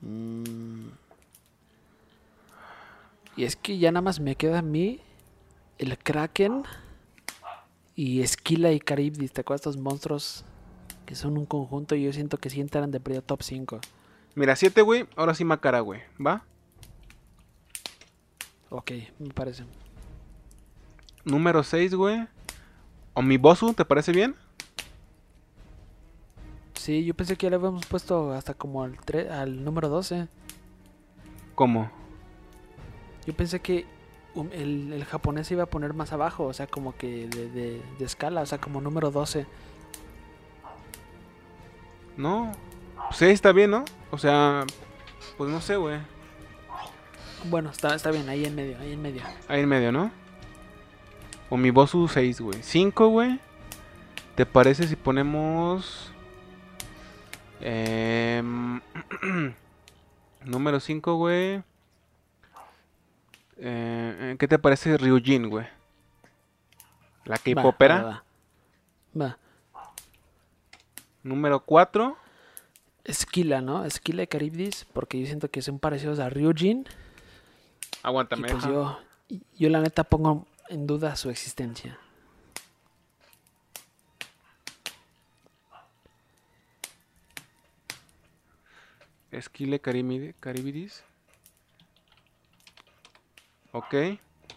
Mm. 0.00 0.86
Y 3.36 3.44
es 3.44 3.56
que 3.56 3.76
ya 3.76 3.92
nada 3.92 4.00
más 4.00 4.20
me 4.20 4.36
queda 4.36 4.60
a 4.60 4.62
mí 4.62 5.02
el 5.78 5.96
Kraken 5.98 6.64
y 7.94 8.22
Esquila 8.22 8.72
y 8.72 8.80
Caribdis. 8.80 9.32
¿Te 9.32 9.40
acuerdas 9.42 9.60
estos 9.60 9.76
monstruos 9.76 10.44
que 11.04 11.14
son 11.14 11.36
un 11.38 11.46
conjunto? 11.46 11.94
Y 11.94 12.04
yo 12.04 12.12
siento 12.12 12.38
que 12.38 12.50
sí 12.50 12.60
entran 12.60 12.90
de 12.90 13.00
periodo 13.00 13.22
top 13.22 13.42
5. 13.42 13.80
Mira, 14.34 14.54
7, 14.54 14.82
güey. 14.82 15.06
Ahora 15.16 15.34
sí 15.34 15.44
Macara, 15.44 15.80
güey. 15.80 16.00
¿Va? 16.24 16.44
Ok, 18.68 18.92
me 19.18 19.32
parece. 19.32 19.64
Número 21.24 21.62
6, 21.62 21.94
güey. 21.94 22.26
Omibosu, 23.14 23.72
¿te 23.72 23.84
parece 23.84 24.12
bien? 24.12 24.34
Sí, 26.74 27.04
yo 27.04 27.14
pensé 27.14 27.36
que 27.36 27.46
ya 27.46 27.50
le 27.50 27.56
habíamos 27.56 27.86
puesto 27.86 28.32
hasta 28.32 28.54
como 28.54 28.84
al, 28.84 28.96
al 29.30 29.64
número 29.64 29.88
12. 29.88 30.28
¿Cómo? 31.54 31.90
Yo 33.26 33.34
pensé 33.34 33.60
que 33.60 33.86
el, 34.52 34.92
el 34.92 35.04
japonés 35.04 35.46
se 35.46 35.54
iba 35.54 35.62
a 35.64 35.66
poner 35.70 35.94
más 35.94 36.12
abajo, 36.12 36.44
o 36.44 36.52
sea, 36.52 36.66
como 36.66 36.96
que 36.96 37.26
de, 37.28 37.48
de- 37.50 37.82
de 37.98 38.04
escala, 38.04 38.42
o 38.42 38.46
sea, 38.46 38.58
como 38.58 38.80
número 38.80 39.10
12. 39.10 39.46
No. 42.16 42.52
Pues 43.08 43.16
6 43.18 43.32
está 43.34 43.52
bien, 43.52 43.70
¿no? 43.70 43.84
O 44.10 44.18
sea, 44.18 44.64
pues 45.36 45.50
no 45.50 45.60
sé, 45.60 45.76
güey. 45.76 45.98
Bueno, 47.44 47.70
está, 47.70 47.94
está 47.94 48.10
bien, 48.10 48.28
ahí 48.28 48.44
en 48.44 48.54
medio, 48.54 48.78
ahí 48.78 48.92
en 48.92 49.02
medio. 49.02 49.22
Ahí 49.48 49.60
en 49.60 49.68
medio, 49.68 49.92
¿no? 49.92 50.10
Omibosu 51.50 52.08
6, 52.08 52.40
güey. 52.40 52.62
5, 52.62 53.08
güey. 53.08 53.38
¿Te 54.34 54.44
parece 54.46 54.86
si 54.88 54.96
ponemos... 54.96 56.12
em, 57.60 58.80
número 60.44 60.80
5, 60.80 61.14
güey. 61.14 61.62
Eh, 63.58 64.36
¿Qué 64.38 64.48
te 64.48 64.58
parece 64.58 64.96
Ryujin, 64.96 65.48
güey? 65.48 65.66
La 67.24 67.38
K-popera. 67.38 68.02
Va, 68.02 68.24
va. 69.14 69.22
Va. 69.22 69.38
Número 71.22 71.60
4. 71.60 72.16
Esquila, 73.04 73.60
¿no? 73.60 73.84
Esquila 73.84 74.22
y 74.22 74.26
Caribdis, 74.26 74.84
porque 74.92 75.18
yo 75.20 75.26
siento 75.26 75.50
que 75.50 75.62
son 75.62 75.78
parecidos 75.78 76.18
a 76.18 76.28
Ryujin. 76.28 76.80
Y 76.86 77.96
Aguántame. 78.02 78.48
pues 78.48 78.62
deja. 78.62 78.72
yo, 78.72 79.00
y- 79.28 79.42
yo 79.58 79.68
la 79.70 79.80
neta 79.80 80.04
pongo 80.04 80.46
en 80.68 80.86
duda 80.86 81.16
su 81.16 81.30
existencia. 81.30 81.98
Esquile 89.30 89.80
Caribidi- 89.80 90.34
Caribidis. 90.40 91.02
Ok. 93.76 93.94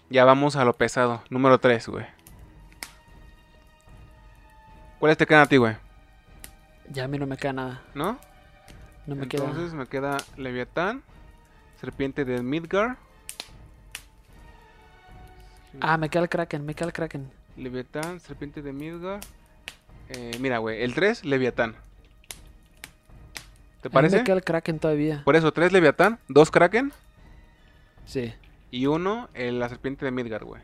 Ya 0.10 0.24
vamos 0.24 0.56
a 0.56 0.64
lo 0.64 0.72
pesado. 0.72 1.22
Número 1.30 1.60
3, 1.60 1.90
güey. 1.90 2.06
¿Cuáles 4.98 5.18
te 5.18 5.26
quedan 5.26 5.42
a 5.42 5.46
ti, 5.46 5.58
güey? 5.58 5.76
Ya 6.90 7.04
a 7.04 7.08
mí 7.10 7.20
no 7.20 7.28
me 7.28 7.36
queda 7.36 7.52
nada. 7.52 7.82
¿No? 7.94 8.18
No 9.06 9.16
me 9.16 9.24
Entonces 9.24 9.74
me 9.74 9.88
queda 9.88 10.16
Leviatán, 10.38 11.04
Serpiente 11.82 12.24
de 12.24 12.42
Midgar, 12.42 12.96
queda. 15.74 15.80
Ah, 15.82 15.98
me 15.98 16.08
queda 16.08 16.24
el 16.24 16.30
Kraken, 16.30 16.66
me 16.66 16.74
queda 16.74 16.86
el 16.86 16.94
Kraken. 16.94 17.30
Leviatán, 17.58 18.22
Serpiente 18.22 18.62
de 18.62 18.72
Midgar. 18.72 19.20
Eh, 20.08 20.38
mira, 20.40 20.60
güey, 20.60 20.82
el 20.82 20.94
3, 20.96 21.26
Leviatán. 21.26 21.74
¿Te 23.82 23.88
A 23.88 23.90
mí 23.90 23.94
parece? 23.94 24.18
me 24.20 24.24
queda 24.24 24.38
el 24.38 24.44
Kraken 24.46 24.80
todavía. 24.80 25.24
Por 25.26 25.36
eso, 25.36 25.52
3 25.52 25.74
Leviatán, 25.74 26.20
2 26.30 26.52
Kraken 26.52 26.94
Sí, 28.06 28.34
y 28.72 28.86
1 28.88 29.30
la 29.36 29.70
Serpiente 29.70 30.06
de 30.06 30.12
Midgar, 30.12 30.44
güey. 30.46 30.62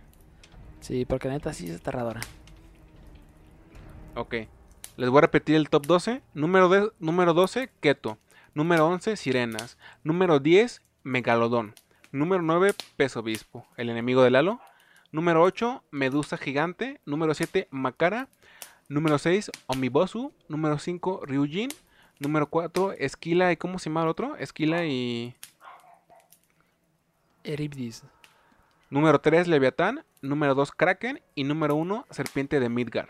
sí, 0.79 1.05
porque 1.05 1.27
neta 1.29 1.53
sí 1.53 1.69
es 1.69 1.77
aterradora. 1.77 2.21
Ok. 4.15 4.35
Les 4.97 5.09
voy 5.09 5.17
a 5.17 5.21
repetir 5.21 5.55
el 5.55 5.69
top 5.69 5.85
12. 5.87 6.21
Número, 6.33 6.69
de- 6.69 6.91
número 6.99 7.33
12, 7.33 7.69
Keto. 7.81 8.17
Número 8.53 8.87
11, 8.87 9.17
Sirenas. 9.17 9.77
Número 10.03 10.39
10, 10.39 10.81
Megalodón. 11.03 11.73
Número 12.11 12.41
9, 12.41 12.73
Peso 12.95 13.19
Obispo, 13.19 13.67
el 13.75 13.89
enemigo 13.89 14.23
del 14.23 14.37
halo. 14.37 14.61
Número 15.11 15.41
8, 15.43 15.83
Medusa 15.91 16.37
Gigante. 16.37 17.01
Número 17.05 17.33
7, 17.33 17.67
Makara. 17.71 18.29
Número 18.87 19.17
6, 19.17 19.51
Omibosu. 19.67 20.31
Número 20.47 20.77
5, 20.79 21.21
Ryujin. 21.25 21.69
Número 22.19 22.47
4, 22.49 22.93
Esquila 22.93 23.51
y... 23.51 23.57
¿Cómo 23.57 23.77
se 23.79 23.89
llama 23.89 24.03
el 24.03 24.07
otro? 24.07 24.37
Esquila 24.37 24.85
y... 24.85 25.35
Eribdis. 27.45 28.03
Número 28.89 29.19
3, 29.19 29.47
Leviatán. 29.47 30.03
Número 30.21 30.55
2, 30.55 30.71
Kraken. 30.71 31.21
Y 31.35 31.43
número 31.43 31.75
1, 31.75 32.05
Serpiente 32.09 32.59
de 32.59 32.69
Midgar. 32.69 33.09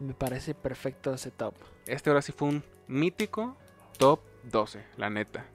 Me 0.00 0.14
parece 0.14 0.54
perfecto 0.54 1.14
ese 1.14 1.30
top. 1.30 1.54
Este 1.86 2.10
ahora 2.10 2.22
sí 2.22 2.32
fue 2.32 2.48
un 2.48 2.64
mítico 2.88 3.56
top 3.98 4.20
12, 4.44 4.84
la 4.96 5.08
neta. 5.08 5.46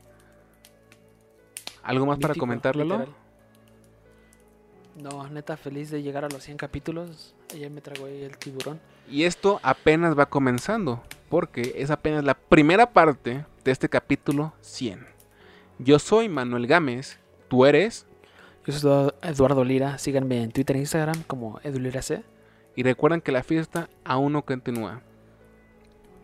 ¿Algo 1.83 2.05
más 2.05 2.19
para 2.19 2.35
comentarlo? 2.35 2.83
literal. 2.83 3.15
No, 4.95 5.27
neta, 5.29 5.55
feliz 5.55 5.91
de 5.91 6.01
llegar 6.01 6.25
a 6.25 6.29
los 6.29 6.43
100 6.43 6.57
capítulos. 6.57 7.33
Ayer 7.53 7.69
me 7.71 7.81
tragó 7.81 8.05
ahí 8.05 8.23
el 8.23 8.37
tiburón. 8.37 8.79
Y 9.09 9.23
esto 9.23 9.59
apenas 9.63 10.17
va 10.17 10.27
comenzando, 10.27 11.01
porque 11.29 11.73
es 11.77 11.89
apenas 11.89 12.23
la 12.23 12.33
primera 12.33 12.91
parte 12.91 13.45
de 13.63 13.71
este 13.71 13.87
capítulo 13.87 14.53
100. 14.61 15.18
Yo 15.79 15.97
soy 15.99 16.29
Manuel 16.29 16.67
Gámez, 16.67 17.19
tú 17.47 17.65
eres, 17.65 18.05
Yo 18.65 18.73
soy 18.73 18.91
Edu- 18.91 19.13
Eduardo 19.23 19.63
Lira. 19.63 19.97
Síganme 19.97 20.43
en 20.43 20.51
Twitter 20.51 20.75
e 20.75 20.79
Instagram 20.79 21.23
como 21.23 21.59
EduLiraC. 21.63 22.23
y 22.75 22.83
recuerden 22.83 23.19
que 23.21 23.31
la 23.31 23.43
fiesta 23.43 23.89
aún 24.05 24.33
no 24.33 24.45
continúa. 24.45 25.01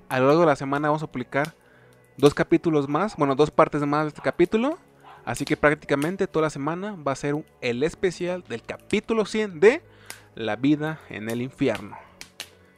A 0.10 0.20
lo 0.20 0.28
largo 0.28 0.42
de 0.42 0.48
la 0.48 0.56
semana 0.56 0.88
vamos 0.90 1.04
a 1.04 1.08
publicar 1.08 1.54
dos 2.18 2.34
capítulos 2.34 2.88
más, 2.88 3.16
bueno, 3.18 3.36
dos 3.36 3.52
partes 3.52 3.82
más 3.82 4.04
de 4.04 4.08
este 4.10 4.22
capítulo. 4.22 4.78
Así 5.26 5.44
que 5.44 5.58
prácticamente 5.58 6.28
toda 6.28 6.44
la 6.44 6.50
semana 6.52 6.96
va 6.96 7.14
a 7.14 7.16
ser 7.16 7.34
un- 7.34 7.46
el 7.62 7.82
especial 7.84 8.44
del 8.48 8.62
capítulo 8.62 9.26
100 9.26 9.60
de 9.60 9.82
La 10.36 10.56
vida 10.58 11.00
en 11.10 11.30
el 11.30 11.42
infierno. 11.42 11.98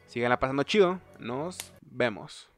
Síganla 0.07 0.39
pasando 0.39 0.63
chido, 0.63 0.99
nos 1.19 1.73
vemos. 1.81 2.49